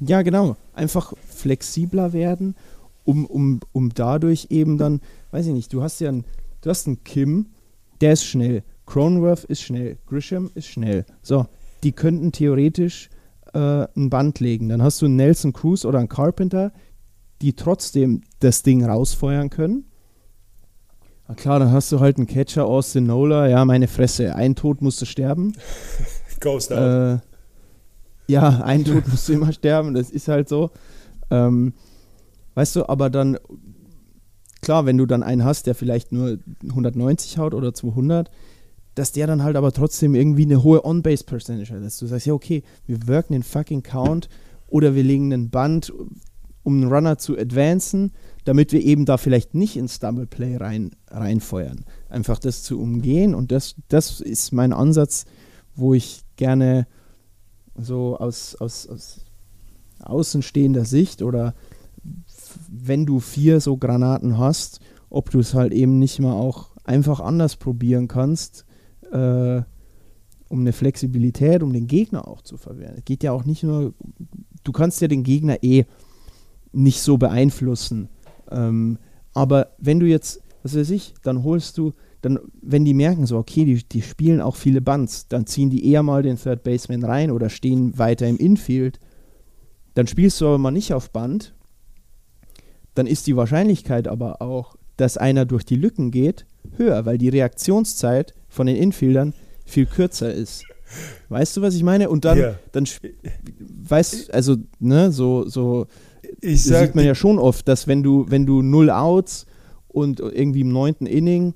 ja 0.00 0.22
genau, 0.22 0.56
einfach 0.74 1.12
flexibler 1.28 2.12
werden, 2.12 2.54
um, 3.04 3.26
um, 3.26 3.60
um 3.72 3.90
dadurch 3.94 4.48
eben 4.50 4.78
dann, 4.78 5.00
weiß 5.30 5.46
ich 5.46 5.52
nicht, 5.52 5.72
du 5.72 5.82
hast 5.82 6.00
ja 6.00 6.08
einen, 6.08 6.24
du 6.60 6.70
hast 6.70 6.86
einen 6.86 7.04
Kim, 7.04 7.46
der 8.00 8.12
ist 8.12 8.24
schnell, 8.24 8.62
Cronenworth 8.86 9.44
ist 9.44 9.62
schnell, 9.62 9.98
Grisham 10.06 10.50
ist 10.54 10.66
schnell. 10.66 11.04
So, 11.22 11.46
die 11.82 11.92
könnten 11.92 12.32
theoretisch 12.32 13.10
äh, 13.52 13.86
ein 13.96 14.10
Band 14.10 14.40
legen. 14.40 14.68
Dann 14.68 14.82
hast 14.82 15.02
du 15.02 15.06
einen 15.06 15.16
Nelson 15.16 15.52
Cruz 15.52 15.84
oder 15.84 15.98
einen 15.98 16.08
Carpenter, 16.08 16.72
die 17.42 17.54
trotzdem 17.54 18.22
das 18.40 18.62
Ding 18.62 18.84
rausfeuern 18.84 19.50
können. 19.50 19.84
Na 21.28 21.34
klar, 21.34 21.58
dann 21.58 21.72
hast 21.72 21.90
du 21.90 22.00
halt 22.00 22.18
einen 22.18 22.26
Catcher 22.26 22.66
Austin 22.66 23.06
Nola, 23.06 23.48
ja, 23.48 23.64
meine 23.64 23.88
Fresse, 23.88 24.36
ein 24.36 24.54
Tod 24.54 24.80
musste 24.80 25.06
sterben. 25.06 25.54
Ghost 26.40 26.72
out. 26.72 26.78
Äh, 26.78 27.35
ja, 28.26 28.62
ein 28.62 28.84
Tod 28.84 29.06
musst 29.08 29.28
du 29.28 29.34
immer 29.34 29.52
sterben, 29.52 29.94
das 29.94 30.10
ist 30.10 30.28
halt 30.28 30.48
so. 30.48 30.70
Ähm, 31.30 31.74
weißt 32.54 32.76
du, 32.76 32.88
aber 32.88 33.10
dann, 33.10 33.38
klar, 34.62 34.86
wenn 34.86 34.98
du 34.98 35.06
dann 35.06 35.22
einen 35.22 35.44
hast, 35.44 35.66
der 35.66 35.74
vielleicht 35.74 36.12
nur 36.12 36.38
190 36.62 37.38
haut 37.38 37.54
oder 37.54 37.74
200, 37.74 38.30
dass 38.94 39.12
der 39.12 39.26
dann 39.26 39.42
halt 39.42 39.56
aber 39.56 39.72
trotzdem 39.72 40.14
irgendwie 40.14 40.44
eine 40.44 40.62
hohe 40.62 40.84
On-Base-Percentage 40.84 41.74
hat. 41.74 41.84
Dass 41.84 41.98
du 41.98 42.06
sagst, 42.06 42.26
ja, 42.26 42.32
okay, 42.32 42.62
wir 42.86 43.06
worken 43.06 43.34
den 43.34 43.42
fucking 43.42 43.82
Count 43.82 44.28
oder 44.68 44.94
wir 44.94 45.02
legen 45.02 45.32
einen 45.32 45.50
Band, 45.50 45.92
um 46.62 46.82
einen 46.82 46.92
Runner 46.92 47.18
zu 47.18 47.38
advancen, 47.38 48.12
damit 48.44 48.72
wir 48.72 48.82
eben 48.82 49.04
da 49.04 49.18
vielleicht 49.18 49.54
nicht 49.54 49.76
ins 49.76 50.00
Double 50.00 50.26
Play 50.26 50.56
rein, 50.56 50.92
reinfeuern. 51.10 51.84
Einfach 52.08 52.38
das 52.38 52.62
zu 52.62 52.80
umgehen 52.80 53.34
und 53.34 53.52
das, 53.52 53.76
das 53.88 54.20
ist 54.20 54.52
mein 54.52 54.72
Ansatz, 54.72 55.26
wo 55.74 55.92
ich 55.92 56.22
gerne 56.36 56.86
so 57.78 58.16
aus, 58.16 58.54
aus, 58.56 58.86
aus 58.88 59.20
außenstehender 60.00 60.84
Sicht 60.84 61.22
oder 61.22 61.54
wenn 62.68 63.06
du 63.06 63.20
vier 63.20 63.60
so 63.60 63.76
Granaten 63.76 64.38
hast, 64.38 64.80
ob 65.10 65.30
du 65.30 65.40
es 65.40 65.54
halt 65.54 65.72
eben 65.72 65.98
nicht 65.98 66.20
mal 66.20 66.34
auch 66.34 66.70
einfach 66.84 67.20
anders 67.20 67.56
probieren 67.56 68.08
kannst, 68.08 68.64
äh, 69.12 69.62
um 70.48 70.60
eine 70.60 70.72
Flexibilität, 70.72 71.62
um 71.62 71.72
den 71.72 71.86
Gegner 71.86 72.28
auch 72.28 72.42
zu 72.42 72.56
verwehren. 72.56 72.96
Es 72.98 73.04
geht 73.04 73.22
ja 73.22 73.32
auch 73.32 73.44
nicht 73.44 73.62
nur, 73.62 73.94
du 74.62 74.72
kannst 74.72 75.00
ja 75.00 75.08
den 75.08 75.24
Gegner 75.24 75.62
eh 75.62 75.84
nicht 76.72 77.00
so 77.00 77.18
beeinflussen. 77.18 78.08
Ähm, 78.50 78.98
aber 79.34 79.74
wenn 79.78 79.98
du 79.98 80.06
jetzt, 80.06 80.42
was 80.62 80.76
weiß 80.76 80.90
ich, 80.90 81.14
dann 81.22 81.42
holst 81.42 81.78
du, 81.78 81.94
dann, 82.26 82.40
wenn 82.60 82.84
die 82.84 82.92
merken 82.92 83.24
so, 83.24 83.38
okay, 83.38 83.64
die, 83.64 83.84
die 83.88 84.02
spielen 84.02 84.40
auch 84.40 84.56
viele 84.56 84.80
Bunts, 84.80 85.28
dann 85.28 85.46
ziehen 85.46 85.70
die 85.70 85.88
eher 85.88 86.02
mal 86.02 86.24
den 86.24 86.36
Third 86.36 86.64
Baseman 86.64 87.04
rein 87.04 87.30
oder 87.30 87.48
stehen 87.50 87.96
weiter 87.98 88.26
im 88.26 88.36
Infield. 88.36 88.98
Dann 89.94 90.08
spielst 90.08 90.40
du 90.40 90.46
aber 90.48 90.58
mal 90.58 90.72
nicht 90.72 90.92
auf 90.92 91.10
Band. 91.12 91.54
Dann 92.94 93.06
ist 93.06 93.28
die 93.28 93.36
Wahrscheinlichkeit 93.36 94.08
aber 94.08 94.42
auch, 94.42 94.74
dass 94.96 95.16
einer 95.16 95.44
durch 95.44 95.64
die 95.64 95.76
Lücken 95.76 96.10
geht, 96.10 96.46
höher, 96.76 97.06
weil 97.06 97.16
die 97.16 97.28
Reaktionszeit 97.28 98.34
von 98.48 98.66
den 98.66 98.74
Infieldern 98.76 99.32
viel 99.64 99.86
kürzer 99.86 100.32
ist. 100.34 100.64
Weißt 101.28 101.56
du, 101.56 101.62
was 101.62 101.74
ich 101.76 101.84
meine? 101.84 102.08
Und 102.10 102.24
dann, 102.24 102.38
Ja. 102.38 102.54
dann 102.72 102.86
weißt 103.58 104.34
also, 104.34 104.56
ne, 104.80 105.12
so, 105.12 105.48
so 105.48 105.86
Ich 106.40 106.64
sag, 106.64 106.86
sieht 106.86 106.94
man 106.96 107.04
ja 107.04 107.14
schon 107.14 107.38
oft, 107.38 107.68
dass 107.68 107.86
wenn 107.86 108.02
du, 108.02 108.26
wenn 108.28 108.46
du 108.46 108.62
null 108.62 108.90
Outs 108.90 109.46
und 109.88 110.18
irgendwie 110.20 110.62
im 110.62 110.70
neunten 110.72 111.06
Inning, 111.06 111.54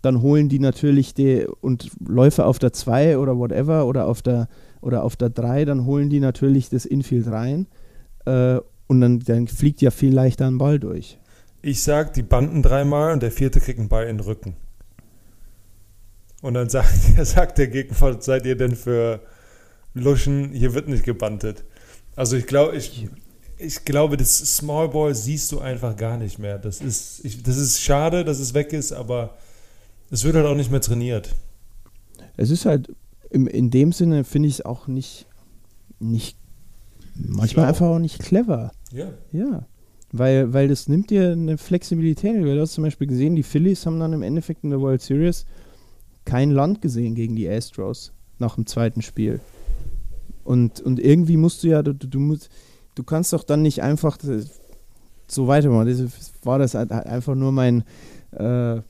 dann 0.00 0.22
holen 0.22 0.48
die 0.48 0.58
natürlich 0.58 1.14
die 1.14 1.46
und 1.60 1.90
Läufer 2.06 2.46
auf 2.46 2.58
der 2.58 2.72
2 2.72 3.18
oder 3.18 3.36
whatever 3.36 3.86
oder 3.86 4.06
auf 4.06 4.22
der 4.22 4.48
oder 4.80 5.04
auf 5.04 5.16
der 5.16 5.30
3, 5.30 5.64
dann 5.64 5.84
holen 5.84 6.10
die 6.10 6.20
natürlich 6.20 6.68
das 6.68 6.84
Infield 6.84 7.28
rein 7.28 7.66
äh, 8.24 8.58
und 8.86 9.00
dann, 9.00 9.20
dann 9.20 9.46
fliegt 9.48 9.80
ja 9.80 9.90
viel 9.90 10.12
leichter 10.12 10.46
ein 10.46 10.58
Ball 10.58 10.78
durch. 10.78 11.18
ich 11.62 11.82
sag, 11.82 12.14
die 12.14 12.22
banden 12.22 12.62
dreimal 12.62 13.12
und 13.12 13.22
der 13.22 13.30
vierte 13.30 13.60
kriegt 13.60 13.78
einen 13.78 13.88
Ball 13.88 14.06
in 14.06 14.18
den 14.18 14.26
Rücken. 14.26 14.56
Und 16.42 16.54
dann 16.54 16.68
sagt, 16.70 16.92
sagt 17.24 17.58
der 17.58 17.68
Gegner, 17.68 17.96
was 18.00 18.24
seid 18.24 18.44
ihr 18.44 18.56
denn 18.56 18.74
für 18.74 19.20
Luschen? 19.94 20.50
Hier 20.52 20.74
wird 20.74 20.88
nicht 20.88 21.04
gebantet. 21.04 21.64
Also 22.16 22.36
ich 22.36 22.46
glaube, 22.46 22.76
ich, 22.76 23.08
ich 23.56 23.84
glaube, 23.84 24.16
das 24.16 24.38
Small 24.38 24.88
Ball 24.88 25.14
siehst 25.14 25.52
du 25.52 25.60
einfach 25.60 25.96
gar 25.96 26.18
nicht 26.18 26.38
mehr. 26.38 26.58
Das 26.58 26.80
ist, 26.80 27.24
ich, 27.24 27.42
das 27.42 27.56
ist 27.56 27.80
schade, 27.80 28.24
dass 28.24 28.40
es 28.40 28.54
weg 28.54 28.72
ist, 28.72 28.92
aber 28.92 29.38
es 30.12 30.24
wird 30.24 30.36
halt 30.36 30.46
auch 30.46 30.54
nicht 30.54 30.70
mehr 30.70 30.82
trainiert. 30.82 31.34
Es 32.36 32.50
ist 32.50 32.66
halt 32.66 32.94
im, 33.30 33.46
in 33.46 33.70
dem 33.70 33.92
Sinne 33.92 34.24
finde 34.24 34.48
ich 34.48 34.56
es 34.56 34.64
auch 34.64 34.86
nicht, 34.86 35.26
nicht 35.98 36.36
manchmal 37.14 37.48
Schlau. 37.48 37.62
einfach 37.64 37.86
auch 37.86 37.98
nicht 37.98 38.18
clever. 38.18 38.72
Ja. 38.92 39.08
Ja. 39.32 39.66
Weil, 40.12 40.52
weil 40.52 40.68
das 40.68 40.86
nimmt 40.86 41.08
dir 41.08 41.32
eine 41.32 41.56
Flexibilität. 41.56 42.36
Du 42.36 42.60
hast 42.60 42.74
zum 42.74 42.84
Beispiel 42.84 43.06
gesehen, 43.06 43.36
die 43.36 43.42
Phillies 43.42 43.86
haben 43.86 43.98
dann 43.98 44.12
im 44.12 44.22
Endeffekt 44.22 44.62
in 44.64 44.70
der 44.70 44.82
World 44.82 45.00
Series 45.00 45.46
kein 46.26 46.50
Land 46.50 46.82
gesehen 46.82 47.14
gegen 47.14 47.34
die 47.34 47.48
Astros 47.48 48.12
nach 48.38 48.56
dem 48.56 48.66
zweiten 48.66 49.00
Spiel. 49.00 49.40
Und, 50.44 50.80
und 50.82 51.00
irgendwie 51.00 51.38
musst 51.38 51.62
du 51.62 51.68
ja, 51.68 51.82
du, 51.82 51.94
du, 51.94 52.20
musst, 52.20 52.50
du 52.96 53.02
kannst 53.02 53.32
doch 53.32 53.44
dann 53.44 53.62
nicht 53.62 53.82
einfach 53.82 54.18
so 55.26 55.48
weitermachen. 55.48 55.86
Das 55.86 56.32
war 56.42 56.58
das 56.58 56.74
halt 56.74 56.92
einfach 56.92 57.34
nur 57.34 57.52
mein, 57.52 57.84
äh, 58.32 58.82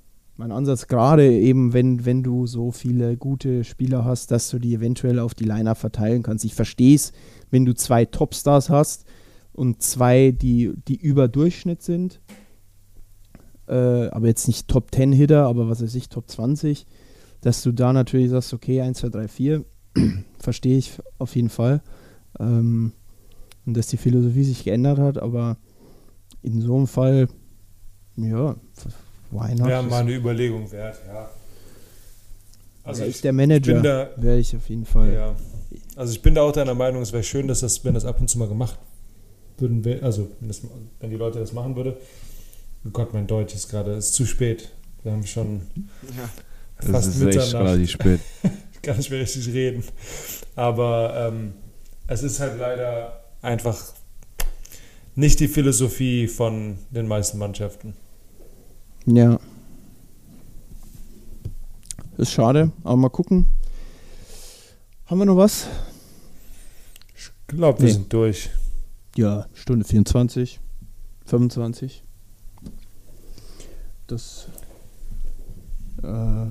mein 0.43 0.51
Ansatz, 0.51 0.89
gerade 0.89 1.32
eben, 1.32 1.73
wenn, 1.73 2.05
wenn 2.05 2.24
du 2.24 2.48
so 2.48 2.73
viele 2.73 3.16
gute 3.16 3.62
Spieler 3.62 4.05
hast, 4.05 4.32
dass 4.32 4.51
du 4.51 4.59
die 4.59 4.74
eventuell 4.74 5.20
auf 5.20 5.35
die 5.35 5.44
Liner 5.44 5.77
verteilen 5.77 6.24
kannst. 6.24 6.44
Ich 6.44 6.56
verstehe 6.56 6.97
es, 6.97 7.12
wenn 7.52 7.64
du 7.64 7.74
zwei 7.74 8.06
Topstars 8.06 8.69
hast 8.69 9.05
und 9.52 9.82
zwei, 9.82 10.32
die, 10.32 10.73
die 10.89 10.97
über 10.97 11.28
Durchschnitt 11.28 11.82
sind, 11.82 12.20
äh, 13.69 14.09
aber 14.09 14.27
jetzt 14.27 14.48
nicht 14.48 14.66
Top 14.66 14.93
10 14.93 15.12
Hitter, 15.12 15.47
aber 15.47 15.69
was 15.69 15.81
weiß 15.81 15.94
ich, 15.94 16.09
Top 16.09 16.28
20, 16.28 16.86
dass 17.40 17.62
du 17.62 17.70
da 17.70 17.93
natürlich 17.93 18.31
sagst, 18.31 18.52
okay, 18.52 18.81
1, 18.81 18.98
2, 18.98 19.09
3, 19.10 19.28
4, 19.28 19.64
verstehe 20.40 20.77
ich 20.77 20.98
auf 21.19 21.36
jeden 21.36 21.51
Fall. 21.51 21.82
Ähm, 22.40 22.90
und 23.64 23.77
dass 23.77 23.86
die 23.86 23.97
Philosophie 23.97 24.43
sich 24.43 24.64
geändert 24.64 24.98
hat, 24.98 25.19
aber 25.19 25.56
in 26.43 26.60
so 26.60 26.74
einem 26.74 26.89
Fall, 26.89 27.28
ja, 28.16 28.56
why 29.32 29.54
not? 29.54 29.68
Wäre 29.68 29.82
mal 29.82 30.00
eine 30.02 30.14
Überlegung 30.14 30.70
wert, 30.70 31.00
ja. 31.06 31.28
Also 32.84 33.04
ist 33.04 33.22
der 33.24 33.32
Manager, 33.32 33.80
da, 33.80 34.10
wäre 34.16 34.38
ich 34.38 34.56
auf 34.56 34.68
jeden 34.68 34.84
Fall. 34.86 35.12
Ja. 35.12 35.34
Also 35.96 36.12
ich 36.12 36.20
bin 36.22 36.34
da 36.34 36.42
auch 36.42 36.52
deiner 36.52 36.74
Meinung, 36.74 37.02
es 37.02 37.12
wäre 37.12 37.22
schön, 37.22 37.46
dass 37.48 37.60
das, 37.60 37.84
wenn 37.84 37.94
das 37.94 38.04
ab 38.04 38.20
und 38.20 38.28
zu 38.28 38.38
mal 38.38 38.48
gemacht 38.48 38.78
würden, 39.59 40.02
also 40.02 40.28
wenn, 40.40 40.48
das, 40.48 40.62
wenn 41.00 41.10
die 41.10 41.16
Leute 41.16 41.38
das 41.38 41.52
machen 41.52 41.76
würde. 41.76 41.96
Oh 42.84 42.90
Gott, 42.90 43.14
mein 43.14 43.26
Deutsch 43.28 43.54
ist 43.54 43.68
gerade, 43.68 43.92
ist 43.92 44.14
zu 44.14 44.26
spät. 44.26 44.70
Wir 45.04 45.12
haben 45.12 45.24
schon 45.26 45.62
Ja. 46.16 46.28
fast 46.80 46.92
Das 46.92 47.06
ist 47.06 47.14
echt 47.22 47.24
Mitternacht. 47.26 47.54
relativ 47.68 47.90
spät. 47.90 48.20
Ich 48.74 48.88
kann 48.88 48.96
nicht 48.96 49.10
mehr 49.10 49.20
richtig 49.20 49.46
reden. 49.54 49.84
Aber 50.56 51.14
ähm, 51.32 51.52
es 52.09 52.24
ist 52.24 52.40
halt 52.40 52.59
leider 52.59 53.22
einfach 53.40 53.80
nicht 55.14 55.38
die 55.38 55.46
Philosophie 55.46 56.26
von 56.26 56.78
den 56.90 57.06
meisten 57.06 57.38
Mannschaften. 57.38 57.94
Ja. 59.06 59.38
Ist 62.18 62.32
schade, 62.32 62.70
aber 62.84 62.96
mal 62.96 63.08
gucken. 63.08 63.46
Haben 65.06 65.18
wir 65.18 65.24
noch 65.26 65.36
was? 65.36 65.66
Ich 67.16 67.30
glaube, 67.48 67.80
wir 67.80 67.86
Nee. 67.86 67.92
sind 67.92 68.12
durch. 68.12 68.50
Ja, 69.16 69.46
Stunde 69.54 69.84
24, 69.84 70.60
25. 71.26 72.02
Das 74.06 74.46
äh, 76.02 76.46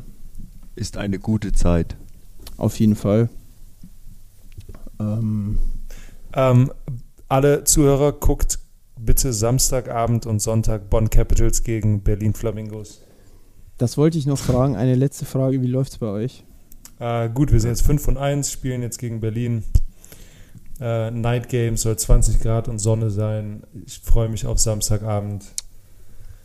Ist 0.75 0.97
eine 0.97 1.19
gute 1.19 1.51
Zeit. 1.53 1.95
auf 2.57 2.79
jeden 2.79 2.95
Fall. 2.95 3.29
Ähm, 4.99 5.57
Ähm, 6.33 6.71
alle 7.27 7.63
Zuhörer, 7.65 8.13
guckt 8.13 8.59
bitte 9.05 9.33
Samstagabend 9.33 10.25
und 10.25 10.41
Sonntag 10.41 10.89
Bonn 10.89 11.09
Capitals 11.09 11.63
gegen 11.63 12.01
Berlin 12.03 12.33
Flamingos. 12.33 13.01
das 13.77 13.97
wollte 13.97 14.17
ich 14.17 14.25
noch 14.25 14.37
fragen. 14.37 14.75
Eine 14.75 14.95
letzte 14.95 15.25
Frage. 15.25 15.61
Wie 15.61 15.67
läuft's 15.67 15.97
bei 15.97 16.07
euch? 16.07 16.43
Äh, 16.99 17.29
gut, 17.29 17.51
wir 17.51 17.59
sind 17.59 17.71
jetzt 17.71 17.81
5 17.81 18.01
von 18.01 18.17
1, 18.17 18.51
spielen 18.51 18.83
jetzt 18.83 18.99
gegen 18.99 19.19
Berlin. 19.19 19.63
Äh, 20.79 21.09
Night 21.11 21.49
Game 21.49 21.77
soll 21.77 21.97
20 21.97 22.39
Grad 22.39 22.67
und 22.67 22.79
Sonne 22.79 23.09
sein. 23.09 23.63
Ich 23.85 23.99
freue 23.99 24.29
mich 24.29 24.45
auf 24.45 24.59
Samstagabend. 24.59 25.45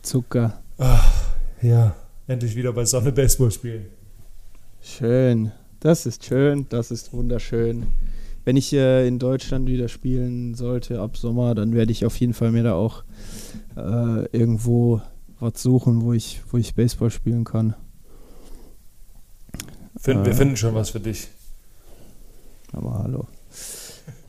Zucker. 0.01 0.61
Ja, 1.61 1.95
endlich 2.27 2.55
wieder 2.55 2.73
bei 2.73 2.85
Sonne 2.85 3.11
Baseball 3.11 3.51
spielen. 3.51 3.85
Schön. 4.81 5.51
Das 5.79 6.05
ist 6.05 6.25
schön. 6.25 6.65
Das 6.69 6.91
ist 6.91 7.13
wunderschön. 7.13 7.87
Wenn 8.47 8.55
ich 8.55 8.71
äh, 8.71 9.05
in 9.05 9.19
Deutschland 9.19 9.67
wieder 9.67 9.89
spielen 9.89 10.53
sollte 10.53 11.01
ab 11.01 11.17
Sommer, 11.17 11.53
dann 11.53 11.73
werde 11.73 11.91
ich 11.91 12.05
auf 12.05 12.15
jeden 12.17 12.33
Fall 12.33 12.53
mir 12.53 12.63
da 12.63 12.75
auch 12.75 13.03
äh, 13.75 14.25
irgendwo 14.31 15.01
was 15.41 15.61
suchen, 15.61 16.01
wo 16.03 16.13
ich, 16.13 16.39
wo 16.49 16.55
ich 16.55 16.73
Baseball 16.73 17.09
spielen 17.09 17.43
kann. 17.43 17.75
Finden, 19.97 20.23
wir 20.23 20.31
Äh. 20.31 20.35
finden 20.35 20.55
schon 20.55 20.73
was 20.73 20.91
für 20.91 21.01
dich. 21.01 21.27
Aber 22.71 22.99
hallo. 23.03 23.27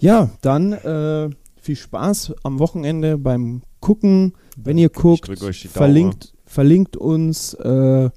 Ja, 0.00 0.30
dann 0.40 0.72
äh, 0.72 1.30
viel 1.62 1.76
Spaß 1.76 2.34
am 2.42 2.58
Wochenende 2.58 3.18
beim 3.18 3.62
Gucken. 3.78 4.32
Wenn 4.56 4.78
ihr 4.78 4.88
guckt, 4.88 5.30
verlinkt, 5.68 6.34
verlinkt 6.44 6.96
uns 6.96 7.54
äh, 7.54 8.10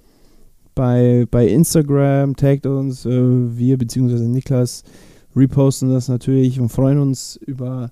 bei, 0.73 1.27
bei 1.29 1.47
Instagram, 1.47 2.35
taggt 2.35 2.65
uns, 2.65 3.05
äh, 3.05 3.11
wir 3.11 3.77
bzw. 3.77 4.15
Niklas 4.23 4.83
reposten 5.35 5.91
das 5.91 6.07
natürlich 6.07 6.59
und 6.59 6.69
freuen 6.69 6.99
uns 6.99 7.35
über 7.35 7.91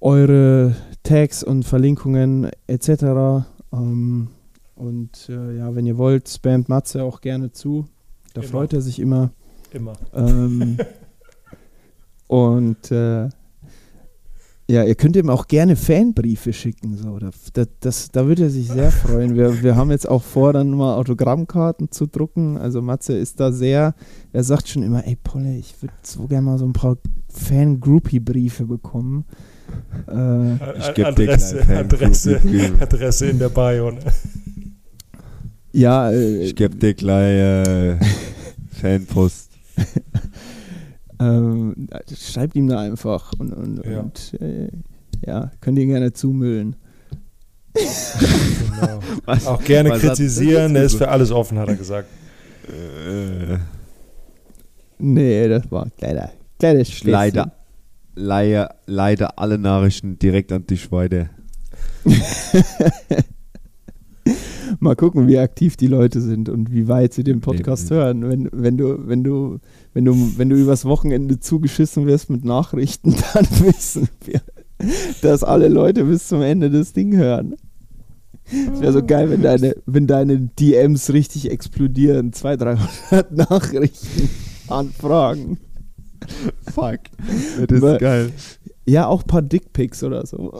eure 0.00 0.74
Tags 1.02 1.42
und 1.42 1.64
Verlinkungen 1.64 2.50
etc. 2.66 3.46
Ähm, 3.72 4.28
und 4.74 5.28
äh, 5.28 5.56
ja, 5.56 5.74
wenn 5.74 5.86
ihr 5.86 5.98
wollt, 5.98 6.28
spamt 6.28 6.68
Matze 6.68 7.02
auch 7.02 7.20
gerne 7.20 7.52
zu. 7.52 7.86
Da 8.34 8.40
Immer. 8.40 8.50
freut 8.50 8.72
er 8.72 8.80
sich 8.80 8.98
immer. 8.98 9.30
Immer. 9.72 9.94
Ähm, 10.12 10.78
und 12.26 12.90
äh, 12.90 13.28
ja, 14.68 14.82
ihr 14.84 14.94
könnt 14.94 15.14
ihm 15.16 15.28
auch 15.28 15.46
gerne 15.46 15.76
Fanbriefe 15.76 16.52
schicken. 16.52 16.96
So. 16.96 17.18
Da, 17.18 17.30
da, 17.52 17.64
das, 17.80 18.08
da 18.10 18.26
würde 18.26 18.44
er 18.44 18.50
sich 18.50 18.68
sehr 18.68 18.90
freuen. 18.90 19.36
Wir, 19.36 19.62
wir 19.62 19.76
haben 19.76 19.90
jetzt 19.90 20.08
auch 20.08 20.22
vor, 20.22 20.52
dann 20.54 20.70
mal 20.70 20.94
Autogrammkarten 20.96 21.90
zu 21.90 22.06
drucken. 22.06 22.56
Also 22.56 22.80
Matze 22.80 23.12
ist 23.16 23.40
da 23.40 23.52
sehr, 23.52 23.94
er 24.32 24.42
sagt 24.44 24.68
schon 24.68 24.82
immer, 24.82 25.06
ey 25.06 25.16
Polle, 25.22 25.56
ich 25.56 25.74
würde 25.82 25.94
so 26.02 26.26
gerne 26.26 26.46
mal 26.46 26.58
so 26.58 26.64
ein 26.64 26.72
paar 26.72 26.96
Fan-Groupie-Briefe 27.28 28.64
bekommen. 28.64 29.24
Äh, 30.08 30.54
Ich 30.78 30.86
geb 30.94 30.96
dir 30.96 31.06
Adresse, 31.08 31.54
gleich 31.56 31.66
Fan- 31.66 31.76
Adresse, 31.76 32.40
Groupie. 32.40 32.72
Adresse 32.80 33.26
in 33.26 33.38
der 33.38 33.48
Bio. 33.50 33.90
Ne? 33.90 34.00
ja, 35.72 36.10
äh, 36.10 36.44
Ich 36.44 36.54
gebe 36.56 36.76
dir 36.76 36.94
gleich 36.94 37.66
äh, 37.66 37.96
Fanpost. 38.80 39.50
Ähm, 41.20 41.88
schreibt 42.18 42.56
ihm 42.56 42.68
da 42.68 42.80
einfach 42.80 43.32
und, 43.38 43.52
und, 43.52 43.84
Ja. 43.86 44.00
und 44.00 44.34
äh, 44.40 44.68
ja, 45.26 45.50
könnt 45.60 45.78
ihr 45.78 45.86
gerne 45.86 46.12
zumüllen. 46.12 46.76
Genau. 47.74 49.00
Was? 49.24 49.46
Auch 49.46 49.62
gerne 49.64 49.90
kritisieren, 49.98 50.76
er 50.76 50.84
ist 50.84 50.96
für 50.96 51.08
alles 51.08 51.30
offen, 51.30 51.58
hat 51.58 51.68
er 51.68 51.76
gesagt. 51.76 52.08
Äh, 52.68 53.58
Nee, 54.98 55.48
das 55.48 55.70
war 55.72 55.88
kleiner, 55.98 56.30
kleines 56.58 56.88
Späßchen. 56.88 57.10
leider, 57.10 57.52
leider, 58.14 58.74
leider 58.86 59.38
alle 59.38 59.58
Nachrichten 59.58 60.18
direkt 60.18 60.52
an 60.52 60.66
dich 60.66 60.90
weiter. 60.92 61.28
Mal 64.80 64.96
gucken, 64.96 65.28
wie 65.28 65.38
aktiv 65.38 65.76
die 65.76 65.86
Leute 65.86 66.20
sind 66.20 66.48
und 66.48 66.72
wie 66.72 66.88
weit 66.88 67.12
sie 67.12 67.24
den 67.24 67.40
Podcast 67.40 67.90
Eben. 67.90 67.96
hören. 67.96 68.28
Wenn, 68.28 68.48
wenn 68.52 68.76
du, 68.76 69.08
wenn 69.08 69.24
du, 69.24 69.58
wenn 69.92 70.04
du, 70.04 70.14
wenn 70.36 70.48
du 70.48 70.56
übers 70.56 70.84
Wochenende 70.84 71.40
zugeschissen 71.40 72.06
wirst 72.06 72.30
mit 72.30 72.44
Nachrichten, 72.44 73.14
dann 73.34 73.46
wissen 73.60 74.08
wir, 74.24 74.40
dass 75.22 75.44
alle 75.44 75.68
Leute 75.68 76.04
bis 76.04 76.28
zum 76.28 76.42
Ende 76.42 76.70
das 76.70 76.92
Ding 76.92 77.16
hören. 77.16 77.56
Es 78.46 78.80
wäre 78.80 78.92
so 78.92 79.02
geil, 79.02 79.30
wenn 79.30 79.42
deine, 79.42 79.74
wenn 79.86 80.06
deine 80.06 80.38
DMs 80.38 81.12
richtig 81.12 81.50
explodieren. 81.50 82.32
200, 82.32 82.78
300 83.10 83.32
Nachrichten, 83.50 84.28
Anfragen. 84.68 85.58
Fuck. 86.72 87.00
Das 87.68 87.82
ist 87.82 88.00
geil. 88.00 88.32
Ja, 88.86 89.06
auch 89.06 89.22
ein 89.22 89.26
paar 89.26 89.42
Dickpics 89.42 90.02
oder 90.04 90.26
so. 90.26 90.52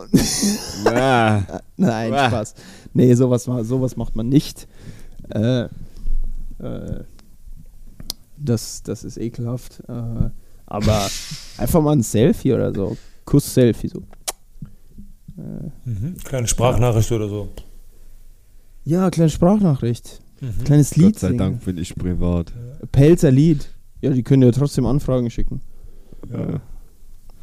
Ah, 0.87 1.43
Nein, 1.77 2.13
Ah. 2.15 2.29
Spaß. 2.29 2.55
Nee, 2.95 3.13
sowas, 3.15 3.45
sowas 3.45 3.97
macht 3.97 4.17
man 4.17 4.29
nicht. 4.29 4.67
Äh, 5.31 5.65
äh, 6.59 7.05
das, 8.39 8.83
das 8.83 9.05
ist 9.05 9.19
ekelhaft. 9.19 9.83
Äh, 9.89 10.31
aber 10.67 11.07
einfach 11.59 11.83
mal 11.83 11.93
ein 11.93 12.03
Selfie 12.03 12.53
oder 12.55 12.75
so. 12.75 12.97
Kuss-Selfie 13.27 13.89
so. 13.89 13.99
Äh, 15.37 15.71
Mhm. 15.85 16.17
Kleine 16.25 16.47
Sprachnachricht 16.47 17.11
oder 17.13 17.29
so. 17.29 17.49
ja, 18.85 19.11
kleine 19.11 19.31
Sprachnachricht. 19.31 20.21
Mhm. 20.41 20.65
Kleines 20.65 20.97
Lied 20.97 21.07
Gott 21.13 21.19
sei 21.19 21.27
singen. 21.29 21.39
Dank 21.39 21.65
bin 21.65 21.77
ich 21.79 21.95
privat. 21.95 22.53
Pelzer 22.93 23.31
Lied. 23.31 23.69
Ja, 24.01 24.11
die 24.11 24.23
können 24.23 24.43
ja 24.43 24.51
trotzdem 24.51 24.87
Anfragen 24.87 25.31
schicken. 25.31 25.61
Ja. 26.31 26.61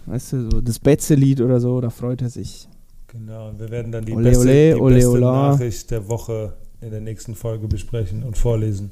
Weißt 0.05 0.33
du, 0.33 0.49
so 0.51 0.61
das 0.61 0.79
Betze-Lied 0.79 1.41
oder 1.41 1.59
so, 1.59 1.79
da 1.81 1.89
freut 1.89 2.21
er 2.21 2.29
sich. 2.29 2.67
Genau, 3.07 3.49
und 3.49 3.59
wir 3.59 3.69
werden 3.69 3.91
dann 3.91 4.05
die 4.05 4.13
Ole, 4.13 4.23
beste, 4.31 4.43
ole, 4.81 4.99
die 4.99 5.05
ole, 5.05 5.19
beste. 5.19 5.19
Nachricht 5.19 5.91
der 5.91 6.07
Woche 6.07 6.53
in 6.81 6.91
der 6.91 7.01
nächsten 7.01 7.35
Folge 7.35 7.67
besprechen 7.67 8.23
und 8.23 8.37
vorlesen. 8.37 8.89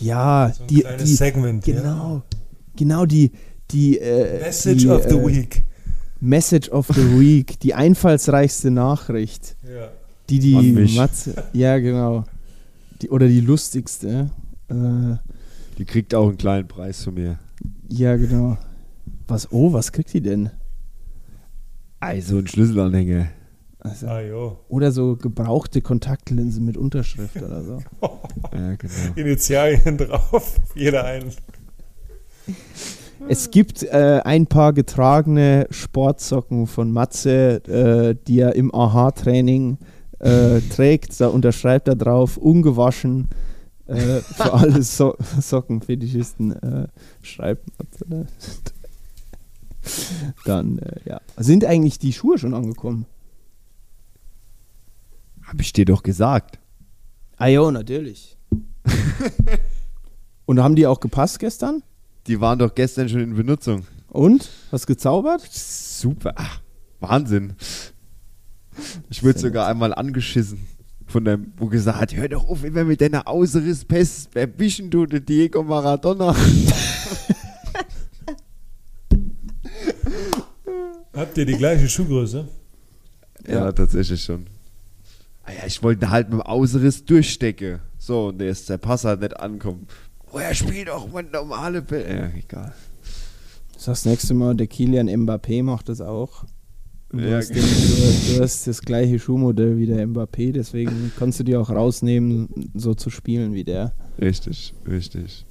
Ja, 0.00 0.52
So 0.54 0.62
ein 0.62 0.66
die, 0.68 0.80
kleines 0.80 1.04
die 1.04 1.14
Segment. 1.14 1.64
genau, 1.64 2.22
genau 2.76 3.04
die, 3.04 3.32
die, 3.70 3.96
Ja. 3.96 4.02
äh, 4.02 4.40
Message 4.40 4.82
die, 4.82 4.88
of 4.88 5.02
the 5.08 5.16
äh, 5.16 5.26
Week. 5.26 5.64
Message 6.20 6.70
of 6.70 6.86
the 6.94 7.18
Week, 7.20 7.58
die 7.60 7.74
einfallsreichste 7.74 8.70
Nachricht, 8.70 9.56
Ja. 9.64 9.88
die 10.30 10.38
die. 10.38 10.94
Matze, 10.96 11.34
ja 11.52 11.78
genau, 11.78 12.24
die, 13.02 13.10
oder 13.10 13.26
die 13.28 13.40
lustigste. 13.40 14.30
Äh, 14.68 15.16
Die 15.78 15.84
kriegt 15.84 16.14
auch 16.14 16.28
einen 16.28 16.38
kleinen 16.38 16.68
Preis 16.68 17.02
von 17.02 17.14
mir. 17.14 17.38
ja 17.88 18.16
genau. 18.16 18.56
Was? 19.32 19.50
Oh, 19.50 19.72
was 19.72 19.92
kriegt 19.92 20.12
die 20.12 20.20
denn? 20.20 20.50
Also 22.00 22.36
ein 22.36 22.46
Schlüsselanhänger. 22.46 23.28
Also, 23.78 24.06
Ah, 24.06 24.20
jo. 24.20 24.58
oder 24.68 24.92
so 24.92 25.16
gebrauchte 25.16 25.80
Kontaktlinsen 25.80 26.64
mit 26.66 26.76
Unterschrift 26.76 27.36
oder 27.42 27.62
so. 27.64 27.78
Ja, 28.52 28.74
genau. 28.74 28.92
Initialien 29.16 29.96
drauf. 29.96 30.60
Jeder 30.74 31.04
einen. 31.04 31.30
Es 33.28 33.50
gibt 33.50 33.82
äh, 33.84 34.20
ein 34.22 34.46
paar 34.46 34.74
getragene 34.74 35.66
Sportsocken 35.70 36.66
von 36.66 36.92
Matze, 36.92 37.64
äh, 37.66 38.14
die 38.26 38.40
er 38.40 38.54
im 38.54 38.74
AHA-Training 38.74 39.78
äh, 40.18 40.60
trägt. 40.70 41.18
Da 41.20 41.28
unterschreibt 41.28 41.88
er 41.88 41.96
drauf, 41.96 42.36
ungewaschen. 42.36 43.28
Äh, 43.86 44.20
für 44.20 44.52
alle 44.52 44.82
so 44.82 45.16
Sockenfetischisten 45.40 46.52
äh, 46.62 46.88
schreibt 47.22 47.66
Matze. 47.78 48.26
Da. 49.82 49.90
Dann, 50.44 50.78
äh, 50.78 51.00
ja. 51.04 51.20
Sind 51.36 51.64
eigentlich 51.64 51.98
die 51.98 52.12
Schuhe 52.12 52.38
schon 52.38 52.54
angekommen? 52.54 53.06
Hab 55.44 55.60
ich 55.60 55.72
dir 55.72 55.84
doch 55.84 56.02
gesagt. 56.02 56.58
Ah 57.36 57.46
ja, 57.46 57.70
natürlich. 57.70 58.36
Und 60.46 60.60
haben 60.60 60.76
die 60.76 60.86
auch 60.86 61.00
gepasst 61.00 61.38
gestern? 61.38 61.82
Die 62.26 62.40
waren 62.40 62.58
doch 62.58 62.74
gestern 62.74 63.08
schon 63.08 63.20
in 63.20 63.34
Benutzung. 63.34 63.86
Und? 64.08 64.50
Was 64.70 64.86
gezaubert? 64.86 65.42
Super. 65.50 66.34
Ach, 66.36 66.60
Wahnsinn. 67.00 67.54
Ich 69.10 69.22
wurde 69.22 69.38
sogar 69.38 69.66
einmal 69.66 69.94
angeschissen 69.94 70.66
von 71.06 71.24
dem, 71.24 71.52
wo 71.56 71.66
gesagt 71.66 72.00
hat, 72.00 72.16
hör 72.16 72.28
doch 72.28 72.48
auf, 72.48 72.64
immer 72.64 72.84
mit 72.84 73.00
deiner 73.00 73.28
Ausrisspest, 73.28 74.30
wer 74.32 74.46
bischen 74.46 74.90
du, 74.90 75.06
der 75.06 75.20
Diego 75.20 75.62
Maradona? 75.62 76.34
Habt 81.14 81.36
ihr 81.38 81.44
die 81.46 81.56
gleiche 81.56 81.88
Schuhgröße? 81.88 82.48
Ja, 83.46 83.70
tatsächlich 83.72 84.22
schon. 84.22 84.46
Ah 85.44 85.52
ja, 85.52 85.66
ich 85.66 85.82
wollte 85.82 86.10
halt 86.10 86.28
mit 86.30 86.38
dem 86.38 86.42
Ausriss 86.42 87.04
durchstecken. 87.04 87.80
So, 87.98 88.28
und 88.28 88.38
der 88.38 88.48
ist 88.50 88.68
der 88.68 88.78
Pass 88.78 89.04
hat 89.04 89.20
nicht 89.20 89.38
ankommen. 89.38 89.86
Oh, 90.32 90.38
er 90.38 90.54
spielt 90.54 90.88
doch 90.88 91.10
mal 91.12 91.22
normale 91.24 91.82
Bälle. 91.82 92.16
Ja, 92.16 92.30
egal. 92.38 92.72
Das, 93.74 93.84
das 93.84 94.04
nächste 94.04 94.34
Mal, 94.34 94.54
der 94.54 94.66
Kilian 94.68 95.08
Mbappé 95.08 95.62
macht 95.62 95.88
das 95.88 96.00
auch. 96.00 96.44
Du, 97.10 97.18
Ja, 97.18 97.36
hast, 97.36 97.50
den, 97.50 97.56
du, 97.62 98.34
du 98.36 98.42
hast 98.42 98.66
das 98.66 98.80
gleiche 98.80 99.18
Schuhmodell 99.18 99.76
wie 99.76 99.86
der 99.86 100.06
Mbappé, 100.06 100.52
deswegen 100.52 101.12
kannst 101.18 101.38
du 101.40 101.44
die 101.44 101.56
auch 101.56 101.68
rausnehmen, 101.68 102.70
so 102.74 102.94
zu 102.94 103.10
spielen 103.10 103.52
wie 103.52 103.64
der. 103.64 103.92
Richtig, 104.20 104.72
richtig. 104.88 105.44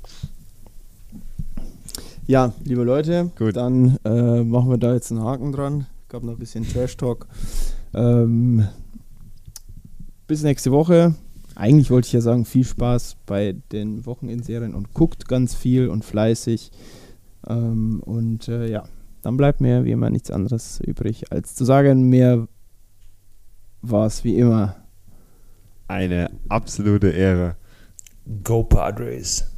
Ja, 2.32 2.53
liebe 2.64 2.84
Leute, 2.84 3.30
Gut. 3.38 3.58
dann 3.58 3.98
äh, 4.06 4.41
machen 4.45 4.70
wir 4.70 4.78
da 4.78 4.94
jetzt 4.94 5.12
einen 5.12 5.22
Haken 5.22 5.52
dran. 5.52 5.88
Gab 6.08 6.24
noch 6.24 6.32
ein 6.32 6.40
bisschen 6.40 6.66
Trash 6.66 6.95
Talk. 6.95 7.28
Ähm, 7.94 8.70
bis 10.28 10.41
nächste 10.41 10.72
Woche. 10.72 11.14
Eigentlich 11.56 11.91
wollte 11.91 12.06
ich 12.06 12.14
ja 12.14 12.22
sagen, 12.22 12.45
viel 12.45 12.64
Spaß 12.64 13.18
bei 13.26 13.58
den 13.74 14.06
Wochenendserien 14.06 14.76
und 14.76 14.94
guckt 14.94 15.28
ganz 15.28 15.56
viel 15.56 15.90
und 15.90 16.06
fleißig. 16.06 16.72
Ähm, 17.49 18.02
und 18.06 18.48
äh, 18.48 18.66
ja, 18.72 18.86
dann 19.24 19.36
bleibt 19.36 19.60
mir 19.60 19.84
wie 19.84 19.91
immer 19.91 20.10
nichts 20.10 20.32
anderes 20.32 20.80
übrig, 20.80 21.34
als 21.34 21.53
zu 21.53 21.66
sagen, 21.66 22.08
mir 22.08 22.48
war 23.82 24.06
es 24.06 24.24
wie 24.24 24.38
immer. 24.38 24.78
Eine 25.90 26.32
absolute 26.48 27.10
Ehre. 27.10 27.58
Go 28.45 28.64
Padres. 28.64 29.51